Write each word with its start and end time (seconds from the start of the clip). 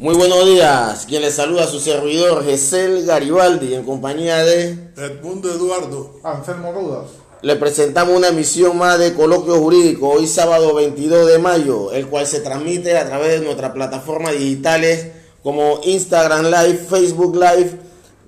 Muy 0.00 0.14
buenos 0.14 0.46
días. 0.46 1.06
Quien 1.08 1.22
le 1.22 1.32
saluda 1.32 1.64
a 1.64 1.66
su 1.66 1.80
servidor, 1.80 2.44
Gesel 2.44 3.04
Garibaldi, 3.04 3.74
en 3.74 3.82
compañía 3.82 4.44
de 4.44 4.92
Edmundo 4.96 5.52
Eduardo. 5.52 6.20
Anselmo 6.22 6.70
Rudas. 6.70 7.08
Le 7.42 7.56
presentamos 7.56 8.16
una 8.16 8.28
emisión 8.28 8.78
más 8.78 9.00
de 9.00 9.14
Coloquio 9.14 9.56
Jurídico, 9.56 10.10
hoy 10.10 10.28
sábado 10.28 10.72
22 10.76 11.26
de 11.26 11.38
mayo, 11.40 11.90
el 11.90 12.06
cual 12.06 12.28
se 12.28 12.38
transmite 12.38 12.96
a 12.96 13.08
través 13.08 13.40
de 13.40 13.44
nuestras 13.44 13.72
plataformas 13.72 14.38
digitales 14.38 15.08
como 15.42 15.80
Instagram 15.82 16.44
Live, 16.44 16.86
Facebook 16.88 17.34
Live, 17.34 17.80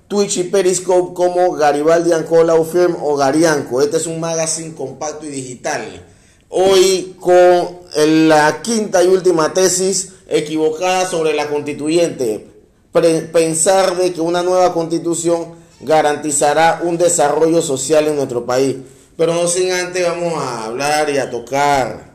Twitch 0.09 0.39
y 0.39 0.43
Periscope 0.43 1.13
como 1.13 1.53
Garibaldi 1.53 2.11
Ancola 2.11 2.61
Firm 2.65 2.97
o 3.01 3.15
Garianco. 3.15 3.81
Este 3.81 3.95
es 3.95 4.07
un 4.07 4.19
magazine 4.19 4.75
compacto 4.75 5.25
y 5.25 5.29
digital. 5.29 6.05
Hoy 6.49 7.15
con 7.17 7.79
la 7.95 8.61
quinta 8.61 9.01
y 9.01 9.07
última 9.07 9.53
tesis 9.53 10.15
equivocada 10.31 11.05
sobre 11.05 11.33
la 11.33 11.47
constituyente. 11.47 12.47
pensar 13.31 13.95
de 13.97 14.13
que 14.13 14.21
una 14.21 14.43
nueva 14.43 14.73
constitución 14.73 15.55
garantizará 15.81 16.81
un 16.83 16.97
desarrollo 16.97 17.61
social 17.61 18.07
en 18.07 18.15
nuestro 18.15 18.45
país. 18.45 18.77
Pero 19.17 19.33
no 19.33 19.47
sin 19.47 19.71
antes 19.71 20.05
vamos 20.07 20.33
a 20.35 20.65
hablar 20.65 21.09
y 21.09 21.17
a 21.17 21.29
tocar 21.29 22.11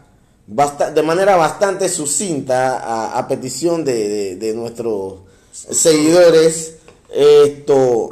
de 0.46 1.02
manera 1.02 1.36
bastante 1.36 1.88
sucinta 1.88 3.16
a, 3.16 3.26
petición 3.26 3.84
de, 3.84 4.52
nuestros 4.54 5.14
seguidores 5.52 6.74
esto 7.12 8.10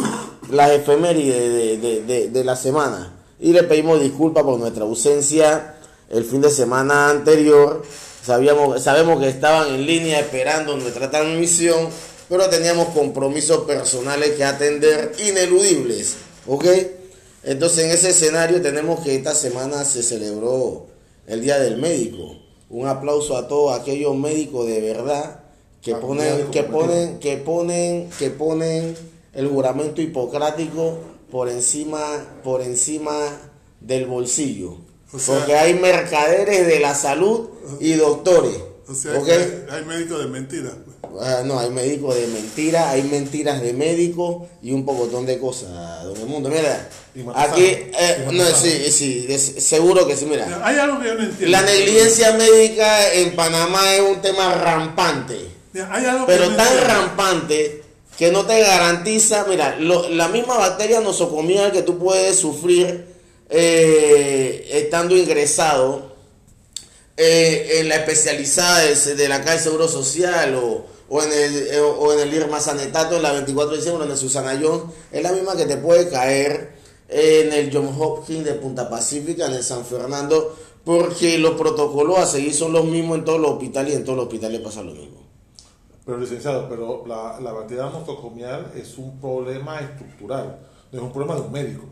las 0.51 0.71
efemérides 0.73 1.81
de, 1.81 2.29
de 2.29 2.45
la 2.45 2.57
semana. 2.57 3.15
Y 3.41 3.53
le 3.53 3.63
pedimos 3.65 4.01
disculpas 4.01 4.43
por 4.43 4.59
nuestra 4.59 4.85
ausencia 4.85 5.77
el 6.11 6.25
fin 6.25 6.41
de 6.41 6.51
semana 6.51 7.11
anterior 7.11 7.83
Sabíamos, 8.25 8.83
sabemos 8.83 9.21
que 9.21 9.29
estaban 9.29 9.75
en 9.75 9.87
línea 9.87 10.21
esperando 10.21 10.77
nuestra 10.79 11.11
transmisión, 11.11 11.89
pero 12.29 12.49
teníamos 12.49 12.89
compromisos 12.89 13.65
personales 13.65 14.31
que 14.31 14.45
atender 14.45 15.13
ineludibles. 15.19 16.17
¿Ok? 16.47 16.65
Entonces 17.43 17.85
en 17.85 17.91
ese 17.91 18.11
escenario 18.11 18.63
tenemos 18.63 19.01
que 19.01 19.15
esta 19.15 19.35
semana 19.35 19.85
se 19.85 20.03
celebró 20.03 20.87
el 21.27 21.43
Día 21.43 21.59
del 21.59 21.77
Médico. 21.77 22.37
Un 22.71 22.87
aplauso 22.87 23.37
a 23.37 23.47
todos 23.47 23.79
aquellos 23.79 24.17
médicos 24.17 24.67
de 24.67 24.81
verdad 24.81 25.41
que 25.83 25.95
ponen, 25.95 26.51
que 26.51 26.63
ponen, 26.63 27.19
que 27.19 27.37
ponen, 27.37 28.11
que 28.19 28.31
ponen 28.31 28.97
el 29.35 29.49
juramento 29.49 30.01
hipocrático 30.01 30.99
por 31.31 31.51
encima, 31.51 32.01
por 32.43 32.63
encima 32.63 33.13
del 33.81 34.07
bolsillo. 34.07 34.79
Porque 35.27 35.55
hay 35.55 35.75
mercaderes 35.75 36.67
de 36.67 36.81
la 36.81 36.95
salud 36.95 37.49
y 37.81 37.93
doctores. 37.93 38.57
O 38.87 38.95
sea, 38.95 39.13
hay, 39.71 39.85
médicos 39.87 40.19
de 40.19 40.27
mentira. 40.27 40.71
Ah, 41.21 41.43
no, 41.45 41.59
hay 41.59 41.71
médicos 41.71 42.15
de 42.17 42.27
mentira, 42.27 42.91
hay 42.91 43.03
mentiras 43.05 43.63
de 43.63 43.73
médicos 43.73 44.49
y 44.61 44.73
un 44.73 44.85
pocotón 44.85 45.25
de 45.25 45.39
cosas, 45.39 45.71
don 46.05 46.29
mundo. 46.29 46.51
Mira, 46.51 46.91
aquí, 47.35 47.65
eh, 47.65 48.29
no, 48.31 48.45
sí, 48.45 48.91
sí, 48.91 49.27
seguro 49.39 50.07
que 50.07 50.17
sí, 50.17 50.27
mira. 50.27 50.61
Hay 50.63 50.77
algo 50.77 51.01
que 51.01 51.07
yo 51.07 51.15
no 51.15 51.23
entiendo. 51.23 51.51
La 51.51 51.63
negligencia 51.63 52.33
médica 52.33 53.13
en 53.15 53.35
Panamá 53.35 53.95
es 53.95 54.03
un 54.03 54.21
tema 54.21 54.55
rampante. 54.55 55.49
pero 56.27 56.55
tan 56.55 56.81
rampante 56.87 57.83
que 58.19 58.31
no 58.31 58.45
te 58.45 58.61
garantiza, 58.61 59.47
mira, 59.49 59.79
la 59.79 60.29
misma 60.29 60.59
bacteria 60.59 61.01
nosocomial 61.01 61.73
que 61.73 61.83
tú 61.83 61.99
puedes 61.99 62.37
sufrir 62.37 63.14
eh, 63.57 64.67
estando 64.73 65.17
ingresado 65.17 66.13
eh, 67.17 67.79
en 67.79 67.89
la 67.89 67.97
especializada 67.97 68.81
de, 68.81 69.29
la 69.29 69.39
Caja 69.43 69.53
de 69.53 69.59
Seguro 69.61 69.87
Social 69.87 70.57
o, 70.57 71.23
en 71.23 71.33
el, 71.33 71.69
eh, 71.69 72.37
IRMA 72.37 72.59
Sanetato 72.59 73.15
en 73.15 73.23
la 73.23 73.31
24 73.31 73.71
de 73.71 73.77
diciembre, 73.77 74.07
en 74.07 74.11
el 74.11 74.17
Susana 74.17 74.59
Jones, 74.61 74.93
es 75.13 75.23
la 75.23 75.31
misma 75.31 75.55
que 75.55 75.67
te 75.67 75.77
puede 75.77 76.11
caer 76.11 76.75
en 77.09 77.53
el 77.53 77.71
John 77.73 77.95
Hopkins 77.97 78.45
de 78.45 78.55
Punta 78.55 78.91
Pacífica, 78.91 79.47
en 79.47 79.53
el 79.53 79.63
San 79.63 79.85
Fernando, 79.85 80.57
porque 80.85 81.39
los 81.39 81.53
protocolos 81.53 82.19
a 82.19 82.27
seguir 82.27 82.55
son 82.55 82.73
los 82.73 82.85
mismos 82.85 83.19
en 83.19 83.25
todos 83.25 83.41
los 83.41 83.53
hospitales 83.53 83.93
y 83.93 83.97
en 83.99 84.05
todos 84.05 84.17
los 84.17 84.27
hospitales 84.27 84.61
pasa 84.63 84.83
lo 84.83 84.95
mismo. 84.95 85.23
Pero 86.05 86.19
licenciado, 86.19 86.69
pero 86.69 87.05
la, 87.07 87.39
la 87.41 87.53
nosocomial 87.53 88.73
es 88.75 88.99
un 88.99 89.21
problema 89.21 89.79
estructural, 89.79 90.59
no 90.91 90.99
es 90.99 91.05
un 91.05 91.13
problema 91.13 91.37
de 91.37 91.41
un 91.43 91.53
médico 91.53 91.85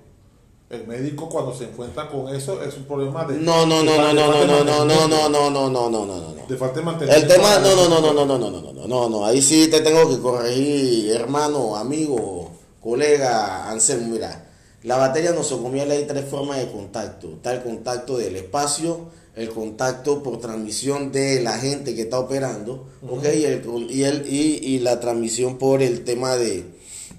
el 0.73 0.87
médico 0.87 1.29
cuando 1.29 1.55
se 1.55 1.65
encuentra 1.65 2.09
con 2.09 2.35
eso 2.35 2.63
es 2.63 2.75
un 2.79 2.85
problema 2.85 3.27
de 3.27 3.37
no 3.37 3.67
no 3.67 3.83
no 3.83 3.95
no 3.99 4.15
no 4.15 4.45
no 4.47 4.65
no 4.65 4.65
no 4.65 5.07
no 5.07 5.29
no 5.29 5.51
no 5.51 5.51
no 5.51 5.91
no 5.91 6.07
no 6.07 6.35
no 6.35 6.47
de 6.49 6.57
falta 6.57 6.81
de 6.81 6.87
mantenimiento 6.87 7.27
el 7.27 7.31
tema 7.31 7.59
no 7.59 7.77
no 7.77 7.89
no 7.91 8.01
no 8.01 8.13
no 8.15 8.25
no 8.25 8.39
no 8.39 8.51
no 8.51 8.73
no 8.73 8.87
no 8.89 9.09
no 9.11 9.27
ahí 9.27 9.43
sí 9.43 9.69
te 9.69 9.83
tengo 9.83 10.09
que 10.09 10.19
corregir 10.23 11.11
hermano 11.11 11.77
amigo 11.77 12.53
colega 12.81 13.69
Anselmo 13.71 14.15
mira 14.15 14.49
la 14.85 14.97
batería 14.97 15.33
nosocomial 15.33 15.91
hay 15.91 16.07
tres 16.07 16.25
formas 16.25 16.57
de 16.57 16.73
contacto 16.73 17.35
está 17.35 17.53
el 17.53 17.63
contacto 17.63 18.17
del 18.17 18.37
espacio 18.37 19.11
el 19.37 19.51
contacto 19.51 20.23
por 20.23 20.41
transmisión 20.41 21.13
de 21.13 21.43
la 21.43 21.59
gente 21.59 21.95
que 21.95 22.03
está 22.03 22.19
operando 22.19 22.87
y 23.03 23.45
el 23.45 23.63
y 23.91 24.05
el 24.05 24.27
y, 24.27 24.59
y 24.63 24.79
la 24.79 25.01
transmisión 25.01 25.59
por 25.59 25.83
el 25.83 26.03
tema 26.03 26.37
de, 26.37 26.65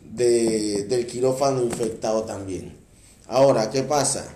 de 0.05 0.85
del 0.85 1.05
quirófano 1.05 1.61
infectado 1.61 2.23
también 2.23 2.81
Ahora, 3.33 3.71
¿qué 3.71 3.81
pasa? 3.81 4.31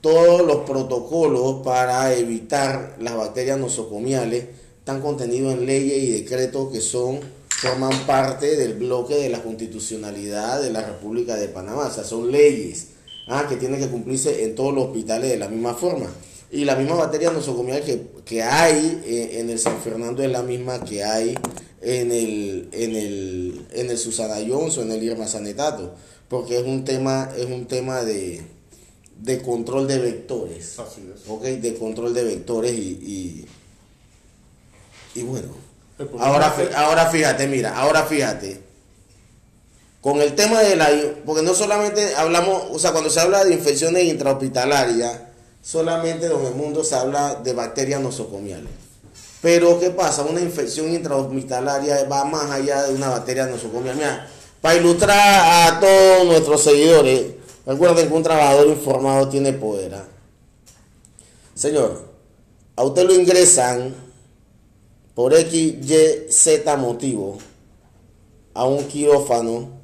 Todos 0.00 0.40
los 0.40 0.60
protocolos 0.60 1.62
para 1.62 2.14
evitar 2.14 2.96
las 2.98 3.14
bacterias 3.14 3.58
nosocomiales 3.58 4.46
están 4.78 5.02
contenidos 5.02 5.52
en 5.52 5.66
leyes 5.66 6.02
y 6.02 6.22
decretos 6.22 6.72
que 6.72 6.80
son 6.80 7.20
forman 7.50 8.06
parte 8.06 8.56
del 8.56 8.72
bloque 8.72 9.16
de 9.16 9.28
la 9.28 9.42
constitucionalidad 9.42 10.62
de 10.62 10.70
la 10.70 10.80
República 10.80 11.36
de 11.36 11.48
Panamá. 11.48 11.88
O 11.88 11.92
sea, 11.92 12.04
son 12.04 12.32
leyes 12.32 12.86
ah, 13.26 13.44
que 13.46 13.56
tienen 13.56 13.80
que 13.80 13.88
cumplirse 13.88 14.42
en 14.44 14.54
todos 14.54 14.72
los 14.74 14.86
hospitales 14.86 15.28
de 15.28 15.36
la 15.36 15.48
misma 15.48 15.74
forma. 15.74 16.06
Y 16.50 16.64
la 16.64 16.74
misma 16.74 16.94
bacteria 16.94 17.30
nosocomial 17.30 17.82
que, 17.82 18.00
que 18.24 18.42
hay 18.42 19.02
en 19.04 19.50
el 19.50 19.58
San 19.58 19.78
Fernando 19.82 20.22
es 20.22 20.30
la 20.30 20.42
misma 20.42 20.82
que 20.82 21.04
hay 21.04 21.34
en 21.82 22.10
el, 22.12 22.70
en 22.72 22.96
el, 22.96 23.66
en 23.74 23.90
el 23.90 23.98
Susana 23.98 24.36
Jones 24.48 24.78
o 24.78 24.82
en 24.82 24.92
el 24.92 25.02
Irma 25.02 25.26
Sanetato 25.26 25.92
porque 26.28 26.58
es 26.58 26.66
un 26.66 26.84
tema, 26.84 27.30
es 27.36 27.46
un 27.46 27.66
tema 27.66 28.02
de, 28.02 28.44
control 29.44 29.88
de 29.88 29.98
vectores. 29.98 30.78
Así 30.78 31.10
es. 31.14 31.28
¿Ok? 31.28 31.42
De 31.42 31.74
control 31.76 32.14
de 32.14 32.24
vectores 32.24 32.72
y, 32.72 33.46
y, 35.14 35.22
bueno. 35.22 35.48
Ahora, 36.20 36.54
ahora 36.76 37.06
fíjate, 37.06 37.46
mira, 37.48 37.76
ahora 37.76 38.04
fíjate. 38.04 38.60
Con 40.00 40.20
el 40.20 40.34
tema 40.36 40.60
de 40.60 40.76
la... 40.76 40.88
Porque 41.26 41.42
no 41.42 41.54
solamente 41.54 42.14
hablamos, 42.14 42.62
o 42.70 42.78
sea, 42.78 42.92
cuando 42.92 43.10
se 43.10 43.18
habla 43.18 43.44
de 43.44 43.52
infecciones 43.52 44.04
intrahospitalarias, 44.04 45.18
solamente 45.60 46.26
en 46.26 46.46
el 46.46 46.54
mundo 46.54 46.84
se 46.84 46.94
habla 46.94 47.34
de 47.34 47.52
bacterias 47.52 48.00
nosocomiales. 48.00 48.70
Pero, 49.42 49.80
¿qué 49.80 49.90
pasa? 49.90 50.22
Una 50.22 50.40
infección 50.40 50.92
intrahospitalaria 50.92 52.04
va 52.04 52.24
más 52.24 52.50
allá 52.50 52.84
de 52.84 52.94
una 52.94 53.08
bacteria 53.08 53.46
nosocomial. 53.46 53.96
Mira, 53.96 54.28
para 54.60 54.76
ilustrar 54.76 55.72
a 55.74 55.80
todos 55.80 56.26
nuestros 56.26 56.62
seguidores, 56.62 57.34
recuerden 57.66 58.08
que 58.08 58.14
un 58.14 58.22
trabajador 58.22 58.66
informado 58.68 59.28
tiene 59.28 59.52
poder. 59.52 59.94
¿ah? 59.94 60.08
Señor, 61.54 62.08
a 62.76 62.84
usted 62.84 63.06
lo 63.06 63.14
ingresan 63.14 63.94
por 65.14 65.34
X, 65.34 65.54
Y, 65.54 66.32
Z 66.32 66.76
motivo 66.76 67.38
a 68.54 68.64
un 68.64 68.84
quirófano 68.84 69.78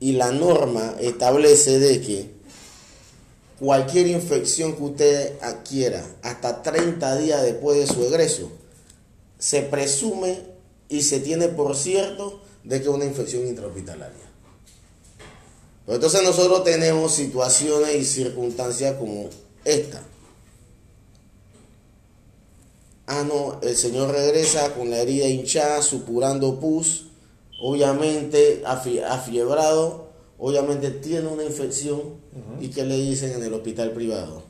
y 0.00 0.12
la 0.12 0.32
norma 0.32 0.94
establece 1.00 1.78
de 1.78 2.00
que 2.00 2.30
cualquier 3.60 4.08
infección 4.08 4.74
que 4.74 4.82
usted 4.82 5.32
adquiera 5.40 6.04
hasta 6.22 6.62
30 6.62 7.18
días 7.18 7.42
después 7.42 7.78
de 7.78 7.86
su 7.86 8.02
egreso, 8.04 8.50
se 9.38 9.62
presume 9.62 10.51
y 10.92 11.00
se 11.02 11.20
tiene 11.20 11.48
por 11.48 11.74
cierto 11.74 12.40
de 12.64 12.78
que 12.78 12.88
es 12.88 12.94
una 12.94 13.06
infección 13.06 13.46
intrahospitalaria. 13.46 14.30
Pero 15.86 15.96
entonces 15.96 16.22
nosotros 16.22 16.62
tenemos 16.64 17.12
situaciones 17.12 17.96
y 17.96 18.04
circunstancias 18.04 18.96
como 18.98 19.30
esta. 19.64 20.02
Ah, 23.06 23.24
no, 23.26 23.58
el 23.62 23.74
señor 23.74 24.10
regresa 24.10 24.74
con 24.74 24.90
la 24.90 24.98
herida 24.98 25.26
hinchada, 25.26 25.82
supurando 25.82 26.60
pus, 26.60 27.06
obviamente 27.60 28.62
afiebrado, 28.64 30.10
obviamente 30.38 30.90
tiene 30.90 31.26
una 31.26 31.42
infección 31.42 32.00
y 32.60 32.68
que 32.68 32.84
le 32.84 32.96
dicen 32.96 33.32
en 33.32 33.42
el 33.42 33.54
hospital 33.54 33.92
privado. 33.92 34.42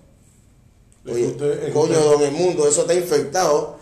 Oye, 1.07 1.37
coño, 1.73 1.99
don 2.01 2.23
el 2.23 2.33
mundo, 2.33 2.67
eso 2.69 2.83
está 2.83 2.95
infectado 2.95 3.82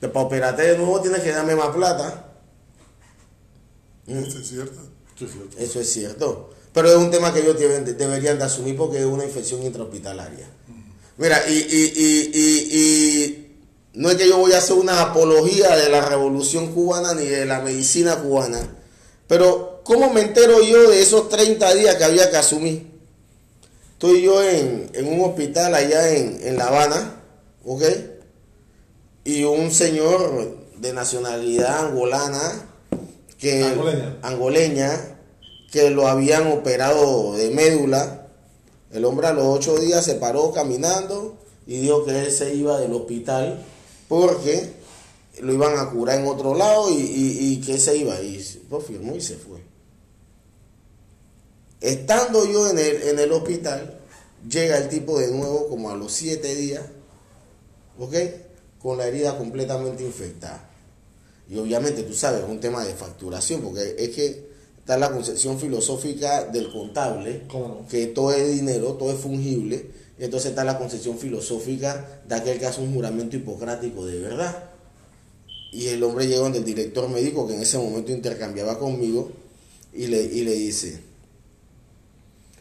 que 0.00 0.08
para 0.08 0.26
operarte 0.26 0.62
de 0.62 0.78
nuevo 0.78 1.00
tienes 1.00 1.22
que 1.22 1.32
darme 1.32 1.54
más 1.54 1.74
plata. 1.74 2.32
Eso 4.06 4.38
es 4.38 4.48
cierto. 4.48 4.80
Eso 5.58 5.80
es 5.80 5.92
cierto. 5.92 6.50
Pero 6.72 6.90
es 6.90 6.96
un 6.96 7.10
tema 7.10 7.32
que 7.32 7.40
ellos 7.40 7.58
deberían 7.58 8.38
de 8.38 8.44
asumir 8.44 8.76
porque 8.76 8.98
es 8.98 9.06
una 9.06 9.24
infección 9.24 9.62
intrahospitalaria. 9.62 10.46
Mira, 11.16 11.42
y, 11.48 11.52
y, 11.52 11.92
y, 11.96 12.78
y, 12.78 13.56
no 13.94 14.10
es 14.10 14.16
que 14.16 14.28
yo 14.28 14.36
voy 14.36 14.52
a 14.52 14.58
hacer 14.58 14.76
una 14.76 15.00
apología 15.00 15.74
de 15.74 15.88
la 15.88 16.06
revolución 16.06 16.74
cubana 16.74 17.14
ni 17.14 17.24
de 17.24 17.46
la 17.46 17.60
medicina 17.60 18.16
cubana, 18.16 18.60
pero 19.26 19.80
¿cómo 19.82 20.12
me 20.12 20.20
entero 20.20 20.62
yo 20.62 20.90
de 20.90 21.00
esos 21.00 21.30
30 21.30 21.74
días 21.74 21.94
que 21.94 22.04
había 22.04 22.30
que 22.30 22.36
asumir? 22.36 22.86
Estoy 23.94 24.20
yo 24.20 24.42
en, 24.42 24.90
en 24.92 25.08
un 25.08 25.30
hospital 25.30 25.74
allá 25.74 26.14
en, 26.14 26.38
en 26.42 26.58
La 26.58 26.66
Habana, 26.66 27.22
¿ok? 27.64 27.82
Y 29.26 29.42
un 29.44 29.70
señor 29.72 30.56
de 30.78 30.92
nacionalidad 30.92 31.86
angolana, 31.88 32.68
que, 33.38 33.64
Angoleña. 33.64 34.18
angoleña, 34.22 35.18
que 35.72 35.90
lo 35.90 36.06
habían 36.08 36.46
operado 36.52 37.34
de 37.34 37.50
médula. 37.50 38.28
El 38.92 39.04
hombre 39.04 39.26
a 39.26 39.32
los 39.32 39.44
ocho 39.46 39.76
días 39.78 40.04
se 40.04 40.14
paró 40.14 40.52
caminando 40.52 41.36
y 41.66 41.78
dijo 41.80 42.04
que 42.04 42.18
él 42.20 42.30
se 42.30 42.54
iba 42.54 42.78
del 42.78 42.92
hospital 42.92 43.62
porque 44.08 44.72
lo 45.40 45.52
iban 45.52 45.76
a 45.76 45.90
curar 45.90 46.20
en 46.20 46.26
otro 46.28 46.54
lado 46.54 46.88
y, 46.90 46.94
y- 46.94 47.52
y 47.52 47.60
que 47.60 47.78
se 47.78 47.96
iba. 47.96 48.18
Y 48.22 48.42
lo 48.70 48.80
firmó 48.80 49.16
y 49.16 49.20
se 49.20 49.34
fue. 49.36 49.58
Estando 51.80 52.46
yo 52.50 52.70
en 52.70 52.78
el, 52.78 53.02
en 53.02 53.18
el 53.18 53.32
hospital, 53.32 53.98
llega 54.48 54.78
el 54.78 54.88
tipo 54.88 55.18
de 55.18 55.30
nuevo 55.32 55.68
como 55.68 55.90
a 55.90 55.94
los 55.96 56.12
siete 56.12 56.54
días, 56.54 56.82
¿ok? 57.98 58.14
Con 58.80 58.98
la 58.98 59.06
herida 59.06 59.36
completamente 59.36 60.04
infectada. 60.04 60.70
Y 61.48 61.58
obviamente, 61.58 62.02
tú 62.02 62.12
sabes, 62.12 62.42
es 62.42 62.48
un 62.48 62.60
tema 62.60 62.84
de 62.84 62.94
facturación, 62.94 63.62
porque 63.62 63.94
es 63.98 64.10
que 64.10 64.46
está 64.78 64.98
la 64.98 65.10
concepción 65.10 65.58
filosófica 65.58 66.44
del 66.44 66.70
contable, 66.72 67.42
que 67.88 68.06
todo 68.06 68.32
es 68.32 68.52
dinero, 68.52 68.94
todo 68.94 69.12
es 69.12 69.18
fungible, 69.18 69.90
y 70.18 70.24
entonces 70.24 70.50
está 70.50 70.64
la 70.64 70.78
concepción 70.78 71.18
filosófica 71.18 72.22
de 72.26 72.34
aquel 72.34 72.58
que 72.58 72.66
hace 72.66 72.80
un 72.80 72.94
juramento 72.94 73.36
hipocrático 73.36 74.06
de 74.06 74.20
verdad. 74.20 74.70
Y 75.72 75.88
el 75.88 76.02
hombre 76.02 76.26
llega 76.26 76.40
donde 76.40 76.58
el 76.58 76.64
director 76.64 77.08
médico, 77.08 77.46
que 77.46 77.54
en 77.54 77.62
ese 77.62 77.78
momento 77.78 78.12
intercambiaba 78.12 78.78
conmigo, 78.78 79.30
y 79.92 80.06
le, 80.08 80.22
y 80.22 80.42
le 80.42 80.52
dice, 80.52 81.00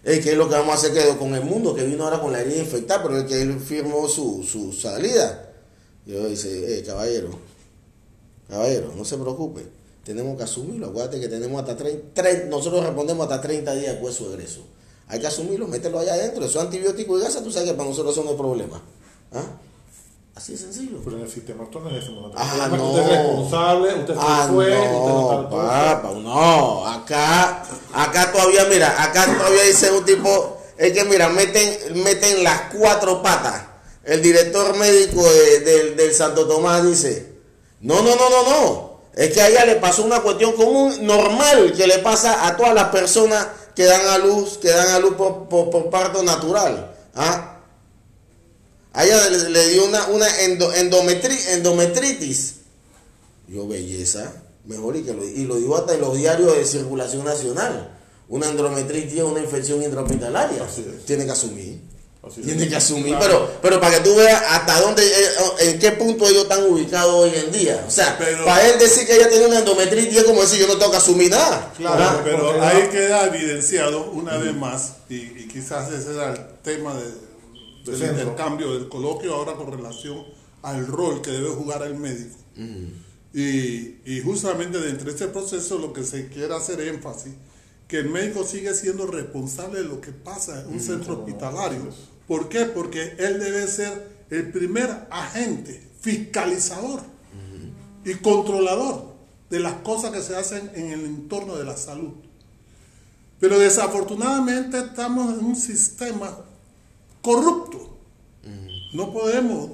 "Ey, 0.03 0.19
¿qué 0.21 0.31
es 0.31 0.37
lo 0.37 0.47
que 0.47 0.55
vamos 0.55 0.73
a 0.73 0.87
hacer 0.87 1.17
con 1.17 1.33
el 1.33 1.43
mundo? 1.43 1.73
Que 1.73 1.83
vino 1.83 2.03
ahora 2.03 2.21
con 2.21 2.31
la 2.31 2.41
herida 2.41 2.57
infectada, 2.57 3.03
pero 3.03 3.17
el 3.17 3.25
que 3.25 3.41
él 3.41 3.59
firmó 3.59 4.07
su, 4.07 4.43
su 4.43 4.73
salida. 4.73 5.44
Yo 6.05 6.27
dice, 6.27 6.79
"Eh, 6.79 6.83
caballero, 6.83 7.29
caballero, 8.49 8.91
no 8.95 9.03
se 9.05 9.17
preocupe, 9.17 9.65
tenemos 10.03 10.37
que 10.37 10.43
asumirlo. 10.43 10.87
Acuérdate 10.87 11.19
que 11.19 11.27
tenemos 11.27 11.59
hasta 11.59 11.75
30, 11.75 12.45
nosotros 12.47 12.83
respondemos 12.85 13.23
hasta 13.23 13.41
30 13.41 13.73
días 13.73 13.93
después 13.93 14.13
de 14.13 14.23
su 14.25 14.31
egreso. 14.31 14.61
Hay 15.07 15.19
que 15.19 15.27
asumirlo, 15.27 15.67
mételo 15.67 15.99
allá 15.99 16.13
adentro, 16.13 16.45
eso 16.45 16.59
es 16.59 16.65
antibiótico 16.65 17.17
y 17.17 17.21
gasa, 17.21 17.43
tú 17.43 17.51
sabes 17.51 17.69
que 17.69 17.75
para 17.75 17.89
nosotros 17.89 18.13
eso 18.13 18.23
no 18.23 18.31
es 18.31 18.37
problema. 18.37 18.81
¿Ah? 19.33 19.43
Así 20.35 20.51
de 20.51 20.57
sencillo. 20.57 20.97
Pero 21.03 21.15
en 21.17 21.23
el 21.23 21.29
sistema 21.29 21.63
actual 21.63 21.85
no 21.85 21.89
es 21.97 22.09
momento. 22.09 22.37
Ah, 22.37 22.67
Usted 22.69 22.77
no. 22.77 22.97
es 22.99 23.07
responsable, 23.09 23.93
usted 23.95 24.13
se 24.13 24.19
Ah, 24.21 24.49
fue, 24.51 24.69
no, 24.69 24.81
usted 24.81 25.13
no 25.13 25.41
está 25.43 26.01
papá, 26.01 26.11
no, 26.21 26.85
acá, 26.87 27.63
acá 27.93 28.31
todavía, 28.31 28.65
mira, 28.69 29.01
acá 29.01 29.25
todavía 29.25 29.63
dice 29.63 29.91
un 29.91 30.03
tipo, 30.03 30.57
es 30.77 30.91
que 30.91 31.05
mira, 31.05 31.29
meten, 31.29 32.03
meten 32.03 32.43
las 32.43 32.73
cuatro 32.77 33.21
patas. 33.23 33.63
El 34.05 34.21
director 34.21 34.75
médico 34.77 35.23
de- 35.27 35.59
del, 35.61 35.95
del 35.95 36.13
Santo 36.13 36.47
Tomás 36.47 36.83
dice, 36.85 37.33
no, 37.81 38.01
no, 38.01 38.15
no, 38.15 38.29
no, 38.29 38.49
no, 38.49 38.99
es 39.15 39.31
que 39.33 39.41
a 39.41 39.49
ella 39.49 39.65
le 39.65 39.75
pasó 39.77 40.03
una 40.03 40.21
cuestión 40.21 40.53
común, 40.53 40.93
normal, 41.05 41.73
que 41.75 41.87
le 41.87 41.99
pasa 41.99 42.45
a 42.47 42.55
todas 42.55 42.73
las 42.75 42.89
personas 42.89 43.47
que 43.75 43.85
dan 43.85 44.05
a 44.07 44.17
luz, 44.19 44.57
que 44.59 44.69
dan 44.69 44.89
a 44.89 44.99
luz 44.99 45.15
por, 45.15 45.47
por- 45.49 45.69
por 45.69 45.89
parto 45.89 46.21
natural. 46.23 46.95
¿ah? 47.15 47.51
A 48.93 49.05
ella 49.05 49.29
le, 49.29 49.49
le 49.49 49.69
dio 49.69 49.85
una, 49.85 50.07
una 50.07 50.27
endo- 50.41 50.71
endometri- 50.73 51.47
endometritis. 51.49 52.55
Yo, 53.47 53.67
belleza, 53.67 54.31
mejor 54.65 54.95
y 54.95 55.03
que 55.03 55.13
lo, 55.13 55.23
y 55.23 55.43
lo 55.45 55.55
digo 55.57 55.75
hasta 55.77 55.93
en 55.95 56.01
los 56.01 56.15
diarios 56.15 56.55
de 56.55 56.65
circulación 56.65 57.25
nacional. 57.25 57.91
Una 58.29 58.47
endometritis 58.49 59.17
es 59.17 59.23
una 59.23 59.41
infección 59.41 59.83
intrahospitalaria. 59.83 60.65
Tiene 61.05 61.25
que 61.25 61.31
asumir. 61.31 61.79
Así. 62.27 62.41
Tiene 62.41 62.67
que 62.67 62.75
asumir, 62.75 63.15
Claro. 63.17 63.21
pero, 63.27 63.59
pero 63.61 63.79
para 63.81 63.97
que 63.97 64.03
tú 64.09 64.15
veas 64.15 64.41
hasta 64.49 64.81
dónde, 64.81 65.05
eh, 65.05 65.27
en 65.59 65.79
qué 65.79 65.91
punto 65.91 66.27
ellos 66.27 66.43
están 66.43 66.63
ubicados 66.65 67.13
hoy 67.13 67.31
en 67.35 67.51
día. 67.51 67.83
O 67.87 67.91
sea, 67.91 68.17
Pero- 68.17 68.45
para 68.45 68.67
él 68.67 68.79
decir 68.79 69.05
que 69.05 69.15
ella 69.15 69.29
tiene 69.29 69.45
una 69.45 69.59
endometritis 69.59 70.17
es 70.17 70.23
como 70.23 70.41
decir 70.41 70.59
yo 70.59 70.67
no 70.67 70.77
tengo 70.77 70.89
que 70.91 70.97
asumir 70.97 71.29
nada. 71.29 71.71
Claro, 71.77 72.21
pero 72.23 72.45
Porque 72.47 72.61
ahí 72.61 72.83
no- 72.85 72.89
queda 72.89 73.25
evidenciado 73.27 74.09
una 74.11 74.37
vez 74.37 74.55
más, 74.55 74.93
y, 75.09 75.15
y 75.17 75.47
quizás 75.47 75.91
ese 75.91 76.13
era 76.13 76.31
el 76.33 76.39
tema 76.63 76.95
de- 76.95 77.25
del 77.91 78.01
intercambio, 78.09 78.73
del 78.73 78.89
coloquio 78.89 79.35
ahora 79.35 79.53
con 79.53 79.71
relación 79.71 80.23
al 80.63 80.87
rol 80.87 81.21
que 81.21 81.29
debe 81.29 81.49
jugar 81.49 81.83
el 81.83 81.93
médico. 81.95 82.35
y, 83.33 83.97
y 84.05 84.21
justamente 84.23 84.79
dentro 84.79 85.05
de 85.05 85.11
este 85.11 85.27
proceso 85.27 85.77
lo 85.77 85.91
que 85.93 86.03
se 86.03 86.29
quiere 86.29 86.55
hacer 86.55 86.79
énfasis, 86.81 87.33
que 87.87 87.97
el 87.99 88.09
médico 88.09 88.43
sigue 88.45 88.73
siendo 88.73 89.05
responsable 89.07 89.79
de 89.79 89.85
lo 89.85 89.99
que 90.01 90.11
pasa 90.11 90.61
en 90.61 90.67
un 90.73 90.79
centro 90.79 91.19
hospitalario. 91.19 91.81
¿Por 92.27 92.49
qué? 92.49 92.65
Porque 92.65 93.15
él 93.19 93.39
debe 93.39 93.67
ser 93.67 94.15
el 94.29 94.51
primer 94.51 95.07
agente 95.09 95.81
fiscalizador 96.01 97.01
y 98.03 98.13
controlador 98.15 99.15
de 99.49 99.59
las 99.59 99.73
cosas 99.75 100.11
que 100.11 100.21
se 100.21 100.35
hacen 100.35 100.71
en 100.75 100.91
el 100.91 101.05
entorno 101.05 101.55
de 101.55 101.63
la 101.63 101.77
salud. 101.77 102.13
Pero 103.39 103.59
desafortunadamente 103.59 104.77
estamos 104.79 105.37
en 105.37 105.45
un 105.45 105.55
sistema 105.55 106.37
corrupto. 107.21 107.97
No 108.93 109.11
podemos 109.11 109.71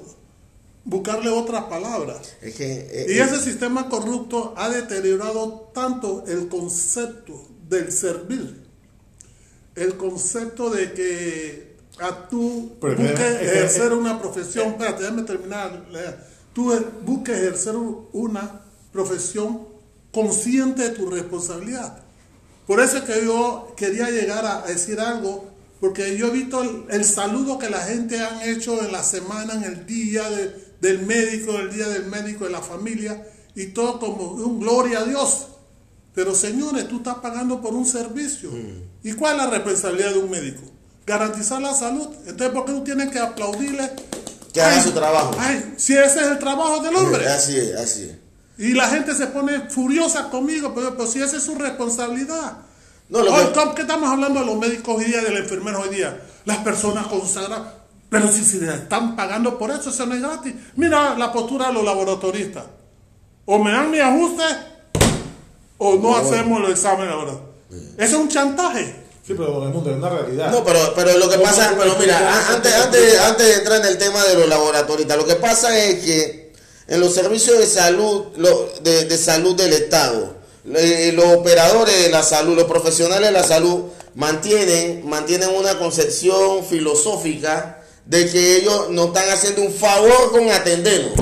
buscarle 0.84 1.30
otras 1.30 1.64
palabras. 1.64 2.34
Es 2.40 2.54
que, 2.54 2.72
eh, 2.90 3.06
Y 3.08 3.12
eh, 3.18 3.22
ese 3.22 3.38
sistema 3.40 3.88
corrupto 3.88 4.54
ha 4.56 4.68
deteriorado 4.68 5.70
tanto 5.72 6.24
el 6.26 6.48
concepto 6.48 7.46
del 7.68 7.92
servir, 7.92 8.62
el 9.76 9.96
concepto 9.96 10.70
de 10.70 10.92
que 10.92 11.71
a 12.00 12.28
tú 12.28 12.72
Pero 12.80 12.96
busques 12.96 13.20
es 13.20 13.38
que- 13.38 13.44
ejercer 13.46 13.92
una 13.92 14.20
profesión, 14.20 14.68
espérate, 14.68 15.02
déjame 15.02 15.22
terminar, 15.22 15.84
tú 16.52 16.72
eh, 16.72 16.84
busques 17.04 17.36
ejercer 17.36 17.76
una 17.76 18.60
profesión 18.92 19.66
consciente 20.12 20.82
de 20.82 20.90
tu 20.90 21.08
responsabilidad. 21.10 21.98
Por 22.66 22.80
eso 22.80 22.98
es 22.98 23.02
que 23.04 23.24
yo 23.24 23.72
quería 23.76 24.10
llegar 24.10 24.44
a 24.44 24.62
decir 24.66 25.00
algo, 25.00 25.50
porque 25.80 26.16
yo 26.16 26.28
he 26.28 26.30
visto 26.30 26.62
el, 26.62 26.84
el 26.90 27.04
saludo 27.04 27.58
que 27.58 27.68
la 27.70 27.80
gente 27.80 28.20
han 28.20 28.40
hecho 28.42 28.84
en 28.84 28.92
la 28.92 29.02
semana, 29.02 29.54
en 29.54 29.64
el 29.64 29.86
día 29.86 30.28
de- 30.30 30.72
del 30.80 31.04
médico, 31.06 31.52
el 31.58 31.72
día 31.72 31.88
del 31.88 32.06
médico 32.06 32.44
de 32.44 32.50
la 32.50 32.60
familia, 32.60 33.26
y 33.54 33.66
todo 33.66 33.98
como 34.00 34.32
un 34.32 34.60
gloria 34.60 35.00
a 35.00 35.04
Dios. 35.04 35.46
Pero 36.14 36.34
señores, 36.34 36.88
tú 36.88 36.98
estás 36.98 37.16
pagando 37.16 37.60
por 37.60 37.74
un 37.74 37.86
servicio. 37.86 38.50
¿Y 39.02 39.12
cuál 39.12 39.36
es 39.36 39.44
la 39.44 39.50
responsabilidad 39.50 40.12
de 40.12 40.18
un 40.18 40.30
médico? 40.30 40.62
Garantizar 41.06 41.60
la 41.60 41.74
salud. 41.74 42.08
Entonces, 42.26 42.50
¿por 42.50 42.64
qué 42.64 42.72
tienes 42.84 43.10
que 43.10 43.18
aplaudirle? 43.18 43.90
Que 44.52 44.60
haga 44.62 44.76
Ay, 44.76 44.82
su 44.82 44.92
trabajo. 44.92 45.34
Ay, 45.38 45.74
si 45.76 45.94
ese 45.94 46.20
es 46.20 46.26
el 46.26 46.38
trabajo 46.38 46.80
del 46.82 46.94
hombre. 46.94 47.26
Así 47.28 47.56
es, 47.56 47.74
así 47.74 48.02
es. 48.04 48.16
Y 48.58 48.74
la 48.74 48.86
gente 48.88 49.14
se 49.14 49.26
pone 49.28 49.68
furiosa 49.70 50.28
conmigo, 50.30 50.72
pero, 50.74 50.94
pero 50.96 51.08
si 51.08 51.20
esa 51.22 51.36
es 51.38 51.42
su 51.42 51.54
responsabilidad. 51.54 52.58
No, 53.08 53.22
lo 53.22 53.32
Hoy, 53.34 53.46
que- 53.46 53.52
¿cómo- 53.52 53.74
¿Qué 53.74 53.82
estamos 53.82 54.10
hablando 54.10 54.40
de 54.40 54.46
los 54.46 54.56
médicos 54.58 54.96
hoy 54.98 55.04
día, 55.04 55.22
de 55.22 55.30
los 55.30 55.40
enfermeros 55.40 55.82
hoy 55.86 55.94
día? 55.96 56.20
Las 56.44 56.58
personas 56.58 57.06
consagradas. 57.06 57.62
Pero 58.10 58.28
si 58.30 58.44
se 58.44 58.58
le 58.58 58.74
están 58.74 59.16
pagando 59.16 59.58
por 59.58 59.70
eso, 59.70 59.88
eso 59.90 60.04
no 60.06 60.14
es 60.14 60.20
gratis. 60.20 60.54
Mira 60.76 61.16
la 61.16 61.32
postura 61.32 61.68
de 61.68 61.72
los 61.72 61.84
laboratoristas. 61.84 62.64
O 63.46 63.58
me 63.58 63.72
dan 63.72 63.90
mi 63.90 63.98
ajuste 64.00 64.42
o 65.78 65.96
no 65.96 66.14
hacemos 66.16 66.60
los 66.60 66.70
exámenes 66.70 67.12
ahora. 67.12 67.32
Eso 67.96 68.16
es 68.16 68.22
un 68.22 68.28
chantaje. 68.28 69.01
Sí, 69.24 69.34
pero 69.36 69.62
el 69.64 69.68
mundo 69.72 69.88
es 69.90 69.96
una 69.96 70.08
realidad. 70.08 70.50
No, 70.50 70.64
pero, 70.64 70.92
pero 70.96 71.16
lo 71.16 71.28
que 71.28 71.36
¿Cómo 71.36 71.48
pasa, 71.48 71.74
pero 71.78 71.96
mira, 71.96 72.48
antes, 72.54 72.72
antes, 72.74 73.20
antes 73.20 73.46
de 73.46 73.54
entrar 73.54 73.80
en 73.80 73.86
el 73.86 73.98
tema 73.98 74.24
de 74.24 74.34
los 74.34 74.48
laboratoristas, 74.48 75.16
lo 75.16 75.24
que 75.26 75.36
pasa 75.36 75.78
es 75.78 76.00
que 76.04 76.52
en 76.88 77.00
los 77.00 77.14
servicios 77.14 77.58
de 77.58 77.66
salud, 77.66 78.26
lo- 78.36 78.68
de, 78.82 79.04
de 79.04 79.16
salud 79.18 79.54
del 79.54 79.72
Estado, 79.74 80.34
los 80.64 81.24
operadores 81.36 82.02
de 82.02 82.10
la 82.10 82.22
salud, 82.24 82.56
los 82.56 82.64
profesionales 82.64 83.28
de 83.28 83.32
la 83.32 83.44
salud, 83.44 83.84
mantienen, 84.14 85.08
mantienen 85.08 85.50
una 85.50 85.78
concepción 85.78 86.64
filosófica 86.64 87.80
de 88.04 88.28
que 88.28 88.56
ellos 88.56 88.90
nos 88.90 89.06
están 89.08 89.30
haciendo 89.30 89.62
un 89.62 89.72
favor 89.72 90.32
con 90.32 90.50
atendernos. 90.50 91.12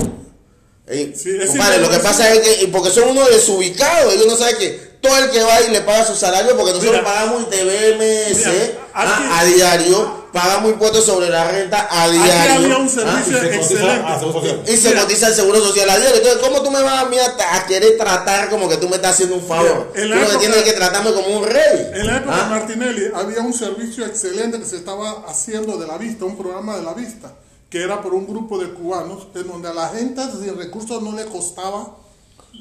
Sí, 1.15 1.29
es 1.39 1.49
compadre, 1.51 1.77
lo 1.77 1.89
que 1.89 1.99
pasa 1.99 2.33
es 2.33 2.39
que, 2.39 2.67
porque 2.67 2.89
son 2.89 3.09
unos 3.09 3.29
desubicados, 3.29 4.13
ellos 4.13 4.25
no 4.27 4.35
saben 4.35 4.57
que 4.57 4.90
todo 5.01 5.17
el 5.17 5.31
que 5.31 5.41
va 5.43 5.61
y 5.61 5.71
le 5.71 5.81
paga 5.81 6.05
su 6.05 6.15
salario, 6.15 6.55
porque 6.55 6.71
nosotros 6.73 6.91
Mira. 6.93 7.03
pagamos 7.03 7.49
TVMS 7.49 8.37
Mira, 8.45 8.79
ah, 8.93 9.17
aquí- 9.17 9.27
a 9.31 9.43
diario, 9.55 10.21
pagamos 10.31 10.71
impuestos 10.71 11.05
sobre 11.05 11.29
la 11.29 11.49
renta 11.49 11.87
a 11.89 12.03
Aquí 12.03 12.17
diario. 12.19 12.55
había 12.55 12.77
un 12.77 12.85
ah, 12.85 12.89
servicio 12.89 13.37
y 13.37 13.41
se 13.41 13.57
cotiza 13.59 13.95
excelente. 14.15 14.71
y 14.73 14.77
se 14.77 14.93
cotiza 14.95 15.27
el 15.27 15.33
seguro 15.35 15.59
social 15.61 15.89
a 15.89 15.97
diario. 15.97 16.17
Entonces, 16.17 16.39
¿cómo 16.41 16.61
tú 16.61 16.69
me 16.71 16.81
vas 16.83 17.03
a, 17.03 17.05
mí 17.05 17.17
a, 17.17 17.55
a 17.55 17.65
querer 17.65 17.97
tratar 17.97 18.49
como 18.49 18.69
que 18.69 18.77
tú 18.77 18.87
me 18.89 18.97
estás 18.97 19.15
haciendo 19.15 19.35
un 19.35 19.45
favor? 19.47 19.91
Mira, 19.95 20.17
en 20.21 20.25
tú 20.25 20.31
que 20.33 20.37
tienes 20.37 20.63
que 20.63 20.73
tratarme 20.73 21.11
como 21.13 21.27
un 21.39 21.45
rey. 21.45 21.89
En 21.95 22.07
la 22.07 22.17
época 22.17 22.35
Ah, 22.39 22.43
de 22.43 22.49
Martinelli 22.49 23.05
había 23.15 23.41
un 23.41 23.53
servicio 23.53 24.05
excelente 24.05 24.59
que 24.59 24.65
se 24.65 24.77
estaba 24.77 25.23
haciendo 25.27 25.77
de 25.77 25.87
la 25.87 25.97
vista, 25.97 26.25
un 26.25 26.37
programa 26.37 26.77
de 26.77 26.83
la 26.83 26.93
vista, 26.93 27.33
que 27.71 27.81
era 27.81 28.01
por 28.01 28.13
un 28.13 28.27
grupo 28.27 28.59
de 28.59 28.69
cubanos, 28.71 29.27
en 29.33 29.47
donde 29.47 29.67
a 29.69 29.73
la 29.73 29.89
gente 29.89 30.21
sin 30.39 30.55
recursos 30.57 31.01
no 31.01 31.11
le 31.13 31.25
costaba 31.25 31.87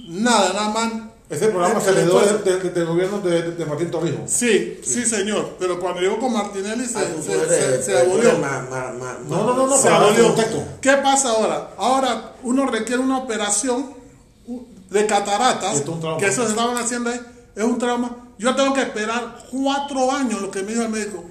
nada, 0.09 0.53
nada 0.55 0.69
más. 0.71 0.93
Ese 1.31 1.47
programa 1.49 1.81
se 1.81 1.93
le 1.93 2.01
el 2.03 2.09
dio 2.09 2.21
esfuerzo. 2.21 2.45
del 2.45 2.75
de, 2.75 2.85
gobierno 2.85 3.21
de, 3.21 3.43
de 3.53 3.65
Martín 3.67 3.91
Torrijos. 3.91 4.29
Sí, 4.31 4.81
sí, 4.85 5.07
señor. 5.07 5.55
Pero 5.61 5.79
cuando 5.79 6.01
llegó 6.01 6.19
con 6.19 6.33
Martinelli 6.33 6.85
se, 6.87 6.99
tú 7.07 7.23
se- 7.23 7.49
se- 7.49 7.83
se 7.85 7.99
abolió. 8.01 8.37
ma- 8.39 8.67
ma- 8.69 8.93
ma- 8.99 9.19
No, 9.29 9.45
no, 9.47 9.55
no, 9.55 9.67
no, 9.69 9.77
se 9.77 9.85
para 9.89 10.07
abolió. 10.09 10.35
¿Qué 10.81 10.93
pasa 10.95 11.31
ahora? 11.31 11.71
Ahora 11.79 12.33
uno 12.43 12.67
requiere 12.67 13.01
una 13.01 13.19
operación 13.19 13.95
de 14.91 15.07
cataratas, 15.07 15.77
Esto 15.77 15.91
es 15.93 15.95
un 15.95 16.01
trauma. 16.01 16.19
que 16.19 16.27
eso 16.27 16.43
se 16.43 16.51
estaban 16.51 16.77
haciendo 16.77 17.11
ahí, 17.11 17.21
es 17.55 17.63
un 17.65 17.79
trauma. 17.79 18.17
Yo 18.39 18.57
tengo 18.57 18.75
que 18.75 18.83
esperar 18.83 19.45
cuatro 19.53 20.11
años, 20.11 20.43
lo 20.43 20.51
que 20.51 20.63
me 20.65 20.73
dijo 20.73 20.83
el 20.83 20.89
médico. 20.89 21.25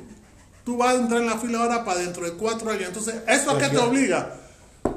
Tú 0.64 0.78
vas 0.78 0.94
a 0.96 0.98
entrar 1.00 1.20
en 1.22 1.28
la 1.28 1.38
fila 1.40 1.60
ahora 1.60 1.84
para 1.84 2.00
dentro 2.00 2.24
de 2.24 2.34
cuatro 2.34 2.72
años. 2.72 2.84
Entonces, 2.88 3.16
¿eso 3.28 3.52
a 3.52 3.58
qué 3.58 3.68
te 3.68 3.78
obliga? 3.80 4.36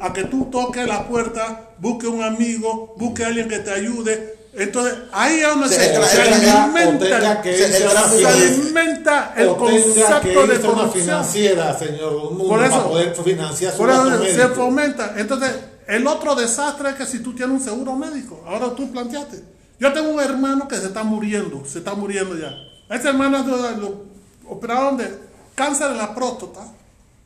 A 0.01 0.13
que 0.13 0.25
tú 0.25 0.45
toques 0.45 0.87
la 0.87 1.09
puerta, 1.09 1.71
busque 1.79 2.07
un 2.07 2.23
amigo, 2.23 2.95
busque 2.99 3.25
a 3.25 3.29
alguien 3.29 3.49
que 3.49 3.59
te 3.59 3.73
ayude. 3.73 4.42
Entonces, 4.55 4.95
ahí 5.13 5.41
es 5.41 5.49
donde 5.49 5.69
Se 5.69 5.97
alimenta, 6.21 7.41
que 7.41 7.57
se- 7.57 8.27
alimenta 8.27 9.33
el 9.37 9.49
concepto 9.57 10.47
de 10.47 10.61
corrupción. 10.61 10.93
financiera, 11.05 11.79
señor, 11.79 12.15
un 12.17 12.37
mundo 12.37 12.49
Por 12.49 12.63
eso- 12.63 12.73
para 12.77 12.85
poder 12.89 13.15
financiar 13.17 13.73
su 13.73 13.79
Por 13.79 13.89
eso 13.91 14.25
se 14.25 14.49
fomenta. 14.49 15.15
Entonces, 15.17 15.53
el 15.89 16.07
otro 16.07 16.35
desastre 16.35 16.91
es 16.91 16.95
que 16.97 17.07
si 17.07 17.21
tú 17.21 17.35
tienes 17.35 17.59
un 17.61 17.65
seguro 17.65 17.95
médico, 17.97 18.45
ahora 18.47 18.75
tú 18.75 18.91
planteaste. 18.93 19.43
Yo 19.81 19.93
tengo 19.93 20.11
un 20.11 20.21
hermano 20.21 20.69
que 20.69 20.77
se 20.77 20.87
está 20.87 21.03
muriendo, 21.03 21.65
se 21.65 21.79
está 21.79 21.95
muriendo 21.95 22.37
ya. 22.39 22.55
Ese 22.95 23.09
hermano 23.09 23.39
lo, 23.79 24.05
operaron 24.49 24.99
de 24.99 25.19
cáncer 25.55 25.91
en 25.93 25.99
la 25.99 26.15
próstata. 26.15 26.61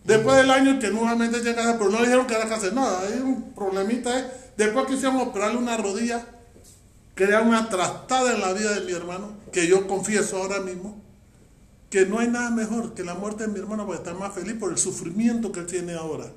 Después 0.04 0.36
del 0.36 0.50
año 0.52 0.78
que 0.78 0.88
nuevamente 0.90 1.40
llega, 1.40 1.76
pero 1.76 1.90
no 1.90 1.98
le 1.98 2.04
dijeron 2.04 2.26
que 2.28 2.34
era 2.36 2.48
cáncer. 2.48 2.72
No, 2.72 2.86
hay 2.86 3.20
un 3.20 3.52
problemita. 3.52 4.16
eh. 4.16 4.24
Después 4.56 4.86
quisieron 4.86 5.16
operarle 5.20 5.58
una 5.58 5.76
rodilla, 5.76 6.24
era 7.24 7.42
una 7.42 7.68
trastada 7.68 8.34
en 8.34 8.40
la 8.40 8.52
vida 8.52 8.72
de 8.74 8.86
mi 8.86 8.92
hermano, 8.92 9.32
que 9.52 9.66
yo 9.66 9.86
confieso 9.86 10.36
ahora 10.36 10.60
mismo 10.60 11.02
que 11.90 12.04
no 12.04 12.18
hay 12.18 12.28
nada 12.28 12.50
mejor 12.50 12.94
que 12.94 13.04
la 13.04 13.14
muerte 13.14 13.46
de 13.46 13.52
mi 13.52 13.58
hermano 13.58 13.86
para 13.86 13.98
estar 13.98 14.14
más 14.14 14.34
feliz 14.34 14.54
por 14.54 14.70
el 14.70 14.78
sufrimiento 14.78 15.52
que 15.52 15.60
él 15.60 15.66
tiene 15.66 15.94
ahora. 15.94 16.30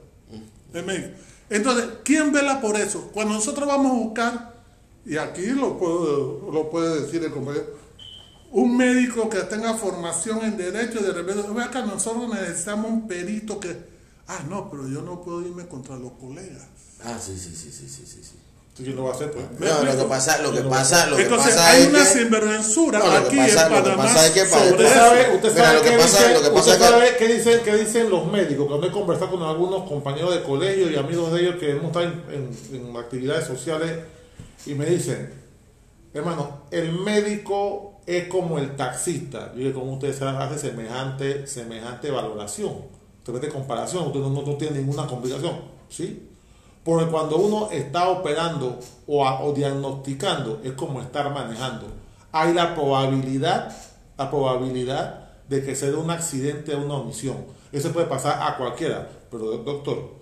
Amén. 0.73 1.15
Entonces, 1.49 1.85
¿quién 2.03 2.31
vela 2.31 2.61
por 2.61 2.77
eso? 2.77 3.09
Cuando 3.11 3.33
nosotros 3.33 3.67
vamos 3.67 3.91
a 3.91 3.95
buscar, 3.95 4.63
y 5.05 5.17
aquí 5.17 5.47
lo, 5.47 5.77
puedo, 5.77 6.51
lo 6.51 6.69
puede 6.69 7.01
decir 7.01 7.23
el 7.23 7.31
compañero, 7.31 7.65
un 8.51 8.77
médico 8.77 9.29
que 9.29 9.39
tenga 9.41 9.73
formación 9.73 10.43
en 10.43 10.57
derecho, 10.57 11.01
de 11.01 11.11
repente, 11.11 11.43
vea 11.51 11.69
que 11.69 11.81
nosotros 11.81 12.29
necesitamos 12.29 12.91
un 12.91 13.07
perito 13.07 13.59
que, 13.59 13.75
ah, 14.27 14.43
no, 14.47 14.69
pero 14.69 14.87
yo 14.87 15.01
no 15.01 15.21
puedo 15.21 15.41
irme 15.41 15.67
contra 15.67 15.97
los 15.97 16.13
colegas. 16.13 16.67
Ah, 17.03 17.17
sí, 17.19 17.37
sí, 17.37 17.55
sí, 17.55 17.71
sí, 17.71 17.89
sí, 17.89 18.05
sí. 18.05 18.23
sí. 18.23 18.35
¿Quién 18.81 18.95
lo 18.95 19.03
va 19.03 19.09
a 19.11 19.13
hacer, 19.13 19.31
pues? 19.31 19.45
No, 19.59 19.83
lo 19.83 19.97
que 19.97 20.03
pasa, 20.05 20.41
lo 20.41 20.51
que 20.53 20.61
pasa, 20.61 21.07
lo 21.07 21.17
que 21.17 21.23
Entonces, 21.23 21.53
pasa 21.53 21.69
hay 21.71 21.81
es 21.83 21.89
una 21.89 21.99
que- 21.99 22.05
sinvergüenzura 22.05 22.99
No, 22.99 23.05
que 23.11 23.17
aquí 23.17 23.37
pasa- 23.37 23.67
en 23.67 23.73
lo 23.73 23.83
que 23.83 23.89
pasa 23.97 24.25
es 24.25 24.31
que 24.31 24.43
para- 24.45 24.63
sobre 24.69 24.71
Usted 24.71 24.93
sabe, 24.93 25.35
usted 25.35 25.55
sabe 25.57 25.73
lo 25.75 25.81
que 25.83 25.91
pasa- 25.91 26.17
dicen, 26.19 26.33
lo 26.33 26.41
que 26.41 26.49
pasa 26.49 26.59
usted 26.71 26.77
que- 26.85 26.89
sabe 26.91 27.17
qué 27.17 27.27
dicen, 27.27 27.59
qué 27.65 27.75
dicen 27.75 28.09
los 28.09 28.31
médicos. 28.31 28.67
Cuando 28.67 28.87
he 28.87 28.91
conversado 28.91 29.31
con 29.31 29.43
algunos 29.43 29.83
compañeros 29.89 30.33
de 30.33 30.43
colegio 30.43 30.89
y 30.89 30.95
amigos 30.95 31.33
de 31.33 31.41
ellos 31.41 31.55
que 31.59 31.71
hemos 31.71 31.87
estado 31.87 32.05
en, 32.05 32.23
en- 32.71 32.87
en 32.89 32.97
actividades 32.97 33.45
sociales 33.45 33.99
y 34.65 34.73
me 34.75 34.85
dicen, 34.85 35.33
hermano, 36.13 36.61
el 36.71 36.93
médico 36.93 37.99
es 38.05 38.27
como 38.29 38.59
el 38.59 38.75
taxista. 38.77 39.51
Yo 39.55 39.65
digo, 39.65 39.81
como 39.81 39.93
ustedes 39.95 40.15
saben, 40.17 40.41
hace 40.41 40.57
semejante, 40.57 41.45
semejante 41.47 42.11
valoración. 42.11 42.75
Usted 43.19 43.33
ve 43.33 43.39
de 43.41 43.49
comparación, 43.49 44.07
usted 44.07 44.19
no, 44.21 44.29
no- 44.29 44.41
no 44.41 44.55
tiene 44.55 44.77
ninguna 44.79 45.05
complicación, 45.05 45.59
¿sí? 45.89 46.28
Porque 46.89 47.11
cuando 47.11 47.37
uno 47.37 47.69
está 47.71 48.09
operando 48.09 48.79
o, 49.05 49.23
a- 49.23 49.43
o 49.43 49.53
diagnosticando, 49.53 50.59
es 50.63 50.71
como 50.73 51.01
estar 51.01 51.31
manejando. 51.31 51.85
Hay 52.31 52.51
la 52.53 52.73
probabilidad, 52.73 53.71
la 54.17 54.27
probabilidad 54.31 55.29
de 55.47 55.63
que 55.63 55.75
se 55.75 55.91
dé 55.91 55.95
un 55.97 56.09
accidente 56.09 56.73
o 56.73 56.79
una 56.83 56.95
omisión. 56.95 57.37
Eso 57.71 57.91
puede 57.91 58.07
pasar 58.07 58.39
a 58.41 58.57
cualquiera. 58.57 59.07
Pero, 59.29 59.57
doctor, 59.57 60.15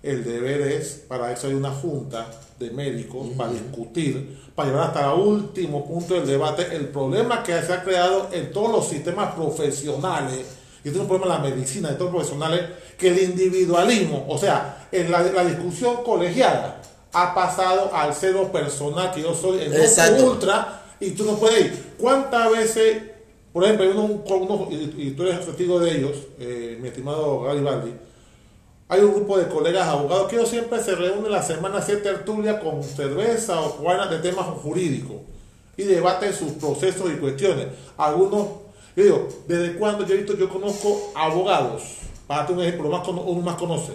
el 0.00 0.22
deber 0.22 0.60
es, 0.60 1.02
para 1.08 1.32
eso 1.32 1.48
hay 1.48 1.54
una 1.54 1.72
junta 1.72 2.28
de 2.56 2.70
médicos, 2.70 3.26
para 3.36 3.50
discutir, 3.50 4.40
para 4.54 4.68
llevar 4.68 4.86
hasta 4.88 5.12
el 5.12 5.18
último 5.20 5.84
punto 5.84 6.14
del 6.14 6.26
debate 6.26 6.68
el 6.76 6.86
problema 6.90 7.42
que 7.42 7.60
se 7.62 7.72
ha 7.72 7.82
creado 7.82 8.28
en 8.30 8.52
todos 8.52 8.70
los 8.70 8.86
sistemas 8.88 9.34
profesionales, 9.34 10.46
y 10.84 10.88
este 10.88 10.98
es 10.98 11.02
un 11.02 11.08
problema 11.08 11.34
en 11.36 11.42
la 11.42 11.48
medicina, 11.50 11.88
de 11.90 11.96
todos 11.96 12.12
los 12.12 12.22
profesionales, 12.28 12.62
que 12.96 13.08
el 13.08 13.22
individualismo, 13.30 14.24
o 14.28 14.38
sea, 14.38 14.81
en 14.92 15.10
la, 15.10 15.22
la 15.22 15.44
discusión 15.44 16.04
colegiada, 16.04 16.80
ha 17.12 17.34
pasado 17.34 17.90
al 17.94 18.14
cero 18.14 18.50
personal, 18.52 19.10
que 19.12 19.22
yo 19.22 19.34
soy 19.34 19.60
el 19.60 19.74
Exacto. 19.74 20.24
ultra, 20.26 20.82
y 21.00 21.10
tú 21.10 21.24
no 21.24 21.36
puedes 21.36 21.60
ir. 21.66 21.94
¿Cuántas 21.98 22.50
veces, 22.50 23.02
por 23.52 23.64
ejemplo, 23.64 23.84
hay 23.84 23.90
uno, 23.92 24.04
uno- 24.36 24.68
y, 24.70 24.94
y 25.08 25.10
tú 25.10 25.24
eres 25.24 25.44
testigo 25.44 25.78
de 25.80 25.96
ellos, 25.98 26.16
eh, 26.38 26.78
mi 26.80 26.88
estimado 26.88 27.40
Garibaldi, 27.42 27.92
hay 28.88 29.00
un 29.00 29.14
grupo 29.14 29.38
de 29.38 29.48
colegas 29.48 29.88
abogados 29.88 30.28
que 30.28 30.36
ellos 30.36 30.48
siempre 30.50 30.82
se 30.82 30.94
reúnen 30.94 31.32
la 31.32 31.42
semana 31.42 31.78
hacer 31.78 32.02
tertulia 32.02 32.60
con 32.60 32.82
cerveza 32.82 33.58
o 33.60 33.70
juganas 33.70 34.10
de 34.10 34.18
temas 34.18 34.44
jurídicos 34.62 35.16
y 35.78 35.84
debaten 35.84 36.34
sus 36.34 36.52
procesos 36.52 37.10
y 37.10 37.16
cuestiones. 37.16 37.68
Algunos, 37.96 38.46
yo 38.94 39.02
digo, 39.04 39.28
¿desde 39.48 39.74
cuándo 39.76 40.06
yo 40.06 40.14
he 40.14 40.18
visto, 40.18 40.36
yo 40.36 40.48
conozco 40.50 41.10
abogados? 41.14 41.82
Para 42.26 42.40
darte 42.40 42.52
un 42.52 42.60
ejemplo, 42.60 42.90
más 42.90 43.06
uno 43.08 43.22
más 43.40 43.56
conoce. 43.56 43.92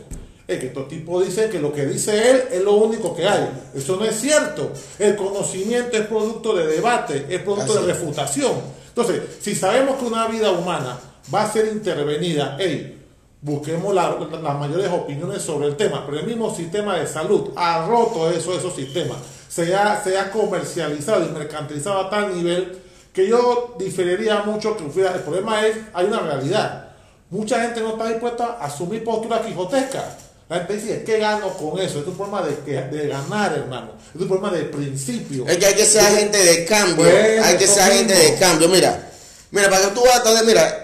Es 0.48 0.60
que 0.60 0.68
estos 0.68 0.88
tipos 0.88 1.26
dicen 1.26 1.50
que 1.50 1.60
lo 1.60 1.74
que 1.74 1.86
dice 1.86 2.32
él 2.32 2.44
es 2.52 2.62
lo 2.64 2.74
único 2.76 3.14
que 3.14 3.28
hay. 3.28 3.50
Eso 3.76 3.98
no 3.98 4.06
es 4.06 4.20
cierto. 4.20 4.72
El 4.98 5.16
conocimiento 5.18 5.98
es 5.98 6.08
producto 6.08 6.56
de 6.56 6.68
debate, 6.68 7.26
es 7.30 7.42
producto 7.42 7.74
Así 7.74 7.86
de 7.86 7.94
refutación. 7.94 8.52
Entonces, 8.88 9.22
si 9.42 9.54
sabemos 9.56 9.98
que 9.98 10.06
una 10.06 10.26
vida 10.28 10.52
humana 10.52 10.98
va 11.34 11.44
a 11.44 11.52
ser 11.52 11.68
intervenida, 11.68 12.56
hey, 12.60 12.94
busquemos 13.42 13.94
la- 13.94 14.18
la- 14.32 14.40
las 14.40 14.58
mayores 14.58 14.90
opiniones 14.90 15.42
sobre 15.42 15.68
el 15.68 15.76
tema, 15.76 16.06
pero 16.06 16.20
el 16.20 16.26
mismo 16.26 16.54
sistema 16.56 16.98
de 16.98 17.06
salud 17.08 17.50
ha 17.56 17.86
roto 17.86 18.30
eso, 18.32 18.58
esos 18.58 18.74
sistemas, 18.74 19.18
se 19.50 19.76
ha, 19.76 20.02
se 20.04 20.18
ha 20.18 20.32
comercializado 20.32 21.26
y 21.26 21.30
mercantilizado 21.30 22.00
a 22.00 22.10
tal 22.10 22.34
nivel 22.36 22.80
que 23.14 23.28
yo 23.28 23.76
diferiría 23.78 24.44
mucho 24.44 24.78
que 24.78 24.84
hubiera, 24.86 25.14
el 25.14 25.22
problema 25.22 25.66
es, 25.68 25.76
hay 25.94 26.06
una 26.06 26.20
realidad, 26.22 26.90
mucha 27.30 27.62
gente 27.62 27.82
no 27.82 27.90
está 27.90 28.08
dispuesta 28.08 28.58
a 28.60 28.66
asumir 28.66 29.04
posturas 29.04 29.42
quijotescas, 29.46 30.06
la 30.50 30.58
gente 30.58 30.74
dice, 30.78 31.04
¿qué 31.04 31.18
gano 31.20 31.50
con 31.58 31.78
eso? 31.80 32.00
Es 32.00 32.08
un 32.08 32.16
problema 32.16 32.42
de, 32.44 32.82
de 32.84 33.08
ganar, 33.08 33.54
hermano, 33.54 33.92
es 34.16 34.22
un 34.22 34.28
problema 34.28 34.52
de 34.56 34.64
principio. 34.66 35.46
Es 35.48 35.58
que 35.58 35.66
hay 35.66 35.74
que 35.76 35.86
ser 35.86 36.02
agente 36.02 36.38
de 36.38 36.66
cambio. 36.66 37.06
Hay 37.44 37.58
que 37.58 37.68
ser 37.68 37.84
mismo. 37.94 38.22
de 38.22 38.36
cambio. 38.40 38.70
Mira, 38.70 39.12
mira, 39.52 39.70
para 39.70 39.82
que 39.90 39.94
tú 39.96 40.04
veas, 40.04 40.18
entonces, 40.18 40.46
mira, 40.46 40.84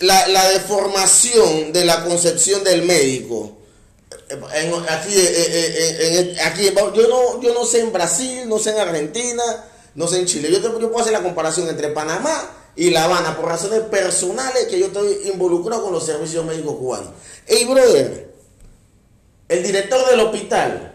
la, 0.00 0.26
la 0.28 0.48
deformación 0.50 1.72
de 1.72 1.84
la 1.84 2.04
concepción 2.04 2.64
del 2.64 2.82
médico. 2.82 3.54
eh, 4.30 4.38
en- 4.54 4.74
aquí, 4.88 5.14
eh, 5.14 5.46
eh, 5.48 6.32
en- 6.34 6.40
aquí, 6.46 6.70
yo 6.74 7.08
no, 7.08 7.40
yo 7.40 7.54
no 7.54 7.64
sé 7.64 7.80
en 7.80 7.92
Brasil, 7.92 8.48
no 8.48 8.58
sé 8.58 8.70
en 8.70 8.78
Argentina, 8.78 9.42
no 9.94 10.06
sé 10.08 10.18
en 10.18 10.26
Chile. 10.26 10.50
Yo, 10.50 10.58
te- 10.60 10.68
yo 10.80 10.88
puedo 10.90 11.00
hacer 11.00 11.12
la 11.12 11.22
comparación 11.22 11.68
entre 11.68 11.88
Panamá 11.88 12.50
y 12.76 12.90
La 12.90 13.04
Habana 13.04 13.36
por 13.36 13.46
razones 13.46 13.80
personales 13.82 14.66
que 14.66 14.78
yo 14.78 14.86
estoy 14.86 15.30
involucrado 15.32 15.82
con 15.84 15.92
los 15.92 16.04
servicios 16.04 16.44
médicos 16.44 16.76
cubanos. 16.76 17.08
Hey, 17.46 17.64
brother, 17.64 18.27
el 19.48 19.62
director 19.62 20.08
del 20.10 20.20
hospital 20.20 20.94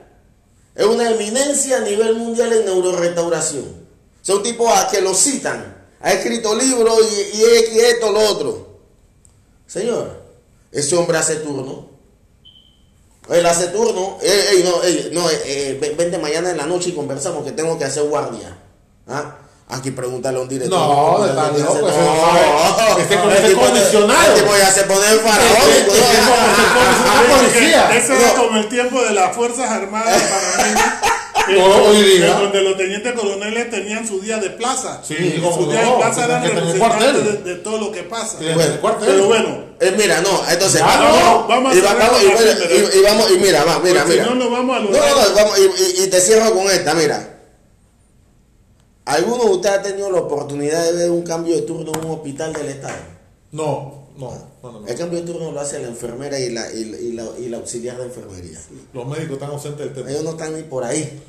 es 0.76 0.86
una 0.86 1.10
eminencia 1.12 1.78
a 1.78 1.82
nivel 1.82 2.16
mundial 2.16 2.52
en 2.54 2.66
neurorestauración. 2.66 3.84
Es 4.24 4.30
un 4.30 4.42
tipo 4.44 4.70
a 4.70 4.88
que 4.90 5.02
lo 5.02 5.14
citan. 5.14 5.86
Ha 6.02 6.14
escrito 6.14 6.56
libros 6.56 6.98
y, 7.12 7.38
y 7.38 7.80
esto, 7.80 8.12
lo 8.12 8.20
otro. 8.22 8.80
Señor, 9.68 10.22
ese 10.72 10.96
hombre 10.96 11.18
hace 11.18 11.38
turno. 11.38 11.90
Él 13.30 13.46
hace 13.46 13.68
turno. 13.68 14.18
Ey, 14.22 14.64
no, 14.64 14.84
ey, 14.84 15.10
no, 15.14 15.30
eh, 15.30 15.42
eh, 15.46 15.78
ven- 15.80 15.96
vente 15.96 16.18
mañana 16.18 16.50
en 16.52 16.58
la 16.58 16.66
noche 16.66 16.90
y 16.90 16.94
conversamos 16.94 17.44
que 17.46 17.52
tengo 17.52 17.78
que 17.78 17.86
hacer 17.86 18.04
guardia. 18.04 18.58
¿Ah? 19.08 19.38
Aquí 19.74 19.92
pregúntale 19.92 20.38
a 20.38 20.42
un 20.42 20.48
director. 20.48 20.78
No, 20.80 21.26
está 21.26 21.50
Ese 21.50 21.60
loco, 21.60 21.74
tipo- 21.74 21.88
ese 21.90 21.98
no 24.04 24.08
faraónico. 25.20 25.94
¿no? 25.94 27.36
policía. 27.38 27.90
Ese 27.98 28.16
era 28.16 28.34
No. 28.34 28.44
como 28.44 28.60
el 28.60 28.70
tiempo 28.70 29.02
de 29.02 29.12
las 29.12 29.36
Fuerzas 29.36 29.70
Armadas 29.70 30.22
panameñas. 30.22 30.94
en 31.48 31.56
No, 31.60 31.68
donde- 31.68 31.90
hoy 31.90 32.04
día. 32.04 32.28
en 32.28 32.40
donde 32.40 32.62
los 32.62 32.78
tenientes 32.78 33.14
coroneles 33.14 33.70
tenían 33.72 34.08
su 34.08 34.22
día 34.22 34.38
de 34.38 34.50
plaza. 34.52 35.02
Sí, 35.06 35.16
Y 35.16 35.42
su 35.42 35.70
día 35.72 35.82
no, 35.82 35.92
de 35.92 35.98
plaza 35.98 36.26
eran 36.26 36.44
representantes 36.44 36.74
de, 36.74 36.80
cuartel. 36.80 37.44
de 37.44 37.56
todo 37.56 37.78
lo 37.80 37.92
que 37.92 38.04
pasa. 38.04 38.38
Sí, 38.40 38.46
Bueno, 38.54 38.74
el 38.74 38.80
cuartel. 38.80 39.08
Pero 39.10 39.26
bueno, 39.26 39.74
Eh, 39.80 39.94
mira, 39.98 40.22
no, 40.22 40.42
entonces 40.50 40.80
Ya, 40.80 40.86
vamos, 40.86 41.20
no, 41.20 41.48
vamos 41.48 41.74
a 41.74 41.76
y, 41.76 41.82
vamos, 41.82 42.22
y, 42.24 43.02
vamos, 43.04 43.32
y 43.32 43.38
mira, 43.40 43.64
va, 43.66 43.80
mira, 43.80 44.02
Porque 44.04 44.14
mira. 44.20 44.24
si 44.24 44.30
no, 44.30 44.36
no 44.36 44.50
vamos 44.52 44.78
a 44.78 44.80
No, 44.80 44.86
lograr. 44.92 45.10
no, 45.10 45.30
no, 45.30 45.36
vamos, 45.36 45.60
y 45.98 46.08
te 46.08 46.22
cierro 46.22 46.54
con 46.54 46.70
esta, 46.70 46.94
mira. 46.94 47.33
¿Alguno 49.06 49.44
de 49.46 49.50
ustedes 49.52 49.78
ha 49.80 49.82
tenido 49.82 50.10
la 50.12 50.20
oportunidad 50.22 50.84
de 50.86 50.94
ver 50.94 51.10
un 51.12 51.24
cambio 51.24 51.56
de 51.56 51.64
turno 51.64 51.92
en 51.94 52.06
un 52.06 52.12
hospital 52.12 52.54
del 52.54 52.68
Estado? 52.68 52.96
No, 53.52 54.04
No, 54.18 54.32
no, 54.62 54.72
no. 54.72 54.80
no. 54.82 54.88
El 54.88 54.96
cambio 54.96 55.20
de 55.22 55.26
turno 55.32 55.52
lo 55.52 55.60
hace 55.60 55.80
la 55.80 55.88
enfermera 55.88 56.40
y 56.40 56.50
la, 56.52 56.72
y, 56.72 56.86
la- 56.86 56.98
y 57.00 57.12
la, 57.14 57.26
y 57.40 57.50
la 57.50 57.58
auxiliar 57.58 57.98
de 57.98 58.06
enfermería. 58.06 58.58
Los 58.94 59.06
médicos 59.08 59.34
están 59.34 59.50
ausentes 59.50 59.86
del 59.86 59.94
tema. 59.94 60.10
Ellos 60.12 60.24
no 60.24 60.30
están 60.32 60.56
ni 60.56 60.64
por 60.64 60.84
ahí. 60.84 61.22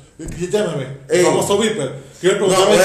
Llámame, 0.49 0.85
famoso 1.25 1.57
Viper. 1.57 1.91
No, 2.47 2.47
bueno. 2.67 2.83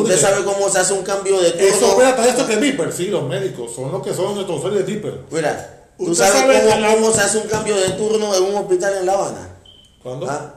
¿Usted 0.00 0.18
sabe 0.20 0.44
cómo 0.44 0.68
se 0.68 0.78
hace 0.80 0.92
un 0.94 1.02
cambio 1.04 1.40
de 1.40 1.52
turno? 1.52 1.66
Eso, 1.68 1.86
espérate, 1.90 2.28
esto 2.28 2.46
que 2.48 2.54
es 2.54 2.60
Viper. 2.60 2.92
Sí, 2.92 3.06
los 3.06 3.22
médicos 3.28 3.72
son 3.72 3.92
los 3.92 4.02
que 4.02 4.12
son 4.12 4.34
nuestros 4.34 4.58
usuarios 4.58 4.84
de 4.84 4.92
Viper. 4.94 5.20
Mira, 5.30 5.92
¿tú 5.96 6.12
sabes 6.14 6.32
sabe 6.32 6.58
cómo, 6.60 6.74
que 6.74 6.80
la- 6.80 6.94
cómo 6.96 7.12
se 7.12 7.20
hace 7.20 7.38
un 7.38 7.46
cambio 7.48 7.76
de 7.76 7.90
turno 7.90 8.34
en 8.34 8.42
un 8.42 8.54
hospital 8.56 8.96
en 8.98 9.06
La 9.06 9.12
Habana? 9.12 9.56
¿Cuándo? 10.02 10.26
¿Ah? 10.28 10.55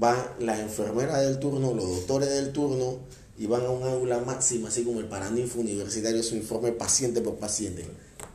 Van 0.00 0.16
las 0.38 0.58
enfermeras 0.60 1.20
del 1.20 1.38
turno, 1.38 1.74
los 1.74 1.84
doctores 1.86 2.30
del 2.30 2.52
turno 2.52 2.96
y 3.38 3.44
van 3.46 3.66
a 3.66 3.70
un 3.70 3.82
aula 3.86 4.18
máxima, 4.20 4.68
así 4.68 4.82
como 4.82 4.98
el 5.00 5.06
Paraninfo 5.06 5.60
universitario, 5.60 6.22
su 6.22 6.36
informe 6.36 6.72
paciente 6.72 7.20
por 7.20 7.34
paciente. 7.36 7.86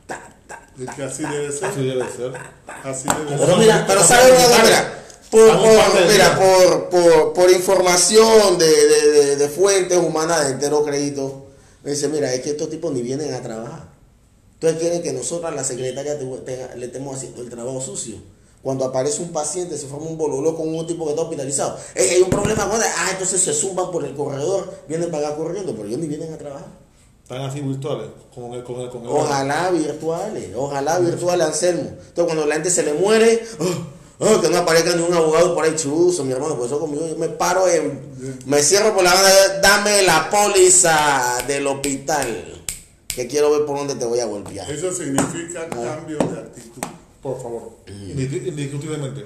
Ta, 0.06 0.20
ta, 0.46 0.64
Es 0.80 0.94
que 0.94 1.02
así 1.02 1.24
debe 1.24 1.50
ser. 1.50 1.64
Así 1.64 1.82
debe 1.84 2.04
ser. 2.08 2.32
Así 2.84 3.08
debe 3.08 3.36
Pero 3.36 3.46
ser. 3.46 3.58
mira, 3.58 3.84
pero 3.84 4.04
¿sabes 4.04 4.32
una? 4.46 4.62
Mira, 4.62 4.92
por, 5.28 6.08
mira, 6.12 6.38
por, 6.38 6.88
por, 6.88 7.32
por 7.32 7.50
información 7.50 8.58
de, 8.58 8.66
de, 8.68 9.10
de- 9.12 9.36
de 9.36 9.48
fuentes 9.48 9.98
humanas 9.98 10.46
de 10.46 10.52
entero 10.52 10.84
crédito, 10.84 11.46
me 11.82 11.90
dice, 11.90 12.06
mira, 12.08 12.32
es 12.32 12.42
que 12.42 12.50
estos 12.50 12.70
tipos 12.70 12.92
ni 12.92 13.02
vienen 13.02 13.34
a 13.34 13.42
trabajar. 13.42 13.88
Entonces 14.54 14.78
quieren 14.80 15.02
que 15.02 15.12
nosotras, 15.12 15.52
la 15.54 15.64
secretaria, 15.64 16.16
te- 16.16 16.76
le 16.76 16.86
estemos 16.86 17.16
haciendo 17.16 17.42
el 17.42 17.50
trabajo 17.50 17.80
sucio. 17.80 18.16
Cuando 18.62 18.84
aparece 18.84 19.22
un 19.22 19.28
paciente, 19.28 19.78
se 19.78 19.86
forma 19.86 20.06
un 20.06 20.18
bololó 20.18 20.56
con 20.56 20.74
un 20.74 20.86
tipo 20.86 21.04
que 21.04 21.10
está 21.10 21.22
hospitalizado. 21.22 21.78
Ey, 21.94 22.08
hay 22.10 22.22
un 22.22 22.30
problema 22.30 22.68
con 22.68 22.80
él. 22.80 22.88
Ah, 22.98 23.10
entonces 23.12 23.40
se 23.40 23.52
zumban 23.52 23.90
por 23.90 24.04
el 24.04 24.14
corredor, 24.14 24.72
vienen 24.88 25.10
para 25.10 25.28
acá 25.28 25.36
corriendo, 25.36 25.72
pero 25.74 25.86
ellos 25.86 26.00
ni 26.00 26.08
vienen 26.08 26.32
a 26.32 26.38
trabajar. 26.38 26.86
Están 27.26 27.42
así 27.42 27.60
virtuales. 27.60 28.08
Con 28.32 28.54
el, 28.54 28.62
con 28.62 28.80
el, 28.80 28.88
con 28.88 29.02
el 29.02 29.08
Ojalá 29.08 29.70
virtuales, 29.70 30.50
ojalá 30.54 31.00
virtuales, 31.00 31.46
Anselmo. 31.46 31.88
Entonces 31.88 32.24
cuando 32.24 32.46
la 32.46 32.54
gente 32.54 32.70
se 32.70 32.84
le 32.84 32.94
muere, 32.94 33.42
oh, 33.58 34.24
oh, 34.24 34.40
que 34.40 34.48
no 34.48 34.58
aparezca 34.58 34.94
ni 34.94 35.02
un 35.02 35.12
abogado 35.12 35.52
por 35.52 35.64
ahí 35.64 35.74
chuzo, 35.74 36.24
mi 36.24 36.30
hermano, 36.30 36.56
por 36.56 36.66
eso 36.66 36.78
conmigo 36.78 37.04
yo 37.04 37.16
me 37.16 37.28
paro 37.28 37.66
en, 37.66 38.00
me 38.46 38.62
cierro 38.62 38.94
por 38.94 39.02
la 39.02 39.12
banda, 39.12 39.60
dame 39.60 40.02
la 40.02 40.30
póliza 40.30 41.42
del 41.48 41.66
hospital, 41.66 42.64
que 43.08 43.26
quiero 43.26 43.50
ver 43.50 43.64
por 43.64 43.76
dónde 43.76 43.96
te 43.96 44.04
voy 44.04 44.20
a 44.20 44.26
golpear. 44.26 44.70
Eso 44.70 44.92
significa 44.92 45.68
cambio 45.68 46.18
de 46.18 46.38
actitud. 46.38 46.82
Por 47.26 47.42
favor. 47.42 47.72
Indis- 47.88 48.46
Indiscutiblemente. 48.46 49.24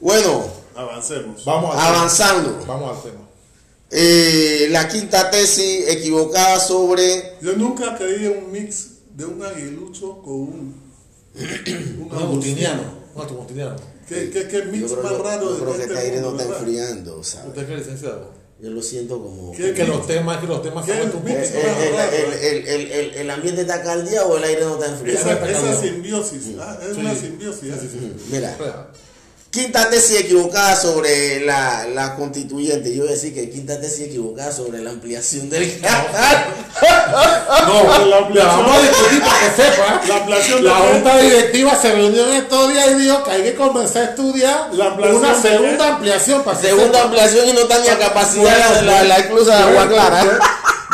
Bueno, 0.00 0.42
Avancemos. 0.74 1.44
Vamos 1.44 1.76
al 1.76 1.94
avanzando. 1.94 2.50
tema. 2.52 2.64
Vamos 2.74 2.96
al 2.96 3.02
tema. 3.02 3.28
Eh, 3.90 4.68
la 4.70 4.88
quinta 4.88 5.30
tesis 5.30 5.86
equivocada 5.86 6.58
sobre 6.58 7.36
Yo 7.42 7.52
nunca 7.58 7.94
creí 7.98 8.24
en 8.24 8.44
un 8.44 8.52
mix 8.52 8.86
de 9.14 9.26
un 9.26 9.42
aguilucho 9.44 10.22
con 10.22 10.32
un, 10.34 10.82
un 11.34 12.08
Un 12.10 12.16
agustiniano. 12.18 12.82
Un 13.14 13.20
agustiniano. 13.22 13.76
¿Qué, 14.08 14.30
qué, 14.30 14.48
qué 14.48 14.58
yo 14.64 14.72
mix 14.72 14.92
creo, 14.92 15.02
más 15.02 15.12
que- 15.12 15.22
raro 15.22 15.42
yo 15.44 15.52
de 15.56 15.60
creo 15.60 15.72
que 15.76 15.82
este 15.82 15.92
este 15.94 16.06
aire 16.06 16.20
no 16.22 16.30
está 16.30 16.44
¿verdad? 16.44 16.58
enfriando, 16.58 17.22
¿sabes? 17.22 17.48
¿Usted 17.48 17.66
qué 17.68 17.76
licenciado? 17.76 18.30
Yo 18.62 18.70
lo 18.70 18.80
siento 18.80 19.20
como... 19.20 19.50
¿Qué? 19.50 19.74
Que 19.74 19.84
los 19.84 20.06
temas, 20.06 20.38
que 20.38 20.46
los 20.46 20.62
temas 20.62 20.86
son 20.86 20.94
Eh, 20.96 21.00
eh, 21.02 21.92
más 21.96 22.12
el, 22.14 22.68
el- 22.68 22.92
el- 22.92 23.14
el- 23.16 23.30
ambiente 23.30 23.62
está 23.62 23.82
caldeado 23.82 24.28
o 24.28 24.36
el 24.38 24.44
aire 24.44 24.60
no 24.64 24.74
está 24.74 24.86
enfriando. 24.86 25.20
Esa, 25.20 25.32
esa 25.32 25.40
cambiado. 25.60 25.82
simbiosis, 25.82 26.42
ah, 26.60 26.78
es 26.80 26.94
Sí. 26.94 27.00
una 27.00 27.14
simbiosis. 27.16 27.70
¿eh? 27.72 28.12
Mira, 28.30 28.56
Espera. 29.52 29.64
quinta 29.64 29.90
tesis 29.90 30.20
equivocada 30.20 30.74
sobre 30.76 31.40
la, 31.44 31.86
la 31.94 32.14
constituyente. 32.16 32.94
Yo 32.94 33.02
voy 33.02 33.08
a 33.10 33.12
decir 33.12 33.34
que 33.34 33.50
quinta 33.50 33.80
tesis 33.80 34.06
equivocada 34.08 34.50
sobre 34.52 34.80
la 34.80 34.90
ampliación 34.90 35.48
del 35.50 35.78
canal. 35.80 36.44
No, 37.62 37.84
la, 38.06 38.44
vamos 38.46 38.76
a 38.76 38.80
discutir 38.80 39.20
para 39.22 39.38
que 39.40 39.62
sepa. 39.62 40.00
La 40.08 40.16
ampliación 40.16 40.64
La 40.64 40.74
junta 40.74 41.18
directiva 41.18 41.76
se 41.80 41.92
reunió 41.92 42.26
en 42.28 42.32
estos 42.42 42.72
días 42.72 42.90
y 42.90 42.94
dijo 42.94 43.22
que 43.22 43.30
hay 43.30 43.42
que 43.42 43.54
comenzar 43.54 44.02
a 44.02 44.04
estudiar 44.10 44.68
La 44.72 44.86
ampliación 44.86 45.16
una 45.22 45.34
segunda 45.40 45.88
ampliación 45.88 46.42
para 46.42 46.58
Segunda 46.58 46.86
sepa. 46.86 47.02
ampliación 47.04 47.48
y 47.48 47.52
no 47.52 47.60
está 47.60 47.78
ni 47.78 47.88
a 47.88 47.98
capacidad 47.98 48.58
la, 48.58 48.82
la, 48.82 49.02
la 49.04 49.18
inclusa 49.20 49.56
de 49.56 49.62
agua 49.62 49.88
clara. 49.88 50.38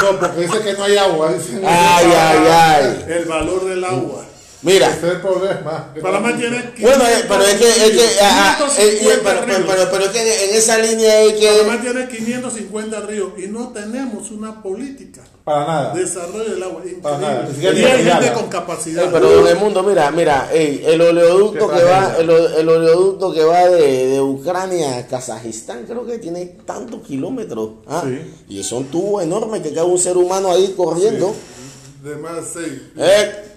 No, 0.02 0.18
porque 0.20 0.40
dice 0.42 0.60
que 0.60 0.72
no 0.74 0.84
hay 0.84 0.96
agua. 0.98 1.30
Ay, 1.66 2.06
ay, 2.16 2.38
ay. 2.50 3.04
El 3.08 3.24
valor 3.24 3.64
del 3.64 3.84
agua. 3.84 4.24
Mira, 4.62 4.88
Ese 4.88 5.06
es 5.06 5.12
el 5.14 5.20
problema. 5.20 5.94
Panamá 6.02 6.36
tiene 6.36 6.72
bueno, 6.80 7.04
eh, 7.04 7.24
pero 7.28 7.42
es 7.44 7.54
que, 7.54 7.68
es 7.68 7.90
que, 7.92 8.20
ah, 8.22 8.58
ah, 8.58 8.68
eh, 8.78 8.88
eh, 8.88 8.98
550 8.98 9.22
pero, 9.22 9.40
pero, 9.40 9.46
ríos. 9.46 9.70
pero, 9.70 9.90
pero 9.92 10.04
es 10.04 10.10
que 10.10 10.44
en 10.50 10.56
esa 10.56 10.78
línea 10.78 11.12
hay 11.12 11.32
que. 11.38 11.48
Panamá 11.62 11.80
tiene 11.80 12.08
550 12.08 13.00
ríos 13.02 13.32
y 13.38 13.46
no 13.46 13.68
tenemos 13.68 14.32
una 14.32 14.60
política 14.60 15.22
Para 15.44 15.64
nada. 15.64 15.94
de 15.94 16.00
desarrollo 16.00 16.50
del 16.50 16.62
agua. 16.62 16.82
Para 17.00 17.18
nada, 17.18 17.48
Y 17.60 17.66
hay 17.66 18.04
gente 18.04 18.32
con 18.32 18.48
capacidad. 18.48 19.08
Pero 19.12 19.30
don 19.30 19.46
el 19.46 19.56
mundo, 19.56 19.84
mira, 19.84 20.10
mira, 20.10 20.50
ey, 20.52 20.82
el 20.84 21.00
oleoducto 21.02 21.70
que 21.70 21.84
va, 21.84 22.16
el, 22.18 22.28
oleoducto 22.68 23.32
que 23.32 23.44
va 23.44 23.68
de, 23.68 24.08
de 24.08 24.20
Ucrania 24.20 24.98
a 24.98 25.06
Kazajistán, 25.06 25.84
creo 25.84 26.04
que 26.04 26.18
tiene 26.18 26.46
tantos 26.66 27.02
kilómetros. 27.02 27.70
¿ah? 27.86 28.02
Sí. 28.04 28.56
Y 28.56 28.64
son 28.64 28.86
tubos 28.86 29.22
enormes 29.22 29.62
que 29.62 29.72
cabe 29.72 29.86
un 29.86 29.98
ser 29.98 30.16
humano 30.16 30.50
ahí 30.50 30.74
corriendo. 30.76 31.32
De 32.02 32.16
más 32.16 32.44
seis. 32.52 32.80
Eh, 32.96 33.47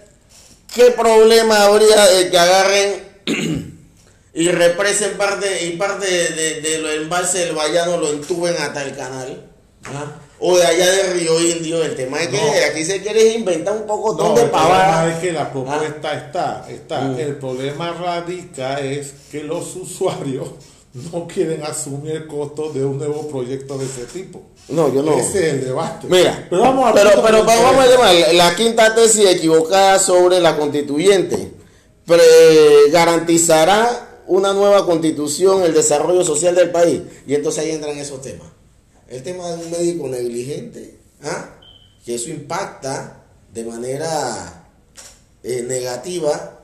¿Qué 0.73 0.91
problema 0.91 1.63
habría 1.65 2.05
de 2.07 2.29
que 2.29 2.37
agarren 2.37 3.03
y 4.33 4.47
represen 4.49 5.17
parte 5.17 5.65
y 5.65 5.71
parte 5.77 6.05
de, 6.05 6.29
de, 6.29 6.61
de 6.61 6.77
los 6.79 6.93
embalses 6.95 7.45
del 7.45 7.55
Bayano 7.55 7.97
lo 7.97 8.09
entuben 8.11 8.55
hasta 8.57 8.83
el 8.83 8.95
canal? 8.95 9.45
¿ah? 9.85 10.15
O 10.39 10.57
de 10.57 10.65
allá 10.65 10.89
de 10.89 11.13
Río 11.13 11.39
Indio, 11.39 11.83
el 11.83 11.95
tema 11.95 12.19
es 12.21 12.29
que 12.29 12.37
No. 12.37 12.43
aquí 12.71 12.83
se 12.83 13.01
quiere 13.01 13.33
inventar 13.33 13.75
un 13.75 13.85
poco 13.85 14.15
No, 14.15 14.33
de 14.33 14.43
el 14.43 14.49
problema 14.49 14.69
pavada. 14.69 15.13
es 15.13 15.19
que 15.19 15.31
la 15.33 15.51
propuesta 15.51 16.13
está, 16.13 16.65
está. 16.69 17.01
Mm. 17.01 17.19
El 17.19 17.35
problema 17.35 17.91
radica 17.93 18.79
es 18.79 19.13
que 19.31 19.43
los 19.43 19.75
usuarios 19.75 20.49
no 20.93 21.27
quieren 21.27 21.63
asumir 21.63 22.11
el 22.15 22.27
costo 22.27 22.71
de 22.73 22.83
un 22.83 22.97
nuevo 22.97 23.27
proyecto 23.29 23.77
de 23.77 23.85
ese 23.85 24.05
tipo. 24.05 24.41
No, 24.69 24.93
yo 24.93 25.03
no. 25.03 25.17
Ese 25.17 25.47
es 25.47 25.53
el 25.55 25.65
debate. 25.65 26.07
Mira, 26.07 26.47
pero 26.49 26.61
vamos 26.61 26.89
a 26.89 26.93
pero, 26.93 27.09
pero, 27.21 27.45
pero 27.45 27.61
vamos 27.61 27.83
al 27.83 27.91
tema. 27.91 28.13
La, 28.33 28.55
quinta 28.55 28.95
tesis 28.95 29.25
equivocada 29.27 29.99
sobre 29.99 30.39
la 30.39 30.55
constituyente 30.57 31.51
pre- 32.05 32.89
garantizará 32.91 34.21
una 34.27 34.53
nueva 34.53 34.85
constitución 34.85 35.63
el 35.63 35.73
desarrollo 35.73 36.23
social 36.23 36.55
del 36.55 36.71
país. 36.71 37.01
Y 37.27 37.35
entonces 37.35 37.63
ahí 37.65 37.71
entran 37.71 37.97
esos 37.97 38.21
temas. 38.21 38.47
El 39.09 39.23
tema 39.23 39.49
de 39.49 39.65
un 39.65 39.71
médico 39.71 40.07
negligente, 40.07 40.97
¿ah? 41.23 41.49
que 42.05 42.15
eso 42.15 42.29
impacta 42.29 43.23
de 43.53 43.65
manera 43.65 44.63
eh, 45.43 45.65
negativa, 45.67 46.61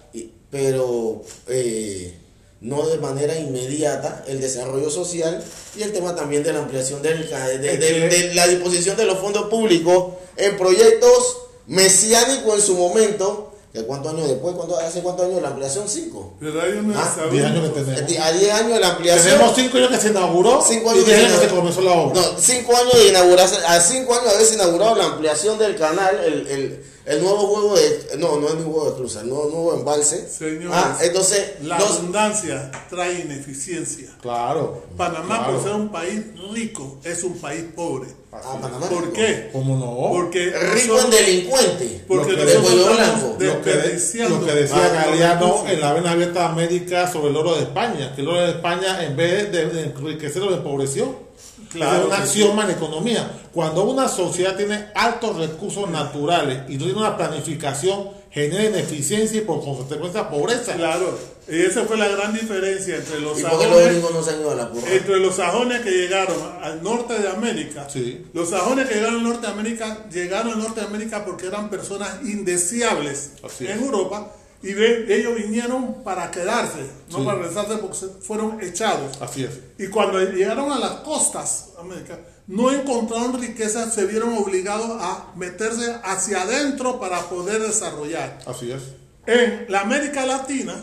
pero 0.50 1.22
eh, 1.50 2.18
no 2.62 2.88
de 2.88 2.98
manera 2.98 3.38
inmediata 3.38 4.24
el 4.28 4.42
desarrollo 4.42 4.90
social 4.90 5.44
y 5.78 5.84
el 5.84 5.94
tema 5.94 6.16
también 6.16 6.44
de 6.44 6.54
la 6.54 6.60
ampliación 6.60 7.02
del, 7.02 7.30
de, 7.30 7.58
de- 7.60 7.78
de- 7.78 8.10
de 8.10 8.34
la 8.34 8.48
disposición 8.48 8.98
de 8.98 9.06
los 9.06 9.20
fondos 9.20 9.48
públicos 9.50 10.14
en 10.38 10.58
proyectos 10.58 11.38
mesiánicos 11.68 12.56
en 12.56 12.62
su 12.62 12.76
momento. 12.76 13.54
que 13.74 13.84
¿Cuántos 13.84 14.14
años 14.14 14.28
después? 14.30 14.56
¿Cuánto, 14.56 14.80
¿Hace 14.80 15.02
cuántos 15.02 15.26
años 15.28 15.42
la 15.42 15.50
ampliación? 15.50 15.88
Cinco. 15.88 16.34
Pero 16.40 16.60
hay 16.62 16.72
una 16.72 17.00
Ah. 17.00 17.28
10 17.30 17.46
años 17.46 17.64
que 17.72 17.82
tenemos. 17.82 18.02
A 18.26 18.32
10 18.32 18.52
años 18.54 18.74
de 18.74 18.80
la 18.80 18.88
ampliación. 18.90 19.26
Tenemos 19.36 19.56
5 19.56 19.78
años 19.78 19.90
que 19.92 19.98
se 20.00 20.08
inauguró 20.08 20.64
Cinco 20.68 20.86
y 20.88 20.90
años 20.94 21.06
10 21.06 21.18
de- 21.20 21.26
años 21.26 21.40
que 21.42 21.48
se 21.50 21.56
comenzó 21.56 21.82
la 21.82 21.92
obra. 21.92 22.20
No, 22.22 22.28
cinco 22.40 22.76
años 22.76 22.94
de 22.98 23.08
inauguración, 23.10 23.62
a 23.68 23.80
cinco 23.80 24.14
años 24.14 24.26
de 24.30 24.32
haberse 24.36 24.56
inaugurado 24.56 24.96
la 24.96 25.04
ampliación 25.06 25.60
del 25.60 25.76
canal, 25.76 26.20
el, 26.26 26.48
el, 26.48 26.84
el 27.08 27.24
nuevo 27.24 27.38
juego 27.48 27.76
de, 27.76 28.18
no, 28.18 28.40
no 28.40 28.48
es 28.48 28.54
el 28.56 28.64
juego 28.64 28.90
de 28.92 28.96
cruz, 28.98 29.16
el 29.16 29.30
nuevo, 29.30 29.50
nuevo 29.50 29.74
embalse. 29.76 30.28
Señores, 30.30 30.70
Ah, 30.72 30.98
entonces, 31.02 31.54
La 31.64 31.78
abundancia 31.78 32.72
trae 32.90 33.22
ineficiencia. 33.22 34.10
Claro. 34.22 34.84
Panamá, 34.98 35.38
Claro. 35.40 35.54
por 35.54 35.64
ser 35.64 35.74
un 35.76 35.90
país 35.90 36.22
rico, 36.54 36.98
es 37.04 37.24
un 37.24 37.38
país 37.40 37.64
pobre. 37.76 38.10
Ah, 38.32 38.60
Panamá 38.62 38.88
¿Por 38.90 39.02
rico. 39.04 39.14
qué? 39.14 39.50
¿Cómo 39.54 39.78
no? 39.78 40.10
Porque 40.12 40.52
rico 40.74 41.00
en 41.00 41.10
delincuente. 41.10 42.04
porque 42.08 42.32
Lo 42.34 42.38
que- 42.40 42.46
de 42.46 42.56
cuello 42.60 42.94
blanco. 42.94 43.28
lo 43.30 43.38
que, 43.38 43.44
de- 43.72 44.30
lo 44.30 44.46
que 44.46 44.52
decía 44.54 44.90
Galeano 44.90 45.64
en 45.68 45.82
la 45.82 45.94
vena 45.94 46.12
abierta 46.12 46.40
de 46.42 46.46
América 46.46 47.12
sobre 47.12 47.30
el 47.30 47.36
oro 47.38 47.56
de 47.56 47.64
España, 47.64 48.14
que 48.16 48.22
el 48.22 48.28
oro 48.28 48.42
de 48.42 48.52
España 48.52 49.04
en 49.04 49.16
vez 49.16 49.52
de, 49.52 49.66
de 49.68 49.84
enriquecer 49.86 50.42
lo 50.44 50.54
empobreció. 50.54 51.27
Claro 51.72 52.02
es 52.02 52.08
una 52.08 52.16
que 52.18 52.22
axioma 52.24 52.64
en 52.66 52.72
economía. 52.72 53.32
Cuando 53.54 53.84
una 53.84 54.08
sociedad 54.08 54.56
tiene 54.56 54.88
altos 54.96 55.38
recursos 55.38 55.90
naturales 55.90 56.64
y 56.70 56.78
no 56.78 56.86
tiene 56.86 57.00
una 57.00 57.18
planificación, 57.18 58.10
genera 58.32 58.66
ineficiencia 58.66 59.40
y 59.40 59.44
por 59.44 59.64
consecuencia 59.64 60.30
pobreza. 60.30 60.74
Claro, 60.74 61.18
y 61.50 61.62
esa 61.62 61.86
fue 61.86 61.98
la 61.98 62.08
gran 62.10 62.34
diferencia 62.34 62.98
entre 62.98 63.22
los 63.22 63.40
¿Y 63.40 63.44
por 63.44 63.60
qué 63.60 63.68
los 63.68 64.26
sajones, 64.26 64.72
no 64.74 64.88
entre 64.88 65.20
los 65.20 65.36
sajones 65.36 65.82
que 65.82 65.92
llegaron 65.92 66.38
al 66.62 66.84
norte 66.84 67.18
de 67.18 67.30
América. 67.30 67.88
Sí. 67.90 68.26
Los 68.34 68.50
sajones 68.50 68.88
que 68.88 68.96
llegaron 68.96 69.16
al 69.20 69.24
norte 69.24 69.48
de 69.48 69.54
América 69.54 70.06
llegaron 70.12 70.54
al 70.54 70.60
norte 70.60 70.82
de 70.82 70.88
América 70.88 71.24
porque 71.26 71.48
eran 71.48 71.70
personas 71.70 72.20
indeseables 72.24 73.32
Así 73.44 73.66
es. 73.66 73.72
en 73.72 73.84
Europa 73.84 74.34
Y 74.64 74.74
ve, 74.74 75.06
ellos 75.10 75.36
vinieron 75.36 76.04
para 76.04 76.32
quedarse, 76.32 76.80
no 77.12 77.20
Sí. 77.20 77.26
para 77.26 77.38
regresarse 77.40 77.78
porque 77.78 77.98
fueron 78.22 78.60
echados. 78.62 79.22
Así 79.22 79.44
es. 79.44 79.52
Y 79.78 79.88
cuando 79.88 80.20
llegaron 80.20 80.72
a 80.72 80.80
las 80.80 80.92
costas 81.02 81.70
americanas, 81.80 82.22
no 82.48 82.72
encontraron 82.72 83.40
riqueza, 83.40 83.90
se 83.92 84.06
vieron 84.06 84.34
obligados 84.38 84.90
a 85.00 85.32
meterse 85.36 85.96
hacia 86.04 86.42
adentro 86.42 87.00
para 87.00 87.22
poder 87.30 87.62
desarrollar. 87.62 88.40
Así 88.48 88.72
es. 88.72 88.82
En 89.28 89.66
la 89.70 89.82
América 89.82 90.26
Latina, 90.26 90.74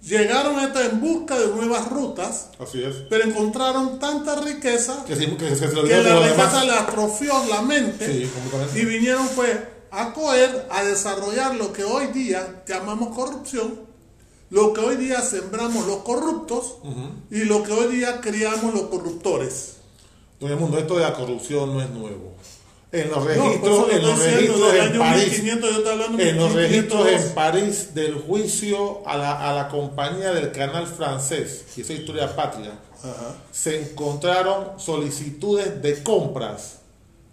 llegaron 0.00 0.58
hasta 0.58 0.84
en 0.86 1.00
busca 1.00 1.38
de 1.38 1.46
nuevas 1.48 1.88
rutas, 1.88 2.48
Así 2.58 2.82
es. 2.82 2.96
pero 3.08 3.24
encontraron 3.24 3.98
tanta 4.00 4.34
riqueza 4.40 5.04
Que, 5.06 5.14
sí, 5.14 5.26
que 5.38 5.54
se, 5.54 5.68
que 5.70 6.02
la 6.02 6.18
riqueza 6.26 6.64
le 6.64 6.72
atrofió 6.72 7.32
la 7.48 7.62
mente 7.62 8.06
Sí, 8.06 8.80
y 8.80 8.84
vinieron 8.84 9.28
pues 9.36 9.50
a 9.92 10.14
a 10.70 10.84
desarrollar 10.84 11.54
lo 11.54 11.72
que 11.72 11.84
hoy 11.84 12.06
día 12.08 12.62
llamamos 12.66 13.14
corrupción, 13.14 13.80
lo 14.48 14.72
que 14.72 14.80
hoy 14.80 14.96
día 14.96 15.20
sembramos 15.20 15.86
los 15.86 15.98
corruptos 15.98 16.76
y 17.30 17.44
lo 17.44 17.62
que 17.62 17.72
hoy 17.72 17.96
día 17.96 18.20
criamos 18.20 18.72
los 18.72 18.84
corruptores. 18.84 19.76
Todo 20.40 20.50
el 20.50 20.56
mundo, 20.56 20.78
esto 20.78 20.96
de 20.96 21.02
la 21.02 21.12
corrupción 21.12 21.74
no 21.74 21.82
es 21.82 21.90
nuevo. 21.90 22.32
En 22.90 23.10
los 23.10 23.24
registros, 23.24 23.90
en 23.90 24.02
los 24.02 24.18
registros 24.18 24.74
en 24.74 24.98
París, 24.98 25.24
1500, 25.24 25.70
yo 25.70 25.76
estoy 25.78 25.92
hablando 25.92 26.18
de 26.18 26.28
en 26.28 26.36
los 26.36 26.52
registros 26.52 27.00
en 27.00 27.14
1502. 27.14 27.32
París 27.34 27.94
del 27.94 28.14
juicio 28.16 29.06
a 29.06 29.16
la, 29.16 29.50
a 29.50 29.54
la 29.54 29.68
compañía 29.68 30.32
del 30.32 30.52
canal 30.52 30.86
francés, 30.86 31.64
y 31.76 31.82
esa 31.82 31.92
historia 31.94 32.34
patria, 32.34 32.72
se 33.50 33.80
encontraron 33.80 34.78
solicitudes 34.78 35.80
de 35.82 36.02
compras 36.02 36.81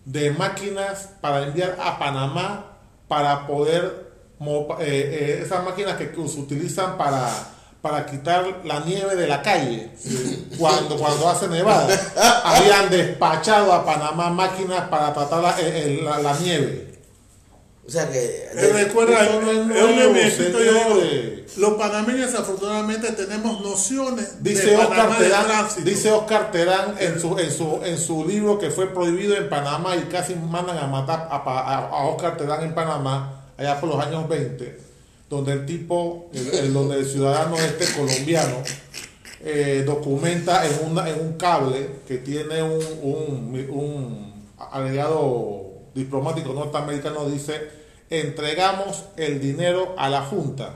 de 0.05 0.31
máquinas 0.31 1.09
para 1.21 1.43
enviar 1.43 1.77
a 1.83 1.97
Panamá 1.99 2.65
para 3.07 3.45
poder, 3.47 4.12
eh, 4.41 4.47
eh, 4.79 5.41
esas 5.45 5.63
máquinas 5.63 5.97
que, 5.97 6.12
que 6.12 6.27
se 6.27 6.39
utilizan 6.39 6.97
para, 6.97 7.27
para 7.81 8.05
quitar 8.05 8.62
la 8.63 8.79
nieve 8.81 9.15
de 9.15 9.27
la 9.27 9.41
calle 9.41 9.91
cuando, 10.57 10.97
cuando 10.97 11.29
hace 11.29 11.47
nevada. 11.47 11.88
Habían 12.43 12.89
despachado 12.89 13.73
a 13.73 13.85
Panamá 13.85 14.29
máquinas 14.29 14.81
para 14.89 15.13
tratar 15.13 15.41
la, 15.43 15.59
eh, 15.59 15.63
eh, 15.99 16.01
la- 16.03 16.19
la 16.19 16.33
nieve. 16.39 16.88
O 17.89 17.91
sea 17.91 18.08
que. 18.12 18.49
Eh, 18.54 18.71
Recuerda, 18.71 19.23
Eso 19.25 19.41
no 19.41 19.52
es 19.52 19.58
un 19.58 20.32
señores. 20.32 21.58
los 21.58 21.73
panameños 21.73 22.36
afortunadamente 22.36 23.12
tenemos 23.13 23.62
nociones 23.62 24.43
Dice 24.43 24.67
de 24.67 24.75
Oscar 24.78 25.17
de 25.17 25.25
Terán, 25.25 25.45
tránsito. 25.47 25.89
dice 25.89 26.12
Oscar 26.12 26.52
Terán 26.52 26.95
en 26.99 27.19
su, 27.19 27.39
en, 27.39 27.52
su, 27.52 27.80
en 27.84 27.97
su 27.97 28.28
libro 28.28 28.60
que 28.60 28.69
fue 28.69 28.93
prohibido 28.93 29.36
en 29.36 29.49
Panamá 29.49 29.95
y 29.95 30.02
casi 30.04 30.36
mandan 30.36 30.78
a 30.78 30.86
matar 30.86 31.28
a, 31.32 31.38
a- 31.38 31.88
a 31.88 32.06
Oscar 32.10 32.38
Terán 32.38 32.62
en 32.63 32.75
Panamá, 32.75 33.45
allá 33.58 33.80
por 33.82 33.89
los 33.89 34.06
años 34.06 34.30
20, 34.30 34.80
donde 35.28 35.54
el 35.54 35.65
tipo, 35.65 36.30
el, 36.32 36.47
el- 36.60 36.71
donde 36.73 36.97
el 36.99 37.08
ciudadano 37.08 37.58
este 37.58 37.86
colombiano 37.99 38.58
eh, 39.43 39.82
documenta 39.84 40.63
en, 40.67 40.91
una, 40.91 41.10
en 41.10 41.19
un 41.19 41.34
cable 41.38 41.89
que 42.08 42.19
tiene 42.19 42.62
un, 42.62 42.84
un, 43.02 43.67
un 43.71 44.43
agregado 44.71 45.65
diplomático 45.95 46.54
norteamericano, 46.54 47.28
dice, 47.28 47.78
entregamos 48.10 49.06
el 49.17 49.39
dinero 49.39 49.93
a 49.98 50.10
la 50.10 50.22
Junta. 50.22 50.74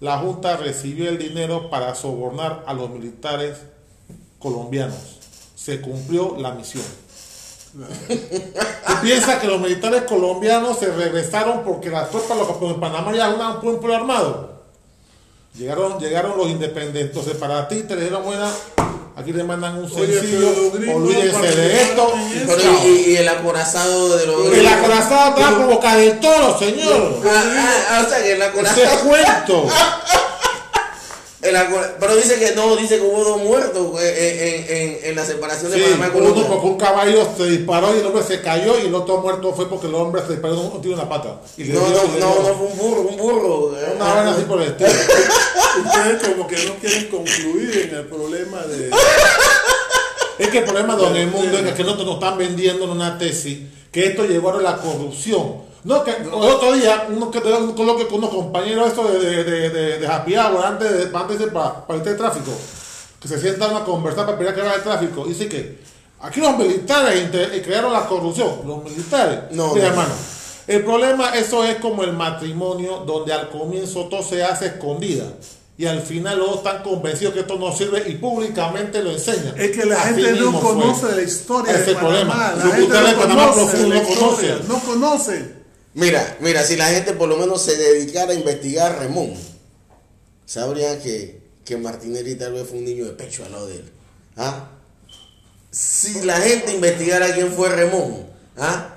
La 0.00 0.18
Junta 0.18 0.56
recibió 0.56 1.08
el 1.08 1.18
dinero 1.18 1.70
para 1.70 1.94
sobornar 1.94 2.64
a 2.66 2.72
los 2.72 2.90
militares 2.90 3.58
colombianos. 4.38 5.18
Se 5.54 5.80
cumplió 5.80 6.36
la 6.38 6.52
misión. 6.52 6.84
¿Tú 8.06 8.94
piensas 9.02 9.40
que 9.40 9.46
los 9.46 9.60
militares 9.60 10.02
colombianos 10.02 10.78
se 10.78 10.90
regresaron 10.92 11.62
porque 11.64 11.90
las 11.90 12.10
tropas 12.10 12.38
los, 12.38 12.70
en 12.70 12.80
Panamá 12.80 13.12
ya 13.12 13.28
eran 13.28 13.56
un 13.56 13.78
pueblo 13.78 13.96
armado? 13.96 14.57
Llegaron, 15.56 15.98
llegaron 15.98 16.36
los 16.36 16.48
independientes. 16.48 17.16
Entonces, 17.16 17.34
para 17.36 17.66
ti 17.68 17.82
te 17.82 17.96
dijeron, 17.96 18.22
buena, 18.24 18.48
aquí 19.16 19.32
le 19.32 19.42
mandan 19.42 19.78
un 19.78 19.88
sencillo, 19.90 20.50
olvídense 20.94 21.56
de 21.56 21.82
esto. 21.82 22.12
y 22.32 22.38
Pero 22.46 22.60
chao. 22.60 22.80
y, 22.84 22.88
y 23.10 23.16
el 23.16 23.28
acorazado 23.28 24.16
de 24.16 24.26
los. 24.26 24.52
El 24.52 24.66
acorazado 24.68 25.30
estaba 25.30 25.56
como 25.56 25.68
boca 25.68 25.96
del 25.96 26.20
toro, 26.20 26.56
señor. 26.58 27.20
Ah, 27.26 27.42
ah, 27.56 27.86
ah, 27.90 28.04
o 28.06 28.08
sea 28.08 28.22
que 28.22 28.32
el 28.32 28.38
Ese 28.42 28.44
acorazado. 28.50 29.00
cuento. 29.08 29.66
el 31.48 31.66
pero 32.00 32.16
dice 32.16 32.38
que 32.38 32.54
no, 32.54 32.76
dice 32.76 32.96
que 32.98 33.02
hubo 33.04 33.24
dos 33.24 33.42
muertos 33.42 34.00
eh, 34.00 34.64
en, 34.68 34.76
en, 34.76 34.94
en, 34.98 35.10
en 35.10 35.16
la 35.16 35.24
separación 35.24 35.70
de 35.70 35.78
Sí, 35.78 35.84
Panamá 35.84 36.12
y 36.14 36.20
uno 36.20 36.46
porque 36.48 36.66
un 36.66 36.76
caballo 36.78 37.28
se 37.36 37.44
disparó 37.46 37.94
y 37.96 38.00
el 38.00 38.06
hombre 38.06 38.22
se 38.22 38.40
cayó 38.40 38.78
y 38.78 38.86
el 38.86 38.94
otro 38.94 39.18
muerto 39.18 39.52
fue 39.54 39.68
porque 39.68 39.86
el 39.86 39.94
hombre 39.94 40.22
se 40.26 40.32
disparó 40.32 40.58
un 40.60 40.80
tiro 40.80 40.94
en 40.94 41.00
la 41.00 41.08
pata. 41.08 41.40
Y 41.56 41.64
No, 41.64 41.80
dio- 41.80 42.02
no, 42.18 42.34
no, 42.42 42.48
no 42.48 42.54
fue 42.54 42.66
un 42.68 42.78
burro, 42.78 43.00
un 43.02 43.16
burro. 43.16 43.76
eh. 43.78 43.92
Una 43.96 44.14
vaina 44.14 44.30
así 44.32 44.42
por 44.42 44.60
el 44.62 44.68
estilo. 44.68 44.90
Ustedes 45.84 46.22
como 46.28 46.46
que 46.46 46.56
no 46.64 46.74
quieren 46.76 47.06
concluir 47.08 47.88
en 47.90 47.96
el 47.98 48.04
problema 48.06 48.62
de... 48.62 48.90
Es 50.38 50.48
que 50.50 50.58
el 50.58 50.64
problema 50.64 50.94
don 50.96 51.16
el 51.16 51.26
mundo 51.28 51.58
es 51.58 51.72
que 51.74 51.82
nosotros 51.82 52.06
nos 52.06 52.14
están 52.16 52.38
vendiendo 52.38 52.84
en 52.84 52.90
una 52.90 53.18
tesis 53.18 53.58
que 53.90 54.06
esto 54.06 54.24
llevó 54.24 54.50
a 54.50 54.62
la 54.62 54.76
corrupción. 54.76 55.67
No, 55.84 56.02
que 56.04 56.10
el 56.10 56.28
otro 56.28 56.72
día, 56.72 57.06
uno 57.08 57.30
que 57.30 57.38
un 57.38 57.72
coloquio 57.72 58.08
con 58.08 58.18
unos 58.18 58.30
compañeros 58.30 58.88
esto 58.88 59.08
de, 59.08 59.18
de, 59.18 59.44
de, 59.44 59.70
de, 59.70 59.98
de 59.98 60.06
happy 60.06 60.34
hour 60.36 60.64
antes 60.64 60.90
de, 61.10 61.16
antes 61.16 61.38
de 61.38 61.46
para, 61.48 61.86
para 61.86 62.02
el 62.02 62.16
tráfico, 62.16 62.50
que 63.20 63.28
se 63.28 63.40
sientan 63.40 63.74
a 63.76 63.84
conversar 63.84 64.26
para 64.26 64.36
pelear 64.36 64.54
que 64.54 64.60
era 64.60 64.74
el 64.74 64.82
tráfico, 64.82 65.24
dice 65.24 65.48
que 65.48 65.78
aquí 66.20 66.40
los 66.40 66.56
militares 66.58 67.28
eh, 67.32 67.62
crearon 67.64 67.92
la 67.92 68.06
corrupción. 68.06 68.60
Los 68.66 68.82
militares. 68.84 69.40
No, 69.52 69.74
no. 69.74 69.76
hermano. 69.80 70.12
El 70.66 70.84
problema, 70.84 71.30
eso 71.30 71.64
es 71.64 71.76
como 71.76 72.02
el 72.04 72.12
matrimonio, 72.12 72.98
donde 73.06 73.32
al 73.32 73.48
comienzo 73.48 74.04
todo 74.04 74.22
se 74.22 74.44
hace 74.44 74.66
escondida. 74.66 75.24
Y 75.78 75.86
al 75.86 76.02
final 76.02 76.38
los 76.40 76.48
dos 76.48 76.56
están 76.58 76.82
convencidos 76.82 77.32
que 77.34 77.40
esto 77.40 77.56
no 77.56 77.72
sirve 77.74 78.02
y 78.08 78.16
públicamente 78.16 79.00
lo 79.02 79.10
enseñan. 79.12 79.54
Es 79.56 79.70
que 79.70 79.86
la 79.86 80.02
Así 80.02 80.22
gente 80.22 80.32
no 80.40 80.52
fue. 80.52 80.60
conoce 80.72 81.14
la 81.14 81.22
historia 81.22 81.72
Ese 81.72 81.78
de 81.84 81.84
es 81.84 81.96
el 81.96 81.96
problema. 81.98 82.34
Panamá. 82.34 82.64
La 82.64 82.76
gente 82.76 82.88
no 82.88 83.16
conoce 83.16 83.54
profundo 83.54 83.88
la 83.88 83.94
no 83.94 84.02
historia, 84.10 84.58
conocen. 84.58 84.68
no 84.68 84.78
conocen. 84.80 85.58
Mira, 85.94 86.36
mira, 86.40 86.62
si 86.64 86.76
la 86.76 86.88
gente 86.88 87.12
por 87.12 87.28
lo 87.28 87.36
menos 87.36 87.62
se 87.62 87.76
dedicara 87.76 88.32
a 88.32 88.34
investigar 88.34 88.92
a 88.92 88.98
Remón, 89.00 89.34
sabrían 90.46 91.00
que, 91.00 91.40
que 91.64 91.76
Martinelli 91.76 92.34
tal 92.36 92.52
vez 92.52 92.68
fue 92.68 92.78
un 92.78 92.84
niño 92.84 93.04
de 93.06 93.12
pecho 93.12 93.44
al 93.44 93.52
lado 93.52 93.66
de 93.66 93.76
él. 93.76 93.84
¿Ah? 94.36 94.68
Si 95.70 96.22
la 96.22 96.36
gente 96.40 96.72
investigara 96.72 97.34
quién 97.34 97.52
fue 97.52 97.68
Remón, 97.68 98.26
¿ah? 98.56 98.94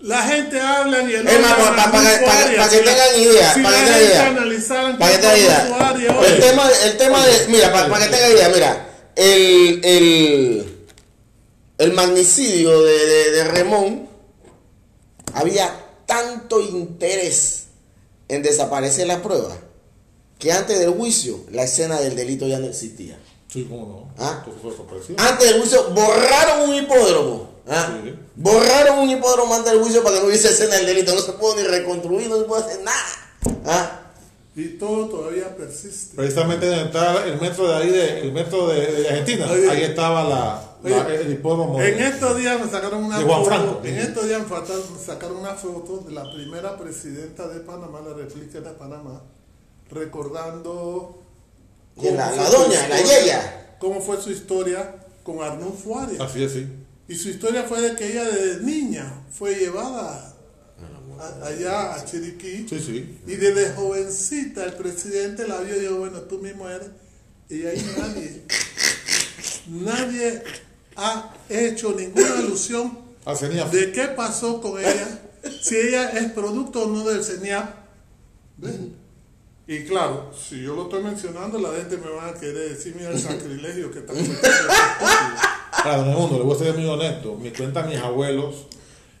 La 0.00 0.22
gente 0.22 0.60
habla 0.60 1.02
y 1.02 1.14
el 1.14 1.26
Es 1.26 1.40
más, 1.40 1.54
para, 1.54 1.74
para, 1.74 1.98
analiza 2.00 2.24
para- 2.24 2.44
área. 2.44 2.56
para 2.58 2.70
que 2.70 2.78
tengan 2.78 3.20
idea, 3.20 3.54
si 3.54 3.60
para 3.62 3.76
que 3.76 3.84
tengan 3.84 4.02
idea. 4.02 4.98
Para 4.98 5.12
que 5.12 5.18
tengan 5.18 5.38
idea. 5.38 6.26
El 6.28 6.40
tema, 6.40 6.70
el 6.84 6.96
tema 6.96 7.26
de, 7.26 7.46
mira, 7.48 7.72
para, 7.72 7.88
para 7.88 8.04
que 8.06 8.12
tengan 8.12 8.32
idea, 8.32 8.48
mira, 8.50 8.88
el, 9.16 9.80
el, 9.84 10.86
el 11.78 11.92
magnicidio 11.92 12.82
de, 12.82 13.06
de, 13.06 13.30
de 13.32 13.44
Remón, 13.44 14.08
había 15.34 15.86
tanto 16.06 16.60
interés 16.60 17.64
en 18.28 18.42
desaparecer 18.42 19.06
la 19.06 19.22
prueba 19.22 19.56
que 20.38 20.52
antes 20.52 20.78
del 20.78 20.90
juicio 20.90 21.40
la 21.50 21.64
escena 21.64 22.00
del 22.00 22.16
delito 22.16 22.46
ya 22.46 22.58
no 22.58 22.66
existía. 22.66 23.18
Sí, 23.48 23.66
cómo 23.68 24.12
no. 24.16 24.24
Ah. 24.24 24.44
Antes 25.18 25.50
del 25.50 25.60
juicio 25.60 25.90
borraron 25.90 26.70
un 26.70 26.74
hipódromo. 26.74 27.50
¿ah? 27.68 28.00
Sí. 28.02 28.14
Borraron 28.34 29.00
un 29.00 29.10
hipódromo 29.10 29.54
antes 29.54 29.72
del 29.72 29.82
juicio 29.82 30.02
para 30.02 30.16
que 30.16 30.22
no 30.22 30.28
hubiese 30.28 30.48
escena 30.48 30.76
del 30.76 30.86
delito. 30.86 31.14
No 31.14 31.20
se 31.20 31.32
pudo 31.32 31.56
ni 31.56 31.62
reconstruir, 31.62 32.28
no 32.28 32.38
se 32.38 32.44
puede 32.44 32.64
hacer 32.64 32.80
nada. 32.82 33.06
¿ah? 33.66 33.98
y 34.54 34.68
todo 34.76 35.06
todavía 35.06 35.56
persiste. 35.56 36.16
Precisamente 36.16 36.66
donde 36.66 36.84
está 36.84 37.24
el 37.24 37.40
metro 37.40 37.68
de 37.68 37.74
ahí, 37.74 37.90
de, 37.90 38.20
el 38.20 38.32
metro 38.32 38.68
de, 38.68 38.86
de 38.86 39.08
Argentina, 39.08 39.46
ahí 39.48 39.82
estaba 39.82 40.24
la, 40.24 40.71
la- 40.90 41.06
Oye, 41.06 41.20
el 41.22 41.32
hipódromo. 41.32 41.80
En 41.80 41.96
de- 41.98 42.08
estos 42.08 42.36
días 42.38 42.60
me 42.64 42.70
sacaron 42.70 43.04
una 43.04 43.18
De 43.18 43.24
Juan 43.24 43.38
foto. 43.44 43.50
Franco. 43.50 43.80
En 43.84 43.98
estos 43.98 44.26
días 44.26 44.42
me 44.42 45.04
sacaron 45.04 45.36
una 45.38 45.54
foto 45.54 45.98
de 46.06 46.12
la 46.12 46.32
primera 46.32 46.76
presidenta 46.76 47.46
de 47.48 47.60
Panamá, 47.60 48.00
la 48.00 48.14
República 48.14 48.60
de 48.60 48.70
Panamá, 48.70 49.22
recordando 49.90 51.22
Y 51.96 52.10
la- 52.10 52.30
doña, 52.50 52.88
la 52.88 53.00
yeya. 53.00 53.76
cómo 53.78 54.00
fue 54.00 54.20
su 54.20 54.30
historia 54.30 54.96
con 55.22 55.42
Arnulfo 55.42 55.98
Arias. 55.98 56.20
Así 56.20 56.42
es, 56.42 56.52
sí. 56.52 56.66
Y 57.08 57.14
su 57.16 57.28
historia 57.28 57.64
fue 57.64 57.80
de 57.80 57.94
que 57.96 58.10
ella 58.10 58.24
desde 58.24 58.64
niña 58.64 59.24
fue 59.30 59.54
llevada 59.54 60.34
a- 61.20 61.46
allá 61.46 61.94
a 61.94 62.04
Chiriquí. 62.04 62.66
Sí, 62.68 62.80
sí. 62.80 63.20
Y 63.26 63.34
desde 63.36 63.72
jovencita 63.74 64.64
el 64.64 64.72
presidente 64.74 65.46
la 65.46 65.60
vio 65.60 65.76
y 65.76 65.80
dijo, 65.80 65.96
bueno, 65.96 66.20
tú 66.22 66.38
mismo 66.38 66.68
eres. 66.68 66.88
Y 67.48 67.66
ahí 67.66 67.94
nadie, 67.98 68.42
nadie 69.68 70.42
ha 70.96 71.34
hecho 71.48 71.94
ninguna 71.96 72.38
alusión 72.38 72.98
A 73.24 73.34
de 73.34 73.92
qué 73.92 74.08
pasó 74.08 74.60
con 74.60 74.80
ella, 74.80 75.20
si 75.60 75.76
ella 75.76 76.10
es 76.10 76.32
producto 76.32 76.84
o 76.84 76.86
no 76.88 77.04
del 77.04 77.22
CENIAP. 77.22 77.82
Y 79.66 79.84
claro, 79.84 80.32
si 80.34 80.62
yo 80.62 80.74
lo 80.74 80.84
estoy 80.84 81.04
mencionando, 81.04 81.58
la 81.58 81.70
gente 81.70 81.96
me 81.96 82.10
va 82.10 82.28
a 82.28 82.34
querer 82.34 82.70
decir, 82.70 82.94
mira 82.96 83.10
el 83.10 83.18
sacrilegio 83.20 83.90
que 83.90 84.00
está 84.00 84.12
cometiendo 84.12 84.42
este 84.42 84.48
estúpido". 84.48 85.52
Para 85.70 85.96
todo 85.96 86.10
el 86.10 86.16
mundo, 86.16 86.38
le 86.38 86.44
voy 86.44 86.54
a 86.54 86.58
ser 86.58 86.74
muy 86.74 86.86
honesto. 86.86 87.36
Mi 87.36 87.50
cuenta 87.50 87.82
mis 87.84 87.98
abuelos 87.98 88.66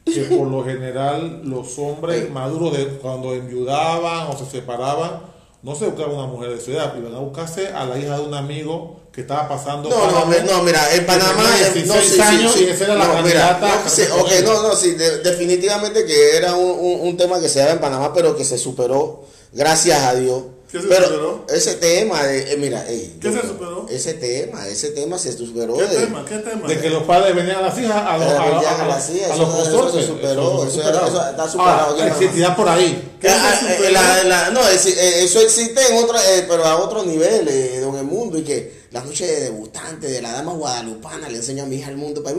que 0.04 0.22
por 0.24 0.48
lo 0.48 0.64
general 0.64 1.42
los 1.44 1.78
hombres 1.78 2.28
maduros 2.30 2.76
de, 2.76 2.86
cuando 2.98 3.34
enviudaban 3.34 4.28
o 4.28 4.36
se 4.36 4.46
separaban, 4.46 5.20
no 5.62 5.74
se 5.76 5.86
buscaban 5.86 6.16
una 6.16 6.26
mujer 6.26 6.50
de 6.50 6.60
su 6.60 6.72
edad, 6.72 6.96
iban 6.98 7.14
a 7.14 7.18
buscarse 7.18 7.68
a 7.68 7.86
la 7.86 7.98
hija 7.98 8.18
de 8.18 8.26
un 8.26 8.34
amigo 8.34 9.00
que 9.12 9.20
estaba 9.22 9.46
pasando. 9.48 9.88
No, 9.90 9.96
no, 10.10 10.12
Panamá, 10.24 10.36
no, 10.50 10.62
mira, 10.62 10.94
en 10.94 11.04
Panamá. 11.06 11.44
tenía 11.44 11.66
eh, 11.68 11.72
16 11.72 11.86
no, 11.86 12.00
sí, 12.02 12.08
sí, 12.14 12.20
años 12.22 12.52
sí. 12.54 12.64
esa 12.64 12.84
era 12.84 12.94
la 12.94 13.06
No, 13.08 13.22
mira, 13.22 13.40
candidata. 13.60 13.82
no, 13.84 13.90
sí, 13.90 14.02
ok, 14.10 14.30
no, 14.44 14.62
no, 14.62 14.74
sí, 14.76 14.92
de- 14.92 15.18
definitivamente 15.18 16.04
que 16.06 16.36
era 16.36 16.54
un, 16.54 16.70
un- 16.70 17.00
un 17.08 17.16
tema 17.16 17.38
que 17.40 17.48
se 17.50 17.58
daba 17.58 17.72
en 17.72 17.80
Panamá, 17.80 18.12
pero 18.14 18.34
que 18.36 18.44
se 18.44 18.56
superó, 18.56 19.24
gracias 19.52 20.02
a 20.02 20.14
Dios. 20.14 20.44
¿Qué 20.70 20.80
se 20.80 20.86
pero 20.88 21.04
superó? 21.04 21.44
ese 21.50 21.74
tema, 21.74 22.22
de, 22.22 22.54
eh, 22.54 22.56
mira, 22.56 22.88
ey, 22.88 23.18
¿Qué 23.20 23.30
yo- 23.30 23.38
se 23.42 23.46
superó? 23.46 23.86
Ese 23.90 24.14
tema, 24.14 24.66
ese 24.66 24.88
tema 24.92 25.18
se 25.18 25.36
superó. 25.36 25.76
¿Qué 25.76 25.84
de- 25.84 26.06
tema? 26.06 26.24
¿Qué 26.26 26.38
tema? 26.38 26.66
De 26.66 26.80
que 26.80 26.88
los 26.88 27.02
padres 27.02 27.36
venían 27.36 27.56
a 27.58 27.60
las 27.60 27.78
hijas, 27.78 28.02
a 28.06 28.16
los, 28.16 28.26
Eh, 28.26 28.36
a, 28.38 28.44
venían 28.46 28.80
a- 28.80 28.84
a 28.84 28.88
las 28.88 29.10
hijas, 29.10 29.30
a 29.32 29.34
eso- 29.34 29.42
los 29.42 29.68
eso 29.68 29.92
se 29.92 30.06
superó, 30.06 30.66
eso- 30.66 30.80
eso 30.80 31.28
está 31.30 31.46
superado 31.50 32.00
en 32.00 32.08
existirá 32.08 32.56
por 32.56 32.66
ahí. 32.70 33.16
¿Qué 33.20 33.28
Ah, 33.28 33.54
se 33.60 33.66
eh, 33.66 33.76
superó? 33.76 33.92
la- 33.92 34.24
la- 34.24 34.50
no, 34.52 34.66
es- 34.66 34.86
eh, 34.86 35.22
eso 35.24 35.40
existe 35.42 35.78
en 35.90 36.02
otro, 36.02 36.16
eh, 36.18 36.46
pero 36.48 36.64
a 36.64 36.78
otro 36.78 37.04
nivel 37.04 37.46
eh, 37.48 37.82
en 37.86 37.94
el 37.94 38.04
mundo 38.04 38.38
y 38.38 38.42
que 38.42 38.80
la 38.92 39.00
noche 39.02 39.26
de 39.26 39.40
debutante 39.44 40.06
de 40.08 40.20
la 40.22 40.32
dama 40.32 40.52
guadalupana 40.52 41.28
le 41.28 41.36
enseño 41.38 41.62
a 41.62 41.66
mi 41.66 41.76
hija 41.76 41.90
el 41.90 41.96
mundo. 41.96 42.22
pa- 42.22 42.32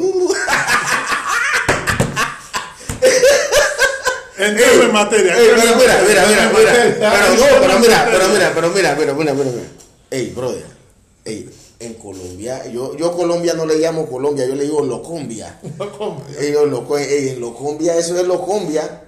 Entremos 4.38 4.86
en 4.86 4.92
materia. 4.94 5.38
Ey, 5.38 5.48
pero 5.56 5.76
mira, 5.78 6.04
mira, 6.08 6.26
mira, 6.28 6.52
mira, 6.58 6.74
pero 7.00 7.36
no, 7.36 7.46
pero 7.62 7.80
mira, 7.80 8.08
pero 8.12 8.28
mira, 8.30 8.52
pero 8.56 8.70
mira, 8.72 8.96
mira, 8.96 9.14
mira, 9.14 9.34
mira, 9.34 9.52
mira. 9.52 9.68
Ey, 10.10 10.28
brother, 10.32 10.66
ey, 11.26 11.50
en 11.80 11.94
Colombia, 11.96 12.66
yo, 12.68 12.96
yo 12.98 13.16
Colombia 13.16 13.54
no 13.54 13.66
le 13.66 13.78
llamo 13.78 14.08
Colombia, 14.10 14.46
yo 14.48 14.56
le 14.56 14.64
digo 14.64 14.82
Locombia. 14.84 15.60
Ellos 16.40 16.68
lo, 16.70 16.98
ey, 16.98 17.30
en 17.30 17.40
Locombia, 17.42 17.96
eso 17.98 18.18
es 18.20 18.26
Locombia. 18.28 19.04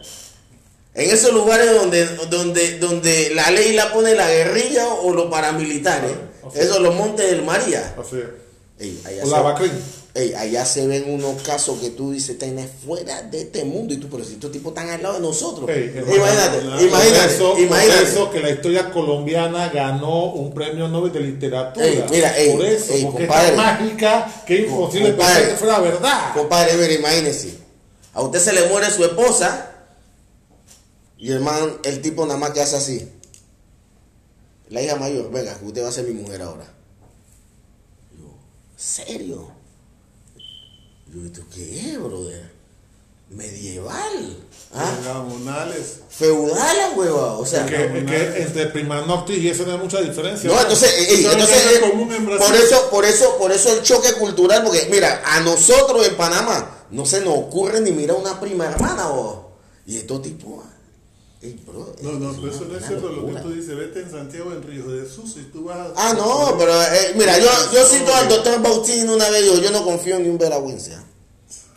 En 0.93 1.10
esos 1.10 1.34
lugares 1.34 1.73
donde, 1.73 2.05
donde, 2.29 2.77
donde 2.79 3.31
la 3.36 3.49
ley 3.51 3.73
la 3.73 3.91
pone 3.91 4.13
la 4.15 4.29
guerrilla 4.29 4.88
o 4.88 5.13
los 5.13 5.25
paramilitares, 5.29 6.12
Ah, 6.12 6.35
así. 6.47 6.60
esos 6.60 6.79
los 6.81 6.93
montes 6.95 7.29
del 7.29 7.43
María. 7.43 7.95
Así 7.99 8.17
es. 8.17 8.25
Ey, 8.77 9.01
allá, 9.05 9.23
O 9.23 9.29
la 9.29 9.38
se, 9.38 9.43
Bacrín. 9.43 9.71
ey, 10.15 10.34
allá 10.34 10.65
se 10.65 10.86
ven 10.86 11.05
unos 11.10 11.41
casos 11.43 11.79
que 11.79 11.91
tú 11.91 12.12
dices, 12.12 12.38
tenés 12.38 12.69
fuera 12.86 13.21
de 13.21 13.41
este 13.43 13.63
mundo. 13.63 13.93
Y 13.93 13.97
tú, 13.97 14.10
pero 14.10 14.21
si 14.25 14.34
estos 14.34 14.51
tipos 14.51 14.71
están 14.73 14.89
al 14.89 15.01
lado 15.01 15.13
de 15.15 15.21
nosotros. 15.21 15.69
Ey, 15.69 15.93
imagínate, 15.95 16.58
por 16.60 16.81
imagínate, 16.81 17.34
eso, 17.36 17.58
imagínate. 17.58 18.03
eso 18.03 18.29
que 18.31 18.39
la 18.41 18.49
historia 18.49 18.91
colombiana 18.91 19.69
ganó 19.69 20.34
un 20.34 20.53
premio 20.53 20.89
Nobel 20.89 21.13
de 21.13 21.19
literatura. 21.21 21.86
Mira, 22.12 22.38
ey, 22.38 22.51
por 22.51 22.65
eso, 22.65 22.93
porque 23.03 23.27
compadre. 23.27 23.49
es 23.51 23.55
mágica 23.55 24.43
que 24.45 24.55
es 24.55 24.67
imposible 24.69 25.10
Compadre. 25.12 25.34
pensar 25.36 25.51
que 25.51 25.58
fuera 25.58 25.79
verdad. 25.79 26.34
Compadre, 26.34 26.73
mire, 26.73 26.93
imagínese. 26.95 27.55
A 28.13 28.21
usted 28.23 28.39
se 28.39 28.51
le 28.51 28.67
muere 28.67 28.91
su 28.91 29.05
esposa 29.05 29.71
y 31.17 31.31
el 31.31 31.39
man, 31.39 31.77
el 31.84 32.01
tipo 32.01 32.25
nada 32.25 32.38
más 32.38 32.51
que 32.51 32.60
hace 32.62 32.75
así. 32.75 33.10
La 34.69 34.82
hija 34.82 34.95
mayor, 34.95 35.32
venga, 35.32 35.58
que 35.58 35.65
usted 35.65 35.84
va 35.84 35.89
a 35.89 35.91
ser 35.91 36.06
mi 36.06 36.13
mujer 36.13 36.41
ahora. 36.41 36.65
Yo, 38.17 38.34
¿serio? 38.75 39.51
Yo, 41.13 41.25
¿esto 41.25 41.41
qué 41.54 41.91
es, 41.91 41.99
brother? 42.01 42.51
Medieval. 43.30 44.38
¿Ah? 44.73 44.97
Gamonales. 45.04 45.99
Feudal, 46.10 46.78
hueva. 46.95 47.38
O 47.38 47.45
sea, 47.45 47.65
que, 47.65 47.84
entre 47.86 48.67
prima 48.67 49.01
noctis 49.01 49.38
y 49.38 49.49
eso 49.49 49.65
no 49.65 49.73
hay 49.73 49.78
mucha 49.80 50.01
diferencia. 50.01 50.49
No, 50.49 50.60
entonces, 50.60 50.93
es 50.97 51.25
entonces 51.25 51.65
eh, 51.73 51.80
común 51.89 52.12
en 52.13 52.25
por 52.25 52.56
eso, 52.56 52.89
por 52.89 53.06
eso, 53.06 53.38
por 53.38 53.51
eso 53.51 53.73
el 53.73 53.82
choque 53.84 54.13
cultural, 54.13 54.63
porque 54.63 54.88
mira, 54.91 55.23
a 55.25 55.39
nosotros 55.41 56.08
en 56.08 56.15
Panamá 56.15 56.86
no 56.91 57.06
se 57.06 57.21
nos 57.21 57.36
ocurre 57.38 57.82
ni 57.82 57.91
mirar 57.91 58.17
una 58.17 58.39
prima 58.39 58.65
hermana 58.65 59.10
o 59.10 59.51
y 59.88 59.97
estos 59.97 60.21
tipos, 60.21 60.63
bro, 61.65 61.93
No, 62.01 62.12
no, 62.13 62.34
pero 62.41 62.51
eso 62.53 62.65
no 62.69 62.77
es 62.77 62.86
cierto 62.86 63.10
lo 63.10 63.25
que 63.27 63.34
tú 63.41 63.49
dices. 63.51 63.75
Vete 63.77 64.01
en 64.01 64.12
Santiago, 64.12 64.51
en 64.51 64.63
Río 64.63 64.88
de 64.88 65.01
Jesús, 65.08 65.36
y 65.38 65.43
tú 65.51 65.63
vas 65.65 65.77
a... 65.77 65.91
Ah, 65.95 66.13
no, 66.13 66.55
pero 66.58 66.73
eh, 66.81 67.13
mira, 67.15 67.38
yo, 67.39 67.49
yo 67.73 67.86
cito 67.86 68.13
al 68.13 68.27
doctor 68.29 68.62
Bautista 68.62 69.12
una 69.12 69.29
vez, 69.29 69.45
yo, 69.45 69.60
yo 69.60 69.71
no 69.71 69.84
confío 69.84 70.15
en 70.17 70.23
ni 70.23 70.29
un 70.29 70.38
veragüense. 70.38 70.93
ah. 70.95 71.03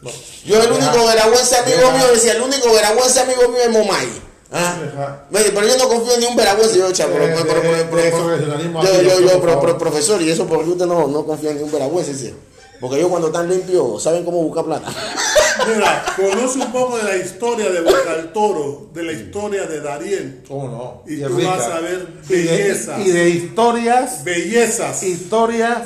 No. 0.00 0.10
Yo 0.44 0.62
el 0.62 0.70
único 0.72 1.06
veragüense 1.06 1.56
amigo 1.56 1.78
deja- 1.78 1.92
mío, 1.96 2.06
decía, 2.12 2.32
el 2.32 2.42
único 2.42 2.72
veragüense 2.72 3.20
amigo 3.20 3.48
mío 3.48 3.58
es 3.64 3.70
Momay. 3.70 4.08
Ah. 4.52 5.26
Pero 5.30 5.66
yo 5.66 5.76
no 5.76 5.88
confío 5.88 6.14
en 6.14 6.20
ni 6.20 6.26
un 6.26 6.36
veragüense, 6.36 6.78
yo, 6.78 6.86
pero- 6.88 7.36
pero- 7.46 7.90
pero- 7.90 7.98
eso 8.02 8.28
regionalismo 8.30 8.82
yo, 8.84 9.02
yo, 9.02 9.20
yo, 9.20 9.78
profesor, 9.78 10.22
y 10.22 10.30
eso 10.30 10.46
porque 10.46 10.70
usted 10.70 10.86
no, 10.86 11.06
no 11.08 11.26
confía 11.26 11.50
en 11.50 11.58
ni 11.58 11.62
un 11.64 11.72
veragüense, 11.72 12.14
sí. 12.14 12.34
Porque 12.80 12.96
ellos 12.96 13.08
cuando 13.08 13.28
están 13.28 13.48
limpios 13.48 14.02
saben 14.02 14.24
cómo 14.24 14.38
buscar 14.42 14.64
plata. 14.64 14.92
Mira, 15.74 16.04
conoce 16.16 16.58
un 16.60 16.70
poco 16.72 16.96
de 16.98 17.02
la 17.04 17.16
historia 17.16 17.68
de 17.70 17.80
Boca 17.80 18.14
del 18.16 18.32
Toro, 18.32 18.88
de 18.94 19.02
la 19.02 19.12
historia 19.12 19.66
de 19.66 19.80
Darién. 19.80 20.44
¿Cómo 20.46 20.68
no? 20.68 21.02
Y 21.12 21.20
tú 21.20 21.28
rica. 21.36 21.50
vas 21.56 21.66
a 21.66 21.80
ver 21.80 22.06
Y 22.28 22.32
de- 22.34 22.42
bellezas. 22.44 23.00
Y 23.06 23.10
de, 23.10 23.28
historias, 23.30 24.24
Bellezas. 24.24 25.02
historias 25.02 25.78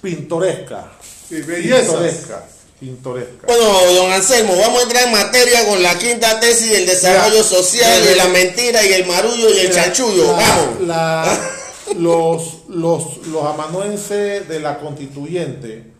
pintorescas. 0.00 0.84
Sí, 1.28 1.42
bellezas. 1.42 1.86
Pintorescas. 1.86 2.42
Pintorescas. 2.80 3.46
Bueno, 3.46 3.92
don 3.94 4.12
Anselmo, 4.12 4.56
vamos 4.56 4.80
a 4.80 4.82
entrar 4.84 5.04
en 5.04 5.12
materia 5.12 5.66
con 5.66 5.82
la 5.82 5.98
quinta 5.98 6.40
tesis 6.40 6.70
del 6.70 6.86
desarrollo 6.86 7.42
social 7.42 8.02
y 8.04 8.08
mira, 8.10 8.24
la 8.24 8.30
mentira 8.30 8.84
y 8.84 8.92
el 8.92 9.06
marullo 9.06 9.48
y 9.50 9.58
el 9.60 9.70
chanchullo. 9.72 10.24
la- 10.26 10.32
Vamos. 10.32 10.80
la- 10.86 11.50
los, 11.98 12.42
los, 12.68 13.26
los 13.28 13.44
amanuenses 13.44 14.48
de 14.48 14.60
la 14.60 14.78
constituyente 14.78 15.93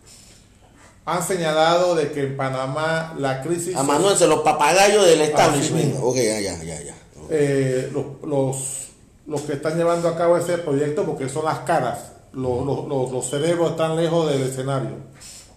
han 1.05 1.23
señalado 1.23 1.95
de 1.95 2.11
que 2.11 2.21
en 2.21 2.35
Panamá 2.37 3.13
la 3.17 3.41
crisis 3.43 3.75
A 3.75 3.83
Manuel, 3.83 4.17
se 4.17 4.27
los 4.27 4.39
papagayos 4.39 5.05
del 5.05 5.21
establishment. 5.21 5.97
Ok, 6.01 6.15
ya, 6.15 6.39
ya, 6.39 6.63
ya. 6.63 6.81
ya. 6.81 6.95
eh, 7.29 7.89
los, 7.93 8.05
los, 8.27 8.87
los 9.27 9.41
que 9.41 9.53
están 9.53 9.77
llevando 9.77 10.07
a 10.09 10.17
cabo 10.17 10.37
ese 10.37 10.57
proyecto 10.57 11.05
porque 11.05 11.29
son 11.29 11.45
las 11.45 11.59
caras, 11.59 12.11
los, 12.33 12.65
los, 12.65 12.87
los, 12.87 13.11
los 13.11 13.29
cerebros 13.29 13.71
están 13.71 13.95
lejos 13.95 14.31
del 14.31 14.43
escenario. 14.43 14.97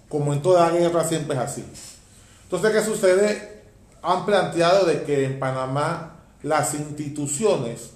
Como 0.09 0.33
en 0.33 0.43
toda 0.43 0.71
guerra 0.71 1.05
siempre 1.05 1.37
es 1.37 1.43
así. 1.43 1.65
Entonces, 2.45 2.71
¿qué 2.71 2.83
sucede? 2.83 3.63
Han 4.03 4.25
planteado 4.25 4.87
de 4.87 5.03
que 5.03 5.25
en 5.25 5.39
Panamá 5.39 6.17
las 6.43 6.75
instituciones 6.75 7.91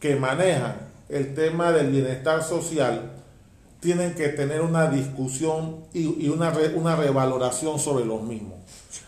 que 0.00 0.16
manejan 0.16 0.76
el 1.08 1.34
tema 1.34 1.70
del 1.72 1.90
bienestar 1.90 2.42
social 2.42 3.12
tienen 3.84 4.14
que 4.14 4.28
tener 4.30 4.62
una 4.62 4.88
discusión 4.88 5.84
y, 5.92 6.26
una, 6.28 6.52
una 6.74 6.96
revaloración 6.96 7.78
sobre 7.78 8.06
los 8.06 8.22
mismos. 8.22 8.54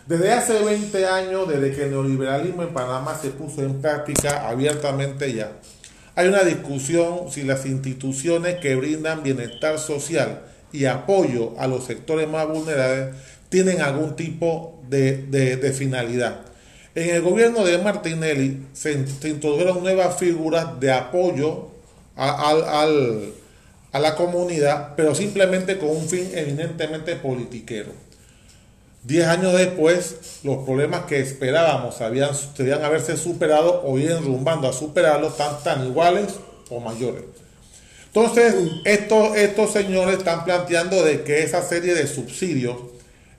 Desde 0.05 0.31
hace 0.31 0.63
20 0.63 1.05
años, 1.07 1.49
desde 1.49 1.73
que 1.75 1.83
el 1.85 1.91
neoliberalismo 1.91 2.61
en 2.61 2.69
Panamá 2.69 3.17
se 3.19 3.31
puso 3.31 3.61
en 3.63 3.81
práctica 3.81 4.47
abiertamente 4.47 5.33
ya, 5.33 5.51
hay 6.15 6.27
una 6.27 6.43
discusión 6.43 7.31
si 7.31 7.41
las 7.43 7.65
instituciones 7.65 8.55
que 8.59 8.75
brindan 8.75 9.23
bienestar 9.23 9.79
social 9.79 10.41
y 10.71 10.85
apoyo 10.85 11.53
a 11.59 11.65
los 11.67 11.85
sectores 11.85 12.29
más 12.29 12.47
vulnerables 12.47 13.15
tienen 13.49 13.81
algún 13.81 14.15
tipo 14.15 14.79
de, 14.87 15.17
de- 15.27 15.71
finalidad. 15.73 16.41
En 16.95 17.15
el 17.15 17.21
gobierno 17.21 17.63
de 17.65 17.77
Martinelli 17.79 18.67
se, 18.73 18.93
introdujeron 18.93 19.81
nuevas 19.81 20.17
figuras 20.17 20.79
de 20.79 20.91
apoyo 20.91 21.67
al- 22.15 23.33
a 23.97 23.99
la 23.99 24.15
comunidad, 24.15 24.93
pero 24.95 25.13
simplemente 25.15 25.77
con 25.77 25.89
un 25.89 26.07
fin 26.07 26.29
eminentemente 26.33 27.15
politiquero. 27.15 27.91
Diez 29.03 29.25
años 29.25 29.53
después, 29.53 30.41
los 30.43 30.65
problemas 30.65 31.05
que 31.05 31.19
esperábamos 31.19 32.01
habían, 32.01 32.31
debían 32.57 32.83
haberse 32.83 33.17
superado 33.17 33.81
o 33.83 33.97
ir 33.97 34.11
enrumbando 34.11 34.67
a 34.67 34.73
superarlos 34.73 35.37
tan, 35.37 35.63
tan 35.63 35.85
iguales 35.85 36.35
o 36.69 36.79
mayores. 36.79 37.23
Entonces, 38.07 38.55
estos, 38.85 39.35
estos 39.35 39.71
señores 39.71 40.19
están 40.19 40.43
planteando 40.45 41.03
de 41.03 41.23
que 41.23 41.43
esa 41.43 41.61
serie 41.61 41.93
de 41.93 42.07
subsidios 42.07 42.77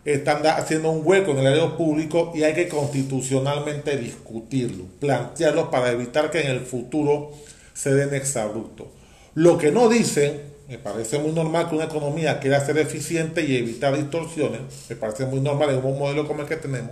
están 0.04 0.46
haciendo 0.46 0.90
un 0.90 1.02
hueco 1.04 1.32
en 1.32 1.38
el 1.38 1.46
área 1.48 1.76
público 1.76 2.32
y 2.34 2.44
hay 2.44 2.54
que 2.54 2.68
constitucionalmente 2.68 3.96
discutirlo, 3.96 4.84
plantearlo 5.00 5.70
para 5.70 5.90
evitar 5.90 6.30
que 6.30 6.40
en 6.40 6.50
el 6.50 6.60
futuro 6.60 7.32
se 7.74 7.94
den 7.94 8.14
exabruptos. 8.14 8.86
Lo 9.34 9.58
que 9.58 9.70
no 9.70 9.88
dicen, 9.88 10.40
me 10.68 10.78
parece 10.78 11.18
muy 11.18 11.32
normal 11.32 11.68
que 11.68 11.74
una 11.76 11.84
economía 11.86 12.38
quiera 12.40 12.64
ser 12.64 12.78
eficiente 12.78 13.42
y 13.42 13.56
evitar 13.56 13.96
distorsiones, 13.96 14.60
me 14.88 14.96
parece 14.96 15.24
muy 15.26 15.40
normal 15.40 15.70
en 15.70 15.84
un 15.84 15.98
modelo 15.98 16.26
como 16.28 16.42
el 16.42 16.48
que 16.48 16.56
tenemos 16.56 16.90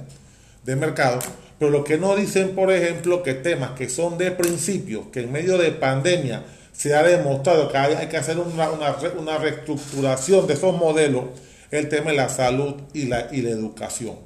de 0.65 0.77
mercado, 0.77 1.19
pero 1.59 1.71
lo 1.71 1.85
que 1.85 1.99
no 1.99 2.17
dicen, 2.17 2.55
por 2.55 2.73
ejemplo, 2.73 3.23
que 3.23 3.35
temas 3.35 3.73
que 3.73 3.89
son 3.89 4.19
de 4.19 4.31
principio, 4.33 5.11
que 5.13 5.21
en 5.21 5.33
medio 5.33 5.59
de 5.59 5.71
pandemia 5.73 6.43
se 6.73 6.95
ha 6.95 7.03
demostrado 7.03 7.71
que 7.71 7.77
hay, 7.79 7.95
hay 7.95 8.09
que 8.09 8.17
hacer 8.17 8.39
una, 8.39 8.71
una, 8.71 8.97
una 9.19 9.39
reestructuración 9.39 10.47
de 10.47 10.55
esos 10.55 10.77
modelos, 10.77 11.25
el 11.71 11.89
tema 11.89 12.11
de 12.11 12.17
la 12.17 12.29
salud 12.29 12.75
y 12.95 13.07
la, 13.07 13.29
y 13.33 13.43
la 13.43 13.51
educación. 13.51 14.17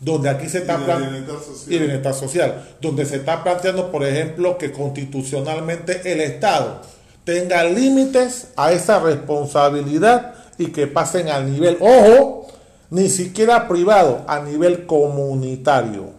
Donde 0.00 0.28
aquí 0.28 0.48
se 0.48 0.58
está 0.58 0.74
Y 0.74 0.76
del 0.76 0.84
plan- 0.84 1.10
bienestar 1.10 1.38
social. 1.38 1.72
y 1.74 1.78
bienestar 1.78 2.14
social, 2.14 2.68
donde 2.82 3.06
se 3.06 3.16
está 3.16 3.42
planteando, 3.42 3.90
por 3.90 4.04
ejemplo, 4.04 4.58
que 4.58 4.70
constitucionalmente 4.72 6.12
el 6.12 6.20
Estado 6.20 6.82
tenga 7.26 7.64
límites 7.64 8.52
a 8.54 8.70
esa 8.70 9.00
responsabilidad 9.00 10.34
y 10.58 10.66
que 10.68 10.86
pasen 10.86 11.28
al 11.28 11.50
nivel, 11.50 11.76
ojo, 11.80 12.46
ni 12.88 13.08
siquiera 13.08 13.66
privado, 13.66 14.22
a 14.28 14.38
nivel 14.38 14.86
comunitario. 14.86 16.10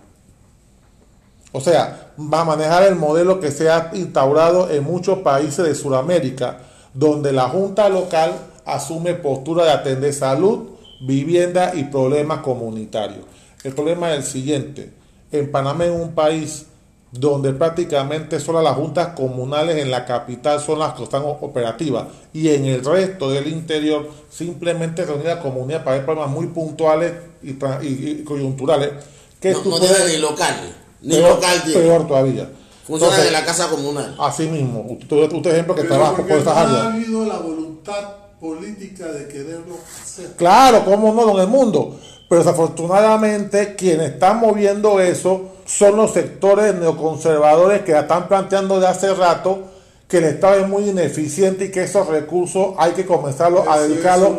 O 1.53 1.61
sea, 1.61 2.11
va 2.19 2.41
a 2.41 2.45
manejar 2.45 2.83
el 2.83 2.95
modelo 2.95 3.39
que 3.39 3.51
se 3.51 3.69
ha 3.69 3.89
instaurado 3.93 4.69
en 4.69 4.83
muchos 4.83 5.19
países 5.19 5.65
de 5.65 5.75
Sudamérica, 5.75 6.57
donde 6.93 7.31
la 7.31 7.47
junta 7.47 7.87
local 7.87 8.33
asume 8.65 9.13
postura 9.13 9.63
de 9.63 9.71
atender 9.71 10.13
salud, 10.13 10.71
vivienda 10.99 11.71
y 11.73 11.85
problemas 11.85 12.39
comunitarios. 12.39 13.23
El 13.63 13.73
problema 13.73 14.11
es 14.11 14.17
el 14.17 14.23
siguiente. 14.23 14.91
En 15.31 15.51
Panamá 15.51 15.85
es 15.85 15.91
un 15.91 16.13
país 16.13 16.65
donde 17.11 17.53
prácticamente 17.53 18.39
solo 18.39 18.61
las 18.61 18.75
juntas 18.75 19.09
comunales 19.15 19.77
en 19.77 19.89
la 19.89 20.05
capital 20.05 20.59
son 20.59 20.79
las 20.79 20.93
que 20.93 21.03
están 21.03 21.23
operativas 21.25 22.07
y 22.33 22.49
en 22.49 22.65
el 22.65 22.83
resto 22.83 23.31
del 23.31 23.47
interior 23.47 24.09
simplemente 24.29 25.05
reunir 25.05 25.27
la 25.27 25.39
comunidad 25.39 25.83
para 25.83 25.97
ver 25.97 26.05
problemas 26.05 26.31
muy 26.31 26.47
puntuales 26.47 27.13
y, 27.41 28.23
coyunturales. 28.23 28.91
Que 29.39 29.53
no, 29.53 29.63
no 29.63 29.79
ni 29.79 30.17
local, 30.17 30.55
ni 31.01 31.15
peor, 31.15 31.35
local 31.35 31.61
Peor 31.73 32.07
todavía. 32.07 32.49
Funciona 32.85 33.25
en 33.25 33.33
la 33.33 33.45
casa 33.45 33.69
comunal. 33.69 34.15
Así 34.17 34.47
mismo. 34.47 34.85
Usted, 34.89 35.31
usted 35.31 35.51
ejemplo 35.51 35.75
que 35.75 35.83
trabaja 35.83 36.15
por 36.15 36.31
estas 36.31 36.57
áreas. 36.57 36.77
ha 36.77 36.93
habido 36.93 37.25
la 37.25 37.37
voluntad 37.37 38.15
política 38.39 39.07
de 39.07 39.27
quererlo 39.27 39.75
hacer. 40.01 40.35
Claro, 40.37 40.83
cómo 40.85 41.13
no, 41.13 41.35
en 41.35 41.41
el 41.41 41.47
mundo. 41.47 41.99
Pero 42.29 42.39
desafortunadamente 42.43 43.75
quienes 43.75 44.13
están 44.13 44.39
moviendo 44.39 44.99
eso 44.99 45.56
son 45.67 45.95
los 45.95 46.13
sectores 46.13 46.73
neoconservadores 46.73 47.83
que 47.83 47.91
están 47.91 48.27
planteando 48.27 48.79
de 48.79 48.87
hace 48.87 49.13
rato 49.13 49.65
que 50.07 50.17
el 50.17 50.23
Estado 50.23 50.61
es 50.61 50.67
muy 50.67 50.89
ineficiente 50.89 51.65
y 51.65 51.71
que 51.71 51.83
esos 51.83 52.07
recursos 52.07 52.73
hay 52.77 52.93
que 52.93 53.05
comenzarlos 53.05 53.67
a 53.67 53.77
dedicarlos. 53.77 54.37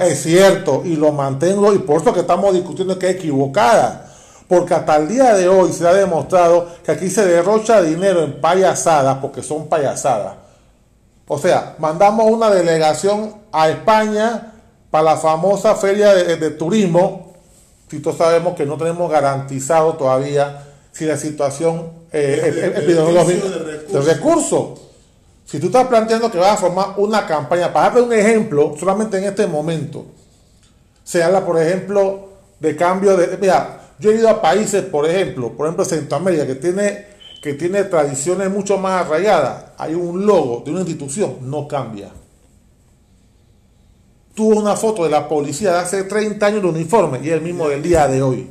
Es, 0.00 0.12
es, 0.12 0.22
cierto, 0.22 0.82
y 0.84 0.96
lo 0.96 1.12
mantengo, 1.12 1.72
y 1.72 1.78
por 1.78 2.02
eso 2.02 2.12
que 2.12 2.20
estamos 2.20 2.52
discutiendo 2.52 2.98
que 2.98 3.08
es 3.08 3.16
equivocada. 3.16 4.04
Porque 4.46 4.74
hasta 4.74 4.96
el 4.96 5.08
día 5.08 5.34
de 5.34 5.48
hoy 5.48 5.72
se 5.72 5.86
ha 5.88 5.92
demostrado 5.92 6.68
que 6.84 6.92
aquí 6.92 7.10
se 7.10 7.24
derrocha 7.26 7.82
dinero 7.82 8.22
en 8.22 8.40
payasadas, 8.40 9.18
porque 9.18 9.42
son 9.42 9.66
payasadas. 9.66 10.34
O 11.26 11.38
sea, 11.38 11.76
mandamos 11.78 12.30
una 12.30 12.50
delegación 12.50 13.34
a 13.52 13.68
España 13.68 14.54
para 14.90 15.04
la 15.04 15.16
famosa 15.18 15.74
feria 15.74 16.14
de, 16.14 16.50
turismo, 16.50 17.27
si 17.90 18.00
todos 18.00 18.18
sabemos 18.18 18.54
que 18.54 18.66
no 18.66 18.76
tenemos 18.76 19.10
garantizado 19.10 19.94
todavía 19.94 20.64
si 20.92 21.06
la 21.06 21.16
situación 21.16 21.90
eh, 22.12 22.72
epidemiológica 22.76 23.48
de 23.48 24.00
recursos. 24.02 24.80
Si 25.44 25.58
tú 25.58 25.66
estás 25.66 25.86
planteando 25.86 26.30
que 26.30 26.38
vas 26.38 26.54
a 26.54 26.56
formar 26.56 26.94
una 26.98 27.26
campaña, 27.26 27.72
para 27.72 27.86
darte 27.86 28.02
un 28.02 28.12
ejemplo, 28.12 28.74
solamente 28.78 29.16
en 29.16 29.24
este 29.24 29.46
momento, 29.46 30.06
se 31.04 31.22
habla, 31.22 31.44
por 31.46 31.58
ejemplo, 31.60 32.28
de 32.60 32.76
cambio 32.76 33.16
de... 33.16 33.38
Mira, 33.38 33.80
yo 33.98 34.10
he 34.10 34.16
ido 34.16 34.28
a 34.28 34.42
países, 34.42 34.82
por 34.84 35.08
ejemplo, 35.08 35.52
por 35.52 35.66
ejemplo 35.66 35.84
Centroamérica, 35.84 36.46
que 36.46 36.56
tiene, 36.56 37.06
que 37.42 37.54
tiene 37.54 37.84
tradiciones 37.84 38.50
mucho 38.50 38.76
más 38.76 39.06
arraigadas. 39.06 39.66
Hay 39.78 39.94
un 39.94 40.26
logo 40.26 40.62
de 40.64 40.72
una 40.72 40.80
institución, 40.80 41.38
no 41.42 41.66
cambia 41.66 42.10
tuvo 44.38 44.60
una 44.60 44.76
foto 44.76 45.02
de 45.02 45.10
la 45.10 45.26
policía 45.26 45.72
de 45.72 45.78
hace 45.78 46.04
30 46.04 46.46
años 46.46 46.62
de 46.62 46.68
uniforme 46.68 47.18
y 47.24 47.30
el 47.30 47.40
mismo 47.40 47.68
del 47.68 47.82
día 47.82 48.06
de 48.06 48.22
hoy. 48.22 48.48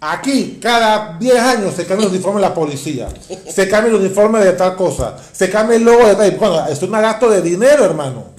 Aquí, 0.00 0.60
cada 0.62 1.18
10 1.18 1.36
años 1.40 1.74
se 1.74 1.84
cambia 1.84 2.06
el 2.06 2.12
uniforme 2.12 2.40
de 2.40 2.46
la 2.46 2.54
policía, 2.54 3.08
se 3.52 3.68
cambia 3.68 3.90
el 3.90 3.96
uniforme 3.96 4.38
de 4.38 4.52
tal 4.52 4.76
cosa, 4.76 5.16
se 5.32 5.50
cambia 5.50 5.78
el 5.78 5.82
logo 5.82 6.06
de 6.06 6.14
tal. 6.14 6.30
Bueno, 6.38 6.64
es 6.68 6.80
un 6.80 6.92
gasto 6.92 7.28
de 7.28 7.42
dinero, 7.42 7.84
hermano. 7.84 8.36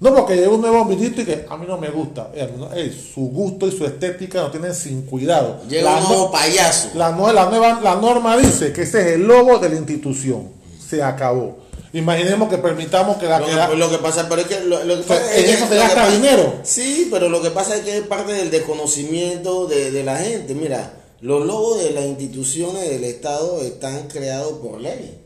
No 0.00 0.14
porque 0.14 0.36
llega 0.36 0.50
un 0.50 0.60
nuevo 0.60 0.84
ministro 0.84 1.22
y 1.22 1.24
que 1.24 1.46
a 1.48 1.56
mí 1.56 1.64
no 1.66 1.78
me 1.78 1.88
gusta. 1.88 2.28
Eh, 2.34 2.94
su 3.14 3.22
gusto 3.22 3.66
y 3.66 3.72
su 3.72 3.86
estética 3.86 4.42
no 4.42 4.50
tienen 4.50 4.74
sin 4.74 5.06
cuidado. 5.06 5.62
Llega 5.66 5.96
un 5.96 6.08
nuevo 6.08 6.30
payaso. 6.30 6.90
La, 6.94 7.08
la, 7.08 7.46
nueva, 7.46 7.80
la 7.82 7.94
norma 7.94 8.36
dice 8.36 8.70
que 8.70 8.82
ese 8.82 9.00
es 9.00 9.06
el 9.14 9.26
logo 9.26 9.58
de 9.58 9.70
la 9.70 9.76
institución. 9.76 10.50
Se 10.78 11.02
acabó. 11.02 11.67
Imaginemos 11.92 12.50
que 12.50 12.58
permitamos 12.58 13.16
que 13.16 13.26
la 13.26 13.40
lo, 13.40 13.46
que, 13.46 13.76
lo 13.76 13.90
que 13.90 13.98
pasa, 13.98 14.28
pero 14.28 14.42
es 14.42 14.46
que, 14.46 14.60
lo, 14.60 14.78
que 14.80 15.02
pasa 15.04 15.38
en 15.38 15.46
eso 15.46 15.66
se 15.66 15.76
gasta 15.76 16.10
dinero. 16.10 16.54
Sí, 16.62 17.08
pero 17.10 17.28
lo 17.30 17.40
que 17.40 17.50
pasa 17.50 17.76
es 17.76 17.82
que 17.82 17.98
es 17.98 18.02
parte 18.06 18.32
del 18.32 18.50
desconocimiento 18.50 19.66
de, 19.66 19.90
de 19.90 20.04
la 20.04 20.18
gente. 20.18 20.54
Mira, 20.54 20.92
los 21.20 21.46
logos 21.46 21.82
de 21.82 21.92
las 21.92 22.04
instituciones 22.04 22.88
del 22.90 23.04
Estado 23.04 23.62
están 23.62 24.06
creados 24.08 24.58
por 24.58 24.80
ley. 24.80 25.18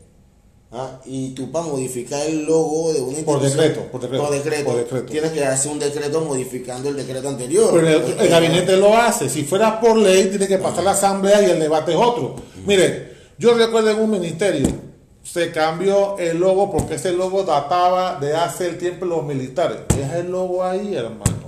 ¿ah? 0.71 1.01
Y 1.05 1.31
tú 1.31 1.51
para 1.51 1.65
modificar 1.65 2.25
el 2.25 2.45
logo 2.45 2.93
de 2.93 3.01
una 3.01 3.19
institución... 3.19 3.25
Por 3.25 3.41
decreto, 3.41 3.91
por 3.91 4.01
decreto. 4.01 4.23
Por 4.23 4.33
decreto, 4.33 4.65
por 4.65 4.77
decreto. 4.77 5.05
Tienes 5.05 5.31
que 5.31 5.45
hacer 5.45 5.69
un 5.69 5.79
decreto 5.79 6.21
modificando 6.21 6.89
el 6.89 6.95
decreto 6.95 7.27
anterior. 7.27 7.71
Pero 7.73 7.87
el, 7.87 8.19
el 8.21 8.29
gabinete 8.29 8.77
lo 8.77 8.95
hace. 8.95 9.27
Si 9.29 9.43
fuera 9.43 9.81
por 9.81 9.97
ley, 9.97 10.29
tiene 10.29 10.47
que 10.47 10.59
pasar 10.59 10.85
la 10.85 10.91
asamblea 10.91 11.41
y 11.41 11.51
el 11.51 11.59
debate 11.59 11.91
es 11.91 11.97
otro. 11.97 12.35
Mire, 12.65 13.13
yo 13.37 13.53
recuerdo 13.53 13.89
en 13.89 13.99
un 13.99 14.11
ministerio 14.11 14.92
se 15.23 15.51
cambió 15.51 16.17
el 16.17 16.37
logo 16.37 16.69
porque 16.69 16.95
ese 16.95 17.13
logo 17.13 17.43
databa 17.43 18.19
de 18.19 18.35
hace 18.35 18.67
el 18.67 18.77
tiempo 18.77 19.05
de 19.05 19.11
los 19.11 19.23
militares. 19.23 19.79
Deja 19.95 20.17
el 20.17 20.29
logo 20.29 20.63
ahí, 20.63 20.93
hermano. 20.93 21.43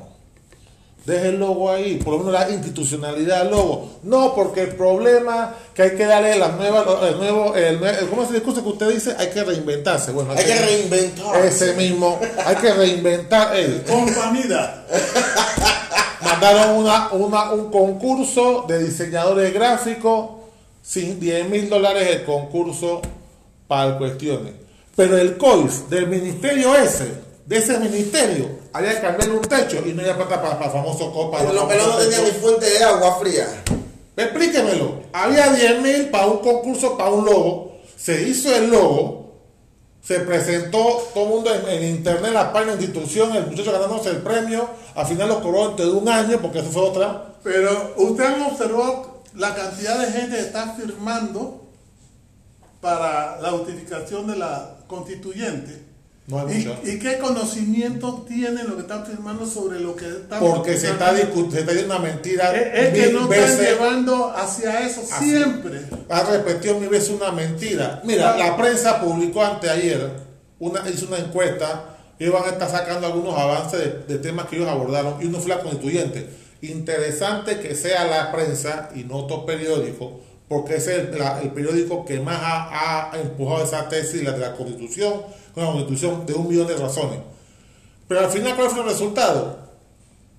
Deja 1.05 1.27
el 1.27 1.37
logo 1.37 1.69
ahí, 1.69 1.97
por 1.97 2.13
lo 2.13 2.19
menos 2.19 2.33
la 2.33 2.49
institucionalidad 2.49 3.43
del 3.43 3.51
logo. 3.51 3.99
No, 4.01 4.33
porque 4.33 4.61
el 4.61 4.75
problema 4.75 5.53
que 5.75 5.83
hay 5.83 5.95
que 5.95 6.05
darle 6.05 6.35
las 6.35 6.55
nuevas, 6.55 6.83
el 7.03 7.17
nuevo, 7.17 7.53
el, 7.53 7.79
¿cómo 8.09 8.23
es 8.23 8.29
el 8.29 8.35
discurso 8.35 8.63
que 8.63 8.69
usted 8.69 8.89
dice? 8.89 9.15
Hay 9.19 9.27
que 9.27 9.43
reinventarse. 9.43 10.11
Bueno, 10.13 10.31
hay, 10.31 10.43
que, 10.43 10.55
reinventar. 10.55 11.45
Ese 11.45 11.73
mismo, 11.73 12.19
hay 12.43 12.55
que 12.55 12.73
reinventar. 12.73 13.55
El, 13.55 13.83
Compañía. 13.83 14.83
Mandaron 16.21 16.77
una, 16.77 17.09
una, 17.11 17.51
un 17.51 17.69
concurso 17.69 18.65
de 18.67 18.83
diseñadores 18.83 19.53
gráficos, 19.53 20.29
sin 20.81 21.19
10 21.19 21.49
mil 21.49 21.69
dólares 21.69 22.07
el 22.09 22.23
concurso 22.23 23.01
para 23.67 23.97
cuestiones. 23.97 24.53
Pero 24.95 25.17
el 25.17 25.37
COIF 25.37 25.89
del 25.89 26.07
ministerio 26.07 26.75
ese, 26.75 27.11
de 27.45 27.57
ese 27.57 27.77
ministerio, 27.79 28.49
había 28.71 28.95
que 28.95 29.01
cambiarle 29.01 29.35
un 29.35 29.41
techo 29.41 29.83
y 29.85 29.93
no 29.93 30.01
había 30.01 30.15
plata 30.15 30.41
para, 30.41 30.65
el 30.65 30.71
famoso 30.71 31.11
copa. 31.11 31.39
Pero 31.39 31.53
los 31.53 31.67
no 31.67 31.97
tenían 31.97 32.23
ni 32.23 32.31
fuente 32.31 32.69
de 32.69 32.83
agua 32.83 33.19
fría. 33.19 33.47
Explíquemelo. 34.15 35.03
Había 35.11 35.51
10 35.51 35.81
mil 35.81 36.09
para 36.09 36.27
un 36.27 36.39
concurso, 36.39 36.97
para 36.97 37.09
un 37.09 37.25
logo. 37.25 37.77
Se 37.97 38.21
hizo 38.21 38.55
el 38.55 38.69
logo. 38.69 39.25
Se 40.01 40.19
presentó 40.19 41.03
todo 41.13 41.23
el 41.23 41.29
mundo 41.29 41.51
en, 41.67 41.83
internet, 41.83 42.31
la 42.31 42.53
página 42.53 42.75
de 42.75 42.83
institución, 42.83 43.35
el 43.35 43.47
muchacho 43.47 43.71
ganándose 43.71 44.11
el 44.11 44.17
premio. 44.17 44.69
Al 44.93 45.07
final 45.07 45.27
lo 45.27 45.41
cobró 45.41 45.69
antes 45.69 45.85
de 45.85 45.91
un 45.91 46.07
año 46.07 46.39
porque 46.39 46.59
eso 46.59 46.69
fue 46.69 46.83
otra. 46.83 47.33
Pero 47.43 47.93
usted 47.97 48.25
observó 48.49 49.23
la 49.33 49.53
cantidad 49.55 49.99
de 49.99 50.11
gente 50.11 50.35
que 50.37 50.41
está 50.43 50.73
firmando 50.73 51.64
para 52.85 53.41
la 53.41 53.51
utilización 53.55 54.27
de 54.27 54.35
la 54.35 54.77
constituyente. 54.85 55.83
¿Y, 56.83 56.99
qué 56.99 57.17
conocimiento 57.19 58.25
tienen 58.27 58.67
lo 58.67 58.75
que 58.75 58.81
están 58.81 59.05
firmando 59.05 59.45
sobre 59.45 59.79
lo 59.79 59.95
que 59.95 60.07
están 60.07 60.39
Porque 60.39 60.77
se 60.77 60.89
está, 60.89 61.13
discutiendo 61.13 61.71
una 61.85 61.99
mentira. 61.99 62.55
Es, 62.55 62.93
que 62.93 63.11
no 63.11 63.31
están 63.31 63.59
llevando 63.59 64.31
hacia 64.35 64.87
eso 64.87 65.01
siempre. 65.19 65.81
Ha 66.09 66.23
repetido 66.23 66.79
mil 66.79 66.89
veces 66.89 67.09
una 67.09 67.31
mentira. 67.31 68.01
Mira, 68.03 68.37
la 68.37 68.55
prensa 68.55 69.01
publicó 69.01 69.43
anteayer, 69.43 70.11
una, 70.59 70.87
hizo 70.87 71.07
una 71.07 71.17
encuesta 71.17 71.97
y 72.19 72.27
van 72.29 72.43
a 72.43 72.49
estar 72.49 72.69
sacando 72.69 73.07
algunos 73.07 73.37
avances 73.37 73.79
de, 73.79 74.13
de, 74.13 74.19
temas 74.19 74.45
que 74.47 74.57
ellos 74.57 74.69
abordaron 74.69 75.15
y 75.21 75.25
uno 75.25 75.39
fue 75.39 75.49
la 75.49 75.59
constituyente. 75.61 76.27
Interesante 76.61 77.59
que 77.59 77.75
sea 77.75 78.05
la 78.05 78.31
prensa 78.31 78.89
y 78.95 79.03
no 79.03 79.17
otro 79.17 79.45
periódico 79.45 80.21
porque 80.47 80.75
es 80.75 80.87
el, 80.87 81.09
periódico 81.53 82.05
que 82.05 82.19
más 82.19 82.39
ha, 82.41 83.11
empujado 83.15 83.63
esa 83.63 83.89
tesis, 83.89 84.23
la 84.23 84.31
de 84.31 84.39
la 84.39 84.55
constitución, 84.55 85.21
una 85.55 85.67
constitución 85.67 86.25
de 86.25 86.33
un 86.33 86.47
millón 86.47 86.67
de 86.67 86.77
razones. 86.77 87.19
Pero 88.07 88.19
al 88.21 88.29
final, 88.29 88.55
¿cuál 88.55 88.69
fue 88.69 88.81
el 88.81 88.89
resultado? 88.89 89.65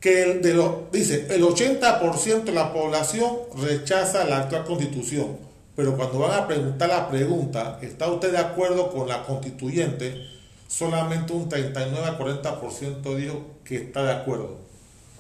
Que 0.01 0.23
el 0.23 0.42
de 0.42 0.55
lo, 0.55 0.88
dice, 0.92 1.27
el 1.31 1.42
80% 1.42 2.45
de 2.45 2.53
la 2.53 2.73
población 2.73 3.38
rechaza 3.57 4.25
la 4.25 4.38
actual 4.38 4.64
constitución. 4.64 5.38
Pero 5.75 5.97
cuando 5.97 6.21
van 6.21 6.38
a 6.38 6.47
preguntar 6.47 6.88
la 6.88 7.09
pregunta, 7.09 7.79
¿está 7.83 8.09
usted 8.09 8.33
de 8.33 8.38
acuerdo 8.38 8.90
con 8.90 9.09
la 9.09 9.25
constituyente? 9.25 10.23
Solamente 10.69 11.33
un 11.33 11.49
39 11.49 12.07
a 12.07 12.19
40% 12.19 13.14
dijo 13.16 13.42
que 13.64 13.77
está 13.77 14.05
de 14.05 14.12
acuerdo. 14.12 14.59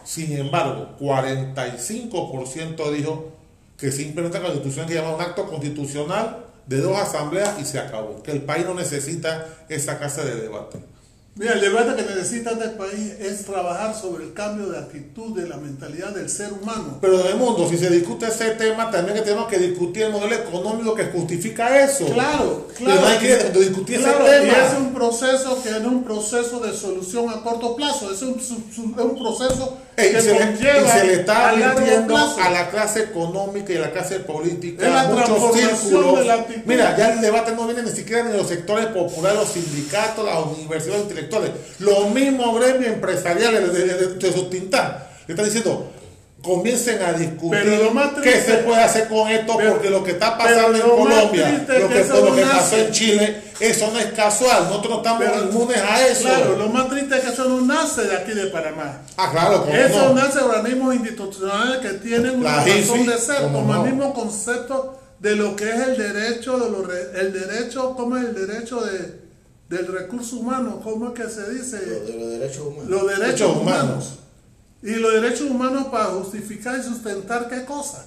Sin 0.04 0.32
embargo, 0.36 0.96
45% 1.00 2.90
dijo 2.92 3.35
que 3.78 3.92
simplemente 3.92 4.38
la 4.38 4.44
constitución 4.46 4.86
que 4.86 4.94
llama 4.94 5.14
un 5.14 5.20
acto 5.20 5.46
constitucional 5.46 6.44
de 6.66 6.80
dos 6.80 6.96
asambleas 6.98 7.60
y 7.60 7.64
se 7.64 7.78
acabó. 7.78 8.22
Que 8.22 8.32
el 8.32 8.42
país 8.42 8.64
no 8.64 8.74
necesita 8.74 9.46
esa 9.68 9.98
casa 9.98 10.24
de 10.24 10.36
debate. 10.36 10.78
Mira, 11.38 11.52
el 11.52 11.60
debate 11.60 11.94
que 11.96 12.14
necesita 12.14 12.52
este 12.52 12.68
país 12.70 13.12
es 13.20 13.44
trabajar 13.44 13.94
sobre 13.94 14.24
el 14.24 14.32
cambio 14.32 14.68
de 14.70 14.78
actitud 14.78 15.38
de 15.38 15.46
la 15.46 15.58
mentalidad 15.58 16.08
del 16.14 16.30
ser 16.30 16.50
humano. 16.50 16.96
Pero 17.02 17.20
en 17.20 17.26
el 17.26 17.36
mundo, 17.36 17.68
si 17.68 17.76
se 17.76 17.90
discute 17.90 18.26
ese 18.28 18.52
tema, 18.52 18.90
también 18.90 19.22
tenemos 19.22 19.46
que 19.46 19.58
discutir 19.58 20.04
el 20.04 20.12
modelo 20.12 20.34
económico 20.34 20.94
que 20.94 21.04
justifica 21.04 21.84
eso. 21.84 22.06
Claro, 22.06 22.66
Pero 22.78 22.86
claro. 22.86 23.00
no 23.02 23.06
hay 23.08 23.18
que 23.18 23.36
discutir 23.58 23.98
Claro, 24.00 24.26
ese 24.26 24.46
y 24.46 24.50
tema. 24.50 24.66
es 24.66 24.78
un 24.78 24.94
proceso 24.94 25.62
que 25.62 25.68
es 25.68 25.84
un 25.84 26.04
proceso 26.04 26.60
de 26.60 26.72
solución 26.72 27.28
a 27.28 27.42
corto 27.42 27.76
plazo, 27.76 28.10
es 28.10 28.22
un, 28.22 28.38
es 28.40 28.78
un 28.78 28.94
proceso 29.18 29.76
Ey, 29.98 30.12
que 30.12 30.18
y 30.18 30.22
se, 30.22 30.32
le, 30.32 30.52
y 30.52 30.88
se 30.88 31.04
le 31.06 31.12
está 31.20 31.50
advirtiendo 31.50 32.16
a 32.16 32.50
la 32.50 32.70
clase 32.70 33.00
económica 33.04 33.72
y 33.74 33.76
a 33.76 33.80
la 33.80 33.92
clase 33.92 34.20
política 34.20 34.86
Es 34.86 34.92
la 34.92 35.04
muchos 35.08 35.54
círculos. 35.54 36.18
de 36.18 36.24
la. 36.24 36.46
Mira, 36.64 36.96
ya 36.96 37.12
el 37.12 37.20
debate 37.20 37.52
no 37.52 37.66
viene 37.66 37.82
ni 37.82 37.90
siquiera 37.90 38.22
ni 38.24 38.32
de 38.32 38.38
los 38.38 38.48
sectores 38.48 38.86
populares, 38.86 39.38
los 39.38 39.48
sindicatos, 39.50 40.24
las 40.24 40.46
universidades 40.58 41.02
intelectuales. 41.02 41.25
Los 41.80 42.10
mismos 42.10 42.60
gremios 42.60 42.92
empresariales 42.92 43.72
de, 43.72 43.84
de, 43.84 43.94
de, 43.94 44.14
de 44.14 44.32
su 44.32 44.48
Tintán 44.48 44.98
le 45.26 45.32
están 45.34 45.44
diciendo, 45.46 45.92
comiencen 46.42 47.02
a 47.02 47.12
discutir 47.12 47.50
Pero 47.64 47.82
lo 47.84 47.90
más 47.90 48.10
qué 48.22 48.40
se 48.40 48.58
puede 48.58 48.80
hacer 48.80 49.08
con 49.08 49.28
esto, 49.28 49.54
pero- 49.56 49.72
porque 49.72 49.90
lo 49.90 50.04
que 50.04 50.12
está 50.12 50.38
pasando 50.38 50.78
en 50.78 50.82
Colombia, 50.82 51.64
lo 51.66 51.88
que 51.88 52.04
lo 52.04 52.34
que 52.36 52.42
pasó 52.42 52.76
en 52.76 52.92
Chile, 52.92 53.42
eso 53.58 53.90
no 53.90 53.98
es 53.98 54.06
casual. 54.12 54.64
Nosotros 54.68 54.90
no 54.92 54.96
estamos 54.98 55.24
Pero- 55.24 55.42
inmunes 55.44 55.78
a 55.78 56.06
eso. 56.06 56.22
Claro, 56.28 56.56
lo 56.56 56.68
más 56.68 56.88
triste 56.88 57.16
es 57.16 57.20
que 57.22 57.30
eso 57.30 57.44
no 57.48 57.60
nace 57.62 58.02
de 58.04 58.16
aquí 58.16 58.32
de 58.32 58.46
Panamá. 58.46 59.00
Ah, 59.16 59.30
claro, 59.32 59.64
¿cómo 59.64 59.74
Eso 59.76 60.08
no? 60.08 60.14
nace 60.14 60.38
de 60.38 60.44
organismos 60.44 60.94
institucionales 60.94 61.78
que 61.78 61.88
tienen 61.98 62.36
una 62.38 62.58
La 62.58 62.64
razón 62.64 63.06
de 63.06 63.18
ser, 63.18 63.42
¿cómo 63.42 63.58
como 63.60 63.74
no? 63.74 63.84
el 63.84 63.92
mismo 63.92 64.14
concepto 64.14 65.00
de 65.18 65.34
lo 65.34 65.56
que 65.56 65.64
es 65.68 65.74
el 65.80 65.96
derecho, 65.96 66.58
de 66.58 67.20
el 67.20 67.32
derecho, 67.32 67.94
¿cómo 67.96 68.18
es 68.18 68.24
el 68.24 68.46
derecho 68.46 68.82
de, 68.82 69.25
del 69.68 69.86
recurso 69.88 70.36
humano? 70.36 70.80
¿Cómo 70.82 71.08
es 71.08 71.14
que 71.20 71.28
se 71.28 71.50
dice? 71.52 71.78
De 71.78 72.18
los 72.18 72.30
derechos 72.30 72.66
humanos. 72.66 72.88
Los 72.88 73.02
derechos 73.02 73.18
Derechos 73.26 73.56
humanos. 73.56 73.82
humanos. 73.84 74.18
Y 74.82 74.90
los 74.96 75.12
derechos 75.14 75.50
humanos 75.50 75.86
para 75.88 76.04
justificar 76.06 76.78
y 76.78 76.82
sustentar 76.82 77.48
qué 77.48 77.64
cosa. 77.64 78.06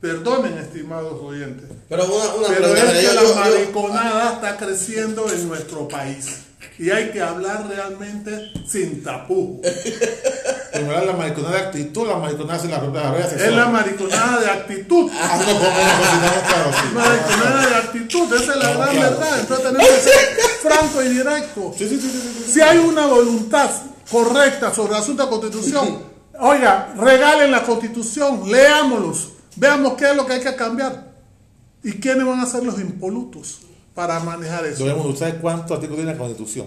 Perdonen, 0.00 0.58
estimados 0.58 1.20
oyentes. 1.22 1.68
Pero 1.88 2.04
una, 2.06 2.34
una 2.34 2.48
Pero 2.48 2.66
es 2.66 2.72
pregunta, 2.72 2.92
que 2.92 3.02
yo- 3.04 3.14
la 3.14 3.22
yo- 3.22 3.34
mariconada 3.36 4.32
está 4.34 4.56
creciendo 4.56 5.32
en 5.32 5.48
nuestro 5.48 5.86
país. 5.86 6.26
Y 6.78 6.90
hay 6.90 7.10
que 7.10 7.20
hablar 7.20 7.68
realmente 7.68 8.50
sin 8.66 9.02
tapujos. 9.04 9.60
Primero 10.72 11.04
la 11.04 11.12
mariconada 11.12 11.54
de 11.56 11.62
actitud, 11.66 12.06
la 12.08 12.16
mariconada 12.16 12.62
de 12.62 12.68
la 12.68 12.80
propia 12.80 13.02
la 13.02 13.18
Es 13.18 13.52
la 13.52 13.66
mariconada 13.68 14.40
de 14.40 14.50
actitud. 14.50 15.10
Ah, 15.12 15.38
no, 15.38 15.44
como 15.44 15.58
claro, 15.60 16.70
sí. 16.72 16.94
Mariconada 16.94 17.66
de 17.68 17.76
actitud, 17.76 18.34
esa 18.34 18.52
es 18.52 18.58
la 18.58 18.72
No, 18.72 18.78
gran 18.78 18.96
claro. 18.96 19.10
verdad. 19.10 19.40
Entonces 19.40 19.66
tenemos 19.66 19.88
que 19.88 20.00
ser 20.00 20.38
franco 20.62 21.02
y 21.02 21.08
directo. 21.08 21.74
Sí, 21.76 21.88
sí, 21.88 22.00
sí, 22.00 22.10
sí. 22.10 22.52
Si 22.52 22.60
hay 22.60 22.78
una 22.78 23.06
voluntad 23.06 23.70
correcta 24.10 24.72
sobre 24.74 24.92
el 24.94 25.00
asunto 25.00 25.24
de 25.24 25.28
constitución, 25.28 25.98
oiga, 26.40 26.94
regalen 26.96 27.50
la 27.50 27.62
constitución, 27.62 28.50
leámoslos, 28.50 29.28
veamos 29.56 29.94
qué 29.94 30.10
es 30.10 30.16
lo 30.16 30.26
que 30.26 30.34
hay 30.34 30.40
que 30.40 30.56
cambiar 30.56 31.12
y 31.84 31.92
quiénes 32.00 32.26
van 32.26 32.40
a 32.40 32.46
ser 32.46 32.64
los 32.64 32.80
impolutos 32.80 33.58
para 33.94 34.18
manejar 34.20 34.64
eso. 34.64 34.84
Debemos, 34.84 35.06
¿usted 35.06 35.26
sabe 35.28 35.38
cuántos 35.40 35.72
artículos 35.72 35.98
tiene 35.98 36.12
la 36.12 36.18
Constitución? 36.18 36.66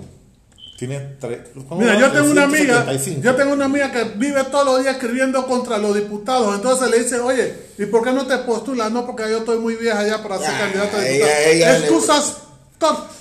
Tiene 0.78 1.00
tres. 1.22 1.40
Mira, 1.72 1.98
yo 1.98 2.12
tengo 2.12 2.32
una 2.32 2.44
amiga, 2.44 2.84
375. 2.84 3.22
yo 3.24 3.36
tengo 3.36 3.54
una 3.54 3.66
amiga 3.66 3.92
que 3.94 4.04
vive 4.16 4.44
todos 4.52 4.66
los 4.66 4.82
días 4.82 4.96
escribiendo 4.96 5.46
contra 5.48 5.78
los 5.78 5.96
diputados. 5.96 6.54
Entonces 6.54 6.90
le 6.90 7.00
dice, 7.00 7.20
oye, 7.20 7.54
¿y 7.78 7.86
por 7.86 8.04
qué 8.04 8.12
no 8.12 8.26
te 8.28 8.38
postulas? 8.40 8.92
No, 8.92 9.06
porque 9.06 9.24
yo 9.30 9.38
estoy 9.38 9.60
muy 9.60 9.76
vieja 9.76 10.06
ya 10.06 10.22
para 10.22 10.38
ser 10.38 10.50
Ah, 10.50 10.60
candidata 10.60 10.98
a 10.98 11.02
diputada. 11.02 11.78
Excusas, 11.80 12.34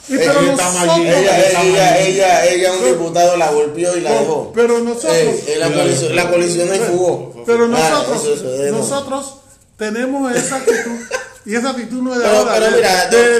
y 0.09 0.15
Ella 0.17 0.33
pero 0.35 0.43
nosotros, 0.43 0.99
ella, 0.99 1.61
ella, 1.63 1.99
ella, 1.99 2.47
ella, 2.47 2.73
un 2.73 2.85
diputado 2.85 3.37
la 3.37 3.51
golpeó 3.53 3.97
y 3.97 4.01
la 4.01 4.11
dejó. 4.21 4.53
pero 4.53 4.81
nosotros, 4.81 5.13
la, 5.59 6.29
colisión, 6.31 6.69
la 6.69 6.87
fugó. 6.87 7.45
pero 7.47 7.65
Ah, 7.67 7.69
nosotros, 7.69 8.43
nosotros 8.73 9.35
tenemos 9.79 10.35
esa 10.35 10.57
actitud 10.57 10.99
y 11.47 11.55
esa 11.55 11.71
actitud 11.71 12.03
no 12.03 12.15
es 12.15 12.21
de 12.21 12.27
ahora, 12.27 12.55
pero 12.59 12.77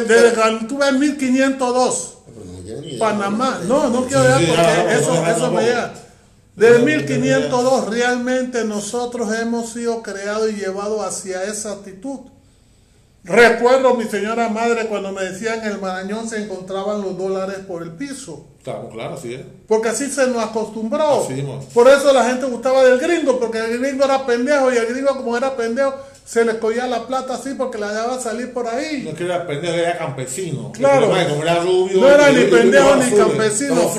de- 0.07 0.67
tú 0.69 0.79
ves 0.79 0.93
1502. 0.93 2.14
Panamá. 2.99 3.61
No, 3.67 3.91
no 3.91 4.07
quiero 4.07 4.23
ver 4.23 4.47
porque 4.47 4.63
no, 4.63 4.91
eso, 4.91 5.27
eso 5.27 5.51
me 5.53 5.63
llega. 5.63 5.95
Desde 6.57 6.79
1502 6.81 7.89
realmente 7.89 8.65
nosotros 8.65 9.35
hemos 9.37 9.71
sido 9.71 10.03
creados 10.03 10.51
y 10.51 10.57
llevados 10.57 11.05
hacia 11.05 11.45
esa 11.45 11.73
actitud. 11.73 12.21
Recuerdo 13.25 13.95
mi 13.95 14.05
señora 14.05 14.51
madre 14.51 14.87
cuando 14.87 15.11
me 15.11 15.25
decían 15.25 15.61
en 15.61 15.73
el 15.73 15.81
Marañón 15.81 16.29
se 16.29 16.43
encontraban 16.43 17.01
los 17.01 17.17
dólares 17.17 17.59
por 17.67 17.83
el 17.83 17.93
piso. 17.93 18.47
Claro, 18.63 18.89
claro, 18.91 19.17
sí. 19.17 19.35
¿eh? 19.35 19.45
Porque 19.67 19.89
así 19.89 20.11
se 20.11 20.27
nos 20.27 20.45
acostumbró. 20.45 21.23
Así. 21.23 21.43
Por 21.73 21.89
eso 21.89 22.13
la 22.13 22.25
gente 22.25 22.47
gustaba 22.47 22.85
del 22.85 22.99
gringo, 22.99 23.41
porque 23.41 23.59
el 23.59 23.79
gringo 23.79 24.05
era 24.05 24.25
pendejo 24.27 24.73
y 24.73 24.77
el 24.77 24.87
gringo 24.87 25.17
como 25.17 25.37
era 25.37 25.57
pendejo 25.57 25.95
se 26.25 26.45
le 26.45 26.59
cogía 26.59 26.87
la 26.87 27.07
plata 27.07 27.35
así 27.35 27.55
porque 27.55 27.79
la 27.79 27.93
dejaba 27.93 28.21
salir 28.21 28.53
por 28.53 28.67
ahí. 28.67 29.03
No 29.05 29.11
es 29.11 29.17
que 29.17 29.25
era 29.25 29.47
pendejo, 29.47 29.75
era 29.75 29.99
campesino. 29.99 30.73
Claro. 30.73 31.09
Como 31.09 31.43
era 31.43 31.61
rubio. 31.61 32.01
No 32.01 32.09
era 32.09 32.31
ni 32.31 32.45
pendejo 32.45 32.97
ni 32.97 33.17
campesino. 33.17 33.93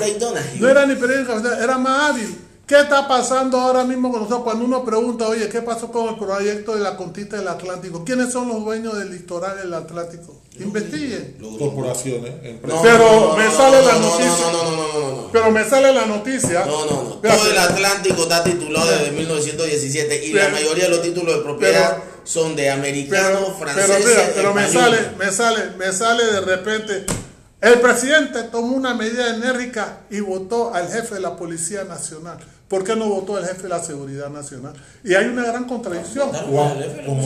No 0.58 0.68
era 0.68 0.86
ni 0.86 0.94
periódico, 0.96 1.32
era 1.38 1.78
más 1.78 2.10
hábil. 2.10 2.45
¿Qué 2.66 2.80
está 2.80 3.06
pasando 3.06 3.60
ahora 3.60 3.84
mismo 3.84 4.10
con 4.10 4.22
nosotros? 4.22 4.42
Cuando 4.42 4.64
uno 4.64 4.84
pregunta, 4.84 5.28
oye, 5.28 5.48
¿qué 5.48 5.62
pasó 5.62 5.92
con 5.92 6.08
el 6.08 6.16
proyecto 6.18 6.74
de 6.74 6.80
la 6.82 6.96
conquista 6.96 7.36
del 7.36 7.46
Atlántico? 7.46 8.04
¿Quiénes 8.04 8.32
son 8.32 8.48
los 8.48 8.64
dueños 8.64 8.98
del 8.98 9.12
litoral 9.12 9.56
del 9.56 9.72
Atlántico? 9.72 10.42
Investiguen. 10.58 11.36
Corporaciones, 11.58 12.32
empresas. 12.42 12.76
No, 12.76 12.82
Pero 12.82 13.36
me 13.36 13.50
sale 13.52 13.82
la 13.82 13.92
no, 13.92 14.00
noticia. 14.10 14.50
No, 14.50 14.62
no, 14.64 14.70
no, 14.72 15.10
no. 15.22 15.30
Pero 15.30 15.50
me 15.52 15.64
sale 15.64 15.92
la 15.92 16.06
noticia. 16.06 16.64
No, 16.66 16.86
no, 16.86 17.02
no. 17.04 17.10
Todo 17.20 17.50
el 17.52 17.58
Atlántico 17.58 18.22
está 18.22 18.42
titulado 18.42 18.90
desde 18.90 19.12
1917 19.12 20.26
y 20.26 20.32
la 20.32 20.40
Pero- 20.46 20.52
mayoría 20.56 20.84
de 20.84 20.90
los 20.90 21.02
títulos 21.02 21.36
de 21.36 21.42
propiedad 21.44 21.98
pero- 21.98 22.16
son 22.24 22.56
de 22.56 22.62
Pero, 22.64 22.74
americanos, 22.74 23.42
pero, 23.44 23.70
franceses, 23.70 24.06
mira, 24.06 24.30
pero 24.34 24.54
me 24.54 24.68
sale, 24.68 24.98
me 25.16 25.30
sale, 25.30 25.70
me 25.78 25.92
sale 25.92 26.24
de 26.32 26.40
repente. 26.40 27.06
El 27.60 27.80
presidente 27.80 28.42
tomó 28.44 28.74
una 28.76 28.94
medida 28.94 29.34
enérgica 29.34 30.00
y 30.10 30.18
votó 30.20 30.74
al 30.74 30.88
jefe 30.90 31.14
de 31.14 31.20
la 31.20 31.36
Policía 31.36 31.84
Nacional. 31.84 32.38
¿Por 32.68 32.82
qué 32.82 32.96
no 32.96 33.08
votó 33.08 33.36
al 33.36 33.46
jefe 33.46 33.62
de 33.64 33.68
la 33.68 33.82
Seguridad 33.82 34.28
Nacional? 34.28 34.72
Y 35.04 35.14
hay 35.14 35.26
una 35.26 35.44
gran 35.44 35.66
contradicción. 35.66 36.30
Como 36.30 36.74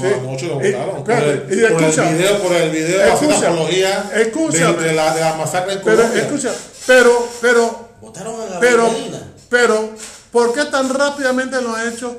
Sí. 0.01 0.07
anoche 0.07 0.49
lo 0.49 0.55
votaron. 0.57 1.05
Por 1.05 1.12
el, 1.14 1.36
y 1.51 1.72
por 1.72 1.82
escucha. 1.82 2.11
el 2.11 2.16
video, 2.18 2.43
por 2.43 2.53
el 2.53 2.70
video 2.70 3.01
Escucha. 3.14 3.49
apología 3.49 4.11
de, 4.14 4.24
de 4.88 4.93
la, 4.93 5.14
de 5.14 5.20
la 5.22 5.34
masacre 5.36 5.72
en 5.74 5.80
Pero 5.82 5.97
Colombia. 5.97 6.22
escucha, 6.24 6.53
pero, 6.86 7.28
pero, 7.41 7.88
Votaron 8.03 8.34
a 8.34 8.45
Gabriel 8.47 8.61
pero, 8.61 8.91
Medina. 8.93 9.32
pero, 9.49 9.91
¿por 10.30 10.53
qué 10.55 10.64
tan 10.66 10.88
rápidamente 10.93 11.61
lo 11.62 11.74
han 11.74 11.88
hecho? 11.93 12.18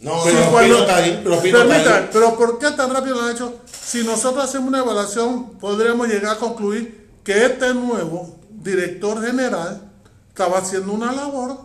No, 0.00 0.22
Pero 0.24 0.36
Sí, 0.38 0.44
no, 0.44 0.50
cuando- 0.52 0.74
Pino 0.74 0.78
está 0.86 0.96
ahí, 0.96 1.20
pero 1.22 1.40
Permita, 1.40 1.96
ahí. 1.98 2.08
pero 2.12 2.36
¿por 2.36 2.58
qué 2.58 2.70
tan 2.72 2.92
rápido 2.92 3.14
lo 3.16 3.22
han 3.22 3.30
hecho? 3.34 3.60
Si 3.80 4.02
nosotros 4.04 4.44
hacemos 4.44 4.68
una 4.68 4.78
evaluación, 4.80 5.52
podríamos 5.58 6.08
llegar 6.08 6.34
a 6.36 6.38
concluir 6.38 7.08
que 7.24 7.46
este 7.46 7.72
nuevo 7.74 8.36
director 8.50 9.24
general 9.24 9.82
estaba 10.28 10.58
haciendo 10.58 10.92
una 10.92 11.12
labor 11.12 11.58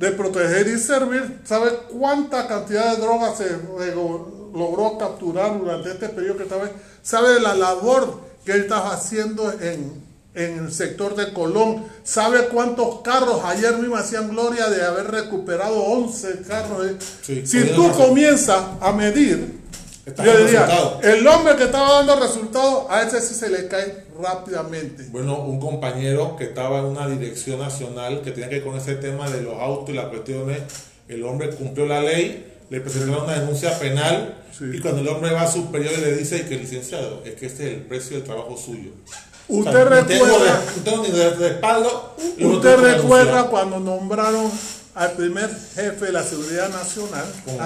de 0.00 0.12
proteger 0.12 0.66
y 0.66 0.78
servir. 0.78 1.40
¿Sabe 1.44 1.70
cuánta 1.92 2.48
cantidad 2.48 2.94
de 2.96 3.02
drogas 3.02 3.36
se 3.36 3.50
logró 4.54 4.96
capturar 4.98 5.58
durante 5.58 5.90
este 5.90 6.08
periodo 6.08 6.38
que 6.38 6.44
estaba? 6.44 6.70
¿Sabe 7.02 7.38
la 7.38 7.54
labor 7.54 8.18
que 8.44 8.52
él 8.52 8.62
estaba 8.62 8.94
haciendo 8.94 9.52
en, 9.60 10.02
en 10.34 10.58
el 10.64 10.72
sector 10.72 11.14
de 11.14 11.34
Colón? 11.34 11.84
¿Sabe 12.02 12.48
cuántos 12.48 13.02
carros 13.02 13.42
ayer 13.44 13.76
mismo 13.76 13.96
hacían 13.96 14.30
gloria 14.30 14.70
de 14.70 14.82
haber 14.82 15.10
recuperado 15.10 15.76
11 15.76 16.42
carros? 16.48 16.86
eh? 16.86 16.96
Sí, 17.20 17.46
si 17.46 17.64
tú 17.74 17.92
comienzas 17.92 18.62
a 18.80 18.92
medir, 18.92 19.59
Está 20.06 20.24
yo 20.24 20.30
dando 20.32 20.46
diría, 20.46 20.60
resultados. 20.66 21.04
el 21.04 21.26
hombre 21.28 21.56
que 21.56 21.64
estaba 21.64 21.92
dando 21.92 22.16
resultados, 22.16 22.84
a 22.88 23.02
ese 23.02 23.20
sí 23.20 23.34
se 23.34 23.48
le 23.50 23.68
cae 23.68 24.04
rápidamente. 24.20 25.04
Bueno, 25.10 25.40
un 25.40 25.60
compañero 25.60 26.36
que 26.36 26.44
estaba 26.44 26.78
en 26.78 26.86
una 26.86 27.06
dirección 27.08 27.58
nacional 27.60 28.22
que 28.22 28.30
tenía 28.32 28.48
que 28.48 28.56
ver 28.56 28.64
con 28.64 28.76
ese 28.76 28.94
tema 28.96 29.28
de 29.30 29.42
los 29.42 29.54
autos 29.54 29.90
y 29.90 29.92
las 29.94 30.06
cuestiones, 30.06 30.58
el 31.08 31.22
hombre 31.24 31.50
cumplió 31.50 31.86
la 31.86 32.00
ley, 32.00 32.46
le 32.70 32.80
presentaron 32.80 33.24
una 33.24 33.38
denuncia 33.38 33.78
penal 33.78 34.36
Sí. 34.56 34.64
y 34.74 34.80
cuando 34.80 35.00
el 35.00 35.08
hombre 35.08 35.32
va 35.32 35.42
a 35.42 35.50
superior 35.50 35.92
y 35.96 36.00
le 36.00 36.16
dice 36.16 36.44
que 36.46 36.56
licenciado, 36.56 37.22
es 37.24 37.34
que 37.34 37.46
este 37.46 37.68
es 37.68 37.74
el 37.74 37.82
precio 37.82 38.16
del 38.16 38.24
trabajo 38.24 38.56
suyo. 38.56 38.90
Usted 39.48 39.70
O 39.70 39.72
sea, 39.72 39.84
recuerda- 39.84 41.12
de 41.12 41.30
respaldo. 41.48 42.16
Usted 42.40 42.76
recuerda 42.78 43.44
cuando 43.48 43.80
nombraron 43.80 44.50
al 44.94 45.12
primer 45.12 45.48
jefe 45.74 46.06
de 46.06 46.12
la 46.12 46.22
seguridad 46.22 46.68
nacional 46.68 47.24
¿Cómo 47.44 47.58
no? 47.58 47.62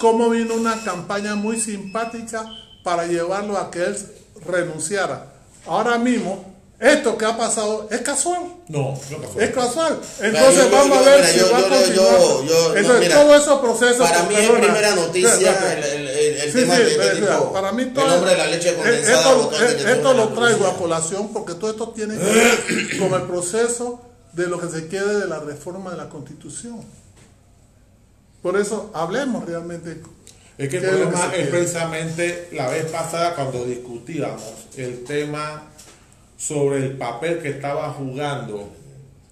Cómo 0.00 0.30
vino 0.30 0.54
una 0.54 0.82
campaña 0.82 1.34
muy 1.36 1.60
simpática 1.60 2.44
para 2.82 3.06
llevarlo 3.06 3.58
a 3.58 3.70
que 3.70 3.84
él 3.84 3.96
renunciara. 4.46 5.26
Ahora 5.66 5.98
mismo, 5.98 6.50
esto 6.78 7.18
que 7.18 7.26
ha 7.26 7.36
pasado 7.36 7.86
es 7.90 8.00
casual. 8.00 8.40
No, 8.68 8.98
no 9.10 9.18
pasó. 9.18 9.38
Es 9.40 9.50
casual. 9.50 10.00
Entonces 10.22 10.64
yo- 10.64 10.70
vamos 10.70 10.88
yo- 10.88 10.94
a 10.94 11.02
ver 11.04 11.20
mira, 11.20 11.28
si 11.32 11.38
yo- 11.38 11.52
va 11.52 11.58
a 11.58 11.62
continuar. 11.62 12.18
yo- 12.18 12.44
yo- 12.44 12.68
no, 12.70 12.76
Entonces, 12.76 13.00
mira, 13.00 13.20
todos 13.22 13.42
esos 13.42 13.60
procesos. 13.60 14.08
Para 14.10 14.22
mí 14.22 14.34
es 14.34 14.50
primera 14.50 14.94
noticia 14.94 15.72
el, 15.74 15.84
el, 15.84 16.08
el, 16.08 16.36
el 16.40 16.52
Sí, 16.52 16.58
tema 16.60 16.76
sí, 16.76 16.82
de 16.82 17.10
tipo. 17.20 17.52
para 17.52 17.72
mí 17.72 17.82
el 17.82 17.92
todo 17.92 18.14
hombre 18.14 18.30
de 18.30 18.36
la 18.38 18.46
leche 18.46 18.70
eh, 18.70 18.74
condensada. 18.74 19.18
esto, 19.18 19.36
votante 19.36 19.72
eh, 19.82 19.92
esto 19.92 20.14
lo 20.14 20.28
traigo 20.30 20.66
a 20.66 20.76
colación 20.78 21.28
porque 21.34 21.52
todo 21.54 21.70
esto 21.70 21.88
tiene 21.90 22.16
que 22.16 22.24
ver 22.24 22.98
con 22.98 23.20
el 23.20 23.26
proceso 23.28 24.00
de 24.32 24.46
lo 24.46 24.58
que 24.58 24.68
se 24.68 24.88
quede 24.88 25.20
de 25.20 25.26
la 25.28 25.40
reforma 25.40 25.90
de 25.90 25.98
la 25.98 26.08
constitución. 26.08 26.80
Por 28.42 28.58
eso 28.58 28.90
hablemos 28.94 29.44
realmente. 29.44 30.00
Es 30.56 30.68
que 30.68 30.76
el 30.76 30.82
¿qué 30.82 30.88
es 30.88 30.92
lo 30.92 31.10
problema 31.10 31.34
es 31.34 31.48
precisamente 31.48 32.48
la 32.52 32.68
vez 32.68 32.84
pasada 32.86 33.34
cuando 33.34 33.64
discutíamos 33.64 34.66
el 34.76 35.04
tema 35.04 35.70
sobre 36.36 36.78
el 36.78 36.92
papel 36.96 37.38
que 37.38 37.50
estaba 37.50 37.90
jugando 37.92 38.70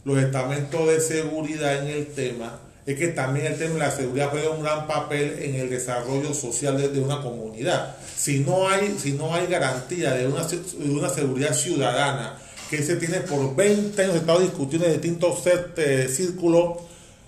los 0.04 0.18
estamentos 0.18 0.86
de 0.88 1.00
seguridad 1.00 1.82
en 1.82 1.88
el 1.88 2.06
tema, 2.08 2.60
es 2.86 2.98
que 2.98 3.08
también 3.08 3.46
el 3.46 3.58
tema 3.58 3.74
de 3.74 3.80
la 3.80 3.90
seguridad 3.90 4.30
juega 4.30 4.50
un 4.50 4.62
gran 4.62 4.86
papel 4.86 5.38
en 5.42 5.56
el 5.56 5.68
desarrollo 5.68 6.32
social 6.32 6.78
de, 6.78 6.88
de 6.88 7.00
una 7.00 7.20
comunidad. 7.20 7.96
Si 8.16 8.40
no 8.40 8.68
hay, 8.68 8.96
si 8.98 9.12
no 9.12 9.34
hay 9.34 9.46
garantía 9.46 10.12
de 10.14 10.26
una, 10.26 10.44
de 10.44 10.90
una 10.90 11.10
seguridad 11.10 11.52
ciudadana 11.52 12.38
que 12.70 12.82
se 12.82 12.96
tiene 12.96 13.20
por 13.20 13.54
20 13.54 14.02
años, 14.02 14.16
estado 14.16 14.40
discutiendo 14.40 14.86
en 14.86 14.94
distintos 14.94 15.42
eh, 15.76 16.08
círculos 16.08 16.78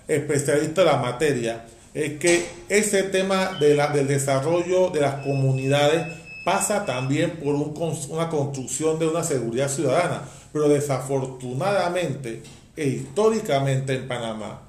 especialistas 0.07 0.85
de 0.85 0.91
la 0.91 0.97
materia, 0.97 1.65
es 1.93 2.19
que 2.19 2.45
ese 2.69 3.03
tema 3.03 3.57
de 3.59 3.75
la- 3.75 3.87
del 3.87 4.07
desarrollo 4.07 4.89
de 4.89 5.01
las 5.01 5.15
comunidades 5.25 6.05
pasa 6.45 6.85
también 6.85 7.31
por 7.31 7.53
un 7.55 7.73
una 8.09 8.29
construcción 8.29 8.97
de 8.97 9.07
una 9.07 9.23
seguridad 9.23 9.69
ciudadana, 9.69 10.23
pero 10.53 10.67
desafortunadamente 10.69 12.41
e 12.75 12.87
históricamente 12.87 13.93
en 13.95 14.07
Panamá 14.07 14.61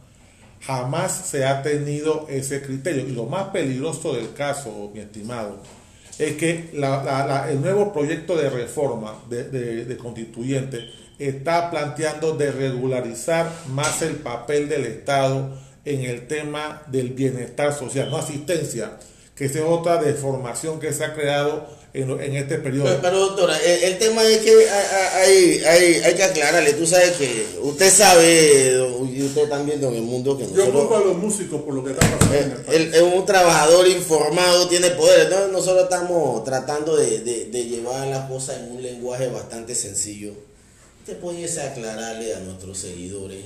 jamás 0.61 1.13
se 1.13 1.45
ha 1.45 1.63
tenido 1.63 2.27
ese 2.29 2.63
criterio. 2.63 3.07
Y 3.09 3.13
lo 3.13 3.25
más 3.25 3.49
peligroso 3.49 4.15
del 4.15 4.33
caso, 4.33 4.91
mi 4.95 5.01
estimado, 5.01 5.57
es 6.19 6.37
que 6.37 6.71
la- 6.75 7.47
el 7.51 7.61
nuevo 7.61 7.93
proyecto 7.93 8.37
de 8.37 8.49
reforma 8.51 9.15
de, 9.29 9.45
de- 9.45 9.85
de 9.85 9.97
constituyente 9.97 10.79
está 11.19 11.71
planteando 11.71 12.37
de 12.37 12.53
regularizar 12.53 13.51
más 13.73 14.03
el 14.03 14.17
papel 14.17 14.69
del 14.69 14.85
Estado 14.87 15.57
en 15.85 16.03
el 16.03 16.27
tema 16.29 16.83
del 16.89 17.11
bienestar 17.11 17.77
social, 17.77 18.11
no 18.11 18.17
asistencia, 18.19 18.99
que 19.35 19.47
es 19.47 19.57
otra 19.57 20.01
deformación 20.01 20.79
que 20.79 20.93
se 20.93 21.05
ha 21.05 21.15
creado 21.15 21.67
en, 21.95 22.09
en 22.21 22.37
este 22.37 22.59
periodo. 22.59 22.85
Pero, 22.87 23.01
pero, 23.03 23.19
doctora, 23.19 23.59
el, 23.59 23.83
el 23.85 23.99
tema 23.99 24.23
es 24.25 24.39
que 24.39 24.51
hay, 24.71 25.63
hay, 25.67 25.95
hay, 26.05 26.15
que 26.15 26.23
aclararle. 26.23 26.73
Tú 26.75 26.87
sabes 26.87 27.13
que 27.13 27.47
usted 27.63 27.91
sabe, 27.91 28.79
y 29.13 29.23
usted 29.23 29.49
también, 29.49 29.81
don 29.81 29.95
el 29.95 30.03
mundo, 30.03 30.37
que 30.39 30.45
Yo 30.45 30.51
nosotros. 30.51 30.81
culpo 30.83 30.97
a 30.97 31.01
los 31.01 31.17
músicos 31.17 31.63
por 31.63 31.75
lo 31.75 31.85
que 31.85 31.93
está 31.93 32.07
pasando 32.09 32.35
en 32.35 32.45
el 32.45 32.87
Eh, 32.87 32.91
país. 32.91 33.03
un 33.03 33.27
trabajador 33.27 33.89
informado, 33.89 34.69
tiene 34.69 34.91
poder. 34.91 35.23
Entonces 35.27 35.53
nosotros 35.53 35.85
estamos 35.85 36.45
tratando 36.45 36.97
de, 36.97 37.19
de- 37.21 37.47
de 37.47 37.65
llevar 37.65 38.07
las 38.09 38.29
cosas 38.31 38.59
en 38.61 38.73
un 38.73 38.83
lenguaje 38.83 39.27
bastante 39.29 39.75
sencillo. 39.75 40.33
¿Usted 41.01 41.19
pudiese 41.19 41.61
aclararle 41.63 42.35
a 42.35 42.41
nuestros 42.41 42.79
seguidores 42.79 43.45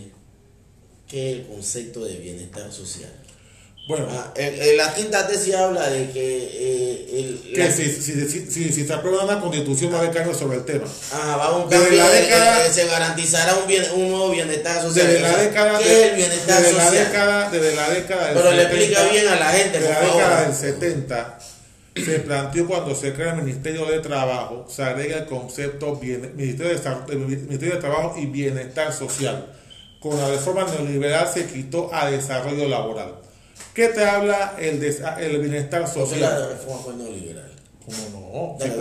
qué 1.08 1.30
es 1.32 1.36
el 1.40 1.46
concepto 1.46 2.04
de 2.04 2.16
bienestar 2.16 2.70
social? 2.72 3.10
Bueno, 3.88 4.08
Ah, 4.10 4.32
en, 4.34 4.60
en 4.60 4.76
la 4.78 4.92
quinta 4.94 5.28
tesis 5.28 5.54
habla 5.54 5.88
de 5.88 6.10
que 6.10 6.38
eh, 6.52 7.20
el, 7.20 7.52
que 7.54 7.58
la- 7.60 7.70
si, 7.70 7.84
si, 7.84 8.28
si, 8.28 8.72
si- 8.72 8.84
se 8.84 8.92
aprueba 8.92 9.22
una 9.24 9.40
constitución 9.40 9.92
va 9.92 9.98
a 9.98 10.00
haber 10.00 10.10
cambios 10.12 10.36
sobre 10.36 10.56
el 10.58 10.64
tema. 10.64 10.86
Ajá, 11.12 11.36
va 11.36 11.44
a 11.44 11.48
haber 11.50 11.62
un 11.64 11.70
Desde 11.70 11.96
la 11.96 12.08
década- 12.10 12.66
eh, 12.66 12.72
se 12.72 12.86
garantizará 12.88 13.54
un, 13.54 13.68
bien- 13.68 13.84
un 13.94 14.08
nuevo 14.10 14.30
bienestar 14.30 14.82
social. 14.82 15.06
Desde 15.06 15.20
la 15.20 15.36
década, 15.36 15.78
¿Qué 15.78 15.84
de- 15.88 16.02
es 16.04 16.10
el 16.10 16.16
bienestar 16.16 16.62
desde 16.62 16.76
la 16.76 16.90
década, 16.90 17.50
desde 17.50 17.74
la 17.76 17.90
década 17.90 18.26
del 18.26 18.34
Pero 18.34 18.50
le 18.52 18.62
explica 18.62 19.04
bien 19.04 19.28
a 19.28 19.36
la 19.36 19.50
gente, 19.50 19.78
de 19.78 19.88
la 19.88 19.94
favor. 19.94 20.12
década 20.16 20.42
del 20.46 20.54
70 20.54 21.38
se 21.94 22.18
planteó 22.18 22.66
cuando 22.66 22.94
se 22.96 23.12
crea 23.14 23.34
el 23.34 23.42
Ministerio 23.42 23.86
de 23.86 24.00
Trabajo, 24.00 24.66
se 24.68 24.82
agrega 24.82 25.18
el 25.18 25.26
concepto 25.26 25.94
bien- 25.94 26.32
Ministerio, 26.34 26.76
de, 26.76 27.12
el 27.12 27.18
Ministerio 27.20 27.74
de 27.76 27.80
Trabajo 27.80 28.16
y 28.18 28.26
Bienestar 28.26 28.92
Social. 28.92 29.46
Con 30.00 30.16
la 30.16 30.28
reforma 30.28 30.64
neoliberal 30.64 31.28
se 31.32 31.46
quitó 31.46 31.92
a 31.92 32.10
desarrollo 32.10 32.68
laboral. 32.68 33.16
¿Qué 33.74 33.88
te 33.88 34.04
habla 34.04 34.54
el, 34.58 34.82
el 34.82 35.38
bienestar 35.40 35.82
la 35.82 35.86
social? 35.86 36.48
reforma 36.50 36.82
fue 36.82 36.94
neoliberal. 36.94 37.52
¿Cómo 37.84 38.56
no? 38.58 38.58
Dale. 38.58 38.74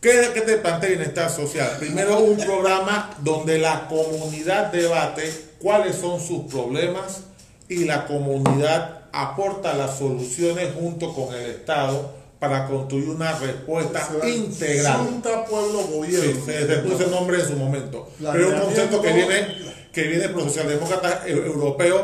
¿Qué, 0.00 0.30
qué 0.32 0.40
te 0.42 0.58
plantea 0.58 0.90
bienestar 0.90 1.30
social? 1.30 1.76
Primero, 1.78 2.20
un 2.20 2.36
programa 2.36 3.10
donde 3.18 3.58
la 3.58 3.88
comunidad 3.88 4.72
debate 4.72 5.32
cuáles 5.60 5.96
son 5.96 6.20
sus 6.20 6.44
problemas 6.44 7.22
y 7.68 7.84
la 7.84 8.06
comunidad 8.06 9.02
aporta 9.12 9.74
las 9.74 9.98
soluciones 9.98 10.74
junto 10.74 11.14
con 11.14 11.34
el 11.34 11.50
Estado 11.50 12.17
para 12.38 12.66
construir 12.66 13.08
una 13.08 13.36
respuesta 13.38 14.08
integral. 14.28 14.98
Junta 14.98 15.44
Pueblo 15.44 15.80
Sí, 15.82 15.92
Gobierno. 15.92 16.44
se, 16.44 16.66
se 16.66 16.76
puso 16.78 17.04
el 17.04 17.10
nombre 17.10 17.40
en 17.40 17.46
su 17.46 17.56
momento. 17.56 18.10
La 18.20 18.32
Pero 18.32 18.48
es 18.48 18.54
un 18.54 18.60
concepto 18.60 19.02
que 19.02 19.12
viene, 19.12 19.56
que 19.92 20.02
viene 20.04 20.28
por 20.28 20.42
los 20.44 20.52
socialdemócratas 20.52 21.26
eu- 21.26 21.44
europeos, 21.46 22.02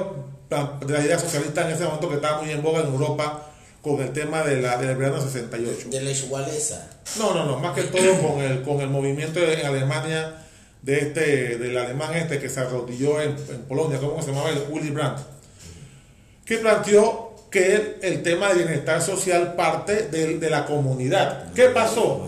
de 0.86 0.92
la 0.92 1.04
idea 1.04 1.18
socialista 1.18 1.66
en 1.66 1.74
ese 1.74 1.84
momento 1.84 2.08
que 2.08 2.16
estaba 2.16 2.40
muy 2.42 2.50
en 2.52 2.62
boga 2.62 2.80
en 2.80 2.86
Europa 2.86 3.50
con 3.82 4.00
el 4.00 4.12
tema 4.12 4.42
de 4.42 4.60
la, 4.62 4.76
del 4.76 4.96
verano 4.96 5.20
68. 5.20 5.88
De 5.90 6.00
la 6.00 6.10
igualeza. 6.10 6.88
No, 7.18 7.34
no, 7.34 7.44
no, 7.44 7.58
más 7.58 7.74
que 7.74 7.82
todo 7.84 8.20
con 8.28 8.40
el, 8.42 8.62
con 8.62 8.80
el 8.80 8.88
movimiento 8.88 9.40
en 9.40 9.66
Alemania 9.66 10.34
de 10.82 10.98
este, 10.98 11.58
del 11.58 11.76
alemán 11.78 12.14
este 12.14 12.38
que 12.38 12.48
se 12.48 12.60
arrodilló 12.60 13.20
en, 13.20 13.30
en 13.48 13.62
Polonia, 13.68 13.98
¿cómo 13.98 14.20
se 14.22 14.28
llamaba? 14.32 14.50
El 14.50 14.64
Willy 14.70 14.90
Brandt, 14.90 15.18
que 16.44 16.58
planteó 16.58 17.33
que 17.54 17.74
el, 17.76 17.96
el 18.02 18.22
tema 18.24 18.48
de 18.48 18.64
bienestar 18.64 19.00
social 19.00 19.54
parte 19.54 20.08
de, 20.08 20.38
de 20.38 20.50
la 20.50 20.66
comunidad. 20.66 21.52
¿Qué 21.54 21.66
pasó? 21.66 22.26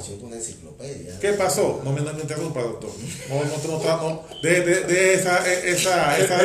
¿Qué 1.20 1.33
pasó? 1.33 1.81
No 1.85 1.91
me, 1.91 2.01
no 2.01 2.12
me 2.12 2.20
interrumpa, 2.20 2.61
doctor. 2.62 2.91
No, 3.29 3.35
no, 3.45 3.79
no, 3.79 3.97
no, 3.97 4.24
de, 4.41 4.61
de, 4.61 4.81
de 4.83 5.14
esa, 5.14 5.45
esa, 5.45 6.16
esa, 6.16 6.39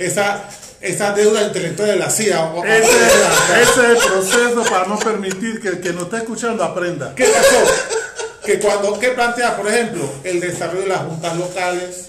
esa, 0.00 0.44
esa 0.80 1.12
deuda 1.12 1.42
intelectual 1.42 1.88
de 1.88 1.96
la 1.96 2.10
CIA. 2.10 2.52
Ese, 2.66 3.62
ese 3.62 3.92
es 3.92 4.04
el 4.04 4.10
proceso 4.10 4.64
para 4.68 4.86
no 4.86 4.98
permitir 4.98 5.60
que 5.60 5.68
el 5.68 5.80
que 5.80 5.92
nos 5.92 6.04
está 6.04 6.18
escuchando 6.18 6.64
aprenda. 6.64 7.14
¿Qué 7.14 7.26
pasó? 7.26 8.00
Que 8.44 8.58
cuando, 8.58 8.98
¿qué 8.98 9.10
plantea, 9.10 9.56
por 9.56 9.68
ejemplo? 9.68 10.10
El 10.24 10.40
desarrollo 10.40 10.82
de 10.82 10.88
las 10.88 11.02
juntas 11.02 11.36
locales, 11.36 12.06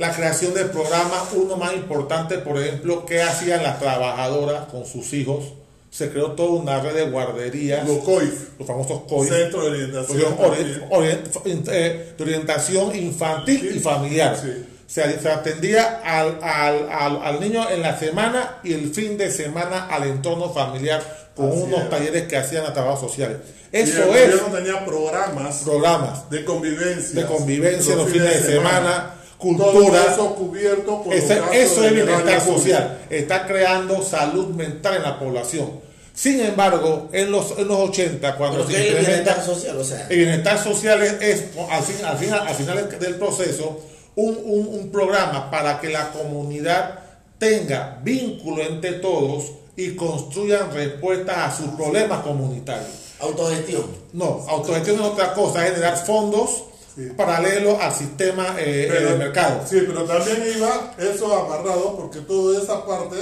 la 0.00 0.14
creación 0.16 0.54
de 0.54 0.64
programas, 0.64 1.24
uno 1.34 1.56
más 1.58 1.74
importante, 1.74 2.38
por 2.38 2.58
ejemplo, 2.58 3.04
¿qué 3.04 3.22
hacían 3.22 3.62
las 3.62 3.78
trabajadoras 3.78 4.64
con 4.70 4.86
sus 4.86 5.12
hijos? 5.12 5.44
Se 5.90 6.08
creó 6.10 6.32
toda 6.32 6.50
una 6.62 6.80
red 6.80 6.94
de 6.94 7.10
guarderías, 7.10 7.86
Los 7.86 7.98
COIF, 7.98 8.58
los 8.58 8.66
famosos 8.66 9.02
COI, 9.08 9.28
Centro 9.28 9.62
de 9.62 9.68
Orientación. 9.70 10.38
ori- 10.38 10.88
ori- 10.88 11.62
eh, 11.70 12.14
de 12.16 12.22
orientación 12.24 12.96
infantil 12.96 13.72
y 13.76 13.78
familiar. 13.80 14.38
Sí. 14.40 14.64
Se, 14.86 15.20
se 15.20 15.28
atendía 15.30 16.00
al, 16.04 16.38
al, 16.42 16.88
al, 16.90 17.22
al 17.22 17.40
niño 17.40 17.68
en 17.70 17.82
la 17.82 17.98
semana 17.98 18.58
y 18.64 18.72
el 18.72 18.92
fin 18.94 19.18
de 19.18 19.30
semana 19.30 19.86
al 19.88 20.04
entorno 20.04 20.50
familiar 20.52 21.02
con 21.36 21.50
Así 21.50 21.58
unos 21.60 21.82
es. 21.82 21.90
talleres 21.90 22.26
que 22.26 22.36
hacían 22.38 22.64
a 22.66 22.72
trabajos 22.72 23.00
sociales. 23.10 23.36
Y 23.72 23.76
el 23.76 23.82
Eso 23.88 24.14
es 24.14 24.52
tenía 24.52 24.84
programas 24.84 25.58
programas 25.62 26.30
de 26.30 26.44
convivencia. 26.44 27.20
de 27.20 27.26
convivencia 27.26 27.94
los 27.96 28.08
fines 28.10 28.42
de 28.46 28.52
semana, 28.56 29.14
Todo 29.14 29.19
cultura. 29.40 30.02
eso 30.12 30.34
cubierto 30.34 31.02
por 31.02 31.12
Ese- 31.14 31.36
los 31.36 31.46
gastos 31.46 31.56
eso 31.56 31.80
de 31.82 31.86
es 31.88 31.94
bienestar 31.94 32.40
social. 32.40 32.98
Está 33.10 33.46
creando 33.46 34.02
salud 34.02 34.48
mental 34.48 34.96
en 34.96 35.02
la 35.02 35.18
población. 35.18 35.70
Sin 36.14 36.40
embargo, 36.40 37.08
en 37.12 37.30
los, 37.32 37.56
en 37.58 37.66
los 37.68 37.78
80, 37.90 38.36
cuando 38.36 38.66
¿Pero 38.66 38.70
se 38.78 38.88
el 38.88 39.04
bienestar 39.06 39.42
social? 39.42 39.76
O 39.78 39.84
sea, 39.84 40.06
el 40.10 40.16
bienestar 40.18 40.62
social 40.62 41.02
es, 41.02 41.12
es, 41.22 41.44
al, 41.70 41.82
fin, 41.82 42.04
al, 42.04 42.18
final, 42.18 42.46
al 42.46 42.54
final 42.54 42.98
del 43.00 43.14
proceso 43.14 43.80
un, 44.16 44.36
un- 44.44 44.66
un 44.68 44.90
programa 44.92 45.50
para 45.50 45.80
que 45.80 45.88
la 45.88 46.10
comunidad 46.10 46.98
tenga 47.38 47.98
vínculo 48.02 48.62
entre 48.62 48.92
todos 48.94 49.44
y 49.76 49.94
construyan 49.94 50.70
respuestas 50.74 51.36
a 51.38 51.56
sus 51.56 51.68
problemas 51.74 52.20
comunitarios. 52.22 52.88
autogestión. 53.20 53.84
No, 54.12 54.44
autogestión 54.48 54.96
es 54.96 55.02
otra 55.02 55.32
cosa, 55.32 55.64
es 55.66 55.72
generar 55.72 55.96
fondos 55.96 56.64
Sí. 57.08 57.12
paralelos 57.16 57.80
al 57.80 57.94
sistema 57.94 58.56
eh, 58.58 58.88
eh, 58.88 59.04
de 59.04 59.16
mercado. 59.16 59.62
Sí, 59.68 59.78
pero 59.86 60.04
también 60.04 60.42
iba 60.56 60.94
eso 60.98 61.34
amarrado 61.34 61.96
porque 61.96 62.20
toda 62.20 62.62
esa 62.62 62.84
parte, 62.86 63.16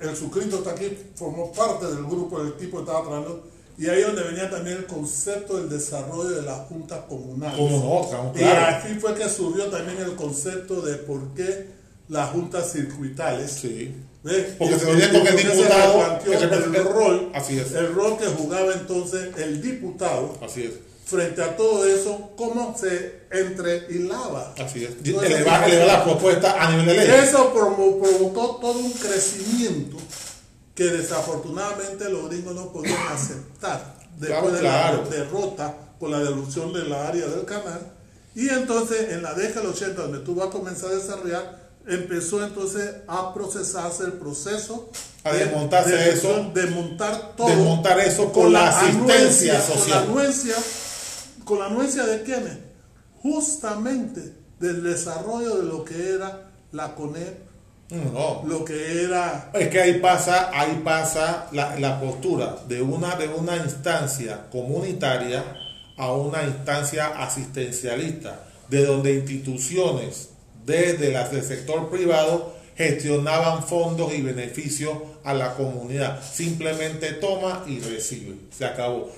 el 0.00 0.16
suscrito 0.16 0.56
está 0.58 0.70
aquí, 0.72 0.96
formó 1.14 1.52
parte 1.52 1.86
del 1.86 2.04
grupo 2.04 2.42
del 2.42 2.54
tipo 2.54 2.78
que 2.78 2.82
estaba 2.82 3.02
trabajando. 3.02 3.44
Y 3.76 3.88
ahí 3.88 4.00
es 4.00 4.06
donde 4.06 4.22
venía 4.22 4.48
también 4.50 4.76
el 4.78 4.86
concepto 4.86 5.56
del 5.56 5.68
desarrollo 5.68 6.30
de 6.30 6.42
las 6.42 6.58
juntas 6.68 7.00
comunales. 7.08 7.56
Como 7.58 8.08
claro, 8.08 8.32
Y 8.36 8.44
aquí 8.44 8.94
fue 9.00 9.14
que 9.14 9.28
surgió 9.28 9.66
también 9.66 9.98
el 9.98 10.14
concepto 10.14 10.80
de 10.82 10.94
por 10.94 11.20
qué 11.34 11.66
las 12.08 12.30
juntas 12.30 12.70
circuitales. 12.70 13.50
Sí. 13.50 13.94
¿ves? 14.22 14.54
Porque 14.58 14.78
se 14.78 14.86
venía 14.86 15.06
y 15.06 15.08
con 15.08 15.16
el 15.18 15.22
porque 15.34 15.42
se 15.42 15.48
diputado, 15.56 16.18
que 16.24 16.38
se- 16.38 16.44
el 16.78 16.84
rol, 16.84 17.30
Así 17.34 17.58
es. 17.58 17.72
el 17.72 17.94
rol 17.94 18.16
que 18.16 18.26
jugaba 18.26 18.72
entonces 18.72 19.28
el 19.36 19.60
diputado 19.60 20.34
Así 20.42 20.64
es, 20.64 20.72
frente 21.04 21.42
a 21.42 21.56
todo 21.56 21.86
eso, 21.86 22.30
cómo 22.36 22.74
se 22.78 23.24
entrehilaba. 23.30 24.54
así 24.58 24.84
es. 24.84 24.90
Elevar, 25.04 25.26
situación. 25.26 25.70
elevar 25.70 25.86
la 25.86 26.04
propuesta 26.04 26.56
a 26.62 26.70
nivel 26.70 26.86
de 26.86 26.94
ley. 26.94 27.10
Eso 27.24 27.52
provo- 27.54 28.00
provocó 28.00 28.56
todo 28.60 28.78
un 28.78 28.92
crecimiento 28.92 29.96
que 30.74 30.84
desafortunadamente 30.84 32.08
los 32.08 32.28
gringos 32.28 32.54
no 32.54 32.72
podían 32.72 32.96
aceptar 33.12 33.94
después 34.18 34.40
Claro, 34.40 34.50
de 34.52 34.60
claro. 34.60 35.02
la 35.04 35.10
derrota 35.16 35.74
con 36.00 36.10
la 36.10 36.18
devolución 36.20 36.72
de 36.72 36.84
la 36.84 37.08
área 37.08 37.26
del 37.26 37.44
canal 37.44 37.80
Y 38.34 38.48
entonces 38.48 39.12
en 39.12 39.22
la 39.22 39.34
década 39.34 39.60
del 39.62 39.70
80, 39.70 40.02
donde 40.02 40.18
tú 40.20 40.34
vas 40.34 40.48
a 40.48 40.50
comenzar 40.50 40.90
a 40.90 40.94
desarrollar, 40.94 41.58
empezó 41.86 42.42
entonces 42.44 42.90
a 43.06 43.32
procesarse 43.34 44.04
el 44.04 44.12
proceso. 44.14 44.90
A 45.22 45.32
desmontarse 45.32 46.10
eso. 46.10 46.50
Desmontar 46.54 47.34
todo. 47.36 47.46
Desmontar 47.48 48.00
eso 48.00 48.32
con, 48.32 48.52
la 48.52 48.68
asistencia 48.68 49.60
social. 49.60 50.06
Con 50.06 50.16
la 50.16 50.20
anuencia, 50.22 50.54
con 51.44 51.58
la 51.58 51.66
anuencia 51.66 52.04
de 52.04 52.22
quiénes? 52.22 52.58
Justamente 53.22 54.34
del 54.58 54.82
desarrollo 54.82 55.56
de 55.56 55.64
lo 55.64 55.84
que 55.84 56.14
era 56.14 56.50
la 56.72 56.94
CONEP, 56.94 57.38
no. 57.90 58.42
lo 58.46 58.64
que 58.64 59.02
era... 59.02 59.50
Es 59.54 59.68
que 59.68 59.80
ahí 59.80 60.00
pasa, 60.00 60.50
ahí 60.52 60.80
pasa 60.84 61.48
la, 61.52 61.78
la, 61.78 62.00
postura 62.00 62.56
de 62.66 62.82
una, 62.82 63.14
de 63.16 63.28
una 63.28 63.56
instancia 63.56 64.48
comunitaria 64.50 65.44
a 65.96 66.12
una 66.12 66.42
instancia 66.42 67.08
asistencialista, 67.22 68.46
de 68.68 68.84
donde 68.84 69.14
instituciones 69.14 70.30
desde 70.64 71.12
las 71.12 71.30
del 71.30 71.42
sector 71.42 71.90
privado 71.90 72.54
gestionaban 72.76 73.62
fondos 73.62 74.12
y 74.12 74.22
beneficios 74.22 74.96
a 75.22 75.34
la 75.34 75.54
comunidad. 75.54 76.20
Simplemente 76.22 77.12
toma 77.12 77.64
y 77.66 77.78
recibe. 77.80 78.36
Se 78.50 78.64
acabó. 78.64 79.10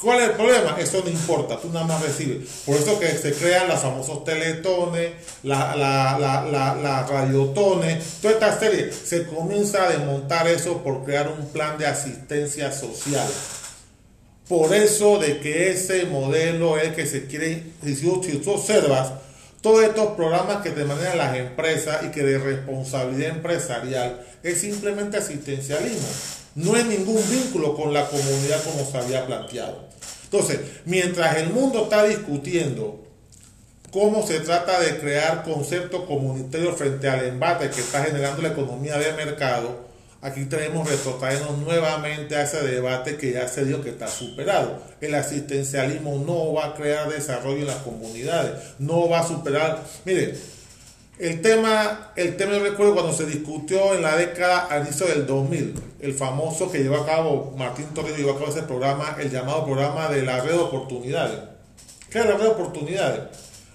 ¿Cuál 0.00 0.20
es 0.20 0.28
el 0.28 0.36
problema? 0.36 0.76
Eso 0.78 1.02
no 1.02 1.10
importa, 1.10 1.58
tú 1.60 1.70
nada 1.70 1.84
más 1.84 2.00
recibes. 2.00 2.48
Por 2.64 2.76
eso 2.76 3.00
que 3.00 3.08
se 3.08 3.32
crean 3.32 3.66
los 3.66 3.80
famosos 3.80 4.22
teletones, 4.22 5.10
la, 5.42 5.74
la, 5.74 6.16
la, 6.18 6.74
la, 6.76 7.06
radiotones, 7.06 8.04
toda 8.22 8.34
esta 8.34 8.60
serie. 8.60 8.92
Se 8.92 9.26
comienza 9.26 9.84
a 9.84 9.90
desmontar 9.90 10.46
eso 10.46 10.84
por 10.84 11.04
crear 11.04 11.28
un 11.28 11.48
plan 11.48 11.76
de 11.78 11.86
asistencia 11.86 12.70
social. 12.70 13.28
Por 14.48 14.72
eso 14.72 15.18
de 15.18 15.40
que 15.40 15.70
ese 15.70 16.06
modelo 16.06 16.78
es 16.78 16.84
el 16.84 16.94
que 16.94 17.04
se 17.04 17.26
quiere, 17.26 17.64
si 17.82 18.38
tú 18.38 18.52
observas, 18.52 19.12
todos 19.60 19.82
estos 19.82 20.12
programas 20.12 20.62
que 20.62 20.70
te 20.70 20.84
manejan 20.84 21.18
las 21.18 21.36
empresas 21.36 22.04
y 22.04 22.12
que 22.12 22.22
de 22.22 22.38
responsabilidad 22.38 23.30
empresarial 23.30 24.24
es 24.44 24.60
simplemente 24.60 25.16
asistencialismo. 25.16 26.08
No 26.58 26.74
hay 26.74 26.82
ningún 26.82 27.22
vínculo 27.30 27.76
con 27.76 27.92
la 27.92 28.08
comunidad 28.08 28.60
como 28.64 28.84
se 28.84 28.98
había 28.98 29.24
planteado. 29.24 29.78
Entonces, 30.24 30.58
mientras 30.86 31.36
el 31.36 31.50
mundo 31.50 31.84
está 31.84 32.02
discutiendo 32.02 33.00
cómo 33.92 34.26
se 34.26 34.40
trata 34.40 34.80
de 34.80 34.98
crear 34.98 35.44
conceptos 35.44 36.02
comunitarios 36.02 36.76
frente 36.76 37.08
al 37.08 37.26
embate 37.26 37.70
que 37.70 37.80
está 37.80 38.02
generando 38.02 38.42
la 38.42 38.48
economía 38.48 38.98
de 38.98 39.12
mercado, 39.12 39.86
aquí 40.20 40.46
tenemos 40.46 40.90
retrotraernos 40.90 41.58
nuevamente 41.58 42.34
a 42.34 42.42
ese 42.42 42.60
debate 42.62 43.16
que 43.16 43.34
ya 43.34 43.46
se 43.46 43.64
dio 43.64 43.80
que 43.80 43.90
está 43.90 44.08
superado. 44.08 44.82
El 45.00 45.14
asistencialismo 45.14 46.24
no 46.26 46.54
va 46.54 46.66
a 46.66 46.74
crear 46.74 47.08
desarrollo 47.08 47.60
en 47.60 47.68
las 47.68 47.82
comunidades, 47.82 48.54
no 48.80 49.08
va 49.08 49.20
a 49.20 49.28
superar. 49.28 49.84
Mire, 50.04 50.36
el 51.18 51.42
tema, 51.42 52.12
el 52.16 52.36
tema 52.36 52.52
yo 52.52 52.62
recuerdo 52.62 52.94
cuando 52.94 53.12
se 53.12 53.26
discutió 53.26 53.94
en 53.94 54.02
la 54.02 54.16
década 54.16 54.66
al 54.66 54.84
inicio 54.86 55.06
del 55.06 55.26
2000, 55.26 55.74
el 56.00 56.14
famoso 56.14 56.70
que 56.70 56.78
llevó 56.78 56.96
a 56.96 57.06
cabo 57.06 57.54
Martín 57.56 57.86
Torres 57.94 58.16
llevó 58.16 58.32
a 58.32 58.38
cabo 58.38 58.50
ese 58.50 58.62
programa, 58.62 59.16
el 59.18 59.30
llamado 59.30 59.64
programa 59.64 60.08
de 60.08 60.22
la 60.22 60.40
red 60.40 60.52
de 60.52 60.58
oportunidades. 60.58 61.40
¿Qué 62.10 62.20
es 62.20 62.24
la 62.24 62.32
red 62.32 62.42
de 62.42 62.48
oportunidades? 62.48 63.20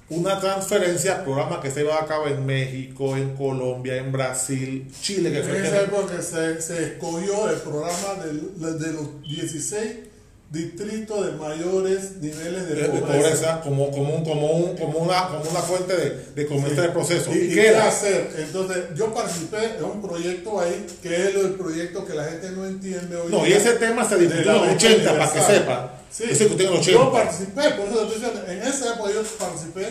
Una 0.09 0.39
transferencia, 0.39 1.23
programa 1.23 1.59
que 1.59 1.71
se 1.71 1.81
llevaba 1.81 2.01
a 2.01 2.05
cabo 2.05 2.27
en 2.27 2.45
México, 2.45 3.17
en 3.17 3.35
Colombia, 3.35 3.97
en 3.97 4.11
Brasil, 4.11 4.91
Chile. 5.01 5.31
Que 5.31 5.41
fue 5.41 5.65
esa 5.65 5.81
época 5.81 6.21
se, 6.21 6.61
se 6.61 6.83
escogió 6.83 7.49
el 7.49 7.57
programa 7.57 8.23
de, 8.23 8.73
de 8.73 8.93
los 8.93 9.21
16 9.21 10.12
distrito 10.53 11.23
de 11.23 11.31
mayores 11.31 12.17
niveles 12.21 12.69
de, 12.69 12.75
pobreza. 12.99 13.59
como, 13.61 13.89
como, 13.89 14.17
un, 14.17 14.23
como, 14.23 14.51
un, 14.51 14.77
como, 14.77 14.99
una, 14.99 15.27
como 15.27 15.49
una 15.49 15.59
fuente 15.61 15.95
de, 15.95 16.25
de 16.35 16.45
comenzar 16.45 16.85
el 16.85 16.91
proceso. 16.91 17.33
¿Y, 17.33 17.49
qué 17.49 17.69
era 17.69 17.87
hacer? 17.87 18.29
Entonces, 18.37 18.83
yo 18.95 19.11
participé 19.11 19.77
en 19.79 19.83
un 19.83 19.99
proyecto 19.99 20.59
ahí, 20.59 20.85
que 21.01 21.09
es 21.09 21.35
el 21.35 21.53
proyecto 21.53 22.05
que 22.05 22.13
la 22.13 22.25
gente 22.25 22.51
no 22.51 22.67
entiende 22.67 23.17
hoy. 23.17 23.31
No, 23.31 23.47
y 23.47 23.53
ese 23.53 23.73
tema 23.73 24.07
se 24.07 24.15
discutió 24.15 24.51
en 24.51 24.61
los 24.61 24.75
80, 24.75 25.17
para 25.17 25.33
que 25.33 25.41
sepa. 25.41 25.91
Sí, 26.11 26.35
se 26.35 26.43
en 26.45 26.49
los 26.49 26.79
80. 26.79 26.91
Yo 26.91 27.11
participé, 27.11 27.69
por 27.71 27.87
eso 27.87 28.03
estoy 28.03 28.19
diciendo, 28.19 28.43
en 28.47 28.61
esa 28.61 28.93
época 28.93 29.11
yo 29.11 29.23
participé. 29.23 29.87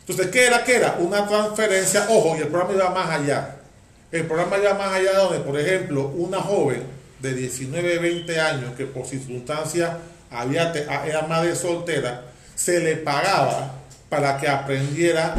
Entonces, 0.00 0.26
¿qué 0.28 0.46
era? 0.46 0.64
¿Qué 0.64 0.76
era? 0.76 0.96
Una 0.98 1.28
transferencia, 1.28 2.06
ojo, 2.08 2.36
y 2.38 2.40
el 2.40 2.48
programa 2.48 2.72
iba 2.72 2.88
más 2.90 3.20
allá. 3.20 3.56
El 4.10 4.24
programa 4.24 4.56
iba 4.56 4.72
más 4.72 4.94
allá 4.94 5.18
donde, 5.18 5.40
por 5.40 5.60
ejemplo, 5.60 6.10
una 6.16 6.40
joven 6.40 6.95
de 7.20 7.34
19, 7.34 7.98
20 7.98 8.40
años 8.40 8.74
que 8.76 8.86
por 8.86 9.06
circunstancias 9.06 9.90
había, 10.30 10.72
era 11.06 11.22
madre 11.22 11.54
soltera, 11.56 12.24
se 12.54 12.80
le 12.80 12.96
pagaba 12.96 13.74
para 14.08 14.38
que 14.38 14.48
aprendiera 14.48 15.34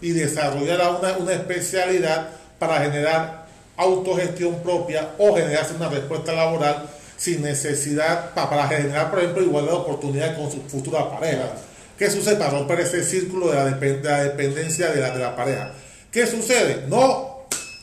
y 0.00 0.10
desarrollara 0.10 0.90
una, 0.90 1.16
una 1.16 1.32
especialidad 1.32 2.28
para 2.58 2.80
generar 2.80 3.46
autogestión 3.76 4.62
propia 4.62 5.10
o 5.18 5.34
generarse 5.34 5.74
una 5.74 5.88
respuesta 5.88 6.32
laboral 6.32 6.88
sin 7.16 7.42
necesidad 7.42 8.34
para 8.34 8.68
generar, 8.68 9.10
por 9.10 9.20
ejemplo, 9.20 9.42
igualdad 9.42 9.72
de 9.72 9.78
oportunidades 9.78 10.38
con 10.38 10.50
su 10.50 10.60
futura 10.62 11.10
pareja. 11.10 11.52
¿Qué 11.98 12.10
sucede 12.10 12.36
para 12.36 12.50
romper 12.50 12.80
ese 12.80 13.02
círculo 13.02 13.48
de 13.48 13.56
la, 13.56 13.64
dependencia 13.64 14.90
de 14.90 15.00
la, 15.00 15.10
de 15.10 15.18
la 15.18 15.34
pareja? 15.34 15.72
¿Qué 16.10 16.26
sucede? 16.26 16.84
No 16.88 17.35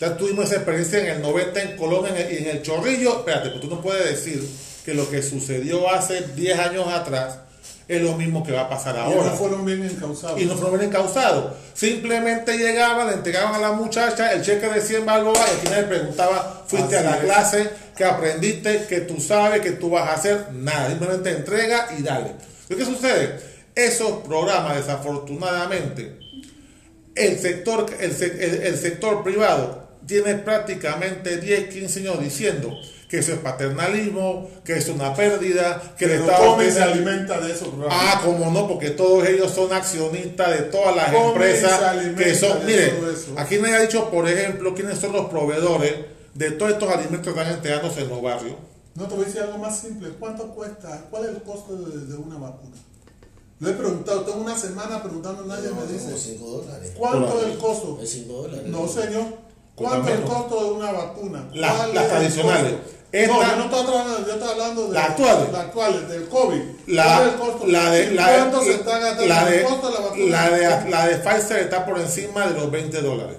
ya 0.04 0.18
tuvimos 0.18 0.46
esa 0.46 0.56
experiencia 0.56 1.00
en 1.00 1.08
el 1.16 1.22
90 1.22 1.62
en 1.62 1.78
Colombia 1.78 2.12
y 2.30 2.38
en, 2.38 2.48
el 2.48 2.62
Chorrillo. 2.62 3.20
Espérate, 3.20 3.50
pues 3.52 3.62
tú 3.62 3.70
no 3.70 3.82
puedes 3.82 4.04
decir 4.04 4.46
que 4.84 4.94
lo 4.94 5.10
que 5.10 5.24
sucedió 5.24 5.90
hace 5.90 6.28
10 6.36 6.60
años 6.60 6.88
atrás 6.90 7.40
es 7.88 8.02
lo 8.02 8.14
mismo 8.18 8.44
que 8.44 8.52
va 8.52 8.62
a 8.62 8.70
pasar 8.70 8.98
ahora. 8.98 9.22
Y 9.22 9.30
no 9.30 9.36
fueron 9.38 9.66
bien 9.66 9.84
encausados. 9.84 10.42
Y 10.42 10.46
no 10.46 10.56
fueron 10.56 10.78
bien 10.78 10.90
encausados. 10.90 11.54
Simplemente 11.74 12.58
llegaban, 12.58 13.08
le 13.08 13.14
entregaban 13.14 13.56
a 13.56 13.60
la 13.60 13.72
muchacha 13.72 14.34
el 14.34 14.42
cheque 14.42 14.68
de 14.68 14.82
100 14.82 15.06
balboas 15.06 15.40
y 15.40 15.52
al 15.52 15.58
final 15.58 15.82
le 15.82 15.88
preguntaba, 15.88 16.66
fuiste 16.68 16.98
a 16.98 17.04
la 17.04 17.20
clase, 17.20 17.70
que 17.96 18.04
aprendiste, 18.04 18.86
que 18.88 19.02
tú 19.02 19.22
sabes, 19.22 19.62
que 19.62 19.72
tú 19.72 19.90
vas 19.90 20.10
a 20.10 20.14
hacer, 20.16 20.48
nada. 20.52 20.90
Simplemente 20.90 21.30
entrega 21.30 21.88
y 21.98 22.04
dale. 22.04 22.32
¿Qué 22.68 22.84
sucede? 22.84 23.40
Esos 23.74 24.24
programas, 24.24 24.76
desafortunadamente, 24.76 26.20
el 27.16 27.40
sector, 27.40 27.86
el 28.02 28.78
sector 28.78 29.24
privado 29.24 29.83
tiene 30.06 30.36
prácticamente 30.36 31.38
10, 31.38 31.74
15 31.74 32.00
años 32.00 32.20
diciendo 32.22 32.78
que 33.14 33.20
eso 33.20 33.34
es 33.34 33.40
paternalismo, 33.40 34.50
que 34.66 34.78
es 34.78 34.90
una 34.90 35.14
pérdida, 35.14 35.94
que 35.96 36.06
el 36.06 36.12
Estado 36.14 36.60
se 36.60 36.82
alimenta 36.82 37.40
de 37.40 37.52
eso. 37.52 37.72
Ah, 37.90 38.20
como 38.26 38.50
no, 38.50 38.68
porque 38.68 38.90
todos 38.90 39.28
ellos 39.28 39.52
son 39.52 39.72
accionistas 39.72 40.50
de 40.50 40.64
todas 40.64 40.96
las 40.96 41.14
empresas 41.14 41.96
que 42.18 42.34
son, 42.34 42.66
mire, 42.66 42.92
aquí 43.38 43.60
me 43.60 43.72
ha 43.72 43.82
dicho, 43.82 44.10
por 44.10 44.28
ejemplo, 44.28 44.74
quiénes 44.74 44.98
son 44.98 45.14
los 45.14 45.28
proveedores 45.28 45.94
de 46.34 46.52
todos 46.52 46.72
estos 46.72 46.90
alimentos 46.90 47.22
que 47.22 47.40
están 47.40 47.54
entregándose 47.54 48.02
en 48.02 48.10
los 48.10 48.20
barrios. 48.20 48.56
No 48.96 49.08
te 49.08 49.14
voy 49.14 49.26
a 49.26 49.28
decir 49.28 49.42
algo 49.42 49.60
más 49.60 49.80
simple, 49.80 50.10
¿cuánto 50.20 50.48
cuesta? 50.48 51.06
¿Cuál 51.12 51.26
es 51.26 51.30
el 51.30 51.44
costo 51.44 51.76
de, 51.76 52.16
una 52.16 52.38
vacuna? 52.38 52.78
Lo 53.60 53.70
he 53.70 53.74
preguntado, 53.74 54.22
tengo 54.22 54.42
una 54.42 54.58
semana 54.58 55.02
preguntando, 55.04 55.46
nadie 55.46 55.70
me 55.70 55.86
dice. 55.86 56.18
5 56.18 56.46
dólares. 56.46 56.94
¿Cuánto 56.98 57.40
es 57.42 57.54
el 57.54 57.58
costo? 57.60 58.00
Es 58.02 58.10
5 58.10 58.34
dólares. 58.34 58.66
No, 58.66 58.88
señor. 58.88 59.53
¿Cuánto 59.76 60.10
es 60.10 60.20
el 60.20 60.24
costo 60.24 60.64
de 60.64 60.72
una 60.72 60.92
vacuna? 60.92 61.50
las 61.54 62.08
tradicionales. 62.08 62.74
no, 63.12 63.20
yo 63.20 63.56
no 63.56 63.64
estoy 63.64 63.80
hablando, 63.80 64.28
yo 64.28 64.34
estoy 64.34 64.50
hablando 64.50 64.88
de 64.88 64.94
las 64.94 65.10
actuales, 65.10 65.52
la 65.52 65.60
actuales 65.62 66.10
del 66.10 66.28
COVID. 66.30 66.62
La, 66.88 67.24
el 67.24 67.36
costo? 67.36 67.68
La 67.68 67.92
de, 67.92 68.12
la, 68.12 68.36
¿Cuánto 68.36 68.62
se 68.62 68.74
está 68.74 69.00
gastando 69.00 69.26
la 69.26 69.46
de, 69.46 69.58
el 69.58 69.64
costo 69.64 69.88
de 69.88 69.94
la 69.94 70.00
vacuna? 70.00 70.26
La 70.26 70.50
de, 70.50 70.90
la 70.92 71.08
de 71.08 71.16
Pfizer 71.18 71.58
está 71.60 71.86
por 71.86 72.00
encima 72.00 72.48
de 72.48 72.54
los 72.54 72.70
20 72.70 73.02
dólares. 73.02 73.38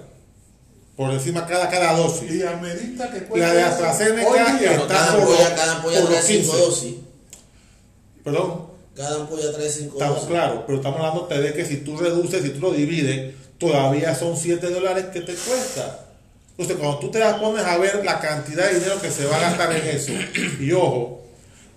Por 0.97 1.11
encima 1.11 1.45
cada, 1.45 1.69
cada 1.69 1.93
dosis. 1.93 2.31
Y 2.31 2.43
a 2.43 2.55
medida 2.57 3.11
que 3.11 3.23
cuesta. 3.23 3.47
La 3.47 3.53
de 3.53 3.63
AstraZeneca 3.63 4.57
está 4.59 4.87
cada 4.87 5.11
por, 5.11 5.21
ampolla, 5.21 5.55
cada 5.55 5.75
ampolla 5.75 6.05
trae 6.05 6.21
5 6.21 6.57
dosis. 6.57 6.95
Perdón. 8.23 8.65
Cada 8.95 9.15
ampolla 9.21 9.53
trae 9.53 9.69
5 9.69 9.93
dosis. 9.93 10.01
Estamos 10.01 10.25
claros, 10.25 10.63
pero 10.65 10.77
estamos 10.77 10.99
hablando 10.99 11.27
de 11.27 11.53
que 11.53 11.65
si 11.65 11.77
tú 11.77 11.97
reduces, 11.97 12.43
si 12.43 12.49
tú 12.49 12.59
lo 12.59 12.71
divides, 12.71 13.35
todavía 13.57 14.15
son 14.15 14.35
7 14.35 14.69
dólares 14.69 15.05
que 15.13 15.21
te 15.21 15.33
cuesta. 15.33 16.04
Entonces, 16.57 16.77
cuando 16.77 16.99
tú 16.99 17.11
te 17.11 17.19
das 17.19 17.37
pones 17.37 17.65
a 17.65 17.77
ver 17.77 18.03
la 18.05 18.19
cantidad 18.19 18.67
de 18.67 18.75
dinero 18.75 19.01
que 19.01 19.11
se 19.11 19.25
va 19.25 19.35
a 19.35 19.41
gastar 19.41 19.75
en 19.75 19.87
eso, 19.87 20.13
y 20.59 20.71
ojo, 20.71 21.21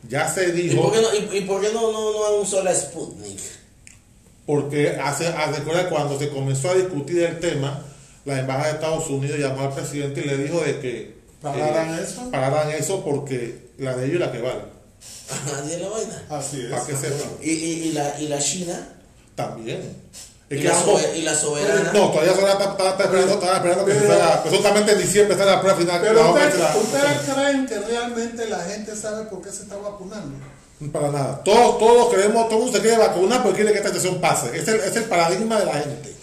ya 0.08 0.32
se 0.32 0.52
dijo. 0.52 0.74
¿Y 0.74 0.76
por 0.76 0.92
qué 0.92 1.00
no, 1.00 1.36
y, 1.36 1.40
por 1.42 1.60
qué 1.60 1.72
no, 1.72 1.92
no, 1.92 2.12
no 2.12 2.36
un 2.36 2.46
solo 2.46 2.72
Sputnik? 2.72 3.40
Porque 4.46 4.90
hace, 4.90 5.26
hace 5.26 5.62
cuando 5.90 6.18
se 6.18 6.30
comenzó 6.30 6.70
a 6.70 6.74
discutir 6.74 7.18
el 7.22 7.40
tema, 7.40 7.82
la 8.24 8.38
embajada 8.38 8.68
de 8.68 8.74
Estados 8.74 9.10
Unidos 9.10 9.38
llamó 9.38 9.62
al 9.62 9.74
presidente 9.74 10.22
y 10.22 10.24
le 10.24 10.38
dijo 10.38 10.60
de 10.60 10.78
que 10.80 11.18
pararan 11.42 11.98
eso, 11.98 12.30
pararan 12.30 12.70
eso 12.70 13.04
porque 13.04 13.68
la 13.78 13.96
de 13.96 14.06
ellos 14.06 14.14
es 14.14 14.26
la 14.26 14.32
que 14.32 14.40
vale. 14.40 14.60
Nadie 15.52 15.78
la 15.78 15.88
vaina. 15.88 16.26
Así 16.30 16.62
es. 16.62 16.70
Para 16.70 16.86
que 16.86 16.96
sepan. 16.96 17.28
¿Y, 17.42 17.50
y, 17.50 17.72
y, 17.88 17.92
la, 17.92 18.20
y 18.20 18.28
la 18.28 18.38
China 18.38 18.88
también. 19.34 19.80
¿Y, 20.50 20.62
la 20.62 20.74
¿Y, 21.14 21.22
la 21.22 21.34
soberana? 21.34 21.92
No, 21.92 22.10
todavía 22.10 22.32
está, 22.32 22.42
esperando, 22.48 23.34
está 23.34 23.56
esperando 23.56 23.84
que 23.84 23.92
pero, 23.92 24.06
se 24.06 24.12
haga. 24.12 24.34
Absolutamente 24.34 24.92
en 24.92 24.98
diciembre 24.98 25.34
está 25.34 25.44
la 25.44 25.60
prueba 25.60 25.78
final. 25.78 26.00
Pero 26.00 26.32
ustedes, 26.32 26.54
¿ustedes 26.76 27.34
creen 27.34 27.66
que 27.66 27.78
realmente 27.80 28.48
la 28.48 28.60
gente 28.60 28.96
sabe 28.96 29.26
por 29.26 29.42
qué 29.42 29.50
se 29.50 29.64
está 29.64 29.76
vacunando? 29.76 30.38
Para 30.90 31.10
nada. 31.10 31.42
Todos, 31.44 31.78
todos 31.78 32.14
queremos, 32.14 32.48
todo 32.48 32.58
el 32.58 32.64
mundo 32.64 32.78
se 32.78 32.82
quiere 32.82 32.96
vacunar 32.96 33.42
porque 33.42 33.56
quiere 33.56 33.72
que 33.72 33.78
esta 33.78 33.90
situación 33.90 34.20
pase. 34.22 34.56
Es 34.56 34.66
el, 34.68 34.80
es 34.80 34.96
el 34.96 35.04
paradigma 35.04 35.58
de 35.58 35.66
la 35.66 35.74
gente. 35.74 36.16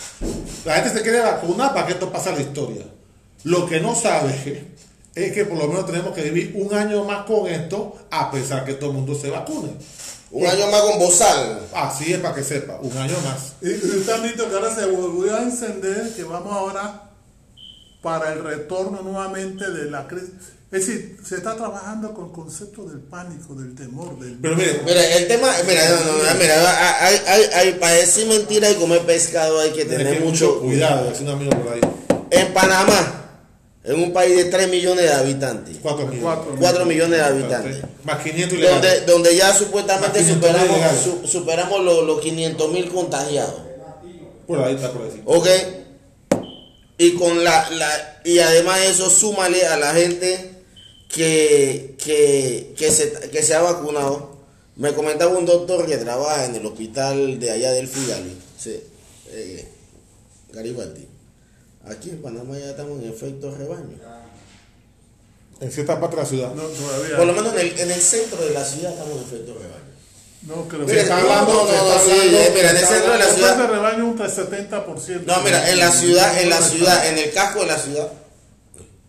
La 0.65 0.75
gente 0.75 0.89
se 0.89 1.01
quiere 1.03 1.19
vacunar 1.19 1.73
para 1.73 1.85
que 1.85 1.93
esto 1.93 2.11
pase 2.11 2.29
a 2.29 2.31
la 2.31 2.41
historia. 2.41 2.85
Lo 3.43 3.67
que 3.67 3.79
no 3.79 3.93
sabe 3.93 4.65
es 5.13 5.31
que 5.33 5.45
por 5.45 5.59
lo 5.59 5.67
menos 5.67 5.85
tenemos 5.85 6.15
que 6.15 6.23
vivir 6.23 6.53
un 6.55 6.73
año 6.73 7.03
más 7.03 7.25
con 7.25 7.47
esto, 7.47 7.95
a 8.09 8.31
pesar 8.31 8.65
que 8.65 8.73
todo 8.73 8.89
el 8.89 8.95
mundo 8.95 9.13
se 9.13 9.29
vacune. 9.29 9.69
Un 10.31 10.45
año 10.45 10.67
más 10.67 10.81
con 10.81 10.99
bozal. 10.99 11.67
Así 11.73 12.13
es 12.13 12.19
para 12.19 12.35
que 12.35 12.43
sepa, 12.43 12.77
un 12.81 12.97
año 12.97 13.15
más. 13.23 13.53
Y 13.61 13.69
y 13.69 13.99
usted 13.99 14.13
ha 14.13 14.17
visto 14.17 14.49
que 14.49 14.55
ahora 14.55 14.73
se 14.73 14.85
volvió 14.85 15.35
a 15.35 15.43
encender, 15.43 16.13
que 16.15 16.23
vamos 16.23 16.51
ahora 16.51 17.11
para 18.01 18.33
el 18.33 18.43
retorno 18.43 19.01
nuevamente 19.01 19.69
de 19.71 19.89
la 19.89 20.07
crisis. 20.07 20.55
Es 20.71 20.87
decir, 20.87 21.17
se 21.23 21.35
está 21.35 21.55
trabajando 21.55 22.13
con 22.13 22.25
el 22.25 22.31
concepto 22.31 22.83
del 22.85 22.99
pánico, 22.99 23.53
del 23.53 23.75
temor, 23.75 24.19
del... 24.19 24.37
Pero 24.41 24.55
mire, 24.55 24.81
Mira, 24.83 25.15
el 25.15 25.27
tema, 25.27 25.47
mira, 25.65 25.89
no, 25.89 25.95
no, 25.95 26.17
no, 26.17 26.39
mira, 26.39 27.05
hay, 27.05 27.21
hay, 27.27 27.43
hay, 27.53 27.71
para 27.73 27.93
decir 27.93 28.27
mentira 28.27 28.69
y 28.69 28.75
comer 28.75 29.01
pescado 29.05 29.59
hay 29.59 29.71
que 29.71 29.85
tener 29.85 30.17
que 30.17 30.25
mucho 30.25 30.59
cuidado, 30.59 31.09
es 31.11 31.21
un 31.21 31.29
amigo 31.29 31.51
por 31.51 31.73
ahí. 31.73 31.81
En 32.31 32.53
Panamá, 32.53 33.24
en 33.85 34.01
un 34.01 34.11
país 34.13 34.35
de 34.35 34.45
3 34.45 34.69
millones 34.69 35.05
de 35.05 35.11
habitantes, 35.13 35.77
Cuatro 35.81 36.07
millones. 36.07 36.23
Cuatro. 36.23 36.55
4 36.59 36.85
millones 36.85 37.19
de 37.19 37.23
habitantes, 37.25 37.77
Más 38.03 38.23
500 38.23 38.57
ilegales. 38.57 38.81
donde, 39.05 39.11
donde 39.11 39.35
ya 39.35 39.53
supuestamente 39.53 40.19
Más 40.21 40.27
500 40.27 40.51
superamos, 40.51 41.03
su- 41.03 41.27
superamos 41.27 41.83
los, 41.83 42.03
los 42.05 42.19
500 42.21 42.71
mil 42.71 42.89
contagiados. 42.89 43.61
Por 44.47 44.63
ahí 44.63 44.75
está 44.75 44.91
por 44.91 45.03
ahí. 45.03 45.21
¿Ok? 45.25 45.47
Y 46.97 47.11
con 47.15 47.43
la, 47.43 47.69
la 47.71 48.21
y 48.23 48.39
además 48.39 48.79
eso 48.81 49.09
súmale 49.09 49.65
a 49.67 49.77
la 49.77 49.93
gente 49.93 50.51
que, 51.09 51.95
que, 52.03 52.73
que, 52.77 52.91
se, 52.91 53.11
que 53.31 53.43
se 53.43 53.53
ha 53.53 53.61
vacunado. 53.61 54.35
Me 54.77 54.93
comentaba 54.93 55.37
un 55.37 55.45
doctor 55.45 55.85
que 55.85 55.97
trabaja 55.97 56.45
en 56.45 56.55
el 56.55 56.65
hospital 56.65 57.39
de 57.39 57.51
allá 57.51 57.71
del 57.71 57.87
Figali, 57.87 58.35
sí, 58.57 58.79
eh, 59.31 59.67
Garibaldi. 60.51 61.07
Aquí 61.89 62.09
en 62.09 62.21
Panamá 62.21 62.57
ya 62.57 62.71
estamos 62.71 63.01
en 63.03 63.09
efecto 63.09 63.55
rebaño. 63.55 63.97
En 65.61 65.71
cierta 65.71 65.99
parte 65.99 66.15
de 66.17 66.21
la 66.23 66.27
ciudad. 66.27 66.53
No, 66.53 66.63
todavía. 66.63 67.17
Por 67.17 67.27
lo 67.27 67.33
menos 67.33 67.53
en 67.53 67.59
el, 67.59 67.79
en 67.79 67.91
el 67.91 68.01
centro 68.01 68.43
de 68.43 68.51
la 68.51 68.65
ciudad 68.65 68.91
estamos 68.91 69.13
en 69.17 69.21
efecto 69.23 69.53
rebaño. 69.53 69.85
No, 70.41 70.67
creo 70.67 70.87
está 70.87 71.15
no, 71.21 71.21
hablando- 71.31 71.53
no, 71.65 71.99
sí, 72.05 72.11
eh, 72.35 72.51
mira, 72.53 72.69
en 72.71 72.77
el 72.77 72.85
centro 72.85 73.13
de 73.13 73.17
la 73.19 73.25
Después 73.25 73.47
de 73.47 73.53
ciudad. 73.55 73.69
rebaño 73.71 74.05
un 74.05 74.17
70%. 74.17 75.25
No, 75.25 75.41
mira, 75.41 75.69
en 75.71 75.79
la 75.79 75.91
ciudad, 75.91 76.41
en 76.41 76.49
la 76.49 76.61
ciudad, 76.61 77.07
en 77.07 77.17
el 77.17 77.31
casco 77.31 77.61
de 77.61 77.65
la 77.67 77.77
ciudad. 77.79 78.11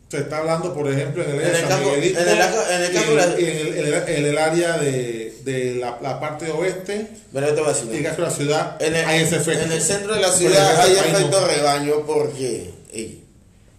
Se 0.08 0.18
está 0.18 0.38
hablando, 0.38 0.72
por 0.72 0.88
ejemplo, 0.90 1.22
en 1.24 1.30
el, 1.30 1.40
En 1.42 1.56
el 1.56 1.80
Miguelito, 1.80 2.20
en 2.20 2.28
el- 2.28 4.08
en 4.08 4.24
el 4.26 4.38
área 4.38 4.78
de, 4.78 5.25
de 5.46 5.76
la, 5.76 5.98
la 6.02 6.18
parte 6.20 6.50
oeste 6.50 7.08
Pero 7.32 7.54
te 7.54 7.60
voy 7.60 7.70
a 7.70 7.72
decir. 7.72 8.14
la 8.18 8.30
ciudad 8.30 8.82
En 8.82 8.94
el, 8.96 9.04
hay 9.04 9.22
ese 9.22 9.36
efecto. 9.36 9.62
en 9.64 9.72
el 9.72 9.80
centro 9.82 10.14
de 10.14 10.20
la 10.20 10.32
ciudad 10.32 10.80
hay 10.80 10.94
país 10.96 11.12
no. 11.12 11.18
efecto 11.18 11.46
rebaño 11.46 12.06
porque 12.06 12.74
ey, 12.92 13.24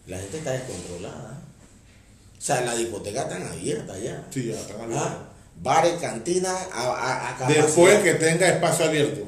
la 0.07 0.17
gente 0.17 0.37
está 0.37 0.51
descontrolada. 0.53 1.41
O 2.37 2.41
sea, 2.41 2.61
las 2.61 2.77
discotecas 2.77 3.25
están 3.25 3.45
abiertas 3.47 4.01
ya. 4.01 4.23
Sí, 4.33 4.47
ya 4.47 4.53
están. 4.59 4.77
Ah, 4.93 5.27
bares, 5.61 5.93
cantinas, 5.99 6.55
a, 6.71 7.35
a. 7.45 7.47
Después 7.51 7.99
que 8.01 8.13
tenga 8.13 8.47
espacio 8.47 8.85
abierto. 8.85 9.21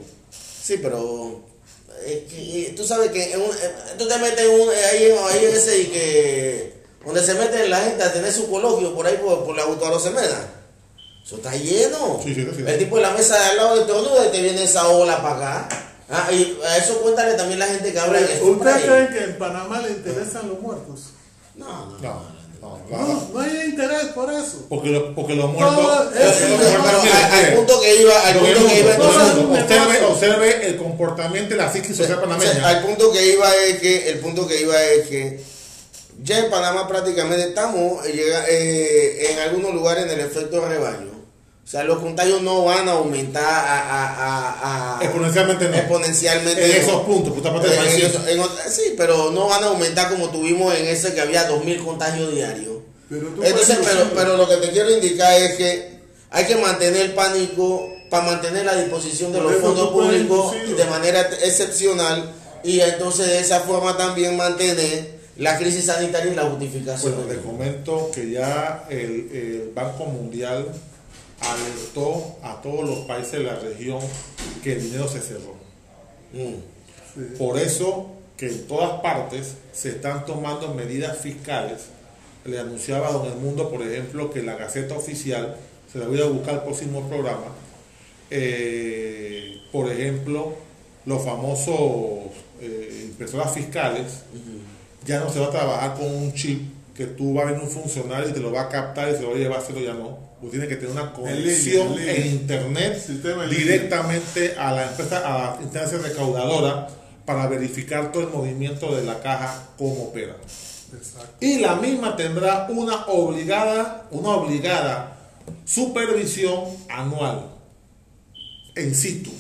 Sí, 0.63 0.77
pero 0.81 1.43
eh, 2.05 2.25
eh, 2.31 2.73
tú 2.77 2.85
sabes 2.85 3.11
que 3.11 3.33
en 3.33 3.41
un- 3.41 3.49
eh, 3.51 3.71
tú 3.97 4.07
te 4.07 4.17
metes 4.19 4.39
en 4.39 4.51
un- 4.61 4.69
eh, 4.69 4.85
ahí, 4.93 5.03
en- 5.05 5.17
ahí 5.17 5.45
en 5.45 5.55
ese 5.55 5.77
y 5.79 5.85
que 5.87 6.73
donde 7.03 7.21
se 7.23 7.33
meten 7.33 7.69
la 7.69 7.81
gente 7.81 8.03
a 8.03 8.13
tener 8.13 8.31
su 8.31 8.49
coloquio 8.49 8.93
por 8.95 9.05
ahí 9.05 9.17
por, 9.17 9.43
por 9.43 9.55
la 9.57 9.63
Autorosemena. 9.63 10.53
Eso 11.25 11.35
está 11.35 11.55
lleno. 11.55 12.19
Sí, 12.23 12.33
sí, 12.33 12.47
sí. 12.55 12.63
El 12.65 12.77
tipo 12.79 12.95
de 12.95 13.01
la 13.03 13.11
mesa 13.11 13.37
de 13.37 13.45
al 13.51 13.57
lado 13.57 13.75
de 13.79 13.85
todo 13.85 14.15
te 14.31 14.41
viene 14.41 14.63
esa 14.63 14.87
ola 14.87 15.21
para 15.21 15.35
acá. 15.59 15.69
Ah, 16.09 16.27
y 16.31 16.57
a 16.65 16.77
eso 16.77 16.99
cuéntale 17.01 17.35
también 17.35 17.59
la 17.59 17.67
gente 17.67 17.93
que 17.93 17.99
habla 17.99 18.17
en 18.19 18.25
¿Usted 18.25 18.67
español. 18.67 19.07
cree 19.07 19.07
que 19.19 19.23
en 19.25 19.37
Panamá 19.37 19.79
le 19.81 19.91
interesan 19.91 20.49
los 20.49 20.59
muertos? 20.59 21.01
No, 21.55 21.67
no, 21.67 21.97
No, 21.99 21.99
no. 22.01 22.39
no, 22.61 22.79
No, 22.89 23.07
no. 23.07 23.29
no 23.31 23.39
hay 23.41 23.61
interés 23.69 24.05
por 24.15 24.33
eso. 24.33 24.65
Porque, 24.69 24.89
lo- 24.89 25.13
porque 25.13 25.35
los 25.35 25.51
muertos. 25.53 25.75
No, 25.83 25.87
porque 26.05 26.17
es- 26.23 26.49
los 26.49 26.59
muertos- 26.81 27.03
mire, 27.03 27.15
al, 27.47 27.53
punto 27.53 27.79
que 27.81 28.01
iba, 28.01 28.19
al 28.27 28.35
punto 28.39 28.67
que 28.67 28.79
iba 28.79 28.91
Observe, 29.59 30.05
observe 30.05 30.67
el 30.67 30.77
comportamiento 30.77 31.53
y 31.53 31.57
la 31.57 31.71
psiquis 31.71 31.95
social 31.95 32.17
O 32.17 32.21
sea, 32.21 32.29
panameña. 32.29 32.67
al 32.67 32.81
punto 32.83 33.11
que 33.11 33.31
iba 33.33 33.55
es 33.55 33.79
que 33.79 34.09
el 34.09 34.19
punto 34.19 34.47
que 34.47 34.61
iba 34.61 34.81
es 34.83 35.07
que 35.07 35.43
ya 36.23 36.39
en 36.39 36.49
Panamá 36.49 36.87
prácticamente 36.87 37.49
estamos 37.49 38.05
eh, 38.05 38.33
eh, 38.49 39.27
en 39.31 39.39
algunos 39.39 39.73
lugares 39.73 40.05
en 40.05 40.11
el 40.11 40.19
efecto 40.21 40.65
rebaño. 40.67 41.09
O 41.65 41.71
sea, 41.71 41.83
los 41.83 41.99
contagios 41.99 42.41
no 42.41 42.63
van 42.65 42.89
a 42.89 42.93
aumentar 42.93 43.43
a, 43.43 43.79
a- 43.79 44.15
a- 44.15 44.97
a- 44.99 45.03
Exponencialmente 45.03 45.69
no. 45.69 45.75
exponencialmente 45.77 46.65
en 46.65 46.71
no. 46.71 46.77
esos 46.89 47.01
puntos, 47.03 47.37
En- 47.63 47.87
en 47.87 47.95
sí. 47.95 48.01
eso- 48.01 48.27
en 48.27 48.39
otra- 48.39 48.69
sí, 48.71 48.95
pero 48.97 49.29
no 49.31 49.47
van 49.47 49.63
a 49.63 49.67
aumentar 49.67 50.09
como 50.09 50.29
tuvimos 50.29 50.73
en 50.75 50.87
ese 50.87 51.13
que 51.13 51.21
había 51.21 51.47
2.000 51.47 51.83
contagios 51.83 52.33
diarios. 52.33 52.77
Pero 53.07 53.27
Entonces, 53.43 53.77
pero, 53.83 54.09
pero 54.15 54.37
lo 54.37 54.47
que 54.49 54.57
te 54.57 54.69
quiero 54.71 54.89
indicar 54.91 55.33
es 55.39 55.55
que 55.55 55.99
hay 56.31 56.45
que 56.45 56.55
mantener 56.55 57.01
el 57.01 57.13
pánico 57.13 57.87
para 58.09 58.23
mantener 58.25 58.65
la 58.65 58.75
disposición 58.75 59.31
de 59.31 59.39
los 59.41 59.55
fondos 59.57 59.89
públicos 59.89 60.55
de 60.75 60.85
manera 60.85 61.21
excepcional 61.43 62.31
y 62.63 62.79
entonces 62.81 63.27
de 63.27 63.39
esa 63.39 63.59
forma 63.61 63.95
también 63.97 64.35
mantener 64.35 65.18
la 65.39 65.57
crisis 65.57 65.85
sanitaria 65.85 66.33
y 66.33 66.35
la 66.35 66.43
justificación. 66.43 67.15
Bueno, 67.15 67.33
les 67.33 67.41
comento 67.41 68.11
que 68.13 68.29
ya 68.29 68.85
el, 68.89 69.29
el 69.31 69.71
Banco 69.73 70.05
Mundial 70.05 70.67
alertó 71.41 72.37
a 72.43 72.61
todos 72.61 72.87
los 72.87 72.99
países 72.99 73.33
de 73.33 73.43
la 73.43 73.55
región 73.55 73.99
que 74.63 74.73
el 74.73 74.83
dinero 74.83 75.07
se 75.07 75.21
cerró. 75.21 75.55
Mm. 76.33 77.37
Por 77.37 77.57
eso 77.57 78.11
que 78.35 78.47
en 78.47 78.67
todas 78.67 79.01
partes 79.01 79.55
se 79.73 79.89
están 79.89 80.25
tomando 80.25 80.73
medidas 80.73 81.17
fiscales. 81.17 81.87
Le 82.45 82.59
anunciaba 82.59 83.09
a 83.09 83.11
Don 83.11 83.25
El 83.27 83.35
Mundo, 83.35 83.69
por 83.69 83.81
ejemplo, 83.81 84.31
que 84.31 84.41
la 84.41 84.55
Gaceta 84.55 84.95
Oficial, 84.95 85.57
se 85.91 85.99
la 85.99 86.07
voy 86.07 86.21
a 86.21 86.25
buscar 86.25 86.55
el 86.55 86.61
próximo 86.61 87.07
programa, 87.07 87.53
eh, 88.29 89.57
por 89.71 89.91
ejemplo, 89.91 90.53
los 91.05 91.23
famosos 91.23 92.31
eh, 92.61 93.07
impresoras 93.09 93.53
fiscales, 93.53 94.23
ya 95.09 95.19
no 95.19 95.33
se 95.33 95.39
va 95.39 95.47
a 95.47 95.49
trabajar 95.49 95.95
con 95.95 96.05
un 96.05 96.33
chip 96.33 96.61
que 96.95 97.07
tú 97.07 97.33
vas 97.33 97.47
a 97.47 97.51
ver 97.51 97.59
un 97.59 97.67
funcionario 97.67 98.29
y 98.29 98.31
te 98.31 98.39
lo 98.39 98.51
va 98.51 98.61
a 98.61 98.69
captar 98.69 99.09
y 99.09 99.15
se 99.15 99.21
lo 99.23 99.31
va 99.31 99.35
a 99.35 99.39
llevar 99.39 99.59
a 99.59 99.79
ya 99.79 99.93
no. 99.93 100.19
Tú 100.39 100.49
tienes 100.49 100.69
que 100.69 100.75
tener 100.75 100.91
una 100.91 101.11
conexión 101.11 101.97
en 101.97 102.27
internet 102.27 103.03
directamente 103.49 104.55
a 104.55 104.71
la 104.71 104.89
empresa, 104.89 105.17
a 105.25 105.55
la 105.55 105.61
instancia 105.63 105.97
recaudadora 105.97 106.87
para 107.25 107.47
verificar 107.47 108.11
todo 108.11 108.23
el 108.23 108.29
movimiento 108.29 108.95
de 108.95 109.03
la 109.03 109.19
caja, 109.19 109.69
cómo 109.79 110.03
opera. 110.03 110.35
Exacto. 110.95 111.37
Y 111.39 111.59
la 111.59 111.75
misma 111.75 112.15
tendrá 112.15 112.67
una 112.69 113.05
obligada, 113.07 114.07
una 114.11 114.29
obligada 114.29 115.17
supervisión 115.65 116.65
anual 116.87 117.45
en 118.75 118.93
situ. 118.93 119.31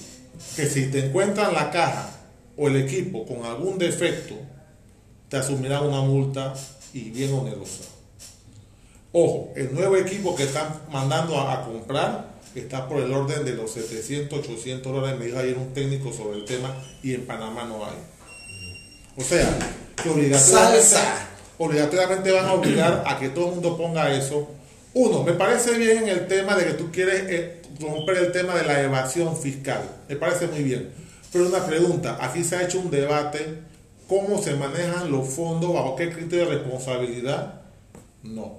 Que 0.55 0.65
si 0.65 0.87
te 0.87 1.05
encuentran 1.05 1.53
la 1.53 1.69
caja 1.69 2.09
o 2.57 2.67
el 2.67 2.77
equipo 2.77 3.25
con 3.25 3.45
algún 3.45 3.77
defecto, 3.77 4.35
te 5.29 5.37
asumirá 5.37 5.81
una 5.81 6.01
multa 6.01 6.53
y 6.93 7.11
bien 7.11 7.33
onerosa. 7.33 7.83
Ojo, 9.11 9.51
el 9.55 9.73
nuevo 9.73 9.95
equipo 9.97 10.35
que 10.35 10.43
están 10.43 10.81
mandando 10.91 11.39
a, 11.39 11.53
a 11.53 11.65
comprar 11.65 12.39
está 12.55 12.87
por 12.87 13.01
el 13.01 13.11
orden 13.11 13.45
de 13.45 13.53
los 13.53 13.71
700, 13.71 14.39
800 14.39 14.91
dólares. 14.91 15.19
Me 15.19 15.25
dijo 15.27 15.39
ayer 15.39 15.57
un 15.57 15.73
técnico 15.73 16.11
sobre 16.11 16.37
el 16.39 16.45
tema 16.45 16.75
y 17.03 17.13
en 17.13 17.25
Panamá 17.25 17.65
no 17.65 17.85
hay. 17.85 17.93
O 19.17 19.23
sea, 19.23 19.57
que 20.01 20.09
obligatoriamente, 20.09 20.81
Salsa. 20.81 21.27
obligatoriamente 21.57 22.31
van 22.31 22.45
a 22.45 22.53
obligar 22.53 23.03
a 23.05 23.19
que 23.19 23.29
todo 23.29 23.49
el 23.49 23.51
mundo 23.55 23.77
ponga 23.77 24.13
eso. 24.13 24.47
Uno, 24.93 25.23
me 25.23 25.33
parece 25.33 25.77
bien 25.77 26.07
el 26.07 26.27
tema 26.27 26.55
de 26.55 26.65
que 26.65 26.73
tú 26.73 26.91
quieres 26.91 27.23
eh, 27.27 27.61
romper 27.79 28.17
el 28.17 28.31
tema 28.31 28.55
de 28.55 28.63
la 28.65 28.81
evasión 28.81 29.35
fiscal. 29.37 29.81
Me 30.07 30.15
parece 30.15 30.47
muy 30.47 30.63
bien. 30.63 30.89
Pero 31.31 31.47
una 31.47 31.65
pregunta, 31.65 32.17
aquí 32.19 32.43
se 32.43 32.55
ha 32.55 32.63
hecho 32.63 32.79
un 32.79 32.89
debate, 32.89 33.59
¿cómo 34.09 34.41
se 34.43 34.55
manejan 34.55 35.11
los 35.11 35.27
fondos? 35.29 35.73
¿Bajo 35.73 35.95
qué 35.95 36.11
criterio 36.11 36.45
de 36.49 36.55
responsabilidad? 36.55 37.53
No. 38.23 38.57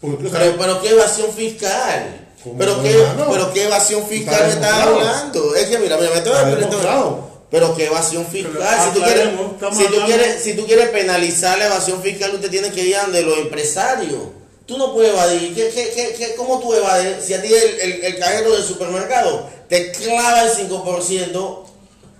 Porque 0.00 0.16
Pero, 0.24 0.30
sabes- 0.30 0.54
pero 0.58 0.82
qué 0.82 0.88
evasión 0.90 1.30
fiscal. 1.32 2.26
¿Cómo 2.42 2.56
Pero 2.58 2.82
qué, 2.82 2.90
hermano? 2.92 3.30
pero 3.30 3.52
qué 3.52 3.64
evasión 3.64 4.06
fiscal 4.08 4.42
me 4.46 4.52
estás 4.54 4.72
hablando. 4.72 5.54
Es 5.54 5.66
que 5.66 5.78
mira, 5.78 5.96
mira, 5.98 6.10
me 6.10 6.16
estoy 6.18 6.32
Está 6.32 6.44
pero- 7.50 7.76
qué 7.76 7.86
evasión 7.86 8.24
fiscal. 8.26 8.52
Si, 8.86 8.90
tú 8.98 9.04
quieres, 9.04 9.28
si, 9.76 9.84
tú 9.86 10.06
quieres, 10.06 10.42
si 10.42 10.54
tú 10.54 10.66
quieres 10.66 10.88
penalizar 10.88 11.58
la 11.58 11.66
evasión 11.66 12.00
fiscal, 12.00 12.34
usted 12.34 12.50
tiene 12.50 12.70
que 12.70 12.82
ir 12.84 12.96
a 12.96 13.02
donde 13.02 13.22
los 13.22 13.36
empresarios. 13.38 14.20
Tú 14.64 14.78
no 14.78 14.94
puedes 14.94 15.12
evadir. 15.12 15.52
¿Qué, 15.54 15.68
qué, 15.68 15.90
qué, 15.94 16.14
qué- 16.16 16.34
cómo 16.36 16.60
tú 16.60 16.72
evades? 16.72 17.24
Si 17.24 17.34
a 17.34 17.42
ti 17.42 17.48
el, 17.52 17.80
el, 17.80 18.04
el 18.04 18.18
cajero 18.18 18.52
del 18.52 18.62
supermercado 18.62 19.48
te 19.68 19.90
clava 19.92 20.44
el 20.44 20.50
5%, 20.52 21.59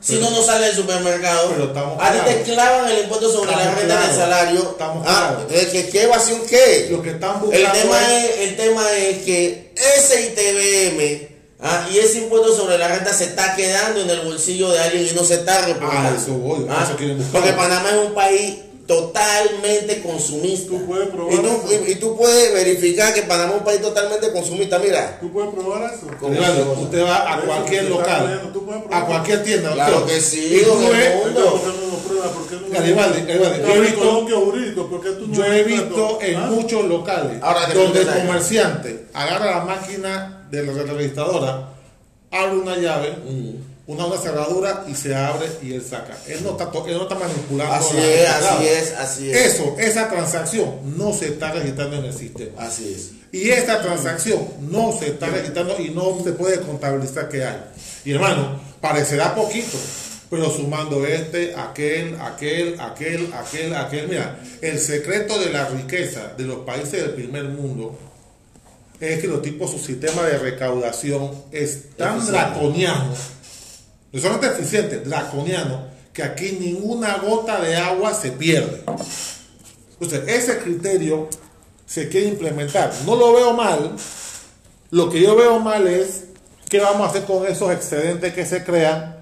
Si 0.01 0.15
no, 0.19 0.31
no 0.31 0.43
sale 0.43 0.67
del 0.67 0.77
supermercado. 0.77 1.51
Pero 1.51 1.65
estamos 1.65 2.03
a 2.03 2.13
ti 2.13 2.19
te 2.25 2.43
clavan 2.43 2.91
el 2.91 3.01
impuesto 3.01 3.31
sobre 3.33 3.51
la 3.53 3.75
renta 3.75 4.01
del 4.01 4.17
salario. 4.17 4.61
Estamos 4.73 5.05
ah, 5.07 5.37
¿qué, 5.49 5.89
¿qué 5.91 6.03
evasión 6.05 6.41
qué? 6.49 6.89
Lo 6.91 7.03
que 7.03 7.11
están 7.11 7.37
El 7.37 7.41
buscando 7.41 7.73
tema, 7.73 8.17
es- 8.17 8.25
es, 8.25 8.39
el 8.49 8.57
tema 8.57 8.93
es 8.97 9.19
que 9.25 9.73
ese 9.77 10.23
ITBM 10.27 11.29
ah, 11.61 11.87
y 11.93 11.99
ese 11.99 12.19
impuesto 12.19 12.57
sobre 12.57 12.79
la 12.79 12.89
renta 12.89 13.13
se 13.13 13.25
está 13.25 13.55
quedando 13.57 14.01
en 14.01 14.09
el 14.11 14.21
bolsillo 14.23 14.71
de 14.71 14.81
alguien 14.81 15.07
y 15.07 15.13
no 15.15 15.23
se 15.25 15.35
está 15.35 15.67
reportando. 15.67 16.09
Ah, 16.09 16.17
eso 16.21 16.33
voy, 16.33 16.67
Ah, 16.71 16.85
eso 16.85 16.97
porque 17.31 17.53
Panamá 17.53 17.91
es 17.91 18.07
un 18.07 18.15
país 18.15 18.55
totalmente 18.91 20.03
consumista. 20.03 20.69
Tú 20.71 20.85
puedes 20.87 21.09
probar 21.09 21.33
y, 21.35 21.37
tú, 21.39 21.47
eso. 21.47 21.85
y- 21.87 21.91
y 21.93 21.95
tú 21.97 22.17
puedes 22.17 22.53
verificar 22.53 23.15
que 23.15 23.23
Panamá 23.23 23.53
es 23.53 23.59
un 23.59 23.65
país 23.65 23.81
totalmente 23.81 24.33
consumista. 24.33 24.79
Mira, 24.79 25.19
¿Tú 25.21 25.33
puedes 25.33 25.55
probar 25.55 25.93
eso? 25.95 26.07
Claro, 26.19 26.77
usted 26.81 27.05
va 27.05 27.33
a 27.35 27.41
cualquier 27.43 27.85
local, 27.85 28.53
a 28.91 29.07
cualquier 29.07 29.43
tienda. 29.45 29.73
Claro 29.73 29.93
doctor, 29.93 30.11
que 30.15 30.21
sí, 30.21 30.57
y 30.61 30.65
tú 30.65 30.71
don 30.71 30.91
ves- 30.93 31.07
Edmundo. 31.07 31.51
¿Por 31.51 31.61
qué 31.61 31.67
no 31.67 31.87
lo 31.93 31.99
pruebas? 31.99 32.29
¿Por 32.31 32.47
qué 32.49 32.55
no 32.57 32.61
lo 32.63 32.69
Garibaldi, 32.71 33.21
Garibaldi, 33.23 33.63
yo 33.63 33.75
he 35.45 35.63
visto- 35.65 36.19
en 36.21 36.37
¿Ah? 36.37 36.47
muchos 36.51 36.85
locales 36.85 37.39
Ahora 37.43 37.67
donde 37.73 38.01
el 38.03 38.07
comerciante 38.09 39.07
agarra 39.15 39.59
la 39.59 39.65
máquina 39.65 40.47
de 40.51 40.63
la 40.65 40.73
registradora, 40.93 41.69
abre 42.33 42.57
una 42.59 42.77
llave, 42.77 43.15
una, 43.91 44.07
una 44.07 44.17
cerradura 44.19 44.85
y 44.89 44.95
se 44.95 45.15
abre 45.15 45.47
y 45.63 45.73
él 45.73 45.83
saca. 45.83 46.17
Él 46.29 46.41
no 46.45 46.51
está, 46.51 46.71
él 46.87 46.97
no 46.97 47.03
está 47.03 47.17
manipulando. 47.17 47.75
así 47.75 47.97
la 47.97 48.05
es, 48.05 48.29
así 48.31 48.69
es, 48.69 48.93
así 48.93 49.31
es. 49.31 49.55
Eso, 49.55 49.77
esa 49.79 50.09
transacción 50.09 50.97
no 50.97 51.13
se 51.13 51.29
está 51.29 51.51
registrando 51.51 51.97
en 51.97 52.05
el 52.05 52.15
sistema. 52.15 52.63
Así 52.63 52.95
es. 52.95 53.11
Y 53.33 53.51
esta 53.51 53.83
transacción 53.83 54.47
no 54.61 54.97
se 54.97 55.09
está 55.09 55.27
registrando 55.27 55.77
y 55.81 55.91
no 55.91 56.23
se 56.23 56.33
puede 56.33 56.61
contabilizar 56.61 57.29
que 57.29 57.45
hay. 57.45 57.65
Y 58.05 58.13
hermano, 58.13 58.61
parecerá 58.81 59.35
poquito, 59.35 59.77
pero 60.31 60.51
sumando 60.51 61.05
este, 61.05 61.55
aquel, 61.57 62.17
aquel, 62.21 62.81
aquel, 62.81 63.33
aquel, 63.35 63.75
aquel. 63.75 64.09
Mira, 64.09 64.39
el 64.61 64.79
secreto 64.79 65.39
de 65.41 65.51
la 65.51 65.67
riqueza 65.69 66.33
de 66.37 66.45
los 66.45 66.59
países 66.61 66.93
del 66.93 67.11
primer 67.11 67.45
mundo 67.45 67.99
es 69.01 69.21
que 69.21 69.27
los 69.27 69.43
tipos, 69.43 69.71
su 69.71 69.79
sistema 69.79 70.23
de 70.23 70.39
recaudación 70.39 71.33
es 71.51 71.97
tan 71.97 72.25
draconiano, 72.25 73.15
solamente 74.19 74.49
eficiente, 74.49 74.99
draconiano, 75.01 75.85
que 76.13 76.23
aquí 76.23 76.57
ninguna 76.59 77.19
gota 77.19 77.61
de 77.61 77.77
agua 77.77 78.13
se 78.15 78.33
pierde. 78.33 78.83
Entonces, 80.01 80.23
ese 80.27 80.59
criterio 80.59 81.29
se 81.87 82.09
quiere 82.09 82.29
implementar. 82.29 82.93
No 83.07 83.15
lo 83.15 83.33
veo 83.35 83.53
mal. 83.53 83.95
Lo 84.91 85.11
que 85.11 85.21
yo 85.21 85.37
veo 85.37 85.61
mal 85.61 85.87
es 85.87 86.25
qué 86.69 86.81
vamos 86.81 87.03
a 87.07 87.11
hacer 87.11 87.25
con 87.25 87.47
esos 87.47 87.71
excedentes 87.73 88.33
que 88.33 88.47
se 88.47 88.65
crean, 88.65 89.17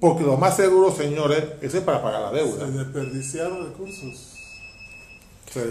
porque 0.00 0.24
lo 0.24 0.36
más 0.36 0.56
seguro, 0.56 0.94
señores, 0.94 1.44
eso 1.60 1.78
es 1.78 1.84
para 1.84 2.02
pagar 2.02 2.22
la 2.22 2.32
deuda. 2.32 2.66
Se 2.66 2.72
desperdiciaron 2.72 3.68
recursos. 3.68 4.29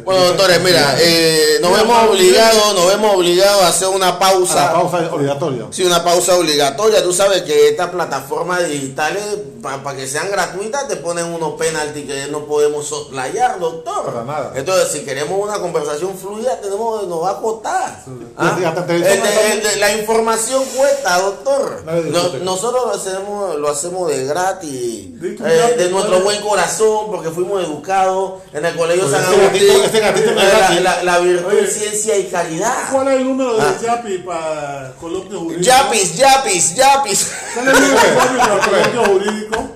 Bueno, 0.04 0.26
doctores, 0.26 0.62
mira, 0.62 0.98
eh, 1.00 1.58
nos 1.62 1.72
vemos 1.72 2.10
obligados, 2.10 2.76
nos 2.76 2.88
vemos 2.88 3.16
obligados 3.16 3.64
a 3.64 3.68
hacer 3.70 3.88
una 3.88 4.10
A 4.10 4.12
la 4.12 4.20
pausa. 4.20 4.74
pausa 4.74 5.10
obligatoria. 5.14 5.68
Sí, 5.72 5.84
una 5.86 6.04
pausa 6.04 6.36
obligatoria. 6.36 7.02
Tú 7.02 7.14
sabes 7.14 7.44
que 7.44 7.70
estas 7.70 7.90
plataformas 7.90 8.68
digitales, 8.68 9.24
para 9.64 9.96
que 9.96 10.06
sean 10.06 10.30
gratuitas, 10.32 10.86
te 10.90 10.98
ponen 10.98 11.26
unos 11.28 11.54
penaltis 11.54 12.06
que 12.06 12.28
no 12.30 12.44
podemos 12.46 12.88
soslayar, 12.88 13.58
doctor. 13.60 14.04
Para 14.04 14.24
nada. 14.26 14.52
Entonces, 14.56 14.92
si 14.92 15.06
queremos 15.06 15.40
una 15.42 15.60
conversación 15.60 16.18
fluida, 16.18 16.60
tenemos, 16.60 17.08
nos 17.08 17.24
va 17.24 17.32
a 17.32 17.38
costar. 17.38 18.04
Ah, 18.36 18.58
Sí, 18.60 18.64
el- 18.66 19.66
el- 19.66 19.80
la 19.80 19.92
información 19.96 20.62
cuesta, 20.76 21.22
doctor. 21.22 21.84
No- 21.86 22.34
nosotros 22.44 22.84
lo 22.86 22.92
hacemos, 22.96 23.56
lo 23.56 23.70
hacemos 23.70 24.10
de 24.10 24.26
gratis, 24.26 25.08
eh, 25.24 25.76
de 25.78 25.90
nuestro 25.90 26.20
buen 26.20 26.42
corazón, 26.42 27.06
porque 27.12 27.30
fuimos 27.30 27.64
educados 27.64 28.42
en 28.52 28.66
el 28.66 28.76
colegio 28.76 29.08
Pues 29.08 29.16
San 29.16 29.24
Agustín. 29.34 29.69
Gatito- 29.74 29.86
ese 29.86 30.00
gatito 30.00 30.30
eh, 30.32 30.36
la, 30.36 30.80
la- 30.82 31.04
la 31.04 31.20
virtud, 31.20 31.48
Oye. 31.48 31.68
ciencia 31.68 32.18
y 32.18 32.26
caridad. 32.26 32.76
¿Cuál 32.92 33.08
es 33.10 33.14
el 33.16 33.24
número 33.26 33.56
de 33.58 33.62
Ah. 33.62 33.78
Yapi 33.82 34.18
para 34.20 34.94
coloquio 35.00 35.40
jurídico? 35.40 35.64
Yapis, 35.66 36.16
yapis, 36.18 36.76
yapis. 36.76 37.28
¿Cuál 37.54 37.68
es 37.70 37.74
el 37.76 37.82
número 37.82 38.02
de 38.02 38.16
Yapi 38.16 38.38
para 38.38 38.60
coloquio 38.60 39.06
jurídico? 39.06 39.70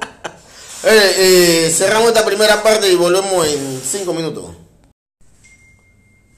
Eh, 0.85 1.15
eh, 1.17 1.73
cerramos 1.75 2.09
esta 2.09 2.25
primera 2.25 2.61
parte 2.61 2.89
y 2.91 2.95
volvemos 2.95 3.47
en 3.47 3.81
cinco 3.89 4.13
minutos. 4.13 4.45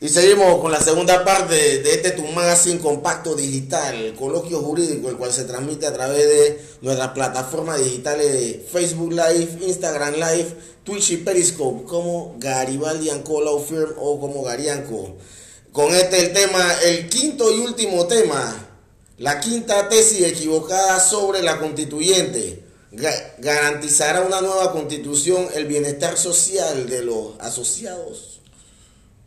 Y 0.06 0.10
seguimos 0.10 0.62
con 0.62 0.72
la 0.72 0.80
segunda 0.80 1.26
parte 1.26 1.56
de 1.82 1.91
este 1.91 2.12
tu 2.12 2.22
magazine 2.28 2.78
compacto 2.80 3.34
digital, 3.34 3.95
el 3.95 4.14
coloquio 4.14 4.60
jurídico, 4.60 5.10
el 5.10 5.18
cual 5.18 5.34
se 5.34 5.45
transmite 5.45 5.88
a 5.88 5.93
través 5.95 6.28
de 6.28 6.62
nuestras 6.82 7.10
plataformas 7.10 7.84
digitales 7.84 8.32
de 8.32 8.68
Facebook 8.72 9.14
Live, 9.14 9.58
Instagram 9.66 10.14
Live, 10.14 10.56
Twitch 10.84 11.10
y 11.10 11.18
Periscope, 11.18 11.86
como 11.86 12.36
Garibaldi. 12.38 13.10
Law 13.10 13.60
Firm 13.60 13.95
o 13.97 14.20
como 14.20 14.43
Garianco. 14.43 15.16
Con 15.72 15.91
este 15.95 16.20
el 16.20 16.34
tema, 16.34 16.64
el 16.84 17.10
quinto 17.10 17.51
y 17.51 17.62
último 17.62 18.06
tema, 18.06 18.64
la 19.18 19.39
quinta 19.39 19.89
tesis 19.89 20.22
equivocada 20.22 20.99
sobre 20.99 21.41
la 21.41 21.58
constituyente. 21.58 22.64
Ga- 22.91 23.34
garantizará 23.39 24.22
una 24.22 24.39
nueva 24.39 24.72
constitución 24.72 25.47
el 25.56 25.66
bienestar 25.66 26.16
social 26.16 26.88
de 26.88 27.01
los 27.01 27.39
asociados. 27.39 28.41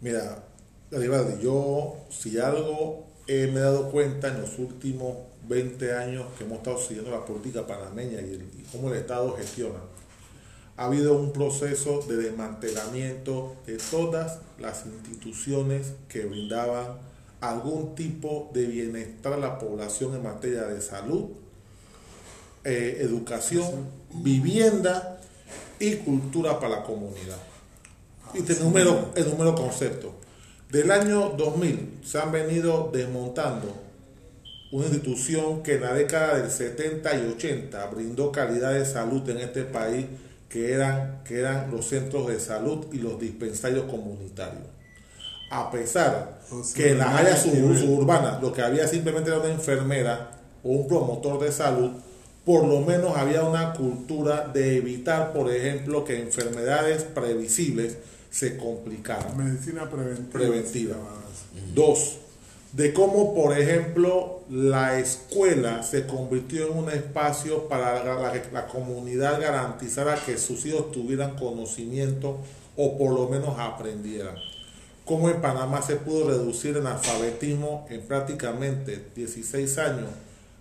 Mira, 0.01 0.45
Garibaldi, 0.91 1.43
yo 1.43 1.97
si 2.09 2.39
algo 2.39 3.05
eh, 3.27 3.51
me 3.53 3.61
he 3.61 3.63
dado 3.63 3.91
cuenta 3.91 4.29
en 4.29 4.41
los 4.41 4.59
últimos 4.59 5.17
20 5.49 5.95
años 5.95 6.27
que 6.37 6.45
hemos 6.45 6.59
estado 6.59 6.79
siguiendo 6.79 7.11
la 7.11 7.25
política 7.25 7.67
panameña 7.67 8.21
y, 8.21 8.25
el- 8.35 8.51
y 8.59 8.65
cómo 8.73 8.91
el 8.91 8.99
Estado 8.99 9.35
gestiona, 9.37 9.79
ha 10.77 10.85
habido 10.87 11.15
un 11.19 11.33
proceso 11.33 12.01
de 12.09 12.17
desmantelamiento 12.17 13.55
de 13.67 13.77
todas 13.91 14.39
las 14.59 14.87
instituciones 14.87 15.93
que 16.09 16.25
brindaban 16.25 16.99
algún 17.41 17.95
tipo 17.95 18.51
de 18.55 18.67
bienestar 18.67 19.35
a 19.35 19.37
la 19.39 19.59
población 19.59 20.15
en 20.15 20.23
materia 20.23 20.63
de 20.63 20.81
salud, 20.81 21.27
eh, 22.65 22.99
educación, 23.01 23.87
vivienda 24.13 25.21
y 25.81 25.97
cultura 25.97 26.59
para 26.61 26.79
la 26.81 26.83
comunidad. 26.85 27.39
Y 28.35 28.43
te 28.43 28.55
número, 28.57 29.11
el 29.15 29.29
número 29.31 29.55
concepto. 29.55 30.13
Del 30.71 30.91
año 30.91 31.31
2000 31.31 32.01
se 32.05 32.19
han 32.19 32.31
venido 32.33 32.91
desmontando 32.93 33.75
una 34.71 34.85
institución 34.87 35.63
que 35.63 35.77
en 35.77 35.81
la 35.83 35.95
década 35.95 36.37
del 36.39 36.51
70 36.51 37.15
y 37.17 37.27
80 37.33 37.87
brindó 37.87 38.31
calidad 38.31 38.75
de 38.75 38.85
salud 38.85 39.27
en 39.31 39.39
este 39.39 39.63
país, 39.65 40.05
que 40.51 40.73
eran, 40.75 41.23
que 41.25 41.41
eran 41.41 41.71
los 41.71 41.87
centros 41.87 42.27
de 42.29 42.39
salud 42.39 42.87
y 42.93 42.99
los 42.99 43.19
dispensarios 43.19 43.85
comunitarios. 43.85 44.65
A 45.51 45.71
pesar 45.71 46.39
O 46.51 46.63
sea, 46.63 46.75
que 46.85 46.91
en 46.93 46.99
las 46.99 47.15
áreas 47.15 47.43
sub- 47.43 47.77
suburbanas 47.79 48.43
lo 48.43 48.53
que 48.53 48.61
había 48.61 48.87
simplemente 48.87 49.31
era 49.31 49.41
una 49.41 49.49
enfermera 49.51 50.31
o 50.63 50.71
un 50.71 50.87
promotor 50.87 51.41
de 51.41 51.51
salud, 51.51 51.93
por 52.45 52.67
lo 52.67 52.81
menos 52.81 53.17
había 53.17 53.43
una 53.45 53.73
cultura 53.73 54.49
de 54.53 54.77
evitar, 54.77 55.33
por 55.33 55.51
ejemplo, 55.51 56.05
que 56.05 56.21
enfermedades 56.21 57.05
previsibles 57.05 57.97
se 58.31 58.57
complicaran 58.57 59.37
Medicina 59.37 59.89
preventiva. 59.89 60.31
preventiva. 60.33 60.97
Dos, 61.75 62.17
de 62.73 62.93
cómo, 62.93 63.35
por 63.35 63.59
ejemplo, 63.59 64.41
la 64.51 64.99
escuela 64.99 65.83
se 65.83 66.07
convirtió 66.07 66.67
en 66.71 66.79
un 66.79 66.91
espacio 66.91 67.69
para 67.69 68.05
la, 68.05 68.15
la- 68.21 68.43
la 68.53 68.67
comunidad 68.67 69.41
garantizara 69.41 70.17
que 70.25 70.37
sus 70.39 70.65
hijos 70.67 70.93
tuvieran 70.93 71.37
conocimiento 71.37 72.39
o 72.77 72.97
por 72.99 73.13
lo 73.15 73.29
menos 73.29 73.59
aprendieran. 73.59 74.37
Cómo 75.05 75.31
en 75.31 75.41
Panamá 75.41 75.81
se 75.81 75.97
pudo 75.97 76.29
reducir 76.29 76.77
el 76.77 76.87
analfabetismo 76.87 77.87
en 77.91 78.03
prácticamente 78.03 79.07
16 79.17 79.79
años 79.79 80.11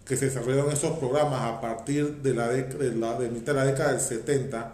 que 0.05 0.15
se 0.15 0.27
desarrollaron 0.27 0.71
esos 0.71 0.97
programas 0.99 1.41
a 1.43 1.59
partir 1.59 2.21
de 2.23 2.33
la, 2.33 2.47
de 2.47 2.95
la 2.95 3.19
de 3.19 3.27
mitad 3.29 3.53
de 3.53 3.59
la 3.59 3.65
década 3.65 3.91
del 3.91 3.99
70 3.99 4.73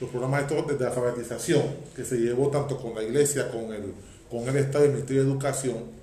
los 0.00 0.10
programas 0.10 0.42
estos 0.42 0.78
de 0.78 0.86
alfabetización 0.86 1.62
que 1.94 2.04
se 2.04 2.16
llevó 2.16 2.48
tanto 2.48 2.76
con 2.76 2.94
la 2.94 3.02
iglesia, 3.02 3.50
con 3.50 3.72
el, 3.72 3.94
con 4.30 4.46
el 4.48 4.56
Estado 4.56 4.84
y 4.84 4.88
el 4.88 4.94
Ministerio 4.94 5.24
de 5.24 5.30
Educación, 5.30 5.96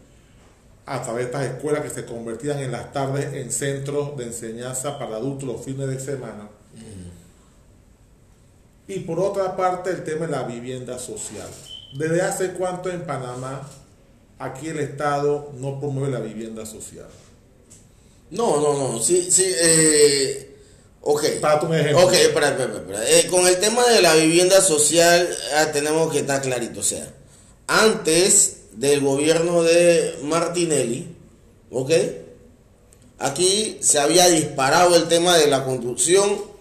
a 0.85 1.01
través 1.01 1.25
de 1.25 1.31
estas 1.31 1.45
escuelas 1.55 1.81
que 1.81 1.89
se 1.89 2.05
convertían 2.05 2.59
en 2.59 2.71
las 2.71 2.91
tardes 2.91 3.33
en 3.33 3.51
centros 3.51 4.17
de 4.17 4.25
enseñanza 4.25 4.97
para 4.97 5.15
adultos 5.15 5.47
los 5.47 5.63
fines 5.63 5.87
de 5.87 5.99
semana. 5.99 6.49
Y 8.87 8.99
por 8.99 9.19
otra 9.19 9.55
parte, 9.55 9.91
el 9.91 10.03
tema 10.03 10.25
de 10.25 10.33
la 10.33 10.43
vivienda 10.43 10.99
social. 10.99 11.47
¿Desde 11.97 12.21
hace 12.21 12.51
cuánto 12.53 12.89
en 12.89 13.05
Panamá 13.05 13.67
aquí 14.39 14.67
el 14.67 14.79
Estado 14.79 15.51
no 15.55 15.79
promueve 15.79 16.11
la 16.11 16.19
vivienda 16.19 16.65
social? 16.65 17.07
No, 18.31 18.59
no, 18.59 18.93
no. 18.93 18.99
Sí, 18.99 19.31
sí. 19.31 19.45
Eh, 19.45 20.52
ok. 21.03 21.23
Para 21.41 21.59
tu 21.59 21.73
ejemplo. 21.73 22.05
Ok, 22.05 22.13
espera, 22.13 22.49
espera, 22.49 22.73
espera. 22.73 23.09
Eh, 23.09 23.27
con 23.27 23.47
el 23.47 23.59
tema 23.59 23.85
de 23.87 24.01
la 24.01 24.15
vivienda 24.15 24.61
social 24.61 25.29
ah, 25.57 25.71
tenemos 25.71 26.11
que 26.11 26.19
estar 26.19 26.41
clarito. 26.41 26.79
O 26.79 26.83
sea, 26.83 27.07
antes 27.67 28.57
del 28.73 29.01
gobierno 29.01 29.63
de 29.63 30.17
Martinelli, 30.23 31.15
¿ok? 31.71 31.91
Aquí 33.19 33.77
se 33.81 33.99
había 33.99 34.27
disparado 34.27 34.95
el 34.95 35.07
tema 35.07 35.37
de 35.37 35.47
la 35.47 35.63
construcción 35.63 36.53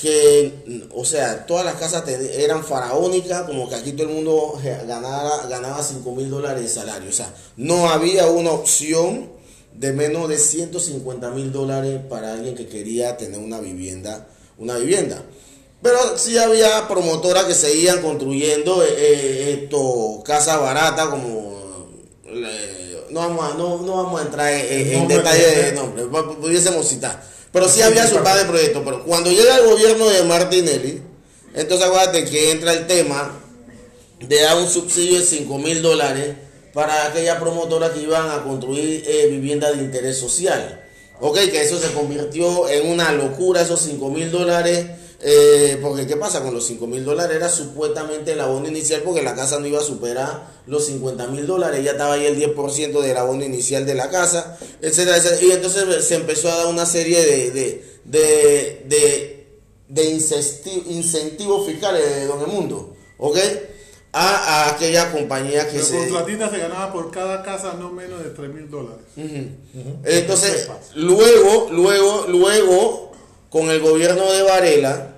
que, 0.00 0.88
o 0.92 1.04
sea, 1.04 1.46
todas 1.46 1.64
las 1.64 1.74
casas 1.74 2.08
eran 2.08 2.64
faraónicas, 2.64 3.42
como 3.44 3.68
que 3.68 3.76
aquí 3.76 3.92
todo 3.92 4.08
el 4.08 4.14
mundo 4.14 4.58
ganaba, 4.86 5.46
ganaba 5.46 5.82
5 5.82 6.12
mil 6.12 6.30
dólares 6.30 6.62
de 6.62 6.68
salario. 6.68 7.08
O 7.08 7.12
sea, 7.12 7.32
no 7.56 7.88
había 7.88 8.26
una 8.26 8.50
opción 8.50 9.30
de 9.74 9.92
menos 9.92 10.28
de 10.28 10.38
150 10.38 11.30
mil 11.30 11.52
dólares 11.52 12.00
para 12.08 12.32
alguien 12.32 12.54
que 12.54 12.66
quería 12.68 13.16
tener 13.16 13.38
una 13.40 13.60
vivienda, 13.60 14.26
una 14.58 14.76
vivienda. 14.78 15.22
Pero 15.82 15.98
sí 16.16 16.38
había 16.38 16.88
promotoras 16.88 17.44
que 17.44 17.54
seguían 17.54 18.00
construyendo 18.00 18.82
eh, 18.82 18.88
eh, 18.96 19.60
esto, 19.64 20.22
casas 20.24 20.58
baratas 20.60 21.08
como... 21.08 21.88
eh, 22.26 23.04
no, 23.10 23.20
vamos 23.20 23.44
a, 23.52 23.56
no, 23.58 23.82
no 23.82 23.96
vamos 24.02 24.20
a 24.20 24.24
entrar 24.24 24.52
en, 24.52 24.92
en- 24.94 25.08
detalle 25.08 25.44
de- 25.46 25.72
nombres, 25.72 26.06
pu- 26.06 26.36
pudiésemos 26.38 26.88
citar. 26.88 27.22
Pero 27.52 27.68
sí 27.68 27.82
había 27.82 28.06
su 28.08 28.16
par 28.22 28.38
de 28.38 28.44
proyectos. 28.46 28.82
Pero 28.84 29.04
cuando 29.04 29.30
llega 29.30 29.56
el 29.58 29.66
gobierno 29.66 30.08
de 30.08 30.22
Martinelli, 30.24 31.02
entonces 31.54 31.86
acuérdate 31.86 32.24
que 32.24 32.50
entra 32.50 32.72
el 32.72 32.86
tema 32.86 33.40
de 34.20 34.40
dar 34.40 34.56
un 34.56 34.68
subsidio 34.68 35.20
de 35.20 35.24
5 35.26 35.58
mil 35.58 35.82
dólares 35.82 36.34
para 36.74 37.06
aquellas 37.06 37.38
promotoras 37.40 37.92
que 37.92 38.02
iban 38.02 38.30
a 38.30 38.44
construir 38.44 39.04
eh, 39.06 39.28
viviendas 39.30 39.76
de 39.78 39.84
interés 39.84 40.18
social. 40.18 40.82
Ok, 41.20 41.36
que 41.50 41.62
eso 41.62 41.78
se 41.78 41.92
convirtió 41.92 42.68
en 42.68 42.90
una 42.90 43.12
locura, 43.12 43.62
esos 43.62 43.80
5 43.80 44.10
mil 44.10 44.30
dólares. 44.30 44.84
eh, 45.26 45.78
porque 45.80 46.06
¿qué 46.06 46.16
pasa? 46.16 46.42
Con 46.42 46.52
los 46.52 46.66
5 46.66 46.86
mil 46.86 47.04
dólares 47.04 47.36
era 47.36 47.48
supuestamente 47.48 48.32
el 48.32 48.40
abono 48.40 48.68
inicial 48.68 49.00
porque 49.02 49.22
la 49.22 49.34
casa 49.34 49.58
no 49.58 49.66
iba 49.66 49.78
a 49.80 49.82
superar 49.84 50.52
los 50.66 50.84
50 50.86 51.28
mil 51.28 51.46
dólares, 51.46 51.82
ya 51.84 51.92
estaba 51.92 52.14
ahí 52.14 52.26
el 52.26 52.36
10% 52.36 53.00
del 53.00 53.16
abono 53.16 53.44
inicial 53.44 53.86
de 53.86 53.94
la 53.94 54.10
casa, 54.10 54.58
etcétera, 54.82 55.16
etcétera. 55.16 55.42
Y 55.42 55.52
entonces 55.52 56.04
se 56.04 56.16
empezó 56.16 56.50
a 56.50 56.56
dar 56.56 56.66
una 56.66 56.84
serie 56.84 57.24
de, 57.24 57.50
de, 57.52 57.84
de, 58.04 58.84
de, 58.88 59.46
de 59.88 60.04
incentivos 60.90 61.66
fiscales 61.66 62.02
de 62.04 62.22
el 62.24 62.46
Mundo, 62.48 62.94
¿ok? 63.18 63.38
A, 64.16 64.28
a 64.68 64.70
aquella 64.70 65.10
compañía 65.10 65.68
que 65.68 65.78
El 65.78 65.82
se... 65.82 65.98
contratista 65.98 66.48
se 66.48 66.58
ganaba 66.58 66.92
por 66.92 67.10
cada 67.10 67.42
casa 67.42 67.74
no 67.74 67.90
menos 67.90 68.22
de 68.22 68.30
3 68.30 68.48
mil 68.54 68.70
dólares. 68.70 69.02
Entonces, 70.04 70.68
luego, 70.94 71.68
luego, 71.72 72.26
luego, 72.28 73.12
con 73.50 73.70
el 73.70 73.80
gobierno 73.80 74.30
de 74.32 74.42
Varela, 74.42 75.10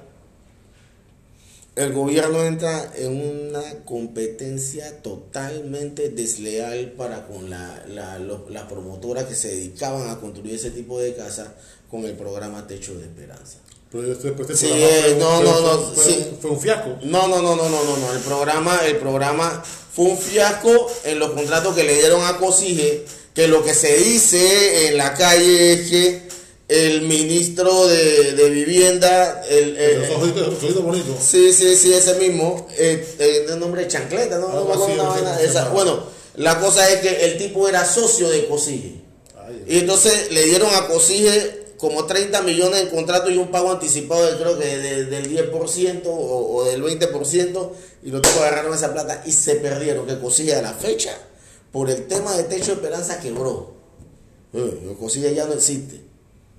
el 1.74 1.92
gobierno 1.92 2.42
entra 2.42 2.90
en 2.96 3.20
una 3.52 3.84
competencia 3.84 5.02
totalmente 5.02 6.08
desleal 6.08 6.92
para 6.92 7.26
con 7.26 7.50
la, 7.50 7.84
la, 7.88 8.18
lo- 8.18 8.48
las 8.48 8.64
promotoras 8.64 9.24
que 9.24 9.34
se 9.34 9.48
dedicaban 9.48 10.08
a 10.08 10.18
construir 10.18 10.54
ese 10.54 10.70
tipo 10.70 10.98
de 10.98 11.14
casas 11.14 11.48
con 11.90 12.06
el 12.06 12.14
programa 12.14 12.66
Techo 12.66 12.94
de 12.94 13.04
Esperanza. 13.04 13.58
Pero 13.90 14.12
este 14.12 14.56
Sí, 14.56 14.66
eh, 14.72 15.16
no, 15.18 15.36
fue- 15.36 15.44
no, 15.44 15.60
no, 15.60 15.78
fue 15.94 16.04
sí. 16.04 16.26
un- 16.32 16.38
Fue 16.40 16.50
un 16.50 16.60
fiasco. 16.60 16.96
No, 17.02 17.28
no, 17.28 17.40
no, 17.40 17.54
no, 17.56 17.68
no, 17.68 17.84
no, 17.84 17.96
no. 17.96 18.12
El 18.12 18.18
programa, 18.20 18.80
el 18.84 18.96
programa 18.96 19.62
fue 19.94 20.06
un 20.06 20.18
fiasco 20.18 20.90
en 21.04 21.18
los 21.18 21.30
contratos 21.30 21.74
que 21.74 21.84
le 21.84 21.94
dieron 21.94 22.24
a 22.24 22.36
Cosige, 22.38 23.04
que 23.34 23.48
lo 23.48 23.62
que 23.64 23.74
se 23.74 23.96
dice 23.96 24.88
en 24.88 24.96
la 24.98 25.14
calle 25.14 25.72
es 25.72 25.88
que 25.90 26.26
el 26.68 27.02
ministro 27.02 27.86
de, 27.86 28.32
de 28.32 28.50
vivienda, 28.50 29.42
el, 29.48 29.76
el- 29.76 30.10
ojitos 30.16 30.82
bonitos. 30.82 31.16
sí, 31.24 31.52
sí, 31.52 31.76
sí, 31.76 31.94
ese 31.94 32.14
mismo, 32.16 32.66
eh, 32.76 33.06
eh, 33.20 33.46
el 33.48 33.60
nombre 33.60 33.82
de 33.82 33.88
chancleta, 33.88 34.38
¿no? 34.38 34.48
Esa. 35.40 35.68
Bueno, 35.68 36.02
la 36.34 36.58
cosa 36.58 36.90
es 36.90 37.00
que 37.00 37.24
el 37.26 37.38
tipo 37.38 37.68
era 37.68 37.84
socio 37.86 38.28
de 38.28 38.46
Cosige. 38.48 38.94
Y 39.68 39.78
entonces 39.78 40.32
le 40.32 40.44
dieron 40.44 40.74
a 40.74 40.88
Cosige 40.88 41.65
como 41.78 42.06
30 42.06 42.42
millones 42.42 42.80
en 42.82 42.88
contrato 42.88 43.30
y 43.30 43.36
un 43.36 43.50
pago 43.50 43.70
anticipado 43.70 44.24
de 44.30 44.38
creo 44.38 44.58
que 44.58 44.64
de- 44.78 45.04
del 45.06 45.28
10% 45.30 46.02
o, 46.06 46.56
o 46.56 46.64
del 46.64 46.82
20% 46.82 47.70
y 48.02 48.10
los 48.10 48.22
tipos 48.22 48.38
agarraron 48.38 48.74
esa 48.74 48.92
plata 48.92 49.22
y 49.26 49.32
se 49.32 49.56
perdieron. 49.56 50.06
Que 50.06 50.18
Cosige 50.18 50.54
a 50.54 50.62
la 50.62 50.72
fecha, 50.72 51.16
por 51.72 51.90
el 51.90 52.06
tema 52.06 52.34
de 52.36 52.44
Techo 52.44 52.66
de 52.66 52.72
Esperanza, 52.74 53.20
quebró. 53.20 53.74
Eh, 54.54 54.94
Cosige 54.98 55.34
ya 55.34 55.44
no 55.46 55.52
existe, 55.54 56.00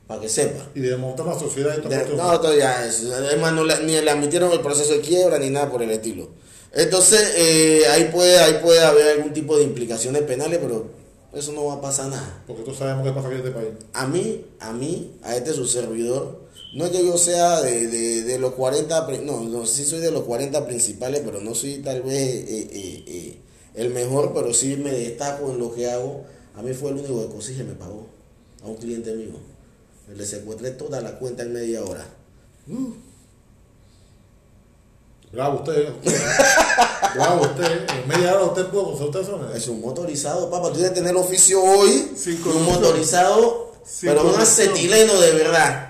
para 0.07 0.21
que 0.21 0.29
sepa. 0.29 0.67
Y 0.75 0.81
de 0.81 0.95
montar 0.97 1.25
la 1.25 1.39
sociedad 1.39 1.75
y 1.77 1.81
todo. 1.81 1.89
De- 1.89 2.05
no, 2.15 2.39
todavía 2.39 2.85
es, 2.85 3.03
además 3.11 3.53
no 3.53 3.63
le- 3.63 3.79
ni 3.83 3.99
le 3.99 4.11
admitieron 4.11 4.51
el 4.51 4.61
proceso 4.61 4.91
de 4.93 5.01
quiebra 5.01 5.39
ni 5.39 5.49
nada 5.49 5.71
por 5.71 5.81
el 5.81 5.89
estilo. 5.91 6.29
Entonces, 6.73 7.33
eh, 7.37 7.83
ahí, 7.89 8.09
puede, 8.13 8.37
ahí 8.39 8.59
puede 8.61 8.81
haber 8.81 9.07
algún 9.17 9.33
tipo 9.33 9.57
de 9.57 9.63
implicaciones 9.63 10.21
penales, 10.23 10.59
pero 10.61 10.85
eso 11.33 11.51
no 11.53 11.65
va 11.65 11.75
a 11.75 11.81
pasar 11.81 12.09
nada. 12.09 12.43
Porque 12.47 12.63
todos 12.63 12.77
sabemos 12.77 13.03
qué 13.05 13.11
pasa 13.11 13.27
aquí 13.27 13.35
en 13.39 13.45
este 13.45 13.51
país. 13.53 13.69
A 13.93 14.07
mí, 14.07 14.45
a 14.59 14.73
mí, 14.73 15.17
a 15.23 15.35
este 15.35 15.53
su 15.53 15.65
servidor, 15.67 16.47
no 16.73 16.85
es 16.85 16.91
que 16.91 17.05
yo 17.05 17.17
sea 17.17 17.61
de, 17.61 17.87
de, 17.87 18.23
de 18.23 18.39
los 18.39 18.53
40, 18.53 19.07
pri- 19.07 19.19
no, 19.19 19.41
no, 19.41 19.65
sí 19.65 19.83
soy 19.85 19.99
de 19.99 20.11
los 20.11 20.23
40 20.23 20.65
principales, 20.65 21.21
pero 21.25 21.39
no 21.41 21.55
soy 21.55 21.77
tal 21.77 22.01
vez 22.01 22.13
eh, 22.17 22.67
eh, 22.71 23.03
eh, 23.07 23.37
el 23.75 23.93
mejor, 23.93 24.33
pero 24.33 24.53
sí 24.53 24.75
me 24.77 24.91
destaco 24.91 25.51
en 25.51 25.59
lo 25.59 25.73
que 25.73 25.89
hago. 25.89 26.23
A 26.55 26.61
mí 26.61 26.73
fue 26.73 26.89
el 26.91 26.97
único 26.97 27.21
que 27.27 27.33
Cosige 27.35 27.63
me 27.63 27.73
pagó, 27.75 28.07
a 28.63 28.67
un 28.67 28.75
cliente 28.75 29.13
mío. 29.13 29.33
Le 30.15 30.25
secuestré 30.25 30.71
toda 30.71 31.01
la 31.01 31.19
cuenta 31.19 31.43
en 31.43 31.53
media 31.53 31.83
hora. 31.83 32.05
Bravo 35.31 35.57
usted. 35.57 35.89
Bravo 37.15 37.41
usted. 37.41 37.85
En 37.89 38.07
media 38.07 38.35
hora 38.35 38.45
usted 38.45 38.65
pudo 38.67 38.85
consultar 38.91 39.21
eso. 39.21 39.39
Es 39.55 39.67
un 39.67 39.81
motorizado, 39.81 40.49
papá. 40.49 40.67
Tú 40.69 40.73
tienes 40.75 40.91
que 40.91 40.99
tener 41.01 41.15
oficio 41.15 41.61
hoy. 41.61 42.11
Sin 42.17 42.41
un 42.47 42.63
motorizado, 42.63 43.73
Sin 43.85 44.09
pero 44.09 44.23
un 44.33 44.39
acetileno 44.39 45.19
de 45.19 45.31
verdad. 45.31 45.83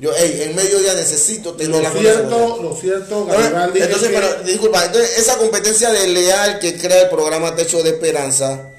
Yo, 0.00 0.12
ey, 0.12 0.42
en 0.42 0.56
medio 0.56 0.80
día 0.80 0.94
necesito 0.94 1.52
tener 1.54 1.76
Lo 1.76 1.80
la 1.82 1.92
cierto, 1.92 2.58
lo 2.62 2.74
cierto, 2.74 3.26
Garibaldi. 3.26 3.78
es 3.78 3.84
Entonces, 3.86 4.08
que- 4.10 4.14
pero, 4.14 4.42
disculpa, 4.42 4.84
entonces 4.86 5.18
esa 5.18 5.38
competencia 5.38 5.90
desleal 5.92 6.58
que 6.58 6.76
crea 6.76 7.02
el 7.02 7.08
programa 7.10 7.54
Techo 7.54 7.80
de 7.82 7.90
Esperanza, 7.90 8.70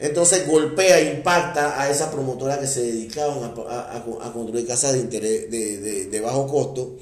entonces 0.00 0.48
golpea 0.48 0.98
e 0.98 1.14
impacta 1.14 1.80
a 1.80 1.88
esas 1.88 2.08
promotoras 2.08 2.58
que 2.58 2.66
se 2.66 2.80
dedicaban 2.82 3.38
a, 3.44 3.54
a- 3.72 3.92
a- 3.92 4.28
a 4.28 4.32
construir 4.32 4.66
casas 4.66 4.94
de 4.94 4.98
interés 4.98 5.48
de, 5.48 5.78
de- 5.78 6.04
de 6.06 6.20
bajo 6.20 6.48
costo 6.48 6.96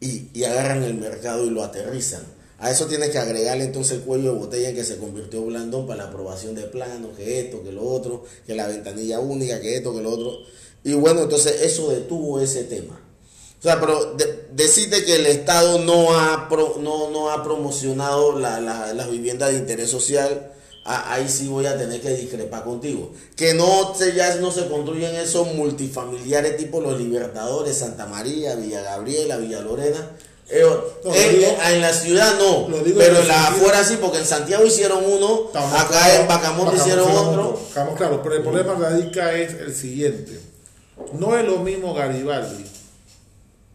y, 0.00 0.28
y 0.34 0.44
agarran 0.44 0.82
el 0.82 0.94
mercado 0.94 1.44
y 1.44 1.50
lo 1.50 1.62
aterrizan. 1.62 2.22
A 2.58 2.70
eso 2.70 2.86
tienes 2.86 3.10
que 3.10 3.18
agregarle 3.18 3.64
entonces 3.64 3.98
el 3.98 4.04
cuello 4.04 4.32
de 4.32 4.38
botella 4.38 4.72
que 4.74 4.82
se 4.84 4.96
convirtió 4.96 5.42
blandón 5.44 5.86
para 5.86 6.04
la 6.04 6.08
aprobación 6.08 6.54
de 6.54 6.62
planos, 6.62 7.16
que 7.16 7.40
esto, 7.40 7.62
que 7.62 7.70
lo 7.72 7.82
otro, 7.86 8.24
que 8.46 8.54
la 8.54 8.66
ventanilla 8.66 9.20
única, 9.20 9.60
que 9.60 9.76
esto, 9.76 9.94
que 9.94 10.00
lo 10.02 10.10
otro. 10.10 10.38
Y 10.82 10.94
bueno, 10.94 11.22
entonces 11.22 11.60
eso 11.62 11.90
detuvo 11.90 12.40
ese 12.40 12.64
tema. 12.64 12.98
O 13.58 13.62
sea, 13.62 13.78
pero 13.80 14.14
de- 14.14 14.46
decirte 14.52 15.04
que 15.04 15.16
el 15.16 15.26
Estado 15.26 15.80
no 15.80 16.18
ha, 16.18 16.48
pro- 16.48 16.76
no, 16.80 17.10
no 17.10 17.30
ha 17.30 17.42
promocionado 17.42 18.38
la- 18.38 18.60
la- 18.60 18.94
las 18.94 19.10
viviendas 19.10 19.50
de 19.52 19.58
interés 19.58 19.90
social, 19.90 20.52
a- 20.86 21.12
ahí 21.14 21.28
sí 21.28 21.48
voy 21.48 21.66
a 21.66 21.76
tener 21.76 22.00
que 22.00 22.10
discrepar 22.14 22.64
contigo. 22.64 23.12
Que 23.34 23.54
no 23.54 23.94
se, 23.94 24.14
ya 24.14 24.34
no 24.36 24.50
se 24.52 24.68
construyen 24.68 25.14
esos 25.16 25.52
multifamiliares 25.54 26.56
tipo 26.56 26.80
Los 26.80 26.98
Libertadores, 27.00 27.76
Santa 27.78 28.06
María, 28.06 28.54
Villa 28.54 28.82
Gabriela, 28.82 29.36
Villa 29.36 29.60
Lorena. 29.60 30.10
Eh, 30.48 30.62
No, 31.04 31.12
en, 31.14 31.32
lo 31.32 31.38
digo- 31.38 31.58
en- 31.66 31.80
la 31.80 31.92
ciudad 31.92 32.38
no, 32.38 32.68
pero 32.96 33.18
en 33.20 33.26
la 33.28 33.48
afuera 33.48 33.82
sí, 33.82 33.98
porque 34.00 34.18
en 34.18 34.26
Santiago 34.26 34.64
hicieron 34.64 35.04
uno, 35.04 35.46
Estamos 35.46 35.72
acá 35.72 35.88
claros, 35.88 36.20
en 36.20 36.28
Bacamonte 36.28 36.76
hicieron 36.76 37.10
otro. 37.10 37.60
Estamos 37.68 37.96
claros, 37.96 38.20
pero 38.22 38.36
el 38.36 38.42
problema 38.42 38.74
radica 38.74 39.32
es 39.34 39.54
el 39.54 39.74
siguiente. 39.74 40.38
No 41.18 41.36
es 41.36 41.44
lo 41.44 41.58
mismo 41.58 41.92
Garibaldi 41.94 42.64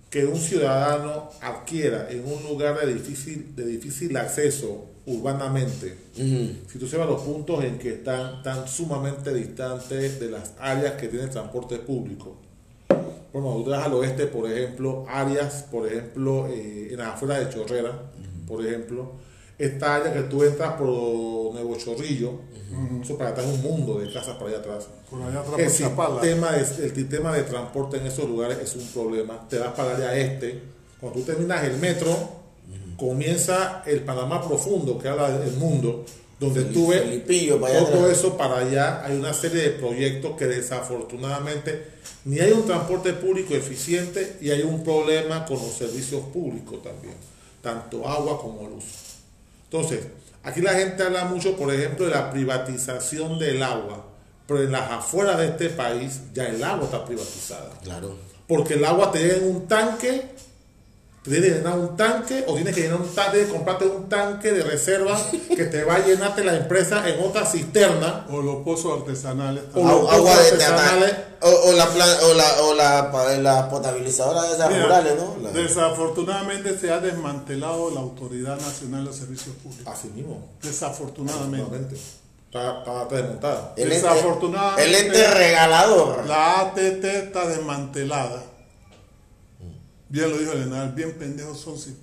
que 0.09 0.25
un 0.25 0.39
ciudadano 0.39 1.29
adquiera 1.41 2.07
en 2.09 2.25
un 2.25 2.41
lugar 2.43 2.79
de 2.85 2.93
difícil, 2.93 3.53
de 3.55 3.65
difícil 3.65 4.15
acceso 4.17 4.85
urbanamente. 5.05 5.97
Ujú. 6.15 6.69
Si 6.71 6.79
tú 6.79 6.87
sabes 6.87 7.07
los 7.07 7.21
puntos 7.21 7.63
en 7.63 7.77
que 7.77 7.95
están 7.95 8.43
tan 8.43 8.67
sumamente 8.67 9.33
distantes 9.33 10.19
de 10.19 10.29
las 10.29 10.53
áreas 10.59 10.93
que 10.93 11.07
tienen 11.07 11.29
transporte 11.29 11.77
público. 11.77 12.37
Bueno, 13.33 13.55
tú 13.55 13.63
te 13.63 13.69
vas 13.69 13.85
al 13.85 13.93
oeste, 13.93 14.27
por 14.27 14.49
ejemplo, 14.49 15.05
áreas, 15.07 15.65
por 15.71 15.87
ejemplo, 15.87 16.47
eh, 16.47 16.89
en 16.91 16.97
las 16.97 17.15
afueras 17.15 17.39
de 17.39 17.49
Chorrera, 17.53 18.11
por 18.45 18.65
ejemplo, 18.65 19.13
esta 19.57 19.95
área 19.95 20.11
que 20.11 20.23
tú 20.23 20.43
entras 20.43 20.73
por 20.73 20.87
Nuevo 20.87 21.75
Chorrillo, 21.77 22.39
eso 23.01 23.17
para 23.17 23.29
atrás 23.29 23.47
es 23.47 23.53
un 23.53 23.61
mundo 23.61 23.99
de 23.99 24.11
casas 24.11 24.35
para 24.35 24.49
allá 24.49 24.57
atrás. 24.57 24.87
Por 25.09 25.21
allá 25.21 25.39
atrás 25.39 25.59
El 25.59 25.69
sistema, 25.69 26.51
de, 26.51 26.59
el 26.61 26.95
sistema 26.95 27.33
de 27.33 27.43
transporte 27.43 27.97
en 27.97 28.07
esos 28.07 28.27
lugares 28.27 28.57
es 28.59 28.75
un 28.75 28.87
problema. 28.87 29.47
Te 29.47 29.59
vas 29.59 29.73
para 29.73 29.95
el 29.95 30.03
área 30.03 30.17
este. 30.17 30.61
Cuando 30.99 31.19
tú 31.19 31.25
terminas 31.25 31.63
el 31.63 31.77
metro, 31.77 32.40
comienza 33.01 33.81
el 33.87 34.01
Panamá 34.01 34.47
profundo, 34.47 34.99
que 34.99 35.07
habla 35.07 35.31
del 35.31 35.53
mundo, 35.55 36.05
donde 36.39 36.65
allá 37.65 37.79
todo 37.79 38.03
atrás. 38.03 38.17
eso 38.17 38.37
para 38.37 38.59
allá. 38.59 39.03
Hay 39.03 39.17
una 39.17 39.33
serie 39.33 39.63
de 39.63 39.69
proyectos 39.71 40.37
que 40.37 40.45
desafortunadamente 40.45 41.83
ni 42.25 42.39
hay 42.39 42.51
un 42.51 42.63
transporte 42.67 43.13
público 43.13 43.55
eficiente 43.55 44.37
y 44.39 44.51
hay 44.51 44.61
un 44.61 44.83
problema 44.83 45.45
con 45.45 45.57
los 45.57 45.73
servicios 45.73 46.21
públicos 46.31 46.83
también, 46.83 47.15
tanto 47.63 48.07
agua 48.07 48.39
como 48.39 48.69
luz. 48.69 48.85
Entonces, 49.63 50.01
aquí 50.43 50.61
la 50.61 50.73
gente 50.73 51.01
habla 51.01 51.25
mucho, 51.25 51.57
por 51.57 51.73
ejemplo, 51.73 52.05
de 52.05 52.11
la 52.11 52.29
privatización 52.29 53.39
del 53.39 53.63
agua, 53.63 54.05
pero 54.45 54.61
en 54.61 54.71
las 54.71 54.91
afueras 54.91 55.39
de 55.39 55.47
este 55.47 55.69
país 55.69 56.21
ya 56.35 56.45
el 56.47 56.63
agua 56.63 56.85
está 56.85 57.03
privatizada. 57.03 57.71
Claro. 57.83 58.15
porque 58.47 58.75
el 58.75 58.85
agua 58.85 59.11
te 59.11 59.19
llega 59.19 59.37
en 59.37 59.55
un 59.55 59.67
tanque, 59.67 60.23
tienes 61.23 61.41
que 61.51 61.57
llenar 61.57 61.77
un 61.77 61.95
tanque 61.95 62.43
o 62.47 62.55
tienes 62.55 62.73
que 62.75 62.81
llenar 62.81 62.99
un 63.01 63.07
tanque, 63.13 63.31
tienes 63.31 63.47
que 63.51 63.55
comprarte 63.57 63.85
un 63.85 64.09
tanque 64.09 64.51
de 64.51 64.63
reserva 64.63 65.19
que 65.55 65.65
te 65.65 65.83
va 65.83 65.95
a 65.95 65.99
llenarte 66.05 66.43
la 66.43 66.55
empresa 66.57 67.07
en 67.07 67.23
otra 67.23 67.45
cisterna. 67.45 68.25
O 68.29 68.41
los 68.41 68.63
pozos 68.63 68.99
artesanales. 69.01 69.63
O 69.75 69.79
los 69.87 70.11
Agua 70.11 70.31
pozos 70.31 70.43
de 70.43 70.49
artesanales. 70.65 71.09
termal. 71.11 71.27
O, 71.43 71.47
o 71.69 71.71
la, 71.73 71.85
o, 71.89 72.33
la, 72.35 72.61
o 72.61 72.73
la, 73.37 73.69
potabilizadora 73.69 74.43
de 74.43 74.53
esas 74.53 74.69
Mira, 74.69 74.83
rurales, 74.83 75.13
¿no? 75.15 75.37
La- 75.41 75.49
Desafortunadamente 75.51 76.77
se 76.77 76.91
ha 76.91 76.99
desmantelado 76.99 77.89
la 77.91 77.99
Autoridad 78.01 78.59
Nacional 78.59 79.05
de 79.05 79.13
Servicios 79.13 79.55
Públicos. 79.63 79.91
Así 79.91 80.09
mismo. 80.09 80.49
Desafortunadamente. 80.61 81.95
Está, 82.45 82.79
está, 82.79 83.01
está 83.03 83.15
desmontada. 83.15 83.73
el, 83.77 83.83
ente, 83.91 83.95
desafortunadamente- 84.07 84.83
el 84.83 84.95
ente 84.95 85.27
regalador. 85.31 86.25
La 86.27 86.59
ATT 86.61 87.03
está 87.05 87.47
desmantelada. 87.47 88.43
Bien 90.11 90.29
lo 90.29 90.37
dijo 90.37 90.51
Elena, 90.51 90.87
bien 90.87 91.17
pendejos 91.17 91.61
son 91.61 91.77
si 91.77 91.95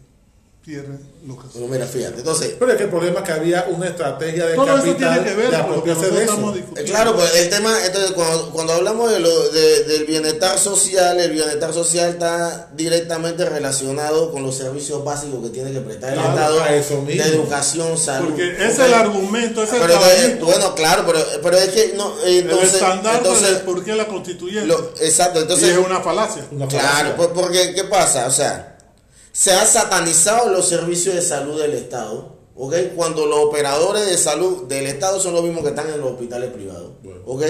son. 0.76 1.08
Bueno, 1.54 1.68
mira, 1.68 1.86
fíjate. 1.86 2.18
Entonces, 2.18 2.54
Pero 2.58 2.70
es 2.72 2.76
que 2.78 2.84
el 2.84 2.90
problema 2.90 3.18
es 3.20 3.24
que 3.26 3.32
había 3.32 3.66
una 3.68 3.86
estrategia 3.88 4.46
de 4.46 4.54
Todo 4.54 4.66
eso 4.66 4.76
capital 4.76 5.14
tiene 5.22 5.28
que 5.28 5.34
ver 5.36 5.50
de 5.50 5.56
con 5.62 5.70
lo 5.76 5.84
que 5.84 5.90
apropiarse 5.92 6.10
de 6.16 6.24
eso. 6.24 6.54
Eh. 6.76 6.84
Claro, 6.84 7.14
pues 7.16 7.36
el 7.36 7.50
tema, 7.50 7.76
entonces 7.84 8.12
cuando, 8.12 8.50
cuando 8.50 8.72
hablamos 8.74 9.10
de 9.10 9.20
lo, 9.20 9.48
de- 9.50 9.84
del 9.84 10.04
bienestar 10.04 10.58
social, 10.58 11.18
el 11.20 11.32
bienestar 11.32 11.72
social 11.74 12.10
está 12.10 12.70
directamente 12.74 13.44
relacionado 13.44 14.30
con 14.30 14.42
los 14.42 14.56
servicios 14.56 15.04
básicos 15.04 15.42
que 15.42 15.50
tiene 15.50 15.72
que 15.72 15.80
prestar 15.80 16.10
el 16.14 16.18
Claro, 16.18 16.30
Estado 16.34 16.66
eso 16.66 17.04
de 17.06 17.22
educación, 17.22 17.98
salud. 17.98 18.28
Porque 18.28 18.52
ese 18.52 18.66
es 18.66 18.78
el 18.78 18.94
argumento, 18.94 19.62
ese 19.62 19.76
es 19.76 19.82
Pero 19.82 19.94
el 19.94 20.38
bueno, 20.38 20.74
claro, 20.74 21.04
pero, 21.06 21.20
pero 21.42 21.56
es 21.58 21.68
que 21.68 21.92
no, 21.96 22.14
eh, 22.24 22.38
el 22.38 22.44
entonces, 22.44 22.74
estándar 22.74 23.16
entonces 23.18 23.50
de 23.54 23.58
por 23.60 23.84
qué 23.84 23.94
la 23.94 24.06
constituyente. 24.06 24.66
lo- 24.66 24.92
exacto, 25.00 25.40
y 25.40 25.42
entonces, 25.42 25.68
es 25.70 25.78
una 25.78 26.00
falacia. 26.00 26.46
Una 26.50 26.66
claro, 26.68 26.86
falacia. 26.88 27.16
pues, 27.16 27.28
porque 27.34 27.74
¿qué 27.74 27.84
pasa? 27.84 28.26
O 28.26 28.30
sea, 28.30 28.67
se 29.38 29.52
han 29.52 29.68
satanizado 29.68 30.48
los 30.50 30.68
servicios 30.68 31.14
de 31.14 31.22
salud 31.22 31.60
del 31.60 31.74
Estado, 31.74 32.34
¿ok? 32.56 32.74
Cuando 32.96 33.24
los 33.24 33.38
operadores 33.38 34.04
de 34.04 34.18
salud 34.18 34.64
del 34.64 34.86
Estado 34.88 35.20
son 35.20 35.32
los 35.32 35.44
mismos 35.44 35.62
que 35.62 35.68
están 35.68 35.88
en 35.88 36.00
los 36.00 36.10
hospitales 36.10 36.50
privados, 36.50 36.94
Bueno. 37.04 37.20
¿ok? 37.24 37.42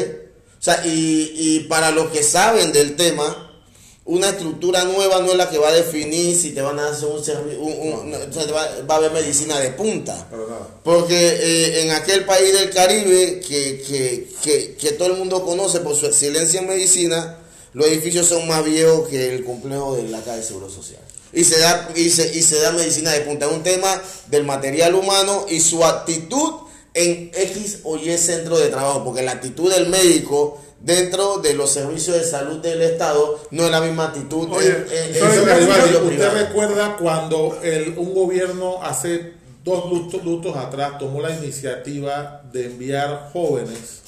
O 0.61 0.63
sea, 0.63 0.83
y, 0.85 1.33
y 1.35 1.61
para 1.61 1.91
los 1.91 2.11
que 2.11 2.23
saben 2.23 2.73
del 2.73 2.95
tema, 2.95 3.59
una 4.05 4.29
estructura 4.29 4.85
nueva 4.85 5.21
no 5.21 5.31
es 5.31 5.39
la 5.39 5.49
que 5.49 5.57
va 5.57 5.69
a 5.69 5.73
definir 5.73 6.37
si 6.37 6.51
te 6.51 6.61
van 6.61 6.79
a 6.79 6.89
hacer 6.89 7.09
un 7.09 7.25
servicio, 7.25 8.55
va, 8.55 8.69
va 8.87 8.95
a 8.95 8.99
haber 8.99 9.13
medicina 9.13 9.59
de 9.59 9.71
punta. 9.71 10.29
Nada. 10.31 10.69
Porque 10.85 11.17
eh, 11.17 11.83
en 11.85 11.93
aquel 11.93 12.27
país 12.27 12.53
del 12.53 12.69
Caribe 12.69 13.41
que, 13.41 13.81
que, 13.81 14.29
que, 14.43 14.77
que 14.77 14.93
todo 14.93 15.09
el 15.09 15.15
mundo 15.15 15.43
conoce 15.43 15.81
por 15.81 15.97
su 15.97 16.05
excelencia 16.05 16.61
en 16.61 16.69
medicina, 16.69 17.39
los 17.73 17.87
edificios 17.87 18.27
son 18.27 18.47
más 18.47 18.63
viejos 18.63 19.09
que 19.09 19.35
el 19.35 19.43
complejo 19.43 19.97
de 19.97 20.03
la 20.11 20.21
calle 20.21 20.39
de 20.39 20.43
Seguro 20.43 20.69
Social. 20.69 21.01
Y 21.33 21.45
se, 21.45 21.59
da, 21.59 21.89
y, 21.95 22.09
se, 22.11 22.37
y 22.37 22.43
se 22.43 22.61
da 22.61 22.73
medicina 22.73 23.13
de 23.13 23.21
punta. 23.21 23.47
Es 23.47 23.53
un 23.53 23.63
tema 23.63 24.01
del 24.29 24.45
material 24.45 24.95
humano 24.95 25.45
y 25.49 25.61
su 25.61 25.85
actitud 25.85 26.53
en 26.95 27.31
X 27.35 27.81
o 27.85 27.97
Y 27.97 28.17
centro 28.19 28.59
de 28.59 28.69
trabajo. 28.69 29.05
Porque 29.05 29.23
la 29.23 29.33
actitud 29.33 29.73
del 29.73 29.89
médico 29.89 30.61
dentro 30.81 31.39
de 31.39 31.55
los 31.55 31.71
servicios 31.73 32.17
de 32.17 32.25
salud 32.25 32.59
del 32.59 32.81
Estado 32.83 33.39
no 33.51 33.65
es 33.65 33.71
la 33.71 33.81
misma 33.81 34.07
actitud 34.07 34.49
Oye, 34.53 34.69
en, 34.69 34.75
en- 34.91 35.17
en 35.17 35.23
¿Usted 35.29 36.07
privado. 36.07 36.35
recuerda 36.35 36.97
cuando 36.97 37.59
el- 37.63 37.95
un 37.99 38.15
gobierno 38.15 38.83
hace 38.83 39.33
dos 39.65 39.91
lutos, 39.91 40.25
lutos 40.25 40.57
atrás 40.57 40.99
tomó 40.99 41.21
la 41.21 41.31
iniciativa 41.37 42.43
de 42.53 42.67
enviar 42.67 43.31
jóvenes 43.33 44.03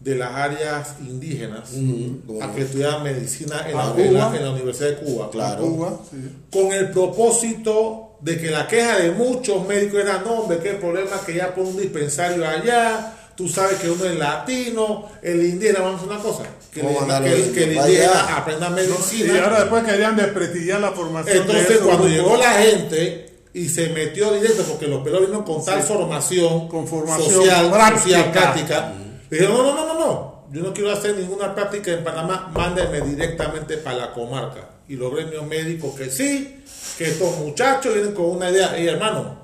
de 0.00 0.14
las 0.14 0.32
áreas 0.32 0.94
indígenas 1.00 1.70
a 2.40 2.52
que 2.54 2.62
estudiaran 2.62 3.02
medicina 3.02 3.64
en 3.68 3.76
la, 3.76 3.82
en 3.96 4.14
la- 4.14 4.26
Cuba. 4.26 4.36
en 4.36 4.44
la 4.44 4.50
Universidad 4.52 4.88
de 4.90 4.96
Cuba? 4.98 5.30
Claro. 5.30 5.62
Cuba, 5.62 5.98
sí. 6.10 6.16
Con 6.52 6.72
el 6.72 6.90
propósito 6.90 8.16
de 8.20 8.38
que 8.40 8.50
la 8.50 8.66
queja 8.66 8.98
de 8.98 9.10
muchos 9.12 9.66
médicos 9.66 10.00
era, 10.00 10.18
no, 10.20 10.40
hombre, 10.40 10.58
que 10.58 10.70
el 10.70 10.76
problema 10.76 11.16
es 11.16 11.22
que 11.22 11.34
ya 11.34 11.54
por 11.54 11.64
un 11.64 11.76
dispensario 11.76 12.46
allá, 12.46 13.14
tú 13.36 13.48
sabes 13.48 13.78
que 13.78 13.90
uno 13.90 14.04
es 14.04 14.16
latino, 14.18 15.06
el 15.22 15.44
indígena, 15.44 15.80
vamos 15.80 16.00
a 16.00 16.04
hacer 16.04 16.10
una 16.12 16.22
cosa, 16.22 16.42
que, 16.72 16.82
mandarlo 16.82 17.28
que 17.28 17.34
el- 17.34 17.52
que 17.52 17.64
el 17.64 17.74
para 17.76 17.88
indígena 17.88 18.36
aprenda 18.36 18.68
Y 18.68 18.72
medicina. 18.74 19.44
ahora 19.44 19.60
después 19.60 19.84
querían 19.84 20.16
desprestigiar 20.16 20.80
la 20.80 20.92
formación. 20.92 21.36
de 21.46 21.52
Entonces, 21.52 21.78
cuando 21.78 22.08
llegó 22.08 22.36
la 22.36 22.52
gente 22.54 23.30
y 23.54 23.68
se 23.68 23.88
metió 23.90 24.32
directo, 24.32 24.62
porque 24.62 24.86
los 24.86 25.02
pelos 25.02 25.20
vinieron 25.22 25.44
con 25.44 25.64
tal 25.64 25.82
formación, 25.82 26.68
Con 26.68 26.86
formación 26.86 27.30
social, 27.32 27.70
práctica. 27.70 28.00
social, 28.18 28.32
práctica, 28.32 28.94
dijeron, 29.30 29.56
no, 29.56 29.62
no, 29.62 29.74
no, 29.74 29.86
no, 29.86 29.94
no, 29.98 30.44
yo 30.52 30.62
no 30.62 30.72
quiero 30.72 30.90
hacer 30.92 31.14
ninguna 31.16 31.54
práctica 31.54 31.90
en 31.92 32.02
Panamá, 32.04 32.50
mándenme 32.54 33.00
directamente 33.02 33.76
para 33.78 33.96
la 33.98 34.12
comarca. 34.12 34.68
Y 34.88 34.96
los 34.96 35.12
gremios 35.14 35.46
médicos 35.46 35.94
que 35.96 36.10
sí, 36.10 36.62
que 36.96 37.10
estos 37.10 37.36
muchachos 37.36 37.92
vienen 37.94 38.14
con 38.14 38.26
una 38.30 38.50
idea, 38.50 38.78
y 38.78 38.86
hermano, 38.88 39.36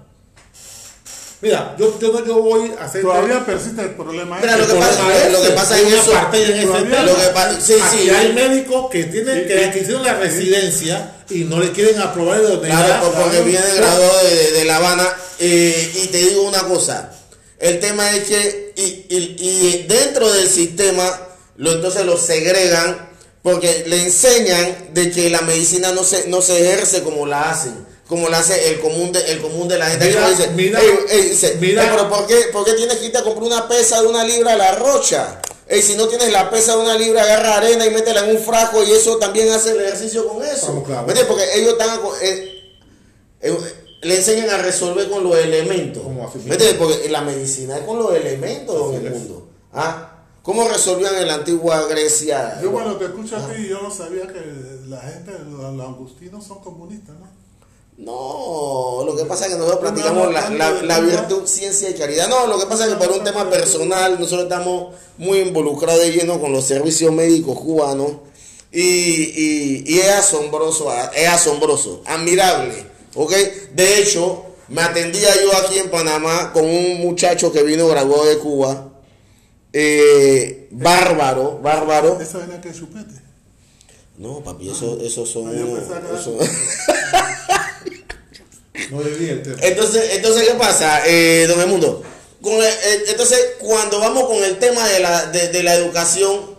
mira, 1.43 1.77
yo, 1.79 1.99
yo 2.01 2.13
no 2.13 2.25
yo 2.25 2.41
voy 2.43 2.73
a 2.81 2.85
hacer... 2.85 3.03
Todavía 3.03 3.45
persiste 3.45 3.83
el 3.83 3.91
problema. 3.91 4.39
Mira, 4.41 4.57
ese. 4.57 4.61
lo 4.61 4.67
que 4.67 4.73
El 4.73 4.79
pasa- 4.79 5.03
lo 5.31 5.41
que 5.43 5.47
es 5.49 5.53
pasa 5.53 5.75
una 5.87 5.97
eso- 5.97 6.13
parte 6.13 6.45
en 6.45 6.53
ese 6.57 6.67
todavía 6.67 6.91
tema. 6.91 7.03
lo 7.03 7.17
que 7.17 7.27
pasa- 7.35 7.61
sí, 7.61 7.75
Aquí 7.83 7.99
sí. 8.05 8.11
hay 8.11 8.33
médicos 8.33 8.91
que 8.91 9.05
tienen 9.05 9.47
que, 9.47 9.71
que 9.71 9.79
hicieron 9.81 10.03
la 10.05 10.15
residencia 10.15 11.17
y 11.29 11.45
no 11.45 11.61
le 11.61 11.71
quieren 11.73 12.01
aprobar 12.01 12.41
de 12.41 12.49
donde 12.49 12.69
Claro, 12.69 13.05
por- 13.13 13.23
porque 13.25 13.41
viene 13.43 13.67
graduado 13.77 14.19
de, 14.25 14.51
de 14.53 14.65
La 14.65 14.77
Habana. 14.77 15.07
eh, 15.39 15.93
y 16.03 16.07
te 16.07 16.19
digo 16.19 16.43
una 16.49 16.63
cosa, 16.67 17.13
el 17.59 17.81
tema 17.81 18.11
es 18.15 18.25
que 18.25 18.73
y, 18.77 18.83
y- 19.09 19.37
y 19.39 19.83
dentro 19.89 20.33
del 20.33 20.49
sistema, 20.49 21.29
lo, 21.57 21.73
entonces 21.73 22.05
lo 22.05 22.17
segregan 22.19 23.11
porque 23.43 23.85
le 23.87 24.03
enseñan 24.03 24.89
de 24.95 25.11
que 25.11 25.31
la 25.31 25.43
medicina 25.43 25.93
no 25.93 26.03
se, 26.05 26.29
no 26.29 26.41
se 26.43 26.59
ejerce 26.61 27.03
como 27.03 27.27
la 27.27 27.51
hacen, 27.51 27.87
como 28.09 28.29
la 28.29 28.39
hace 28.39 28.71
el 28.71 28.81
común 28.81 29.13
de, 29.13 29.21
el 29.33 29.41
común 29.41 29.69
de 29.69 29.79
la 29.79 29.87
gente. 29.91 30.07
Mira, 30.07 30.31
dice, 30.31 30.49
mira, 30.55 30.81
"Ey, 30.81 30.91
ey", 31.11 31.23
dice, 31.31 31.57
mira. 31.61 31.83
"Ey, 31.85 31.89
pero 31.93 32.09
¿por 32.09 32.27
qué, 32.27 32.37
¿por 32.53 32.65
qué 32.65 32.73
tienes 32.75 32.97
que 32.99 33.07
irte 33.07 33.19
a 33.19 33.23
comprar 33.23 33.45
una 33.45 33.69
pesa 33.69 34.01
de 34.01 34.07
una 34.09 34.25
libra 34.25 34.55
a 34.55 34.57
la 34.57 34.73
rocha? 34.77 35.41
Ey, 35.69 35.81
si 35.83 35.95
no 35.95 36.09
tienes 36.09 36.31
la 36.33 36.51
pesa 36.51 36.73
de 36.77 36.83
una 36.83 36.97
libra, 36.97 37.23
agarra 37.23 37.57
arena 37.59 37.87
y 37.87 37.91
métela 37.91 38.25
en 38.29 38.37
un 38.37 38.43
frasco 38.43 38.83
y 38.85 38.93
eso 38.93 39.17
también 39.19 39.51
hace 39.51 39.71
el 39.71 39.81
ejercicio 39.81 40.27
con 40.29 40.43
eso. 40.45 40.67
Vamos, 40.69 40.85
claro. 40.87 41.07
Porque 41.29 41.45
ellos 41.55 41.73
están... 41.73 42.01
eh, 42.23 42.51
eh, 43.43 43.57
le 44.05 44.17
enseñan 44.17 44.51
a 44.51 44.59
resolver 44.59 45.09
con 45.11 45.25
los 45.25 45.37
elementos. 45.37 46.03
¿Cómo 46.03 46.27
así? 46.29 46.39
¿Me 46.45 46.53
entiendes? 46.55 46.75
Porque 46.79 47.09
la 47.09 47.23
medicina 47.23 47.79
es 47.79 47.85
con 47.85 47.99
los 47.99 48.15
elementos 48.15 48.95
en 48.95 49.07
el 49.07 49.13
mundo. 49.13 49.49
¿Ah? 49.73 50.11
¿Cómo 50.43 50.69
resolvían 50.69 51.17
en 51.17 51.27
la 51.27 51.35
antigua 51.35 51.87
Grecia? 51.89 52.61
Yo 52.63 52.71
cuando 52.71 52.97
te 52.97 53.07
escucho 53.07 53.37
a 53.37 53.49
ti, 53.49 53.67
yo 53.69 53.81
no 53.83 53.91
sabía 53.91 54.27
que 54.27 54.41
la 54.89 55.01
gente, 55.01 55.33
los, 55.51 55.73
los 55.75 55.87
agustinos 55.89 56.45
son 56.45 56.59
comunistas, 56.61 57.15
¿no? 57.19 57.33
No, 57.97 59.05
lo 59.07 59.17
que 59.17 59.25
pasa 59.25 59.47
es 59.47 59.53
que 59.53 59.57
nosotros 59.59 59.81
practicamos 59.81 60.33
la, 60.33 60.51
la- 60.51 60.71
la 60.83 60.99
Una- 60.99 61.01
virtud, 61.01 61.47
ciencia 61.47 61.89
y 61.89 61.95
caridad. 61.95 62.29
No, 62.29 62.47
lo 62.49 62.59
que 62.59 62.67
pasa 62.67 62.85
es 62.87 62.91
que 62.93 62.97
por 62.97 63.13
un 63.17 63.23
tema 63.25 63.49
personal 63.49 64.19
nosotros 64.19 64.43
estamos 64.45 64.95
muy 65.17 65.39
involucrados 65.39 66.01
de 66.03 66.11
lleno 66.11 66.41
con 66.41 66.53
los 66.53 66.65
servicios 66.65 67.13
médicos 67.13 67.57
cubanos 67.59 68.11
y, 68.73 68.83
y- 68.83 69.85
y 69.87 69.99
es 70.01 70.11
asombroso, 70.11 70.93
es 71.15 71.29
asombroso, 71.29 72.03
admirable, 72.07 72.85
¿ok? 73.15 73.33
De 73.73 73.99
hecho, 73.99 74.47
me 74.69 74.83
atendía 74.83 75.29
yo 75.43 75.57
aquí 75.59 75.79
en 75.79 75.91
Panamá 75.91 76.53
con 76.53 76.65
un 76.65 77.01
muchacho 77.01 77.53
que 77.53 77.63
vino 77.63 77.87
graduado 77.89 78.25
de 78.27 78.39
Cuba, 78.39 78.91
eh, 79.73 80.69
bárbaro, 80.71 81.59
bárbaro. 81.63 82.21
Esa 82.21 82.39
vaina 82.39 82.61
que 82.61 82.69
es 82.71 82.77
chupete. 82.79 83.23
No, 84.17 84.41
papi, 84.45 84.71
eso, 84.71 84.99
eso 85.03 85.27
son... 85.27 85.49
Ah, 85.49 85.53
que 85.53 85.61
era- 85.61 86.21
eso- 86.21 86.39
No 88.91 89.01
el 89.01 89.43
tema. 89.43 89.57
Entonces, 89.63 90.11
entonces 90.15 90.49
¿qué 90.49 90.55
pasa, 90.55 91.03
eh, 91.07 91.47
don 91.49 91.61
Edmundo? 91.61 92.03
Con 92.43 92.55
el- 92.55 92.63
eh, 92.65 93.05
entonces, 93.09 93.39
cuando 93.61 93.99
vamos 94.01 94.25
con 94.25 94.43
el 94.43 94.59
tema 94.59 94.87
de 94.89 95.01
la, 95.01 95.27
de, 95.27 95.49
de 95.49 95.63
la 95.63 95.75
educación, 95.75 96.54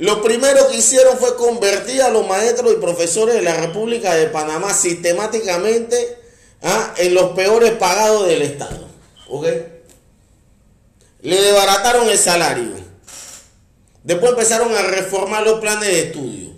lo 0.00 0.22
primero 0.22 0.66
que 0.68 0.78
hicieron 0.78 1.18
fue 1.18 1.36
convertir 1.36 2.00
a 2.00 2.08
los 2.08 2.26
maestros 2.26 2.72
y 2.72 2.76
profesores 2.76 3.34
de 3.34 3.42
la 3.42 3.52
República 3.52 4.14
de 4.14 4.28
Panamá 4.28 4.72
sistemáticamente 4.72 6.16
¿ah? 6.62 6.94
en 6.96 7.12
los 7.12 7.32
peores 7.32 7.72
pagados 7.72 8.26
del 8.26 8.40
Estado. 8.40 8.88
¿Ok? 9.28 9.46
Le 11.20 11.42
desbarataron 11.42 12.08
el 12.08 12.16
salario. 12.16 12.70
Después 14.02 14.32
empezaron 14.32 14.74
a 14.74 14.80
reformar 14.80 15.44
los 15.44 15.60
planes 15.60 15.88
de 15.88 16.00
estudio. 16.00 16.54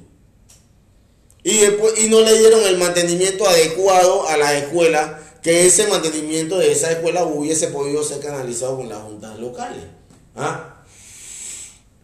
Y, 1.43 1.59
después, 1.59 1.95
y 1.99 2.09
no 2.09 2.21
le 2.21 2.39
dieron 2.39 2.63
el 2.63 2.79
mantenimiento 2.79 3.49
adecuado 3.49 4.29
a 4.29 4.37
las 4.37 4.53
escuelas, 4.53 5.17
que 5.43 5.67
ese 5.67 5.89
mantenimiento 5.89 6.59
de 6.59 6.71
esa 6.71 6.93
escuela 6.93 7.25
hubiese 7.25 7.67
podido 7.67 8.05
ser 8.05 8.21
canalizado 8.21 8.77
con 8.77 8.89
las 8.89 9.03
juntas 9.03 9.37
locales. 9.41 9.83
¿Ah? 10.37 10.82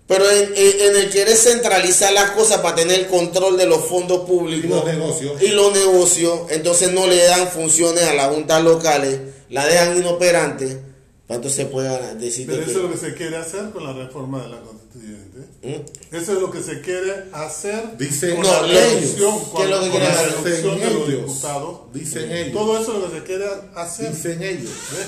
Pero 0.09 0.29
en, 0.31 0.53
en- 0.57 0.81
en 0.81 0.97
el 0.97 1.11
querer 1.11 1.37
centralizar 1.37 2.13
las 2.15 2.31
cosas 2.31 2.59
para 2.63 2.75
tener 2.77 3.07
control 3.09 3.57
de 3.59 3.67
los 3.67 3.85
fondos 3.85 4.27
públicos 4.27 4.65
Y 4.65 4.69
los 4.69 4.85
negocios. 4.87 5.43
y 5.43 5.49
los 5.49 5.73
negocios, 5.75 6.41
entonces 6.49 6.93
no 6.93 7.07
le 7.07 7.23
dan 7.25 7.47
funciones 7.49 8.03
a 8.05 8.15
las 8.15 8.29
juntas 8.35 8.65
locales, 8.65 9.21
la 9.51 9.67
dejan 9.67 9.97
inoperante 9.99 10.81
Para 11.27 11.37
entonces 11.37 11.67
pueda 11.67 12.15
decir 12.15 12.47
Pero 12.47 12.65
que... 12.65 12.71
eso 12.71 12.81
es 12.81 12.85
lo 12.87 12.91
que 12.93 12.97
se 12.99 13.15
quiere 13.15 13.37
hacer 13.37 13.69
con 13.71 13.85
la 13.85 13.93
reforma 13.93 14.43
de 14.43 14.49
la 14.49 14.61
constituyente. 14.63 15.39
¿Mm? 15.63 16.15
Eso 16.17 16.33
es 16.33 16.39
lo 16.41 16.51
que 16.51 16.63
se 16.63 16.81
quiere 16.81 17.13
hacer 17.33 17.99
Dicen 17.99 18.37
con 18.37 18.45
No, 18.45 18.63
la 18.63 18.63
reducción, 18.67 19.39
¿Qué 19.57 19.63
es 19.65 19.69
lo 19.71 19.77
que 19.81 19.89
con 19.89 19.91
quieren 19.91 20.09
la 20.09 20.21
hacer? 20.21 20.33
reducción 20.43 20.81
de 20.81 20.91
los 20.91 21.09
diputados. 21.09 21.79
Dicen 21.93 22.33
ellos. 22.33 22.53
Todo 22.55 22.81
eso 22.81 22.93
es 22.95 22.99
lo 23.01 23.13
que 23.13 23.19
se 23.19 23.25
quiere 23.25 23.45
hacer. 23.75 24.11
Dicen 24.15 24.43
ellos. 24.43 24.71
¿ves? 24.93 25.07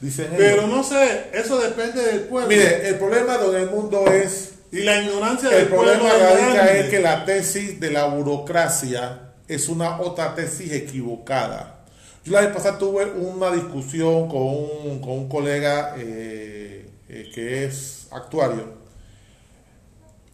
Dicen 0.00 0.26
ellos. 0.26 0.38
Pero 0.38 0.66
no 0.66 0.82
sé, 0.82 1.30
eso 1.32 1.58
depende 1.60 2.02
del 2.02 2.20
pueblo. 2.22 2.48
Mire, 2.48 2.88
el 2.88 2.96
problema 2.96 3.38
de 3.38 3.62
el 3.62 3.70
mundo 3.70 4.06
es 4.06 4.54
y 4.74 4.82
la 4.82 5.00
ignorancia 5.00 5.50
del 5.50 5.62
El 5.62 5.68
pueblo 5.68 5.92
problema 5.92 6.16
es 6.16 6.20
radica 6.20 6.72
es 6.72 6.90
que 6.90 6.98
la 7.00 7.24
tesis 7.24 7.78
de 7.78 7.90
la 7.92 8.06
burocracia 8.06 9.20
es 9.46 9.68
una 9.68 10.00
otra 10.00 10.34
tesis 10.34 10.72
equivocada. 10.72 11.84
Yo 12.24 12.32
la 12.32 12.40
vez 12.40 12.50
pasada 12.52 12.78
tuve 12.78 13.04
una 13.04 13.52
discusión 13.52 14.28
con 14.28 14.42
un, 14.42 15.00
con 15.00 15.10
un 15.12 15.28
colega 15.28 15.94
eh, 15.96 16.90
eh, 17.08 17.30
que 17.32 17.66
es 17.66 18.08
actuario. 18.10 18.74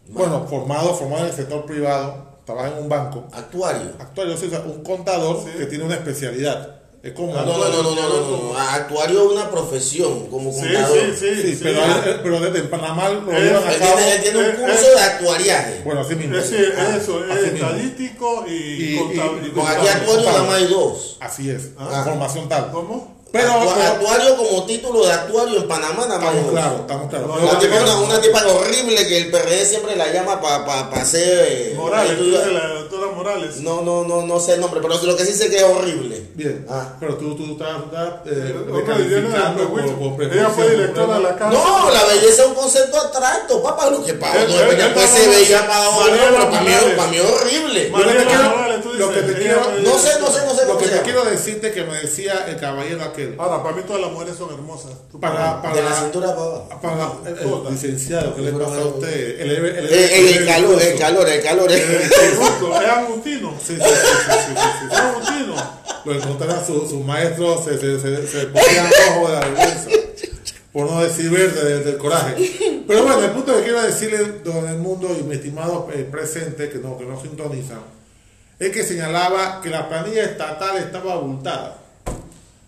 Bueno, 0.09 0.47
formado, 0.47 0.95
formado 0.95 1.24
en 1.24 1.31
el 1.31 1.37
sector 1.37 1.66
privado, 1.66 2.39
trabaja 2.47 2.69
en 2.69 2.82
un 2.82 2.89
banco. 2.89 3.28
Actuario. 3.32 3.93
Actuario, 3.99 4.35
o 4.35 4.37
sea, 4.37 4.61
un 4.61 4.82
contador 4.82 5.45
Sí. 5.45 5.51
que 5.59 5.66
tiene 5.66 5.85
una 5.85 5.97
especialidad. 5.97 6.80
Es 7.03 7.13
como... 7.15 7.33
No, 7.35 7.47
no, 7.47 7.57
no, 7.57 7.69
no, 7.83 7.83
no, 7.83 7.95
no, 7.95 8.53
no. 8.53 8.59
Actuario 8.59 9.25
es 9.25 9.33
una 9.33 9.51
profesión 9.51 10.27
como 10.27 10.53
Sí, 10.53 10.61
contador. 10.61 10.99
sí, 10.99 11.17
sí. 11.19 11.43
Sí, 11.43 11.53
sí. 11.55 11.61
pero, 11.63 11.83
él- 11.83 12.21
pero 12.23 12.41
desde 12.41 12.61
Panamá 12.69 13.09
lo 13.09 13.33
Él- 13.33 13.43
llevan 13.45 13.65
a 13.67 13.73
Él 13.73 13.79
cabo. 13.79 13.95
tiene, 13.97 14.15
él 14.17 14.23
tiene 14.23 14.39
un 14.39 14.57
curso 14.57 14.91
de 14.95 15.01
actuariaje. 15.01 15.81
Bueno, 15.85 16.01
así 16.03 16.15
mismo. 16.15 16.37
Es 16.37 16.53
Ah, 16.77 16.97
eso, 17.01 17.25
es 17.25 17.53
estadístico 17.55 18.45
y, 18.47 18.53
Y- 18.53 18.95
y- 18.95 18.99
contable. 18.99 19.47
y- 19.47 19.51
Con 19.51 19.67
aquí 19.67 19.89
actuario 19.89 20.27
nada 20.27 20.43
más 20.43 20.55
hay 20.59 20.67
dos. 20.67 21.17
Así 21.21 21.49
es, 21.51 21.71
Ah. 21.79 22.03
formación 22.05 22.49
tal. 22.51 22.71
¿Cómo? 22.71 23.19
Pero, 23.33 23.49
Actua- 23.49 23.75
pero- 23.77 23.87
actuario 23.87 24.37
como 24.37 24.67
título 24.67 25.07
de 25.07 25.13
actuario 25.13 25.61
en 25.61 25.69
Panamá 25.69 26.05
nada 26.05 26.19
más 26.19 26.31
hay 26.35 26.39
estamos 26.39 26.51
claros, 26.51 26.81
estamos 26.81 27.09
claros. 27.09 27.31
Una 27.41 27.59
tipa, 27.61 27.77
una, 27.81 27.97
una 28.01 28.21
tipa 28.21 28.45
horrible 28.47 29.07
que 29.07 29.19
el 29.19 29.31
PRD 29.31 29.65
siempre 29.67 29.95
la 29.97 30.13
llama 30.13 30.41
para 30.41 30.67
pa, 30.67 30.91
pa 30.91 31.01
hacer. 31.01 31.47
eh, 31.49 31.75
Morales, 31.77 32.19
Morales. 33.21 33.61
No, 33.61 33.83
no, 33.83 34.05
no, 34.05 34.23
no 34.27 34.41
sé 34.41 34.55
el 34.55 34.61
nombre, 34.63 34.81
pero 34.81 34.95
lo 35.03 35.17
que 35.17 35.27
sí 35.27 35.33
sé 35.35 35.51
que 35.51 35.57
es 35.59 35.63
horrible. 35.63 36.31
Bien, 36.35 36.65
Ah. 36.71 36.97
pero 36.99 37.17
tú, 37.17 37.37
tú 37.37 37.53
estás, 37.53 37.69
eh, 38.27 38.55
no- 38.67 38.79
Ella 40.33 40.49
fue 40.49 40.71
directora 40.71 41.15
de 41.19 41.23
la 41.23 41.37
casa. 41.37 41.53
No, 41.53 41.91
la 41.91 42.05
belleza 42.05 42.43
es 42.43 42.49
un 42.49 42.55
concepto 42.55 42.97
abstracto, 42.99 43.63
papá. 43.63 43.91
Lo 43.91 44.03
que 44.03 44.15
para 44.15 44.43
él- 44.43 44.51
él 44.51 44.77
después 44.79 45.11
se 45.11 45.29
veía 45.29 45.67
para 45.67 45.85
pero 46.11 46.51
para 46.51 46.63
mí, 46.63 46.71
Morales. 46.71 46.95
para 46.97 47.11
mí 47.11 47.17
es 47.19 47.25
horrible. 47.25 47.91
Lo 47.91 47.99
que 49.13 49.23
te 49.23 49.35
quiero- 49.35 49.61
No 49.83 49.99
sé, 49.99 50.19
no 50.21 50.27
sé, 50.31 50.45
no 50.47 50.55
sé 50.55 50.67
Lo 50.67 50.79
que 50.79 50.87
te 50.87 51.01
quiero 51.03 51.25
decirte 51.25 51.73
que 51.73 51.85
me 51.85 51.99
decía 52.01 52.47
el 52.49 52.57
caballero 52.59 53.03
aquel, 53.03 53.35
Ahora, 53.39 53.63
para 53.63 53.77
mí 53.77 53.83
todas 53.87 54.03
las 54.03 54.11
mujeres 54.13 54.37
son 54.37 54.51
hermosas. 54.51 54.93
Para, 55.21 55.61
De 55.75 55.83
la 55.83 55.95
cintura 55.95 56.35
para 56.35 56.95
abajo. 56.95 57.21
para 57.23 57.69
el, 57.69 57.73
licenciado, 57.75 58.35
¿qué 58.35 58.43
le 58.43 58.53
pasa 58.53 58.77
a 58.81 58.85
usted? 58.87 59.41
El, 59.41 59.51
el, 59.51 59.65
el- 59.67 59.87
Eh, 59.87 59.91
eh, 59.93 60.37
el 60.39 60.47
calor, 60.47 60.81
el 60.83 60.99
calor, 60.99 61.29
el 61.29 61.43
calor. 61.43 61.71
Agustino. 63.11 63.55
Sí, 63.59 63.77
sí, 63.77 63.82
sí, 63.82 64.55
sí, 64.55 64.55
sí, 64.91 64.97
agustino. 64.97 65.55
Lo 66.05 66.15
encontraron 66.15 66.66
sus 66.66 66.91
su 66.91 67.01
maestros, 67.01 67.65
se, 67.65 67.78
se, 67.78 68.01
se, 68.01 68.27
se 68.27 68.47
ponían 68.47 68.91
rojo 69.07 69.28
de 69.28 69.35
la 69.35 69.41
vergüenza. 69.41 69.91
Por 70.73 70.91
no 70.91 71.03
decir 71.03 71.31
verde 71.31 71.81
del 71.85 71.99
coraje. 71.99 72.85
Pero 72.87 73.03
bueno, 73.03 73.23
el 73.23 73.31
punto 73.32 73.57
que 73.57 73.65
quiero 73.65 73.82
decirle, 73.82 74.41
don 74.45 74.69
el 74.69 74.78
mundo 74.78 75.15
y 75.19 75.23
mi 75.24 75.35
estimado 75.35 75.89
eh, 75.93 76.09
presente, 76.11 76.70
que 76.70 76.78
no, 76.78 76.97
que 76.97 77.05
no 77.05 77.20
sintonizan, 77.20 77.81
es 78.59 78.70
que 78.70 78.85
señalaba 78.85 79.61
que 79.62 79.69
la 79.69 79.89
planilla 79.89 80.23
estatal 80.23 80.77
estaba 80.77 81.15
abultada. 81.15 81.80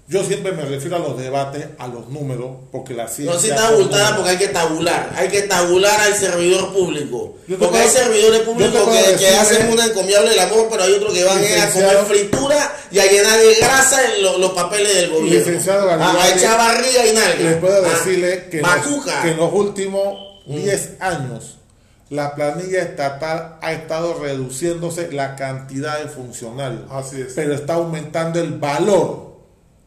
Yo 0.08 0.22
siempre 0.24 0.52
me 0.52 0.62
refiero 0.62 0.96
a 0.96 0.98
los 0.98 1.16
debates, 1.16 1.64
a 1.78 1.86
los 1.86 2.08
números, 2.08 2.50
porque 2.70 2.92
la 2.92 3.08
ciencia... 3.08 3.34
No, 3.34 3.40
si 3.40 3.48
está 3.48 3.68
abultada 3.68 4.16
porque 4.16 4.30
hay 4.30 4.36
que 4.36 4.48
tabular. 4.48 5.10
Hay 5.16 5.28
que 5.28 5.42
tabular 5.42 5.98
al 6.00 6.14
servidor 6.14 6.72
público. 6.72 7.36
Porque 7.58 7.78
hay 7.78 7.88
servidores 7.88 8.40
públicos 8.40 8.82
que, 9.18 9.28
hacen 9.28 9.70
una 9.70 9.86
encomiable 9.86 10.34
labor, 10.36 10.66
pero 10.70 10.82
hay 10.82 10.92
otros 10.94 11.14
que 11.14 11.24
van 11.24 11.42
eh, 11.42 11.60
a 11.60 11.70
comer 11.70 11.96
fritura 12.08 12.76
y 12.90 12.98
a 12.98 13.06
llenar 13.06 13.38
de 13.38 13.54
grasa 13.54 14.00
en 14.14 14.22
lo- 14.22 14.38
los 14.38 14.50
papeles 14.52 14.94
del 14.94 15.10
gobierno. 15.10 15.38
Licenciado 15.38 15.88
a, 15.88 15.94
a 15.94 15.96
Garibaldi, 15.96 16.38
echar 16.38 16.58
barriga 16.58 17.06
y 17.06 17.12
nalga. 17.14 17.34
Les 17.50 17.56
puedo 17.58 17.86
Ah, 17.86 17.88
decirle 17.88 18.48
que, 18.50 18.56
en 18.58 18.62
los- 18.64 18.70
Macuca. 18.76 19.22
que 19.22 19.30
en 19.30 19.36
los 19.38 19.52
últimos 19.52 20.18
10 20.46 20.90
años 21.00 21.58
la 22.10 22.34
planilla 22.34 22.82
estatal 22.82 23.56
ha 23.62 23.72
estado 23.72 24.18
reduciéndose 24.20 25.10
la 25.12 25.36
cantidad 25.36 26.00
de 26.02 26.08
funcionarios, 26.08 26.82
Así 26.90 27.20
es. 27.22 27.32
pero 27.34 27.54
está 27.54 27.74
aumentando 27.74 28.40
el 28.40 28.52
valor 28.58 29.31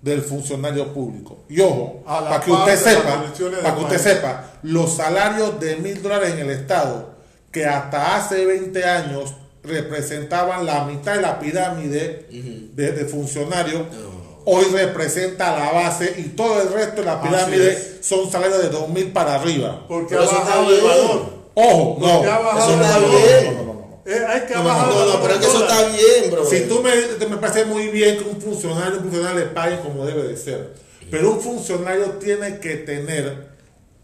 del 0.05 0.21
funcionario 0.21 0.93
público. 0.93 1.39
Y 1.49 1.59
ojo, 1.61 2.03
para 2.05 2.39
que 2.39 2.51
usted 2.51 2.77
sepa, 2.77 3.25
para 3.63 3.75
que 3.75 3.81
usted 3.81 3.97
sepa, 3.97 4.51
los 4.61 4.95
salarios 4.95 5.59
de 5.59 5.77
mil 5.77 5.99
dólares 5.99 6.33
en 6.33 6.41
el 6.41 6.51
Estado, 6.51 7.15
que 7.51 7.65
hasta 7.65 8.15
hace 8.15 8.45
20 8.45 8.83
años 8.85 9.33
representaban 9.63 10.63
la 10.63 10.85
mitad 10.85 11.15
de 11.15 11.21
la 11.23 11.39
pirámide 11.39 12.27
de, 12.29 12.91
de 12.91 13.05
funcionarios, 13.05 13.81
hoy 14.45 14.65
representa 14.65 15.57
la 15.57 15.71
base 15.71 16.13
y 16.19 16.35
todo 16.35 16.61
el 16.61 16.71
resto 16.71 17.01
de 17.01 17.07
la 17.07 17.19
pirámide 17.19 17.97
son 18.01 18.31
salarios 18.31 18.61
de 18.61 18.69
2 18.69 18.89
mil 18.89 19.11
para 19.11 19.33
arriba. 19.33 19.85
Porque 19.87 20.15
Pero 20.15 20.29
ha 20.29 20.33
bajado 20.33 20.69
el 20.69 20.81
valor. 20.81 21.33
Ojo, 21.55 21.97
no. 21.99 22.13
Porque 22.17 22.29
ha 22.29 22.39
bajado 22.39 22.73
el 22.73 22.79
valor. 22.79 23.74
Eh, 24.05 24.23
hay 24.27 24.41
que 24.41 24.53
No, 24.53 24.59
no, 24.63 24.65
bajar 24.69 24.87
No, 24.89 25.21
pero 25.21 25.33
es 25.33 25.39
que 25.39 25.45
eso 25.47 25.63
está 25.65 25.87
bien, 25.89 26.31
bro. 26.31 26.45
Si 26.45 26.61
tú 26.67 26.81
me, 26.83 26.91
te- 26.91 27.27
me 27.27 27.37
parece 27.37 27.65
muy 27.65 27.87
bien 27.87 28.17
que 28.17 28.23
un 28.29 28.39
funcionario, 28.39 28.97
un 28.99 29.03
funcionario 29.05 29.39
le 29.39 29.45
pague 29.47 29.79
como 29.79 30.05
debe 30.05 30.23
de 30.27 30.37
ser, 30.37 30.73
pero 31.09 31.31
un 31.31 31.41
funcionario 31.41 32.05
tiene 32.19 32.59
que 32.59 32.75
tener 32.77 33.47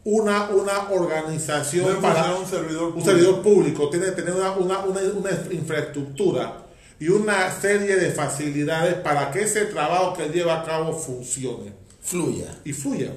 una, 0.04 0.50
una 0.50 0.90
organización 0.92 1.86
Debe 1.86 2.00
para 2.02 2.34
un 2.36 2.48
servidor 2.48 2.86
un 2.86 2.92
público. 2.94 3.10
servidor 3.12 3.42
público, 3.44 3.90
tiene 3.90 4.06
que 4.08 4.12
tener 4.14 4.34
una, 4.34 4.52
una, 4.54 4.80
una, 4.80 5.02
una 5.16 5.30
infraestructura 5.52 6.64
y 7.00 7.10
una 7.10 7.52
serie 7.52 7.96
de 7.98 8.10
facilidades 8.12 8.96
para 8.96 9.30
que 9.32 9.42
ese 9.44 9.66
trabajo 9.66 10.14
que 10.14 10.30
lleva 10.30 10.62
a 10.62 10.66
cabo 10.66 10.94
funcione 10.98 11.74
Fluya. 12.02 12.58
y 12.64 12.74
fluya. 12.74 13.12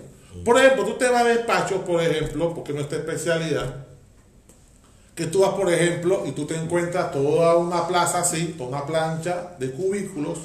Por 0.44 0.58
ejemplo, 0.58 0.84
tú 0.84 0.94
te 0.94 1.08
vas 1.08 1.22
a 1.22 1.28
despachos, 1.28 1.80
por 1.86 2.02
ejemplo, 2.02 2.52
porque 2.54 2.72
no 2.72 2.80
es 2.80 2.88
tu 2.88 2.96
especialidad, 2.96 3.83
que 5.14 5.26
tú 5.26 5.40
vas, 5.40 5.54
por 5.54 5.72
ejemplo, 5.72 6.24
y 6.26 6.32
tú 6.32 6.44
te 6.44 6.56
encuentras 6.56 7.12
toda 7.12 7.56
una 7.56 7.86
plaza 7.86 8.20
así, 8.20 8.54
toda 8.58 8.70
una 8.70 8.86
plancha 8.86 9.54
de 9.58 9.70
cubículos, 9.70 10.40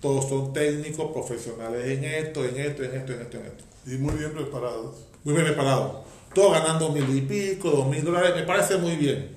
todos 0.00 0.28
son 0.28 0.52
técnicos, 0.52 1.12
profesionales 1.12 1.86
en 1.86 2.04
esto, 2.04 2.44
en 2.44 2.56
esto, 2.58 2.82
en 2.82 2.94
esto, 2.94 3.12
en 3.12 3.20
esto, 3.20 3.36
en 3.38 3.46
esto. 3.46 3.64
Y 3.86 3.90
muy 3.98 4.14
bien 4.14 4.32
preparados. 4.32 4.96
Muy 5.22 5.34
bien 5.34 5.46
preparados. 5.46 6.04
Todos 6.34 6.52
ganando 6.52 6.90
mil 6.90 7.16
y 7.16 7.20
pico, 7.20 7.70
dos 7.70 7.86
mil 7.86 8.04
dólares, 8.04 8.34
me 8.34 8.42
parece 8.42 8.76
muy 8.78 8.96
bien. 8.96 9.36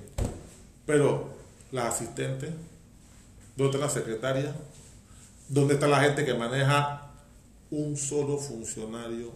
Pero 0.84 1.28
la 1.70 1.88
asistente, 1.88 2.50
¿dónde 3.54 3.76
está 3.76 3.86
la 3.86 3.92
secretaria? 3.92 4.54
¿Dónde 5.48 5.74
está 5.74 5.86
la 5.86 6.00
gente 6.00 6.24
que 6.24 6.34
maneja 6.34 7.12
un 7.70 7.96
solo 7.96 8.38
funcionario, 8.38 9.30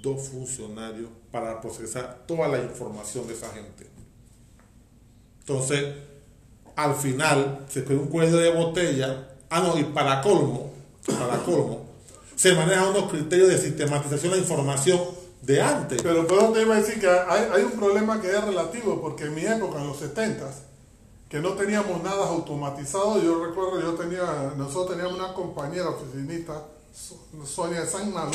dos 0.00 0.28
funcionarios 0.28 1.10
para 1.32 1.60
procesar 1.60 2.24
toda 2.28 2.46
la 2.46 2.58
información 2.58 3.26
de 3.26 3.34
esa 3.34 3.50
gente? 3.50 3.95
Entonces, 5.46 5.94
al 6.74 6.94
final, 6.96 7.64
se 7.68 7.84
queda 7.84 7.98
un 8.00 8.08
cuello 8.08 8.36
de 8.38 8.50
botella. 8.52 9.28
Ah, 9.48 9.60
no, 9.60 9.78
y 9.78 9.84
para 9.84 10.20
colmo, 10.20 10.72
para 11.06 11.38
colmo, 11.44 11.86
se 12.34 12.52
manejan 12.54 12.88
unos 12.88 13.08
criterios 13.10 13.48
de 13.48 13.58
sistematización 13.58 14.32
de 14.32 14.38
la 14.38 14.42
información 14.42 15.00
de 15.42 15.62
antes. 15.62 16.02
Pero 16.02 16.26
por 16.26 16.52
te 16.52 16.62
iba 16.62 16.74
a 16.74 16.78
decir 16.80 16.98
que 17.00 17.08
hay, 17.08 17.48
hay 17.54 17.62
un 17.62 17.72
problema 17.78 18.20
que 18.20 18.28
es 18.28 18.44
relativo, 18.44 19.00
porque 19.00 19.24
en 19.26 19.34
mi 19.36 19.42
época, 19.42 19.80
en 19.80 19.86
los 19.86 19.98
70 19.98 20.50
que 21.28 21.40
no 21.40 21.54
teníamos 21.54 22.02
nada 22.02 22.26
automatizado, 22.28 23.20
yo 23.22 23.44
recuerdo, 23.44 23.80
yo 23.80 23.94
tenía, 23.94 24.52
nosotros 24.56 24.96
teníamos 24.96 25.18
una 25.18 25.32
compañera 25.34 25.88
oficinista, 25.90 26.62
So- 26.94 27.20
Sonia 27.44 27.84
San 27.86 28.12
Malo, 28.12 28.30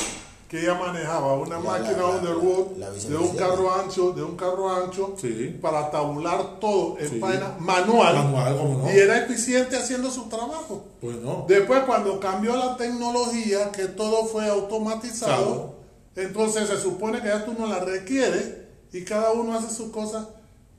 que 0.51 0.59
ella 0.59 0.73
manejaba 0.73 1.35
una 1.35 1.55
La- 1.55 1.59
máquina 1.61 1.91
la- 1.93 1.97
la- 1.99 2.07
Underwood 2.09 2.77
la 2.77 2.89
de 2.91 3.15
un 3.15 3.35
carro 3.37 3.73
ancho, 3.73 4.11
de 4.11 4.21
un 4.21 4.35
carro 4.35 4.69
ancho, 4.69 5.15
Sí. 5.17 5.57
para 5.61 5.89
tabular 5.89 6.59
todo 6.59 6.97
en 6.99 7.09
Sí. 7.09 7.15
página 7.19 7.55
manual, 7.57 8.15
Manual, 8.15 8.57
¿cómo 8.57 8.77
no? 8.79 8.91
y 8.93 8.97
era 8.99 9.17
eficiente 9.23 9.77
haciendo 9.77 10.11
su 10.11 10.23
trabajo. 10.27 10.83
Pues 10.99 11.15
no. 11.21 11.45
Después, 11.47 11.83
cuando 11.85 12.19
cambió 12.19 12.57
la 12.57 12.75
tecnología, 12.75 13.71
que 13.71 13.85
todo 13.85 14.25
fue 14.25 14.45
automatizado, 14.49 15.45
Claro. 15.45 15.75
entonces 16.27 16.67
se 16.67 16.77
supone 16.77 17.21
que 17.21 17.29
ya 17.29 17.45
tú 17.45 17.53
no 17.57 17.65
la 17.67 17.79
requieres 17.79 18.53
y 18.91 19.05
cada 19.05 19.31
uno 19.31 19.57
hace 19.57 19.73
sus 19.73 19.89
cosas. 19.91 20.25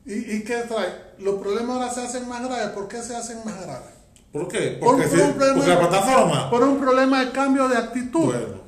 ¿Y, 0.05 0.36
y 0.36 0.44
qué 0.44 0.57
trae? 0.69 1.15
Los 1.19 1.36
problemas 1.36 1.77
ahora 1.78 1.90
se 1.94 2.03
hacen 2.03 2.28
más 2.28 2.44
graves. 2.44 2.69
¿Por 2.74 2.89
qué 2.89 3.01
se 3.03 3.16
hacen 3.16 3.39
más 3.44 3.59
graves? 3.62 3.89
¿Por 4.32 4.49
qué? 4.49 4.77
Por 4.81 4.97
Porque, 4.97 5.05
un 5.05 5.11
si- 5.11 5.16
problema- 5.32 5.55
porque 5.55 5.69
la 5.70 5.81
plataforma. 5.89 6.51
Por 6.51 6.62
un 6.65 6.78
problema 6.78 7.24
de 7.24 7.31
cambio 7.32 7.69
de 7.69 7.77
actitud. 7.78 8.24
Bueno, 8.27 8.61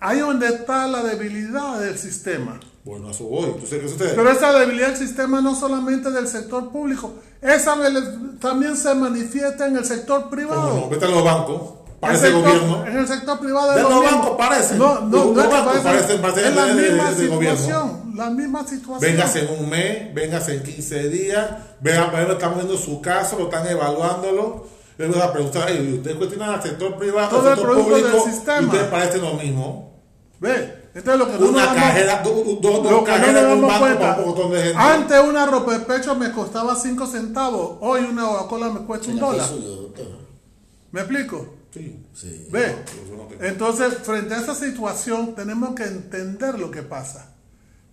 Ahí 0.00 0.18
donde 0.20 0.46
está 0.48 0.86
la 0.86 1.02
debilidad 1.02 1.78
del 1.80 1.98
sistema. 1.98 2.58
bueno, 2.84 3.08
a 3.08 3.10
eso 3.10 3.24
voy. 3.24 3.44
Entonces, 3.50 3.80
¿qué 3.82 3.88
sucede? 3.88 4.12
Pero 4.14 4.30
esa 4.30 4.58
debilidad 4.58 4.88
del 4.88 4.96
sistema 4.96 5.40
no 5.42 5.54
solamente 5.54 6.10
del 6.10 6.26
sector 6.26 6.70
público, 6.70 7.14
esa 7.42 7.76
también 8.40 8.76
se 8.76 8.94
manifiesta 8.94 9.66
en 9.66 9.76
el 9.76 9.84
sector 9.84 10.20
¿Cómo 10.22 10.30
privado. 10.30 10.74
no? 10.80 10.88
Vete 10.88 11.04
a 11.04 11.08
los 11.08 11.22
bancos. 11.24 11.62
Parece 12.00 12.28
el 12.28 12.32
sector- 12.32 12.50
gobierno. 12.60 12.86
En 12.86 12.96
el 12.96 13.06
sector 13.08 13.38
privado 13.40 13.72
De 13.72 13.82
lo 13.82 13.90
los 13.90 14.04
bancos 14.04 14.30
parecen. 14.38 14.78
No, 14.78 15.00
no, 15.02 15.16
los 15.18 15.26
no 15.26 15.32
bancos 15.34 15.78
parecen, 15.82 16.22
parecen- 16.22 16.44
es 16.48 16.56
la 16.56 16.64
de- 16.64 16.74
misma 16.90 17.10
de 17.10 17.16
situación. 17.28 18.12
La 18.16 18.30
misma 18.30 18.66
situación. 18.66 19.00
Véngase 19.00 19.40
en 19.40 19.60
un 19.62 19.68
mes, 19.68 20.14
véngase 20.14 20.54
en 20.54 20.62
15 20.62 21.08
días, 21.10 21.46
vean, 21.80 22.10
estamos 22.30 22.56
viendo 22.56 22.78
su 22.78 23.02
caso, 23.02 23.36
lo 23.38 23.44
están 23.44 23.66
evaluándolo. 23.66 24.66
Le 24.96 25.06
voy 25.08 25.20
a 25.20 25.30
preguntar, 25.32 25.70
"Ey, 25.70 25.92
¿ustedes 25.94 26.16
cuestionan 26.16 26.50
al 26.54 26.62
sector 26.62 26.96
privado, 26.98 27.38
al 27.40 27.54
sector 27.56 27.74
público? 27.84 28.24
y 28.26 28.64
ustedes 28.64 28.84
parecen 28.90 29.20
lo 29.22 29.34
mismo. 29.34 29.89
Ve, 30.40 30.88
entonces 30.94 31.18
lo 31.18 31.26
que 31.26 31.38
no 31.38 31.50
Una 31.50 31.66
nos 31.66 31.74
damos- 31.74 31.74
cajera, 31.76 32.22
do- 32.22 32.30
do- 32.30 32.42
dos, 32.62 32.82
dos 32.82 32.92
lo 32.92 33.04
que 33.04 33.12
no 33.12 33.26
nos 33.32 33.34
damos 33.42 33.78
cuenta, 33.78 34.18
un 34.24 34.50
de 34.52 34.62
gente. 34.62 34.78
antes 34.78 35.20
una 35.28 35.46
ropa 35.46 35.72
de 35.72 35.80
pecho 35.80 36.14
me 36.14 36.32
costaba 36.32 36.74
5 36.74 37.06
centavos, 37.06 37.76
hoy 37.80 38.00
una 38.10 38.24
Coca-Cola 38.26 38.70
me 38.70 38.80
cuesta 38.80 39.10
un 39.10 39.18
dólar. 39.18 39.48
¿Me 40.92 41.00
explico? 41.02 41.54
Sí. 41.72 42.04
Sí. 42.14 42.48
Ve, 42.50 42.66
eso 42.66 43.16
no 43.16 43.46
entonces 43.46 43.94
frente 44.02 44.34
a 44.34 44.40
esa 44.40 44.54
situación 44.54 45.34
tenemos 45.34 45.74
que 45.74 45.84
entender 45.84 46.58
lo 46.58 46.70
que 46.70 46.82
pasa. 46.82 47.26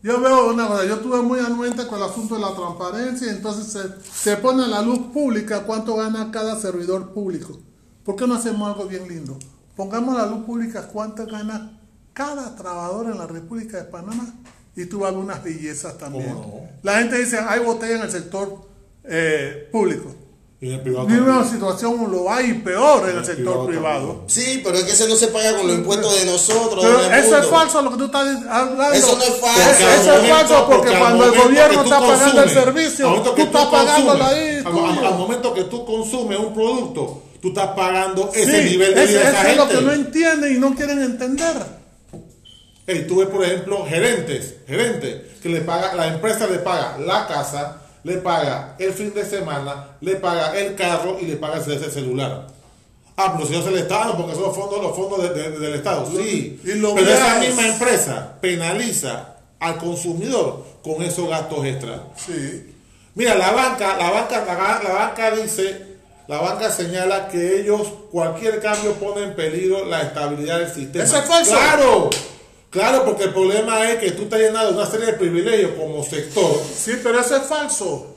Yo 0.02 0.20
veo 0.22 0.52
una 0.54 0.68
cosa, 0.68 0.86
yo 0.86 0.96
estuve 0.96 1.22
muy 1.22 1.40
anuente 1.40 1.86
con 1.86 1.98
el 2.00 2.06
asunto 2.06 2.36
de 2.36 2.42
la 2.42 2.56
transparencia, 2.56 3.30
entonces 3.32 3.68
se, 3.72 3.82
se 4.32 4.38
pone 4.38 4.64
a 4.64 4.68
la 4.68 4.82
luz 4.82 5.00
pública 5.14 5.64
cuánto 5.64 5.96
gana 5.96 6.32
cada 6.32 6.56
servidor 6.60 7.14
público. 7.14 7.60
¿Por 8.04 8.16
qué 8.16 8.26
no 8.26 8.36
hacemos 8.36 8.68
algo 8.70 8.88
bien 8.88 9.08
lindo? 9.08 9.38
Pongamos 9.76 10.16
a 10.18 10.24
la 10.24 10.32
luz 10.32 10.46
pública 10.46 10.88
cuánto 10.88 11.26
gana 11.26 11.77
cada 12.18 12.56
trabajador 12.56 13.06
en 13.12 13.18
la 13.20 13.28
República 13.28 13.78
de 13.78 13.84
Panamá 13.84 14.26
y 14.76 14.86
tú 14.86 15.00
vas 15.02 15.10
a 15.12 15.16
ver 15.16 15.24
unas 15.24 15.44
bellezas 15.44 15.98
también. 16.00 16.36
La 16.82 16.98
gente 17.00 17.20
dice, 17.20 17.38
hay 17.48 17.60
botella 17.60 17.98
en 17.98 18.02
el 18.02 18.12
sector 18.12 18.68
eh, 19.04 19.70
público. 19.72 20.16
Y 20.60 20.70
en 20.70 20.74
el 20.74 20.82
privado 20.82 21.08
Y 21.08 21.14
una 21.14 21.44
situación 21.48 22.12
lo 22.12 22.32
hay 22.34 22.54
peor 22.56 23.04
en 23.04 23.10
En 23.10 23.12
el 23.12 23.18
el 23.20 23.26
sector 23.26 23.68
privado 23.68 23.68
privado. 23.68 24.24
Sí, 24.26 24.62
pero 24.64 24.78
es 24.80 24.86
que 24.86 24.94
ese 24.94 25.08
no 25.08 25.16
se 25.16 25.28
paga 25.28 25.56
con 25.56 25.68
los 25.68 25.78
impuestos 25.78 26.20
de 26.20 26.26
nosotros. 26.26 26.84
Pero 26.84 27.00
eso 27.16 27.38
es 27.38 27.46
falso 27.48 27.82
lo 27.84 27.92
que 27.92 27.98
tú 27.98 28.06
estás 28.06 28.28
hablando. 28.50 28.94
Eso 28.94 29.16
no 29.16 29.24
es 29.24 29.36
falso. 29.40 29.62
Eso, 29.62 29.78
Porque 29.78 29.96
eso 30.02 30.12
al 30.12 30.16
es 30.18 30.22
momento- 30.30 30.36
falso 30.36 30.68
porque, 30.68 30.98
cuando 30.98 31.26
el 31.26 31.40
gobierno 31.40 31.84
está 31.84 32.00
pagando 32.00 32.42
el 32.44 32.50
servicio, 32.50 33.06
al 33.06 33.12
momento 33.12 33.30
tú 33.30 33.36
que 33.36 33.42
estás 33.44 33.66
pagándolo 33.68 34.20
consumes, 34.20 34.34
ahí. 34.34 34.56
Al, 34.66 34.98
al- 34.98 35.06
al 35.06 35.18
momento 35.20 35.54
que 35.54 35.64
tú 35.66 35.86
consumes 35.86 36.40
un 36.40 36.54
producto, 36.56 37.22
tú 37.40 37.50
estás 37.50 37.68
pagando 37.76 38.32
Sí, 38.34 38.42
ese 38.42 38.64
nivel 38.64 38.96
de 38.96 39.06
vida 39.06 39.20
eso 39.22 39.30
esa 39.30 39.52
es 39.52 39.58
lo 39.58 39.68
que 39.70 39.82
no 39.82 39.92
entienden 39.92 40.56
y 40.56 40.60
no 40.60 40.74
quieren 40.74 41.04
entender. 41.04 41.54
Hey, 42.90 43.06
tú 43.08 43.18
ves, 43.18 43.28
por 43.28 43.44
ejemplo, 43.44 43.86
gerentes, 43.86 44.56
gerentes, 44.66 45.22
que 45.44 45.50
le 45.50 45.60
paga, 45.62 45.94
la 45.94 46.08
empresa 46.08 46.48
le 46.48 46.60
paga 46.60 46.98
la 46.98 47.28
casa, 47.28 47.82
le 48.04 48.18
paga 48.18 48.76
el 48.80 48.94
fin 48.94 49.14
de 49.14 49.26
semana, 49.26 49.98
le 50.00 50.16
paga 50.16 50.58
el 50.58 50.74
carro 50.76 51.18
y 51.20 51.26
le 51.26 51.36
paga 51.36 51.58
ese 51.58 51.76
ese 51.76 51.92
celular. 51.92 52.48
Ah, 53.18 53.34
pero 53.36 53.46
si 53.48 53.54
no 53.54 53.60
es 53.60 53.68
el 53.68 53.78
Estado, 53.80 54.16
porque 54.16 54.34
son 54.36 54.44
los 54.44 54.56
fondos, 54.56 54.82
los 54.82 54.96
fondos 54.96 55.22
de- 55.22 55.34
de- 55.34 55.60
del 55.60 55.74
Estado. 55.74 56.06
Sí, 56.16 56.62
y 56.64 56.74
lo 56.76 56.96
pero 56.96 57.12
esa 57.12 57.40
misma 57.40 57.68
empresa 57.68 58.38
penaliza 58.40 59.36
al 59.60 59.78
consumidor 59.78 60.64
con 60.84 61.02
esos 61.02 61.28
gastos 61.28 61.66
extras. 61.66 62.00
Sí. 62.16 62.74
Mira, 63.16 63.36
la 63.36 63.52
banca, 63.52 63.98
la 63.98 64.12
banca, 64.12 64.46
la, 64.46 64.82
la 64.84 64.94
banca 64.94 65.32
dice, 65.32 65.98
la 66.28 66.40
banca 66.40 66.72
señala 66.72 67.28
que 67.28 67.60
ellos 67.62 67.88
cualquier 68.12 68.62
cambio 68.62 68.94
pone 68.94 69.24
en 69.24 69.36
peligro 69.36 69.84
la 69.86 70.04
estabilidad 70.04 70.60
del 70.60 70.72
sistema. 70.72 71.04
Eso 71.04 71.18
es 71.18 71.26
falso. 71.26 71.52
Claro, 71.52 72.10
claro, 72.70 73.06
porque 73.06 73.24
el 73.26 73.34
problema 73.34 73.90
es 73.90 74.00
que 74.00 74.12
tú 74.12 74.24
estás 74.24 74.40
llenado 74.40 74.70
de 74.72 74.78
una 74.78 74.86
serie 74.86 75.08
de 75.08 75.14
privilegios 75.14 75.72
como 75.78 76.04
sector, 76.04 76.62
Sí, 76.76 76.94
pero 77.04 77.20
eso 77.20 77.36
es 77.38 77.44
falso. 77.44 78.16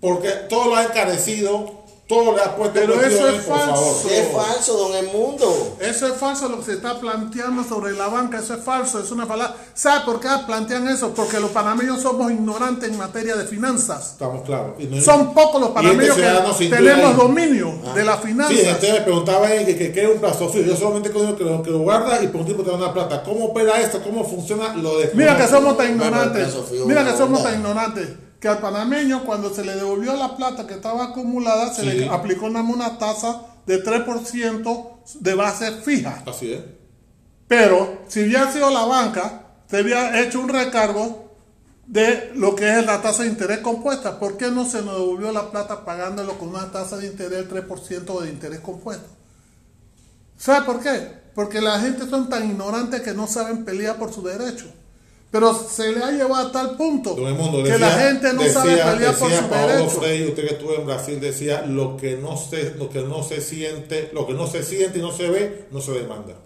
porque 0.00 0.30
todo 0.48 0.66
lo 0.70 0.76
ha 0.76 0.84
encarecido, 0.84 1.83
todo 2.06 2.36
le 2.36 2.42
ha 2.42 2.54
puesto 2.54 2.74
Pero 2.78 3.00
eso 3.00 3.28
es 3.28 3.42
por 3.44 3.56
favor. 3.58 3.76
falso. 3.76 4.08
Es 4.10 4.28
falso, 4.32 4.76
don 4.76 4.94
Edmundo. 4.94 5.76
Eso 5.80 6.06
es 6.06 6.14
falso 6.14 6.48
lo 6.50 6.58
que 6.58 6.64
se 6.66 6.72
está 6.74 7.00
planteando 7.00 7.64
sobre 7.64 7.92
la 7.92 8.08
banca, 8.08 8.40
eso 8.40 8.54
es 8.54 8.62
falso, 8.62 9.00
es 9.00 9.10
una 9.10 9.24
falacia. 9.24 9.56
¿Sabe 9.72 10.04
por 10.04 10.20
qué 10.20 10.28
plantean 10.46 10.86
eso? 10.88 11.14
Porque 11.14 11.40
los 11.40 11.50
panameños 11.50 12.02
somos 12.02 12.30
ignorantes 12.30 12.90
en 12.90 12.98
materia 12.98 13.36
de 13.36 13.46
finanzas. 13.46 14.12
Estamos 14.12 14.42
claros. 14.44 14.74
Son 15.02 15.32
pocos 15.32 15.60
los 15.60 15.70
panameños 15.70 16.18
este 16.18 16.68
que 16.68 16.76
tenemos 16.76 17.16
dominio 17.16 17.72
de 17.94 18.04
las 18.04 18.20
Sí, 18.20 18.26
finanzas. 18.28 18.58
entonces 18.58 18.92
me 18.92 19.00
preguntaba 19.00 19.54
eh, 19.54 19.64
que, 19.64 19.76
que, 19.78 19.92
que 19.92 20.04
es 20.04 20.10
un 20.14 20.20
plazo 20.20 20.48
fijo. 20.50 20.66
Yo 20.66 20.76
solamente 20.76 21.10
conozco 21.10 21.36
que 21.38 21.44
lo, 21.44 21.62
que 21.62 21.70
lo 21.70 21.78
guarda 21.78 22.22
y 22.22 22.28
por 22.28 22.40
un 22.42 22.44
tiempo 22.46 22.62
te 22.64 22.70
da 22.70 22.76
una 22.76 22.92
plata. 22.92 23.22
¿Cómo 23.22 23.46
opera 23.46 23.80
esto? 23.80 24.02
¿Cómo 24.02 24.24
funciona 24.24 24.74
lo 24.76 24.98
de 24.98 25.10
Mira 25.14 25.36
que 25.38 25.46
somos 25.48 25.76
tan 25.78 25.90
ignorantes. 25.92 26.54
Mira 26.86 27.02
que 27.04 27.16
somos 27.16 27.42
tan 27.42 27.54
ignorantes. 27.54 28.08
Que 28.44 28.50
al 28.50 28.58
panameño, 28.58 29.24
cuando 29.24 29.54
se 29.54 29.64
le 29.64 29.74
devolvió 29.74 30.14
la 30.16 30.36
plata 30.36 30.66
que 30.66 30.74
estaba 30.74 31.04
acumulada, 31.04 31.72
se 31.72 31.80
Sí. 31.80 31.86
le 31.96 32.08
aplicó 32.10 32.44
una 32.44 32.98
tasa 32.98 33.40
de 33.64 33.82
3% 33.82 34.98
de 35.14 35.34
base 35.34 35.72
fija. 35.80 36.22
Así 36.26 36.52
es. 36.52 36.60
Pero 37.48 38.02
si 38.06 38.22
hubiera 38.22 38.52
sido 38.52 38.68
la 38.68 38.84
banca, 38.84 39.46
se 39.66 39.78
había 39.78 40.20
hecho 40.20 40.40
un 40.40 40.50
recargo 40.50 41.32
de 41.86 42.32
lo 42.34 42.54
que 42.54 42.78
es 42.80 42.84
la 42.84 43.00
tasa 43.00 43.22
de 43.22 43.30
interés 43.30 43.60
compuesta. 43.60 44.18
¿Por 44.20 44.36
qué 44.36 44.50
no 44.50 44.68
se 44.68 44.82
nos 44.82 44.98
devolvió 44.98 45.32
la 45.32 45.50
plata 45.50 45.82
pagándolo 45.86 46.36
con 46.38 46.50
una 46.50 46.70
tasa 46.70 46.98
de 46.98 47.06
interés 47.06 47.48
del 47.48 47.48
3% 47.48 48.20
de 48.20 48.28
interés 48.28 48.60
compuesto? 48.60 49.06
¿Sabe 50.36 50.66
por 50.66 50.80
qué? 50.82 51.14
Porque 51.34 51.62
la 51.62 51.80
gente 51.80 52.06
son 52.10 52.28
tan 52.28 52.44
ignorantes 52.50 53.00
que 53.00 53.14
no 53.14 53.26
saben 53.26 53.64
pelear 53.64 53.96
por 53.96 54.12
su 54.12 54.20
derecho. 54.22 54.66
Pero 55.34 55.52
se 55.52 55.90
le 55.90 55.98
ha 56.04 56.12
llevado 56.12 56.46
a 56.46 56.52
tal 56.52 56.76
punto 56.76 57.12
Don 57.16 57.26
Edmundo, 57.26 57.58
que 57.64 57.70
decía- 57.72 57.88
la 57.88 57.98
gente 57.98 58.32
no 58.34 58.42
sabe 58.48 58.70
decía- 58.70 58.92
pelear 58.92 59.16
por 59.16 59.32
su 59.32 59.44
Paolo 59.48 59.66
derecho. 59.72 59.90
Freire, 59.90 60.28
usted 60.28 60.46
que 60.46 60.54
estuvo 60.54 60.74
en 60.76 60.86
Brasil, 60.86 61.20
decía 61.20 61.62
lo 61.66 61.96
que 61.96 62.16
no 62.16 62.36
se, 62.36 62.76
lo 62.76 62.88
que 62.88 63.00
no 63.00 63.20
se 63.24 63.40
siente, 63.40 64.10
lo 64.14 64.28
que 64.28 64.34
no 64.34 64.46
se 64.46 64.62
siente 64.62 65.00
y 65.00 65.02
no 65.02 65.10
se 65.10 65.28
ve, 65.28 65.66
no 65.72 65.80
se 65.80 65.90
demanda. 65.90 66.36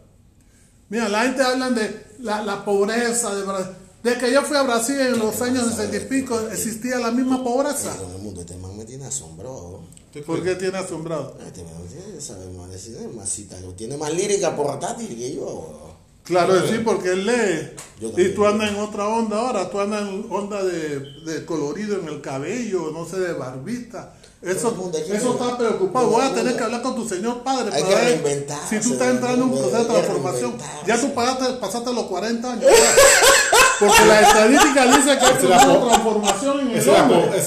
Mira, 0.89 1.06
la 1.10 1.24
gente 1.24 1.43
habla 1.43 1.69
de 1.69 2.02
la, 2.20 2.43
la 2.43 2.65
pobreza 2.65 3.35
de 3.35 3.43
Brasil. 3.43 3.73
De 4.02 4.16
que 4.16 4.32
yo 4.32 4.40
fui 4.40 4.56
a 4.56 4.62
Brasil 4.62 4.98
en 4.98 5.19
los 5.19 5.39
años 5.43 5.66
60 5.69 5.97
y 5.98 6.01
pico, 6.09 6.40
existía 6.51 6.98
la 6.98 7.10
misma 7.10 7.44
pobreza. 7.44 7.94
Don 7.94 8.10
Edmundo, 8.12 8.40
este 8.40 8.56
man 8.56 8.74
me 8.74 8.86
tiene 8.86 9.05
asombrado. 9.05 9.82
¿Usted 10.06 10.24
¿Por 10.24 10.43
qué 10.43 10.55
tiene 10.55 10.78
asombrado? 10.78 11.36
Este 11.47 11.62
man 11.62 11.74
tiene, 11.93 12.19
sabe 12.23 12.47
más 12.56 12.70
decir, 12.70 12.97
es 12.97 13.15
más 13.15 13.28
cita, 13.28 13.56
tiene 13.77 13.98
más 13.98 14.15
lírica 14.15 14.56
portátil 14.56 15.09
que 15.15 15.35
yo. 15.35 15.88
Claro, 16.29 16.55
sí, 16.69 16.81
porque 16.85 17.13
él 17.13 17.27
lee. 17.27 17.71
Y 18.17 18.29
tú 18.35 18.47
andas 18.47 18.71
en 18.71 18.77
otra 18.77 19.09
onda 19.09 19.39
ahora, 19.39 19.71
tú 19.71 19.81
andas 19.81 20.03
en 20.03 20.27
onda 20.31 20.63
de, 20.63 21.01
de 21.25 21.45
colorido 21.45 21.99
en 21.99 22.07
el 22.09 22.21
cabello, 22.21 22.91
no 22.93 23.07
sé, 23.07 23.19
de 23.19 23.33
barbita. 23.33 24.13
Eso, 24.41 24.93
eso 25.13 25.33
está 25.33 25.59
preocupado. 25.59 26.11
Voy 26.11 26.25
a 26.25 26.33
tener 26.33 26.57
que 26.57 26.63
hablar 26.63 26.81
con 26.81 26.95
tu 26.95 27.09
señor 27.09 27.43
padre 27.43 27.73
para 27.73 27.95
ver 28.05 28.47
si 28.69 28.79
tú 28.79 28.93
estás 28.93 29.09
entrando 29.09 29.35
en 29.35 29.43
un 29.43 29.51
proceso 29.51 29.79
de 29.79 29.85
transformación. 29.85 30.55
Ya 30.87 31.01
tú 31.01 31.13
pagaste, 31.13 31.55
pasaste 31.55 31.93
los 31.93 32.05
40 32.05 32.53
años. 32.53 32.65
Porque 33.79 34.05
la 34.07 34.21
estadística 34.21 34.87
dice 34.87 35.19
que 35.19 35.27
es 35.27 35.43
la 35.45 35.69
una 35.69 35.89
transformación 35.89 36.61
en 36.61 36.71
el 36.71 36.89
hombre. 36.89 37.39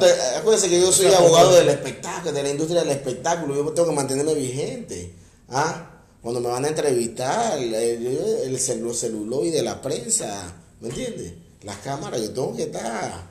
eh, 0.07 0.37
acuérdense 0.39 0.69
que 0.69 0.81
yo 0.81 0.91
soy 0.91 1.13
abogado 1.13 1.53
del 1.53 1.69
espectáculo, 1.69 2.31
de 2.31 2.43
la 2.43 2.49
industria 2.49 2.79
del 2.81 2.89
espectáculo. 2.91 3.55
Yo 3.55 3.71
tengo 3.73 3.89
que 3.89 3.95
mantenerme 3.95 4.33
vigente. 4.33 5.13
¿Ah? 5.49 5.85
Cuando 6.21 6.41
me 6.41 6.49
van 6.49 6.65
a 6.65 6.67
entrevistar, 6.69 7.57
el, 7.57 7.73
el, 7.73 8.07
el 8.43 8.57
celu- 8.59 8.93
celuloide 8.93 9.57
de 9.57 9.63
la 9.63 9.81
prensa, 9.81 10.51
¿me 10.81 10.89
entiendes? 10.89 11.33
Las 11.63 11.77
cámaras, 11.77 12.19
yo 12.21 12.31
tengo 12.31 12.55
que 12.55 12.63
estar. 12.63 13.28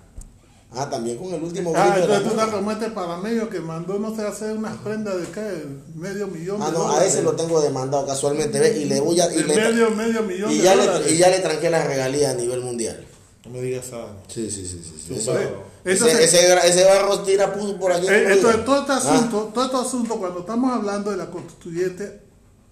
Ah, 0.71 0.89
también 0.91 1.17
con 1.17 1.33
el 1.33 1.43
último 1.43 1.73
Ah, 1.75 1.93
grito 1.95 2.09
la 2.09 2.17
entonces 2.17 2.23
tú 2.25 2.31
estás 2.41 2.55
como 2.55 2.71
este 2.73 2.91
panameño 2.91 3.49
que 3.49 3.59
mandó, 3.61 3.99
no 3.99 4.15
sé, 4.15 4.23
hacer 4.23 4.55
unas 4.57 4.77
prendas 4.79 5.17
de 5.19 5.27
qué, 5.29 5.65
medio 5.95 6.27
millón 6.29 6.61
Ah, 6.63 6.67
de 6.71 6.73
no, 6.79 6.91
a 6.91 7.05
ese 7.05 7.23
lo 7.23 7.33
tengo 7.35 7.61
demandado 7.63 8.07
casualmente, 8.07 8.61
¿ves? 8.61 8.77
Y 8.77 8.85
le 8.85 9.01
voy 9.01 9.19
a. 9.19 9.33
Y, 9.33 9.37
De 9.39 9.45
le- 9.45 9.57
medio, 9.57 9.91
medio 9.93 10.23
millón 10.23 10.51
y 10.53 10.59
de 10.59 10.63
ya, 10.65 10.77
dólares. 10.77 11.07
le, 11.07 11.13
y 11.15 11.19
ya 11.19 11.29
le 11.31 11.39
tranqué 11.41 11.71
la 11.71 11.83
regalía 11.85 12.31
a 12.33 12.35
nivel 12.35 12.61
mundial. 12.61 13.03
No 13.47 13.51
me 13.53 13.63
digas 13.63 13.87
esa. 13.87 14.09
Sí, 14.27 14.51
sí, 14.51 14.67
sí. 14.67 14.83
sí, 15.07 15.15
Eso- 15.15 15.39
ese, 15.85 16.23
ese, 16.25 16.53
gra- 16.55 16.65
ese 16.65 16.85
barro 16.85 17.21
tira 17.23 17.55
puso 17.55 17.79
por 17.79 17.91
aquí. 17.93 18.07
Eh, 18.07 18.33
entonces, 18.35 18.63
todo 18.67 18.81
este 18.81 18.93
Ah. 18.93 18.97
asunto, 18.99 19.51
todo 19.55 19.65
este 19.65 19.77
asunto, 19.79 20.17
cuando 20.19 20.41
estamos 20.41 20.71
hablando 20.71 21.11
de 21.11 21.17
la 21.17 21.31
constituyente, 21.31 22.21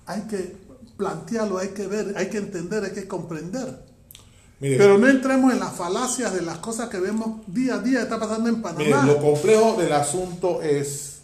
hay 0.05 0.20
que 0.23 0.55
plantearlo, 0.98 1.56
hay 1.56 1.68
que 1.68 1.86
ver, 1.86 2.12
hay 2.16 2.28
que 2.28 2.36
entender, 2.39 2.85
hay 2.85 2.90
que 2.93 3.09
comprender. 3.09 3.78
Mire, 4.58 4.78
Pero 4.78 4.96
no 4.96 5.06
entremos 5.08 5.52
en 5.52 5.60
las 5.60 5.74
falacias 5.74 6.32
de 6.34 6.42
las 6.42 6.58
cosas 6.58 6.88
que 6.88 6.98
vemos 6.98 7.40
día 7.46 7.74
a 7.74 7.78
día, 7.78 8.02
está 8.02 8.18
pasando 8.18 8.48
en 8.48 8.62
Mire, 8.62 8.90
Panamá. 8.90 9.06
lo 9.06 9.18
complejo 9.18 9.76
del 9.78 9.92
asunto 9.92 10.62
es 10.62 11.20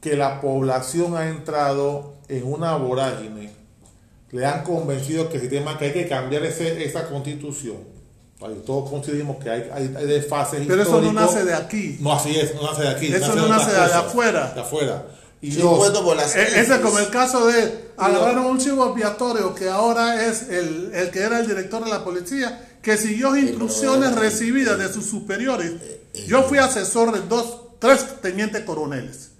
que 0.00 0.16
la 0.16 0.40
población 0.40 1.16
ha 1.16 1.28
entrado 1.28 2.14
en 2.28 2.44
una 2.44 2.76
vorágine. 2.76 3.52
Le 4.30 4.46
han 4.46 4.62
convencido 4.62 5.28
que, 5.28 5.36
el 5.36 5.40
sistema, 5.42 5.76
que 5.78 5.86
hay 5.86 5.92
que 5.92 6.06
cambiar 6.06 6.44
ese, 6.44 6.84
esa 6.84 7.08
constitución. 7.08 7.98
Todos 8.64 8.88
coincidimos 8.88 9.42
que 9.42 9.50
hay, 9.50 9.68
hay, 9.72 9.94
hay 9.96 10.06
desfases 10.06 10.64
Pero 10.64 10.82
eso 10.82 11.00
no 11.00 11.12
nace 11.12 11.44
de 11.44 11.54
aquí. 11.54 11.98
No, 12.00 12.12
así 12.12 12.38
es, 12.38 12.54
no 12.54 12.62
nace 12.62 12.82
de 12.82 12.88
aquí. 12.88 13.06
Eso 13.06 13.34
no 13.34 13.44
de 13.44 13.48
nace 13.48 13.72
de 13.72 13.78
afuera. 13.78 14.52
De 14.54 14.60
afuera. 14.60 15.06
Y 15.40 15.52
Sí, 15.52 15.60
impuesto 15.60 16.04
por 16.04 16.16
las 16.16 16.34
E- 16.34 16.60
Ese 16.60 16.74
es 16.74 16.80
como 16.80 16.98
el 16.98 17.10
caso 17.10 17.46
de 17.46 17.90
agarraron 17.96 18.46
un 18.46 18.58
chivo 18.58 18.84
expiatorio 18.86 19.54
que 19.54 19.68
ahora 19.68 20.26
es 20.26 20.48
el, 20.48 20.90
el 20.94 21.10
que 21.10 21.20
era 21.20 21.40
el 21.40 21.46
director 21.46 21.84
de 21.84 21.90
la 21.90 22.04
policía, 22.04 22.78
que 22.82 22.96
siguió 22.96 23.36
instrucciones 23.36 24.14
recibidas 24.16 24.78
de 24.78 24.92
sus 24.92 25.06
superiores. 25.06 25.72
Yo 26.26 26.42
fui 26.42 26.58
asesor 26.58 27.12
de 27.12 27.20
dos 27.28 27.60
tres 27.78 28.20
tenientes 28.20 28.64
coroneles. 28.64 29.30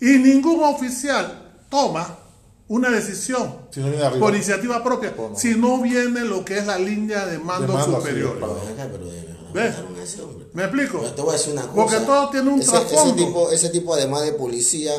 Y 0.00 0.18
ningún 0.18 0.62
oficial 0.64 1.52
toma 1.70 2.18
una 2.66 2.90
decisión 2.90 3.56
Si 3.70 3.80
no 3.80 4.18
por 4.18 4.34
iniciativa 4.34 4.82
propia 4.82 5.14
Pues 5.14 5.38
si 5.38 5.54
no 5.54 5.80
viene 5.82 6.22
lo 6.22 6.44
que 6.44 6.58
es 6.58 6.66
la 6.66 6.78
línea 6.78 7.26
de 7.26 7.38
mando, 7.38 7.72
De 7.72 7.78
mando, 7.78 7.98
superior. 7.98 8.38
¿Me 10.52 10.64
explico? 10.64 10.98
Pero 11.00 11.12
te 11.14 11.22
voy 11.22 11.30
a 11.30 11.32
decir 11.34 11.52
una 11.52 11.62
cosa. 11.62 11.74
Porque 11.74 11.96
todo 11.98 12.30
tiene 12.30 12.50
un 12.50 12.60
ese, 12.60 12.70
trasfondo. 12.70 13.14
Ese 13.14 13.24
tipo, 13.26 13.50
ese 13.50 13.68
tipo, 13.70 13.94
además 13.94 14.22
de 14.22 14.32
policía, 14.32 14.92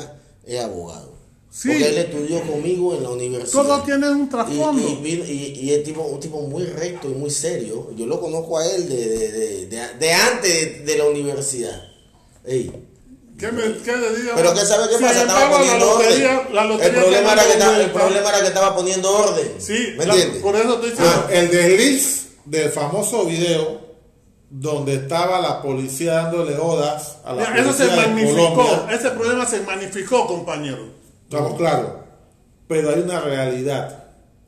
es 0.46 0.60
abogado. 0.62 1.14
Sí. 1.50 1.70
Porque 1.70 1.88
él 1.88 1.98
estudió 2.00 2.42
conmigo 2.42 2.96
en 2.96 3.04
la 3.04 3.10
universidad. 3.12 3.64
Todo 3.64 3.82
tiene 3.84 4.10
un 4.10 4.26
Y, 4.26 4.30
trasfondo. 4.30 4.82
y, 4.90 4.96
vino- 4.96 5.24
y- 5.26 5.60
y 5.62 5.74
es 5.74 5.84
tipo, 5.84 6.02
un 6.02 6.20
tipo 6.20 6.42
muy 6.42 6.64
recto 6.66 7.08
y 7.10 7.14
muy 7.14 7.30
serio. 7.30 7.92
Yo 7.96 8.06
lo 8.06 8.20
conozco 8.20 8.58
a 8.60 8.66
él 8.68 8.90
de, 8.90 8.96
de, 9.08 9.32
de, 9.68 9.94
de- 9.98 10.12
antes 10.14 10.86
de 10.86 10.98
la 10.98 11.06
universidad. 11.06 11.82
Ey, 12.44 12.72
¿Qué, 13.40 13.52
me, 13.52 13.64
qué 13.84 13.92
le 13.98 14.16
digo? 14.18 14.32
Pero 14.36 14.54
que 14.54 14.62
sabe 14.62 14.88
qué 14.90 14.98
Sin 14.98 15.06
pasa, 15.08 15.22
estaba 15.22 15.44
embargo, 15.44 15.66
la 15.66 15.72
poniendo 15.72 15.86
lotería- 15.98 16.40
orden. 16.40 16.56
la 16.56 16.62
el, 16.62 16.68
lotería 16.70 17.02
problema 17.02 17.34
era 17.34 17.44
que 17.46 17.52
estaba, 17.54 17.78
el 17.82 17.92
problema 17.92 18.30
era 18.30 18.40
que 18.42 18.48
estaba 18.48 18.76
poniendo 18.76 19.12
orden. 19.18 19.52
Sí, 19.58 19.74
¿Me 19.98 20.06
la- 20.06 20.14
entiendes? 20.14 20.42
por 20.42 20.56
eso 20.56 20.74
estoy 20.76 20.90
diciendo. 20.92 21.14
Ah. 21.28 21.30
El 21.34 21.52
desliz 21.52 22.28
del 22.46 22.70
famoso 22.70 23.26
video 23.26 23.85
donde 24.50 24.96
estaba 24.96 25.40
la 25.42 25.62
policía 25.62 26.14
dándole 26.14 26.58
odas 26.58 27.18
a 27.26 27.34
la 27.34 27.50
Mira, 27.50 27.62
eso 27.62 27.74
se 27.74 27.86
policía 27.86 28.02
de 28.02 28.08
magnificó. 28.08 28.56
Colombia. 28.56 28.96
Ese 28.96 29.10
problema 29.12 29.46
se 29.46 29.62
magnificó, 29.62 30.28
compañero. 30.28 30.84
Estamos 31.24 31.58
claros. 31.58 31.92
Pero 32.68 32.90
hay 32.90 33.02
una 33.02 33.20
realidad. 33.22 34.04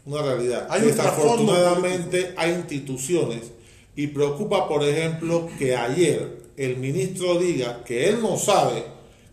Una 0.06 0.22
realidad. 0.22 0.68
Hay 0.70 0.82
un 0.84 0.88
Desafortunadamente 0.88 2.34
hay 2.38 2.52
instituciones 2.52 3.52
y 3.96 4.08
preocupa, 4.08 4.68
por 4.68 4.84
ejemplo, 4.84 5.50
que 5.58 5.76
ayer 5.76 6.46
el 6.56 6.78
ministro 6.78 7.38
diga 7.40 7.84
que 7.84 8.10
él 8.10 8.22
no 8.22 8.38
sabe 8.38 8.84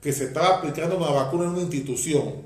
que 0.03 0.12
se 0.12 0.24
estaba 0.24 0.57
aplicando 0.57 0.97
una 0.97 1.11
vacuna 1.11 1.45
en 1.45 1.51
una 1.51 1.61
institución. 1.61 2.43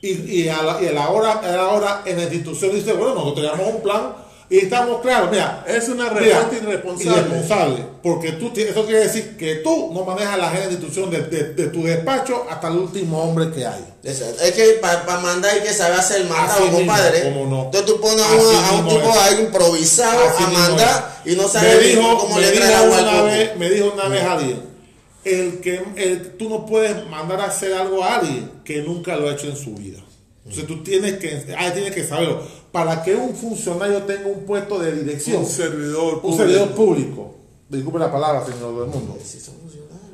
Y, 0.00 0.42
y 0.42 0.48
a 0.48 0.62
la, 0.62 0.82
y 0.82 0.86
a 0.86 0.92
la 0.92 1.10
hora, 1.10 1.32
a 1.32 1.56
la 1.56 1.68
hora 1.68 2.02
en 2.04 2.16
la 2.16 2.22
institución 2.24 2.72
dice, 2.74 2.92
bueno, 2.92 3.14
nosotros 3.14 3.50
tenemos 3.50 3.74
un 3.74 3.82
plan 3.82 4.12
y 4.50 4.58
estamos 4.60 5.02
claros, 5.02 5.30
mira, 5.30 5.62
Es 5.68 5.88
una 5.90 6.10
Mira, 6.10 6.20
respuesta 6.48 6.56
irresponsable. 6.56 7.10
irresponsable, 7.20 7.84
porque 8.02 8.32
tú, 8.32 8.50
eso 8.56 8.86
quiere 8.86 9.00
decir 9.00 9.36
que 9.36 9.56
tú 9.56 9.90
no 9.92 10.04
manejas 10.04 10.38
la 10.38 10.48
agenda 10.48 10.68
de 10.68 10.72
institución 10.74 11.10
de, 11.10 11.22
de- 11.22 11.52
de 11.54 11.66
tu 11.68 11.82
despacho 11.84 12.46
hasta 12.48 12.68
el 12.68 12.78
último 12.78 13.22
hombre 13.22 13.50
que 13.50 13.66
hay. 13.66 13.84
Exacto. 14.04 14.42
Es 14.42 14.52
que 14.52 14.64
para 14.80 15.20
mandar 15.20 15.50
hay 15.54 15.60
que 15.60 15.72
saber 15.74 15.98
hacer 16.00 16.24
mandado, 16.24 16.62
mismo, 16.62 16.78
compadre. 16.78 17.22
cómo 17.24 17.44
no. 17.46 17.64
Entonces 17.66 17.84
tú 17.94 18.00
pones 18.00 18.20
a, 18.22 18.26
Así 18.26 18.36
un- 18.46 18.54
a 18.64 18.72
un 18.72 18.84
mismo 18.86 19.00
tipo 19.00 19.10
es. 19.10 19.18
ahí 19.18 19.40
improvisado 19.44 20.24
Así 20.28 20.42
a 20.44 20.46
mismo 20.48 20.62
mandar 20.64 21.16
es. 21.26 21.32
y 21.32 21.36
no 21.36 21.42
me 21.42 21.48
sabe 21.50 21.78
ni 21.82 21.88
dijo, 21.88 22.18
cómo 22.18 22.34
me 22.36 22.40
le 22.40 22.50
dijo 22.52 22.62
trae 22.64 22.74
agua 22.74 23.00
una 23.02 23.22
vez, 23.22 23.56
me 23.56 23.70
dijo 23.70 23.92
una 23.92 24.08
vez 24.08 24.22
alguien, 24.24 24.62
el 25.24 25.60
que 25.60 25.82
el, 25.96 26.36
tú 26.38 26.48
no 26.48 26.64
puedes 26.64 27.06
mandar 27.08 27.40
a 27.42 27.46
hacer 27.46 27.74
algo 27.74 28.02
a 28.02 28.16
alguien 28.16 28.50
que 28.64 28.78
nunca 28.80 29.14
lo 29.16 29.28
ha 29.28 29.32
hecho 29.32 29.46
en 29.48 29.56
su 29.56 29.74
vida. 29.74 29.98
Entonces 30.44 30.66
tú 30.66 30.82
tienes 30.82 31.18
que, 31.18 31.44
ah, 31.58 31.70
tienes 31.74 31.94
que 31.94 32.06
saberlo. 32.06 32.42
Para 32.72 33.02
que 33.02 33.14
un 33.14 33.34
funcionario 33.34 34.02
tenga 34.02 34.28
un 34.28 34.40
puesto 34.44 34.78
de 34.78 34.92
dirección, 34.92 35.42
Un 35.42 35.46
servidor 35.46 36.14
un 36.14 36.20
público. 36.20 36.36
servidor 36.36 36.68
público, 36.74 37.34
disculpe 37.68 37.98
la 37.98 38.12
palabra, 38.12 38.44
señor 38.44 38.78
del 38.80 38.88
mundo. 38.88 39.16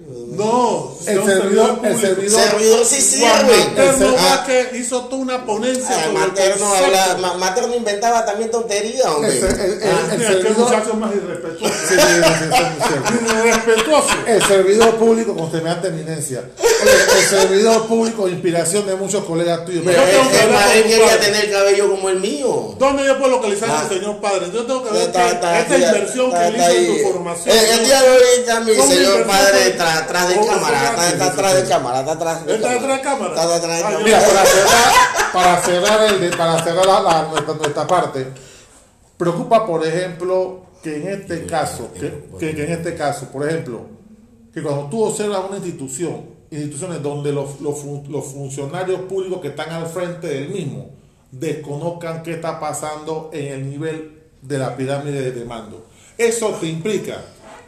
No, 0.06 0.93
el 1.06 1.24
servidor, 1.24 1.70
el 1.70 1.76
público. 1.76 2.01
servidor, 2.01 2.40
Servidor 2.40 2.85
sí 2.85 3.01
sirve. 3.01 3.26
Materno 3.28 4.14
Ah. 4.18 4.36
Vázquez 4.36 4.74
hizo 4.74 5.02
toda 5.05 5.22
una 5.22 5.47
ponencia 5.47 5.86
Ah, 5.97 6.05
el 6.06 6.12
Materno, 6.12 6.74
habla- 6.74 7.16
Ma- 7.20 7.35
Materno 7.35 7.74
inventaba 7.76 8.24
también 8.26 8.51
tonterías, 8.51 9.06
hombre. 9.06 9.31
el, 9.39 9.44
el- 9.44 9.51
el- 9.51 9.82
Ah, 9.85 10.09
el 10.12 10.18
Mira, 10.18 10.31
servidor, 10.31 10.59
muchacho 10.59 10.94
más 10.94 11.14
irrespetuoso. 11.14 11.74
Sí, 11.89 11.94
sí, 11.94 12.01
sí, 12.01 12.44
sí, 12.51 12.55
sí, 12.59 12.89
sí. 12.89 13.36
irrespetuoso. 13.39 14.09
El 14.26 14.43
servidor 14.44 14.94
público 14.97 15.36
con 15.36 15.51
semejante 15.51 15.89
eminencia. 15.89 16.43
El 17.16 17.24
servidor 17.26 17.86
público, 17.86 18.28
inspiración 18.28 18.86
de 18.86 18.97
muchos 18.97 19.24
colegas 19.24 19.64
tuyos. 19.64 19.82
Pero 19.86 20.02
Yo 20.02 20.10
tengo 20.10 20.31
que 20.31 20.78
él- 20.81 20.85
quería 20.85 21.20
tener 21.20 21.44
el 21.47 21.51
cabello 21.52 21.90
como 21.90 22.09
el 22.10 22.20
mío. 22.20 22.74
¿Dónde 22.78 23.05
yo 23.06 23.16
puedo 23.18 23.31
localizar 23.36 23.70
a 23.70 23.78
Ah. 23.78 23.82
este 23.85 23.98
señor 24.01 24.20
padre? 24.20 24.47
Yo 24.52 24.64
tengo 24.66 24.82
que 24.85 24.90
ver 24.90 25.12
que 25.12 25.28
esta 25.28 25.76
inversión 25.78 26.31
que 26.32 26.47
él 26.48 26.56
hizo 26.56 26.70
en 26.70 26.86
tu 27.02 27.09
formación. 27.12 27.56
El, 27.56 27.85
día 27.86 28.02
de 28.02 28.10
hoy 28.10 28.22
está 28.39 28.60
mi 28.60 28.74
¿Cómo 28.76 28.90
señor 28.93 29.26
padre 29.26 29.59
fue? 29.59 29.70
Atrás 29.98 30.28
de 30.28 30.34
¿Cómo 30.36 30.46
cámara. 30.48 31.08
Está, 31.08 31.26
atrás 31.26 31.54
de 31.62 31.68
cámara. 31.68 32.00
Está 32.00 32.12
atrás 32.12 32.46
de 32.46 32.54
¿Está 32.54 32.68
cámara. 32.68 32.80
detrás 32.80 32.96
de 32.96 33.02
cámara? 33.02 33.34
Está 33.34 33.54
detrás 33.54 33.76
de 33.76 33.82
cámara. 33.82 34.04
Mira, 34.04 34.20
para 34.20 34.44
cerrar, 34.46 35.32
para 35.32 35.62
cerrar, 35.62 36.02
el 36.14 36.20
de- 36.20 36.36
para 36.36 36.64
cerrar 36.64 36.86
la- 36.86 37.00
la- 37.02 37.22
nuestra, 37.28 37.54
nuestra 37.54 37.86
parte, 37.86 38.26
preocupa, 39.16 39.66
por 39.66 39.86
ejemplo, 39.86 40.64
que 40.82 40.96
en 40.96 41.08
este 41.20 41.46
caso, 41.46 41.90
que, 41.94 42.26
que- 42.38 42.54
que 42.54 42.64
en 42.64 42.72
este 42.72 42.94
caso, 42.94 43.26
por 43.28 43.48
ejemplo, 43.48 43.86
que 44.52 44.62
cuando 44.62 44.86
tú 44.88 45.04
observas 45.04 45.40
una 45.48 45.56
institución, 45.56 46.26
instituciones 46.50 47.02
donde 47.02 47.32
los, 47.32 47.60
los 47.60 47.78
funcionarios 47.80 49.00
públicos 49.02 49.40
que 49.40 49.48
están 49.48 49.70
al 49.70 49.86
frente 49.86 50.28
del 50.28 50.48
mismo 50.50 50.90
desconozcan 51.32 52.22
qué 52.22 52.32
está 52.34 52.60
pasando 52.60 53.30
en 53.32 53.46
el 53.52 53.70
nivel 53.70 54.22
de 54.42 54.58
la 54.58 54.76
pirámide 54.76 55.32
de 55.32 55.44
mando. 55.44 55.86
Eso 56.16 56.50
te 56.60 56.66
implica 56.66 57.16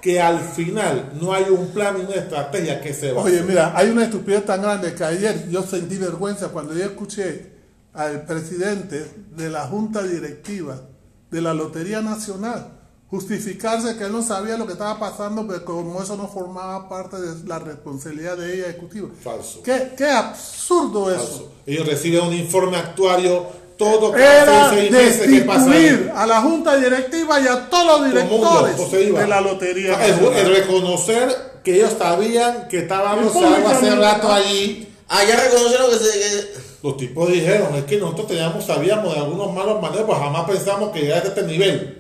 que 0.07 0.21
al 0.21 0.39
final 0.39 1.15
no 1.21 1.33
hay 1.33 1.47
un 1.51 1.67
plan 1.71 1.97
y 1.99 2.05
una 2.05 2.15
estrategia 2.15 2.81
que 2.81 2.95
se 2.95 3.11
va 3.11 3.23
Oye, 3.23 3.43
mira, 3.43 3.73
hay 3.77 3.91
una 3.91 4.05
estupidez 4.05 4.45
tan 4.45 4.63
grande 4.63 4.95
que 4.95 5.03
ayer 5.03 5.49
yo 5.51 5.65
sentí 5.65 5.97
vergüenza 5.97 6.51
cuando 6.51 6.75
yo 6.75 6.85
escuché 6.85 7.51
al 7.93 8.25
presidente 8.25 9.05
de 9.35 9.51
la 9.51 9.67
junta 9.67 10.05
directiva 10.05 10.81
de 11.29 11.43
la 11.43 11.53
Lotería 11.53 12.03
Nacional 12.03 12.69
justificarse 13.11 13.97
que 13.97 14.05
él 14.05 14.13
no 14.13 14.23
sabía 14.23 14.57
lo 14.57 14.65
que 14.65 14.75
estaba 14.75 14.97
pasando, 15.01 15.45
pero 15.45 15.65
como 15.65 16.01
eso 16.01 16.17
no 16.17 16.29
formaba 16.29 16.89
parte 16.89 17.21
de 17.21 17.45
la 17.49 17.59
responsabilidad 17.59 18.37
de 18.37 18.55
ella 18.55 18.69
ejecutiva. 18.69 19.09
Falso. 19.21 19.61
Qué, 19.65 19.93
qué 19.97 20.09
absurdo 20.09 21.11
eso. 21.11 21.19
Falso. 21.21 21.53
Ellos 21.67 21.85
reciben 21.85 22.21
un 22.21 22.33
informe 22.33 22.77
actuario 22.77 23.49
todo 23.77 24.17
Era 24.17 24.45
cada 24.45 24.71
seis 24.71 24.91
meses 24.91 25.29
que 25.31 25.41
pasa 25.43 25.71
ahí. 25.71 25.83
destituir 25.83 26.13
a 26.15 26.27
la 26.27 26.41
junta 26.41 26.77
directiva 26.77 27.41
y 27.41 27.47
a 27.47 27.69
todos 27.69 28.01
los 28.01 28.25
mundo, 28.25 28.67
directores 28.67 29.15
de 29.15 29.27
la 29.27 29.41
Lotería 29.41 29.95
O 29.95 29.97
sea, 29.97 30.41
el, 30.41 30.57
reconocer 30.57 31.29
que 31.63 31.77
ellos 31.77 31.93
sabían 31.99 32.69
que 32.69 32.79
estaba 32.79 33.17
Y 33.17 33.19
algo 33.19 33.69
hace 33.69 33.95
rato 33.95 34.33
allí. 34.33 34.89
Ah, 35.09 35.23
ya 35.25 35.37
reconocieron 35.37 35.91
que 35.91 35.97
se. 35.99 36.19
que- 36.19 36.67
Los 36.83 36.97
tipos 36.97 37.29
dijeron, 37.31 37.75
es 37.75 37.85
que 37.85 37.97
nosotros 37.97 38.29
teníamos, 38.29 38.65
sabíamos 38.65 39.13
de 39.15 39.21
algunos 39.21 39.53
malos 39.53 39.81
manejos, 39.83 40.17
jamás 40.19 40.49
pensamos 40.49 40.91
que 40.93 41.01
llegara 41.01 41.23
a 41.23 41.29
este 41.29 41.43
nivel. 41.43 41.96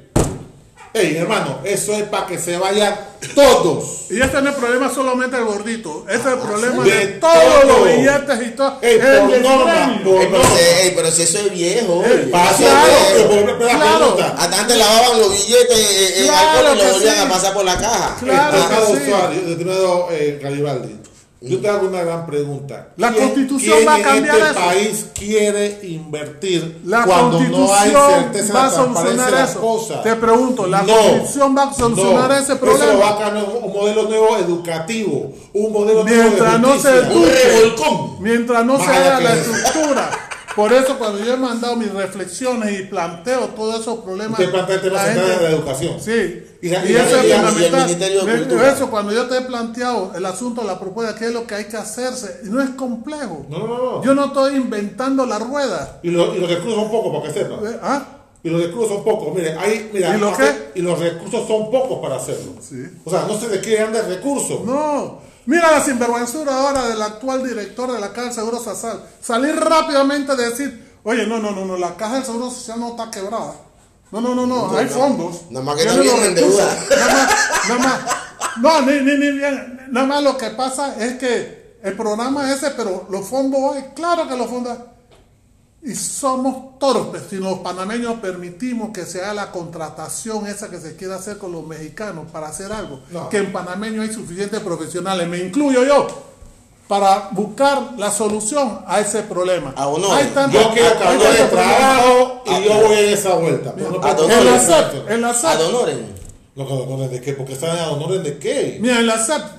Ey, 0.98 1.16
hermano, 1.16 1.58
eso 1.64 1.92
es 1.92 2.04
para 2.04 2.26
que 2.26 2.38
se 2.38 2.56
vayan 2.56 2.94
todos. 3.34 3.92
Y 4.08 4.20
este 4.20 4.40
no 4.40 4.50
es 4.50 4.54
el 4.54 4.60
problema 4.62 4.88
solamente 4.94 5.34
del 5.36 5.46
gordito, 5.46 6.04
este 6.08 6.28
es 6.28 6.34
el 6.34 6.38
problema 6.38 6.84
de 6.84 6.90
de, 6.94 7.06
todos 7.14 7.34
todo. 7.34 7.64
los 7.78 7.84
billetes 7.96 8.46
y 8.46 8.50
todo. 8.52 8.78
Ey, 8.80 9.00
el 9.00 9.18
por 9.18 9.40
norma, 9.40 10.00
por 10.04 10.20
Ey, 10.22 10.28
pero, 10.30 10.42
ey, 10.82 10.92
pero 10.94 11.10
si 11.10 11.22
eso 11.22 11.38
es 11.40 11.50
viejo. 11.52 12.04
oye. 12.06 12.28
Pasa, 12.30 12.56
Claro, 13.58 14.16
claro. 14.16 14.34
antes 14.38 14.76
lavaban 14.78 15.18
los 15.20 15.30
billetes 15.32 15.78
en- 15.78 16.22
en 16.22 16.28
Claro 16.28 16.48
alcohol 16.60 16.74
y 16.74 16.78
que 16.78 16.84
los 16.84 16.92
volvían 16.94 17.14
sí. 17.16 17.20
a 17.20 17.28
pasar 17.28 17.52
por 17.54 17.64
la 17.64 17.78
caja. 17.78 18.16
Claro. 18.20 18.56
estimado 18.58 18.86
que 18.92 18.96
sí. 19.00 19.02
usuario, 19.10 19.40
estimado 19.48 20.08
eh, 20.12 20.38
Garibaldi, 20.42 20.96
yo 21.46 21.60
te 21.60 21.68
hago 21.68 21.88
una 21.88 22.02
gran 22.02 22.26
pregunta. 22.26 22.88
La 22.96 23.10
¿Quién- 23.12 23.24
Constitución 23.24 23.74
quién 23.76 23.88
va 23.88 23.94
a 23.94 23.98
en 23.98 24.04
cambiar 24.04 24.36
este 24.38 24.50
eso? 24.50 24.60
país 24.60 25.06
quiere 25.14 25.78
invertir 25.82 26.80
La 26.84 27.04
cuando 27.04 27.40
no 27.40 27.46
hay 27.74 27.92
Constitución 27.92 28.22
certeza 28.32 28.54
va 28.54 28.66
a 28.66 28.70
solucionar 28.70 29.34
eso. 29.34 29.60
cosas? 29.60 30.02
Te 30.02 30.16
pregunto, 30.16 30.66
¿la 30.66 30.82
No, 30.82 30.94
Constitución 30.96 31.56
va 31.56 31.62
a 31.64 31.72
solucionar 31.74 32.30
no. 32.30 32.36
ese 32.36 32.56
problema? 32.56 32.84
Eso 32.92 32.98
va 32.98 33.08
a 33.10 33.18
cambiar 33.18 33.44
un 33.62 33.72
modelo 33.72 34.02
nuevo 34.04 34.36
educativo, 34.36 35.32
un 35.52 35.72
modelo 35.72 36.04
Mientras 36.04 36.58
nuevo 36.58 36.58
no 36.58 36.72
de 36.74 36.80
se 36.80 36.88
justicia. 36.90 37.16
Un 37.16 37.24
eduque, 37.24 37.44
revolcón. 37.60 38.16
mientras 38.22 38.64
no 38.64 38.78
se 38.78 38.86
haga 38.86 39.20
la 39.20 39.32
es. 39.34 39.46
estructura. 39.46 40.10
Por 40.56 40.72
eso 40.72 40.98
cuando 40.98 41.22
yo 41.22 41.34
he 41.34 41.36
mandado 41.36 41.76
mis 41.76 41.92
reflexiones 41.92 42.80
y 42.80 42.84
planteo 42.84 43.40
todos 43.48 43.80
esos 43.82 43.98
problemas. 44.00 44.40
Usted 44.40 44.50
plantea 44.50 44.76
el 44.76 44.80
tema 44.82 44.94
la 44.94 45.02
gente- 45.04 45.20
de 45.20 45.42
la 45.42 45.50
educación. 45.50 46.00
Sí. 46.00 46.42
Y 46.62 46.68
Y, 46.68 46.70
y 46.70 46.96
eso 46.96 47.20
es 47.20 47.34
fundamental. 47.34 48.64
Eso 48.74 48.90
cuando 48.90 49.12
yo 49.12 49.26
te 49.28 49.36
he 49.36 49.40
planteado 49.42 50.12
el 50.16 50.24
asunto 50.24 50.62
de 50.62 50.66
la 50.68 50.80
propuesta, 50.80 51.14
qué 51.14 51.26
es 51.26 51.32
lo 51.32 51.46
que 51.46 51.54
hay 51.56 51.64
que 51.66 51.76
hacerse, 51.76 52.40
no 52.44 52.62
es 52.62 52.70
complejo. 52.70 53.44
No, 53.50 53.58
no, 53.58 53.66
no. 53.66 54.02
Yo 54.02 54.14
no 54.14 54.24
estoy 54.26 54.56
inventando 54.56 55.26
la 55.26 55.38
rueda. 55.38 56.00
Y, 56.02 56.10
lo- 56.10 56.34
y 56.34 56.38
los 56.40 56.48
recursos 56.48 56.74
son 56.80 56.90
pocos, 56.90 57.12
para 57.20 57.32
que 57.32 57.38
sepan. 57.38 57.58
Eh, 57.66 57.78
¿Ah? 57.82 58.06
Y 58.42 58.48
los 58.48 58.62
recursos 58.62 58.94
son 58.94 59.04
pocos. 59.04 59.34
Miren, 59.34 59.58
ahí, 59.58 59.90
mira, 59.92 60.16
¿Y 60.16 60.20
lo 60.20 60.28
hace- 60.30 60.68
y 60.74 60.80
los 60.80 60.98
recursos 60.98 61.46
son 61.46 61.70
pocos 61.70 61.98
para 62.00 62.16
hacerlo. 62.16 62.52
Sí. 62.60 62.82
O 63.04 63.10
sea, 63.10 63.26
no 63.28 63.38
se 63.38 63.48
le 63.48 63.60
quieren 63.60 63.92
dar 63.92 64.06
recursos. 64.08 64.64
No. 64.64 65.18
Mira 65.46 65.70
la 65.70 65.84
sinvergüenzura 65.84 66.54
ahora 66.54 66.88
del 66.88 67.00
actual 67.00 67.46
director 67.46 67.92
de 67.92 68.00
la 68.00 68.08
Caja 68.08 68.22
del 68.22 68.32
Seguro 68.34 68.58
Social. 68.58 69.00
Salir 69.20 69.54
rápidamente 69.56 70.32
a 70.32 70.34
decir, 70.34 70.98
oye, 71.04 71.26
no, 71.26 71.38
no, 71.38 71.52
no, 71.52 71.64
no, 71.64 71.76
la 71.76 71.96
Caja 71.96 72.14
del 72.16 72.24
Seguro 72.24 72.50
Social 72.50 72.80
no 72.80 72.90
está 72.90 73.10
quebrada. 73.10 73.54
No, 74.10 74.20
no, 74.20 74.34
no, 74.34 74.46
no, 74.46 74.76
hay 74.76 74.86
fondos. 74.88 75.42
Nada 75.50 75.64
más 75.64 75.76
que 75.76 75.84
bien 75.84 75.96
recursos. 75.96 76.24
endeudada. 76.26 76.84
Nada 76.90 77.12
más, 77.12 77.68
nada 77.68 77.78
más. 77.78 78.00
No, 78.60 78.80
ni, 78.82 79.00
ni, 79.00 79.18
ni 79.18 79.30
bien. 79.32 79.86
Nada 79.90 80.06
más 80.06 80.22
lo 80.22 80.36
que 80.36 80.50
pasa 80.50 80.96
es 80.98 81.18
que 81.18 81.78
el 81.82 81.96
programa 81.96 82.50
es 82.50 82.62
ese, 82.62 82.72
pero 82.72 83.06
los 83.10 83.26
fondos 83.28 83.76
hay, 83.76 83.92
claro 83.94 84.28
que 84.28 84.36
los 84.36 84.48
fondos 84.48 84.76
hay. 84.76 84.84
Y 85.86 85.94
somos 85.94 86.78
torpes 86.80 87.22
si 87.30 87.36
los 87.36 87.60
panameños 87.60 88.14
permitimos 88.20 88.90
que 88.92 89.06
se 89.06 89.20
haga 89.22 89.34
la 89.34 89.50
contratación 89.52 90.46
esa 90.48 90.68
que 90.68 90.80
se 90.80 90.96
quiere 90.96 91.14
hacer 91.14 91.38
con 91.38 91.52
los 91.52 91.64
mexicanos 91.64 92.24
para 92.32 92.48
hacer 92.48 92.72
algo. 92.72 93.00
No. 93.10 93.28
Que 93.28 93.38
en 93.38 93.52
panameño 93.52 94.02
hay 94.02 94.12
suficientes 94.12 94.58
profesionales, 94.60 95.28
me 95.28 95.38
incluyo 95.38 95.84
yo, 95.84 96.08
para 96.88 97.28
buscar 97.30 97.92
la 97.98 98.10
solución 98.10 98.80
a 98.86 98.98
ese 99.00 99.22
problema. 99.22 99.74
A 99.76 99.86
honor. 99.86 100.10
Hay 100.18 100.26
tantos- 100.34 100.60
Yo 100.60 100.70
quiero 100.72 100.98
cambiar 100.98 101.32
de 101.32 101.44
trabajo 101.44 102.42
y 102.46 102.64
yo 102.64 102.74
voy 102.86 102.96
en 102.98 103.08
esa 103.14 103.34
vuelta. 103.34 103.72
Pero 103.76 103.90
no 103.90 103.96
a 103.98 104.00
puedo- 104.00 104.28
Donores. 104.28 104.38
En 104.38 104.44
la 104.50 104.56
Exacto. 104.56 104.96
SEP, 104.96 105.10
en 105.12 105.20
la. 105.22 105.32
No, 106.56 106.64
honores 106.64 107.10
de 107.10 107.20
qué, 107.20 107.32
porque 107.34 107.52
están 107.52 107.78
a 107.78 107.90
honores 107.90 108.24
de 108.24 108.38
qué. 108.38 108.78
Mira, 108.80 108.98
en 108.98 109.06
la 109.06 109.14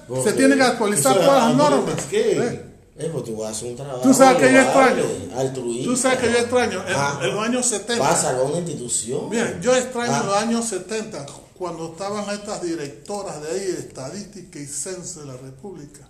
Ok. 0.10 0.24
se 0.24 0.34
tienen 0.34 0.58
que 0.58 0.64
actualizar 0.66 1.16
todas 1.16 1.44
las 1.46 1.56
normas. 1.56 1.96
de 1.96 2.04
qué. 2.10 2.32
¿eh? 2.38 2.67
Eh, 3.00 3.10
pues 3.14 3.26
tú 3.26 3.46
haces 3.46 3.64
un 3.64 3.76
trabajo. 3.76 4.00
Tú 4.02 4.14
sabes 4.14 4.42
que 4.42 4.54
yo 4.54 4.60
extraño. 4.62 5.04
Altruista. 5.36 5.84
Tú 5.86 5.96
sabes 5.98 6.18
que 6.20 6.32
yo 6.32 6.38
extraño. 6.40 6.80
En, 6.88 6.96
Ah. 6.96 7.20
en 7.22 7.36
los 7.36 7.44
años 7.46 7.66
70. 7.68 8.04
Vas 8.04 8.20
a 8.20 8.22
salvar 8.30 8.46
una 8.46 8.58
institución. 8.58 9.30
Bien, 9.30 9.60
yo 9.62 9.76
extraño 9.76 10.12
Ah. 10.16 10.24
los 10.26 10.36
años 10.38 10.66
70, 10.66 11.26
cuando 11.58 11.92
estaban 11.92 12.28
estas 12.34 12.62
directoras 12.64 13.40
de 13.42 13.50
ahí, 13.50 13.76
Estadística 13.78 14.58
y 14.60 14.66
Censo 14.66 15.20
de 15.22 15.26
la 15.28 15.38
República. 15.38 16.08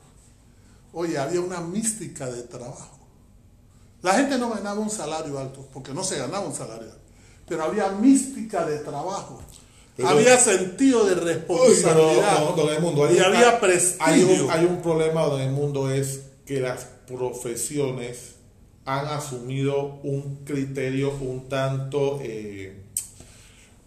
Oye, 0.93 1.18
había 1.18 1.41
una 1.41 1.59
mística 1.59 2.26
de 2.27 2.43
trabajo. 2.43 2.97
La 4.01 4.14
gente 4.14 4.38
no 4.38 4.49
ganaba 4.49 4.80
un 4.80 4.89
salario 4.89 5.38
alto, 5.39 5.68
porque 5.73 5.93
no 5.93 6.03
se 6.03 6.18
ganaba 6.18 6.45
un 6.47 6.55
salario 6.55 6.84
alto, 6.84 6.97
pero 7.47 7.64
había 7.64 7.89
mística 7.89 8.65
de 8.65 8.80
trabajo. 8.80 9.41
Pero- 9.97 10.09
había 10.09 10.38
sentido 10.39 11.05
de 11.05 11.15
Uy, 11.15 11.19
responsabilidad. 11.22 12.39
no, 12.39 12.49
no, 12.51 12.55
don 12.55 12.69
Edmundo, 12.73 13.05
hay 13.05 13.18
y 13.18 13.19
había 13.19 13.59
prestigio. 13.59 14.05
Hay 14.05 14.23
un, 14.23 14.51
hay 14.51 14.65
un 14.65 14.81
problema 14.81 15.23
don 15.23 15.41
Edmundo 15.41 15.89
es 15.89 16.22
que 16.48 16.60
las 16.61 16.86
profesiones 17.07 18.36
han 18.86 19.06
asumido 19.07 19.99
un 20.03 20.44
criterio 20.45 21.11
un 21.19 21.49
tanto 21.49 22.19
eh, 22.24 22.84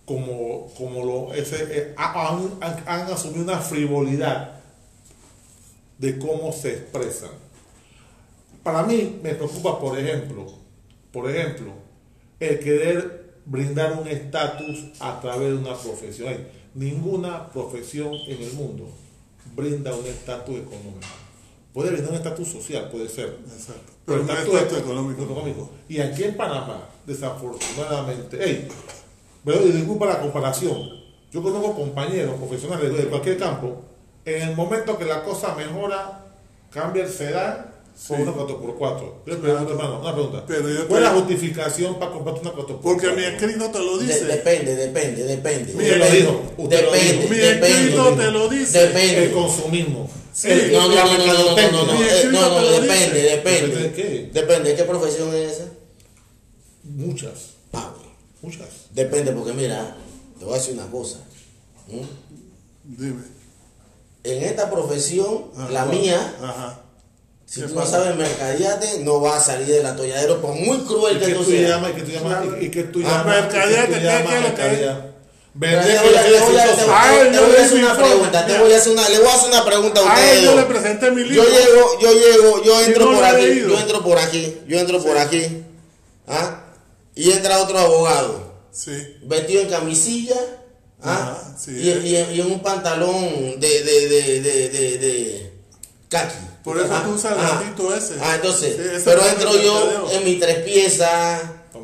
como, 0.04 0.66
como 0.76 1.04
lo 1.04 1.34
ese, 1.34 1.56
eh, 1.70 1.94
ha- 1.96 2.28
han, 2.28 2.50
han- 2.60 2.84
han 2.86 3.12
asumido 3.12 3.42
una 3.44 3.58
frivolidad 3.58 4.60
de 5.98 6.18
cómo 6.18 6.52
se 6.52 6.72
expresan. 6.72 7.30
Para 8.62 8.82
mí 8.82 9.18
me 9.22 9.34
preocupa, 9.34 9.78
por 9.80 9.98
ejemplo, 9.98 10.46
por 11.12 11.30
ejemplo, 11.30 11.72
el 12.38 12.58
querer 12.60 13.34
brindar 13.46 13.98
un 13.98 14.06
estatus 14.06 14.90
a 15.00 15.20
través 15.20 15.48
de 15.50 15.56
una 15.56 15.74
profesión. 15.76 16.36
Ninguna 16.74 17.50
profesión 17.50 18.14
en 18.26 18.42
el 18.42 18.52
mundo 18.52 18.88
brinda 19.56 19.94
un 19.94 20.06
estatus 20.06 20.56
económico. 20.58 21.06
Puede 21.72 21.90
brindar 21.90 22.10
un 22.10 22.16
estatus 22.16 22.48
social, 22.48 22.88
puede 22.90 23.08
ser. 23.08 23.36
Exacto. 23.46 23.92
Pero 24.04 24.22
Pero 24.26 24.32
estatus 24.38 24.54
estatus 24.54 24.78
económico. 24.78 25.22
económico. 25.22 25.70
Y 25.88 26.00
aquí 26.00 26.24
en 26.24 26.36
Panamá, 26.36 26.88
desafortunadamente, 27.06 28.38
hey, 28.40 28.68
pero 29.44 29.58
disculpa 29.60 30.06
la 30.06 30.20
comparación. 30.20 30.90
Yo 31.32 31.42
conozco 31.42 31.74
compañeros 31.76 32.34
profesionales 32.36 32.96
de 32.96 33.04
cualquier 33.04 33.38
campo. 33.38 33.82
En 34.24 34.42
el 34.48 34.56
momento 34.56 34.98
que 34.98 35.04
la 35.04 35.22
cosa 35.22 35.54
mejora, 35.54 36.26
cambia 36.70 37.04
el 37.04 37.08
sedán 37.10 37.70
por 38.08 38.16
Sí. 38.16 38.22
una 38.22 38.32
4x4. 38.32 39.22
Yo 39.26 39.38
Claro. 39.38 39.40
pregunto, 39.40 39.70
hermano, 39.72 40.00
una 40.00 40.12
pregunta. 40.12 40.44
Pero 40.46 40.68
yo 40.70 40.88
¿Cuál 40.88 41.02
es 41.04 41.08
la 41.08 41.14
justificación 41.14 41.98
para 41.98 42.12
comprarte 42.12 42.40
una 42.40 42.50
4x4? 42.52 42.80
Porque 42.82 43.10
mi 43.12 43.24
escrito 43.24 43.70
te 43.70 43.78
lo 43.78 43.98
De- 43.98 44.06
dice. 44.06 44.24
depende, 44.24 44.74
depende, 44.74 45.22
depende. 45.24 45.72
Usted 45.72 45.98
lo 45.98 46.06
dijo, 46.10 46.42
usted 46.58 46.84
lo 46.84 46.92
Depende, 46.92 47.12
dijo. 47.22 47.28
Mi 47.30 47.36
depende. 47.38 47.68
escrito 47.68 48.14
te 48.14 48.30
lo 48.30 48.48
dice. 48.48 48.82
El 48.86 48.92
Depende. 48.92 49.30
consumismo. 49.32 50.10
Sí. 50.40 50.48
El- 50.50 50.72
No, 50.72 50.88
no, 50.88 50.94
no, 50.94 51.04
no, 51.04 51.26
no, 51.26 51.34
no, 51.34 51.70
no, 51.70 51.86
no, 51.86 52.02
eh, 52.02 52.80
depende, 52.80 53.20
depende. 53.22 53.66
¿Depende 53.66 53.76
de 53.82 53.92
qué? 53.92 54.30
Depende, 54.32 54.74
¿qué 54.74 54.84
profesión 54.84 55.34
es 55.34 55.52
esa? 55.52 55.64
Muchas, 56.84 57.50
Ah, 57.72 57.92
bueno. 57.94 58.12
muchas. 58.42 58.68
Depende, 58.92 59.32
porque 59.32 59.52
mira, 59.52 59.96
te 60.38 60.44
voy 60.44 60.54
a 60.54 60.56
decir 60.58 60.74
una 60.74 60.86
cosa. 60.90 61.18
¿Mm? 61.88 62.96
Dime. 62.96 63.22
En 64.24 64.42
esta 64.44 64.70
profesión, 64.70 65.46
Ajá. 65.56 65.70
la 65.70 65.84
mía, 65.86 66.34
Ajá. 66.42 66.80
si 67.46 67.60
¿Qué 67.60 67.66
tú 67.68 67.74
no 67.74 67.84
sabes 67.86 68.16
mercadeate, 68.16 69.00
no 69.04 69.20
vas 69.20 69.42
a 69.42 69.52
salir 69.52 69.66
del 69.66 69.84
atolladero, 69.86 70.40
por 70.40 70.54
muy 70.54 70.78
cruel 70.78 71.16
¿Y 71.18 71.20
que 71.26 71.34
tú 71.34 71.44
tú 71.44 71.50
seas. 71.50 71.70
llamas? 71.70 71.90
¿Y 71.90 71.94
qué 71.94 72.02
tú 72.02 72.10
llamas? 72.12 72.44
¿Y 72.62 72.70
qué 72.70 72.82
tú 72.84 73.00
Ah, 73.04 73.08
llamas? 73.08 73.26
mercadeate, 73.26 73.82
¿Y 73.82 73.86
qué 73.86 73.92
tú 73.94 73.98
¿qué- 74.00 74.04
llamas 74.06 74.30
qué 74.30 74.36
es 74.36 74.42
lo 74.42 74.56
que 74.56 75.09
mercadear? 75.54 76.02
Te 76.02 76.08
Vender 76.08 76.10
voy 76.10 76.14
a- 76.16 76.22
que 76.22 76.30
te 76.30 76.30
voy 76.30 76.38
a- 76.38 76.40
te 76.40 76.50
voy 76.50 76.58
a- 76.58 76.64
exitoso. 76.64 76.86
te 76.86 76.92
Ay, 76.92 77.16
voy 77.18 77.20
a 77.28 77.32
yo 77.32 77.40
hacer 77.62 77.72
le 77.78 77.84
una 77.84 77.96
pregunta, 77.96 78.46
te 78.46 78.58
voy 78.58 78.72
a 78.72 78.76
hacer 78.76 78.92
una, 78.92 79.08
le 79.08 79.18
voy 79.18 79.28
a 79.28 79.34
hacer 79.34 79.48
una 79.48 79.64
pregunta 79.64 80.00
a 80.00 80.04
ustedes. 80.04 80.42
yo 80.44 80.56
le 80.56 80.62
presenté 80.62 81.10
mi 81.10 81.22
Yo 81.22 81.28
libro. 81.28 81.48
llego, 81.50 82.00
yo 82.00 82.12
llego, 82.12 82.62
yo 82.64 82.80
entro 82.82 83.12
por 83.12 83.24
aquí, 83.24 83.60
yo 83.68 83.78
entro 83.78 84.02
por 84.02 84.18
aquí, 84.18 84.56
yo 84.68 84.78
entro 84.78 85.02
por 85.02 85.18
aquí, 85.18 85.62
¿ah? 86.28 86.64
Y 87.14 87.30
entra 87.32 87.58
otro 87.58 87.78
abogado, 87.78 88.52
Sí. 88.72 88.92
vestido 89.24 89.62
en 89.62 89.68
camisilla, 89.68 90.36
¿ah? 91.02 91.36
Sí. 91.58 91.72
y, 91.72 91.88
y 92.08 92.16
en- 92.16 92.34
y 92.34 92.40
en 92.40 92.46
un 92.52 92.60
pantalón 92.60 93.58
de, 93.58 93.82
de, 93.82 94.08
de, 94.08 94.40
de, 94.40 94.68
de, 94.70 94.98
de 94.98 95.52
kaki. 96.08 96.34
Por 96.64 96.76
eso 96.78 96.88
Ah, 96.92 97.02
tú 97.04 97.12
usas 97.14 97.32
el 97.32 97.38
ah. 97.40 97.96
ese. 97.96 98.14
Ah, 98.20 98.34
entonces, 98.36 98.76
Sí, 98.76 99.02
pero 99.04 99.26
entro 99.26 99.56
yo 99.60 100.08
en 100.12 100.24
mi 100.24 100.36
tres 100.36 100.58
piezas, 100.58 101.40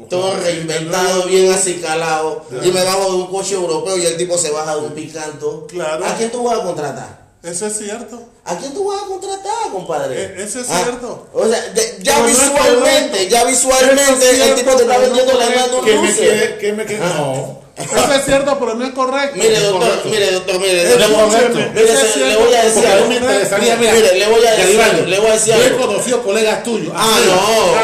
todo 0.08 0.30
claro. 0.30 0.42
reinventado, 0.44 1.24
bien 1.24 1.52
acicalado, 1.52 2.44
y 2.62 2.70
me 2.70 2.82
bajo 2.84 3.10
de 3.10 3.16
un 3.16 3.26
coche 3.28 3.54
europeo 3.54 3.96
y 3.98 4.06
el 4.06 4.16
tipo 4.16 4.36
se 4.38 4.50
baja 4.50 4.74
de 4.76 4.80
un 4.82 4.92
picanto. 4.92 5.66
Claro. 5.68 6.04
¿A 6.06 6.14
quién 6.16 6.30
tú 6.30 6.42
vas 6.44 6.58
a 6.58 6.62
contratar? 6.62 7.26
Eso 7.42 7.66
es 7.66 7.78
cierto. 7.78 8.20
¿A 8.44 8.56
quién 8.56 8.74
tú 8.74 8.88
vas 8.88 9.02
a 9.02 9.06
contratar, 9.06 9.70
compadre? 9.70 10.20
E- 10.20 10.42
eso 10.42 10.60
es 10.60 10.66
Ah, 10.70 10.80
cierto. 10.82 11.28
O 11.32 11.46
sea, 11.46 11.60
de- 11.72 11.98
ya 12.02 12.18
no 12.18 12.26
visualmente, 12.26 13.28
ya 13.28 13.44
visualmente 13.44 14.30
el 14.30 14.54
tipo 14.56 14.74
te 14.74 14.82
está 14.82 14.98
vendiendo 14.98 15.32
la 15.34 15.50
mano 15.50 15.80
¿Qué 15.84 15.92
me 15.94 16.06
dulce. 16.08 16.16
quiere? 16.18 16.58
¿Qué 16.58 16.72
me? 16.72 16.82
Ah. 17.00 17.14
No. 17.18 17.65
Eso 17.77 18.12
es 18.15 18.24
cierto, 18.24 18.59
pero 18.59 18.74
no 18.74 18.86
es 18.86 18.93
correcto. 18.94 19.36
Mire, 19.36 19.61
doctor, 19.61 19.81
correcto. 19.89 20.09
mire, 20.09 20.31
doctor, 20.32 20.59
mire, 20.61 20.82
Es 20.82 20.89
le- 20.98 21.07
correcto. 21.15 21.59
mire, 21.74 22.27
le 22.27 22.36
voy 22.36 22.55
a 22.55 22.62
decir 22.65 22.86
algo. 22.86 23.07
me 23.09 23.15
interesaría, 23.16 23.77
mira, 23.77 23.93
Mire, 23.93 24.15
le 24.19 24.27
voy 24.28 24.47
a 24.47 24.51
decir 24.57 24.81
algo, 24.81 25.05
le 25.07 25.19
voy 25.19 25.28
a 25.28 25.32
decir 25.35 25.55
Yo 25.55 25.61
he 25.62 25.66
algo. 25.66 25.86
conocido 25.86 26.23
colegas 26.23 26.62
tuyos. 26.65 26.93
Ah, 26.97 27.16
así, 27.19 27.27
no, 27.28 27.35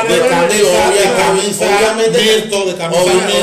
de 0.08 0.20
obviamente, 0.22 0.54
de 0.56 1.10
camisa, 1.12 1.66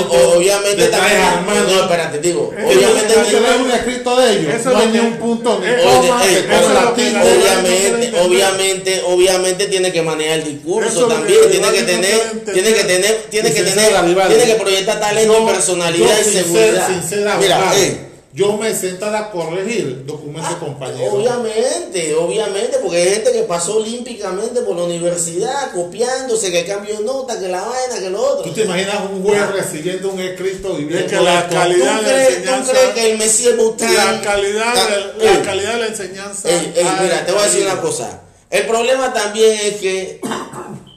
obviamente, 0.09 0.87
también, 0.87 1.21
no, 1.69 1.81
espérate, 1.83 2.17
digo, 2.19 2.51
obviamente, 2.65 3.13
que 3.29 3.39
ver 3.39 3.61
un 3.61 3.71
escrito 3.71 4.15
de 4.19 4.31
ellos. 4.33 4.53
Eso 4.55 4.69
no 4.71 4.79
es 4.79 4.85
hay 4.85 4.91
ni 4.91 4.99
un 4.99 5.17
punto, 5.17 5.51
obviamente, 5.53 6.47
no 6.49 8.23
obviamente, 8.23 9.03
obviamente 9.05 9.65
tiene 9.67 9.91
que 9.91 10.01
manejar 10.01 10.39
el 10.39 10.45
discurso 10.45 11.07
también, 11.07 11.39
tiene 11.51 11.71
que 11.71 11.81
no 11.81 11.85
tener, 11.87 12.19
tiene 12.53 12.73
que 12.73 12.83
tener, 12.83 13.25
tiene 13.29 13.53
que 13.53 13.61
tener, 13.63 13.99
tiene 14.27 14.45
que 14.45 14.55
proyectar 14.55 14.99
talento, 14.99 15.33
Yo- 15.33 15.45
personalidad 15.45 16.17
sin 16.43 17.03
ser- 17.03 17.37
Mira, 17.39 17.73
ey, 17.75 18.05
yo 18.33 18.55
me 18.57 18.73
sentaré 18.75 19.17
a 19.17 19.31
corregir 19.31 20.05
documentos 20.05 20.51
de 20.51 20.57
compañeros. 20.59 21.13
Obviamente, 21.13 22.13
obviamente, 22.15 22.77
porque 22.81 22.97
hay 22.97 23.09
gente 23.15 23.31
que 23.31 23.41
pasó 23.43 23.77
olímpicamente 23.77 24.61
por 24.61 24.75
la 24.75 24.83
universidad, 24.83 25.71
copiándose, 25.73 26.51
que 26.51 26.63
cambio 26.63 26.99
de 26.99 27.03
nota, 27.05 27.39
que 27.39 27.47
la 27.47 27.63
vaina, 27.63 27.99
que 27.99 28.09
lo 28.11 28.21
otro. 28.21 28.43
¿Tú 28.43 28.51
te 28.53 28.63
imaginas 28.65 28.97
un 29.11 29.23
juez 29.23 29.49
recibiendo 29.51 30.09
un 30.11 30.19
escrito 30.19 30.77
y 30.79 30.83
viendo 30.85 31.05
Es 31.07 31.11
que 31.11 31.19
la 31.21 31.39
esto? 31.39 31.49
¿Tú 31.49 31.55
calidad 31.55 32.01
de 32.01 32.05
crees, 32.07 32.27
tú 32.27 32.33
enseñanza- 32.35 32.71
crees 32.71 32.89
que 32.89 33.11
el 33.11 33.17
Mesías 33.17 33.57
Bután... 33.57 33.95
La 33.95 34.21
calidad, 34.21 34.73
Ah, 34.75 34.87
de, 35.17 35.25
la 35.25 35.41
calidad 35.41 35.73
de 35.73 35.79
la 35.79 35.87
enseñanza. 35.87 36.49
ey, 36.49 36.73
ey, 36.75 36.83
ha 36.87 37.01
mira, 37.01 37.25
te 37.25 37.31
voy 37.31 37.41
a 37.41 37.45
decir 37.45 37.63
una 37.65 37.81
cosa. 37.81 38.21
El 38.51 38.65
problema 38.67 39.11
también 39.13 39.57
es 39.59 39.75
que 39.77 40.21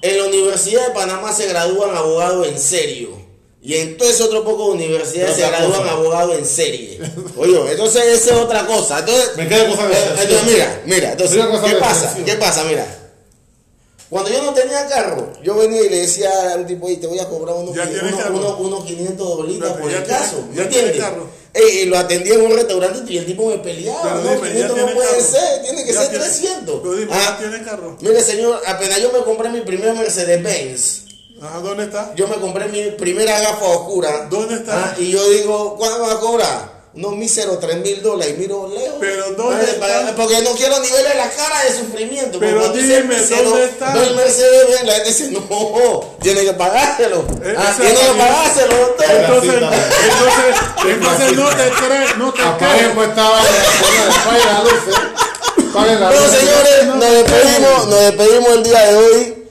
en 0.03 0.19
la 0.19 0.25
Universidad 0.27 0.87
de 0.89 0.95
Panamá 0.95 1.33
se 1.33 1.47
gradúan 1.49 1.97
abogados 1.97 2.47
en 2.47 2.59
serio. 2.59 3.22
Y 3.65 3.75
en 3.77 3.97
todo 3.97 4.11
ese 4.11 4.25
otro 4.25 4.43
poco 4.45 4.67
de 4.69 4.73
universidades 4.73 5.37
se 5.37 5.47
gradúan 5.47 5.81
cosa. 5.83 5.93
abogados 5.93 6.37
en 6.37 6.45
serie. 6.45 7.01
Oye, 7.37 7.71
entonces 7.71 8.03
esa 8.07 8.31
es 8.35 8.41
otra 8.41 8.67
cosa. 8.67 8.99
Entonces, 8.99 9.37
Me 9.37 9.47
quedo 9.49 9.77
con 9.77 9.91
esa 9.91 10.01
Eh, 10.01 10.15
entonces, 10.23 10.43
mira, 10.53 10.83
mira, 10.87 11.13
entonces, 11.13 11.47
cosa 11.47 11.67
¿qué 11.69 11.75
pasa? 11.77 12.17
¿Qué 12.25 12.35
pasa? 12.35 12.65
Mira, 12.65 12.99
cuando 14.11 14.31
yo 14.31 14.43
no 14.43 14.53
tenía 14.53 14.87
carro, 14.89 15.33
yo 15.43 15.55
venía 15.55 15.81
y 15.83 15.89
le 15.89 16.01
decía 16.01 16.29
a 16.53 16.57
un 16.57 16.67
tipo, 16.67 16.87
"Ey, 16.89 16.97
te 16.99 17.07
voy 17.07 17.19
a 17.19 17.29
cobrar 17.29 17.55
unos, 17.57 17.75
unos, 17.75 18.31
unos- 18.31 18.61
unos 18.61 18.85
500 18.85 19.27
dolitas 19.39 19.73
por 19.73 19.91
ya 19.91 19.99
el 19.99 20.05
caso, 20.07 20.45
¿me 20.51 20.57
ya 20.57 20.69
tienes 20.69 20.91
entiendes? 20.97 21.23
Ey, 21.55 21.79
y 21.81 21.85
lo 21.87 21.99
atendí 21.99 22.31
en 22.33 22.43
un 22.43 22.53
restaurante 22.53 23.11
y 23.13 23.19
el 23.19 23.27
tipo 23.27 23.47
me 23.49 23.59
peleaba, 23.59 24.03
Pero 24.03 24.15
no, 24.17 24.23
dime, 24.23 24.49
ya 24.49 24.53
500 24.53 24.69
no 24.69 24.75
tiene 24.85 24.95
puede 24.95 25.09
carro. 25.09 25.23
ser, 25.23 25.63
tiene 25.63 25.85
que 25.85 25.93
Ya 25.93 26.01
ser 26.01 26.11
tiene- 26.11 26.25
300. 26.25 26.81
Pero 26.83 26.95
dime, 26.95 27.11
Ah, 27.15 27.39
¿ya 27.41 27.49
tiene 27.51 27.65
carro? 27.65 27.97
Mire 28.01 28.21
señor, 28.23 28.61
apenas 28.67 29.01
yo 29.01 29.13
me 29.13 29.19
compré 29.21 29.49
mi 29.51 29.61
primer 29.63 29.95
Mercedes-Benz, 29.95 31.02
Ajá, 31.45 31.59
¿dónde 31.59 31.85
está? 31.85 32.13
yo 32.15 32.29
me 32.29 32.37
compré 32.37 32.67
mi 32.69 32.93
primera 32.93 33.39
gafa 33.41 33.65
oscura. 33.65 34.27
¿Dónde 34.31 34.55
está? 34.57 34.73
Ah, 34.77 34.95
y 34.99 35.11
yo 35.11 35.29
digo, 35.31 35.77
¿cuánto 35.77 35.99
me 35.99 36.07
va 36.07 36.13
a 36.15 36.21
cobrar? 36.21 36.83
Unos 36.95 37.17
míseros 37.17 37.59
3 37.59 37.79
mil 37.79 38.03
dólares 38.03 38.35
y 38.37 38.41
miro 38.41 38.69
lejos. 38.69 38.97
Pero 39.01 39.31
¿dónde 39.33 39.65
Ah, 39.81 40.03
está? 40.05 40.15
Porque 40.15 40.41
no 40.43 40.51
quiero 40.53 40.79
ni 40.81 40.91
verle 40.91 41.15
la 41.17 41.31
cara 41.31 41.65
de 41.65 41.71
sufrimiento. 41.79 42.39
Pero 42.39 42.69
dime, 42.69 43.01
¿dónde 43.01 43.65
está? 43.65 43.95
No, 43.95 44.03
el 44.03 44.15
Mercedes 44.15 44.69
Benz, 44.69 44.85
la 44.85 44.93
gente 44.93 45.09
dice, 45.09 45.31
no, 45.31 46.05
tiene 46.21 46.45
que 46.45 46.53
pagárselo. 46.53 47.25
Eh, 47.43 47.55
Ah, 47.59 47.75
tiene 47.81 47.95
que 47.95 48.19
pagárselo, 48.19 48.77
doctor. 48.77 49.07
Entonces, 49.11 49.55
entonces, 49.55 50.57
entonces 50.87 51.33
no 51.33 51.49
te 51.49 51.71
crees, 51.87 52.17
no 52.19 52.33
te 52.35 52.43
crees. 52.59 52.89
pues 52.95 53.09
estaba 53.09 53.37
las 53.43 54.65
luces. 54.65 54.95
Apaguen 55.75 56.01
las 56.01 56.11
Bueno, 56.11 56.27
luces. 56.27 56.41
señores, 56.41 56.87
nos 56.87 57.01
despedimos, 57.11 57.87
nos 57.89 58.01
despedimos 58.01 58.49
el 58.53 58.63
día 58.63 58.81
de 58.85 58.97
hoy. 58.97 59.42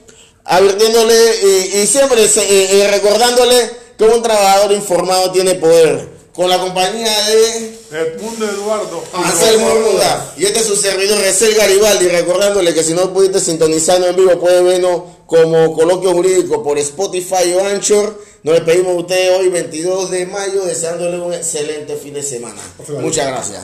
Advirtiéndole 0.44 1.14
y, 1.42 1.78
y 1.78 1.86
siempre 1.86 2.26
se- 2.28 2.44
y- 2.44 2.76
y 2.76 2.86
recordándole 2.86 3.70
que 3.98 4.04
un 4.04 4.22
trabajador 4.22 4.72
informado 4.72 5.30
tiene 5.32 5.54
poder. 5.54 6.10
Con 6.32 6.48
la 6.48 6.58
compañía 6.58 7.14
de 7.26 7.78
Edmundo 7.92 8.48
Eduardo. 8.48 9.04
Anselmo 9.12 9.68
Ruda 9.74 10.32
y 10.38 10.44
este 10.46 10.60
es 10.60 10.66
su 10.66 10.76
servidor 10.76 11.18
Recel 11.20 11.54
Garibaldi, 11.54 12.08
recordándole 12.08 12.72
que 12.72 12.82
si 12.82 12.94
no 12.94 13.12
pudiste 13.12 13.38
sintonizarnos 13.38 14.08
en 14.08 14.16
vivo, 14.16 14.40
puede 14.40 14.62
vernos 14.62 15.02
como 15.26 15.74
Coloquio 15.74 16.12
Jurídico 16.12 16.62
por 16.62 16.78
Spotify 16.78 17.52
o 17.54 17.66
Anchor. 17.66 18.18
Nos 18.44 18.54
despedimos 18.54 18.94
de 18.94 18.98
ustedes 19.00 19.38
hoy, 19.38 19.48
22 19.50 20.10
de 20.10 20.24
mayo, 20.26 20.64
deseándole 20.64 21.18
un 21.20 21.34
excelente 21.34 21.96
fin 21.96 22.14
de 22.14 22.22
semana. 22.22 22.62
Muchas 23.02 23.26
gracias. 23.26 23.60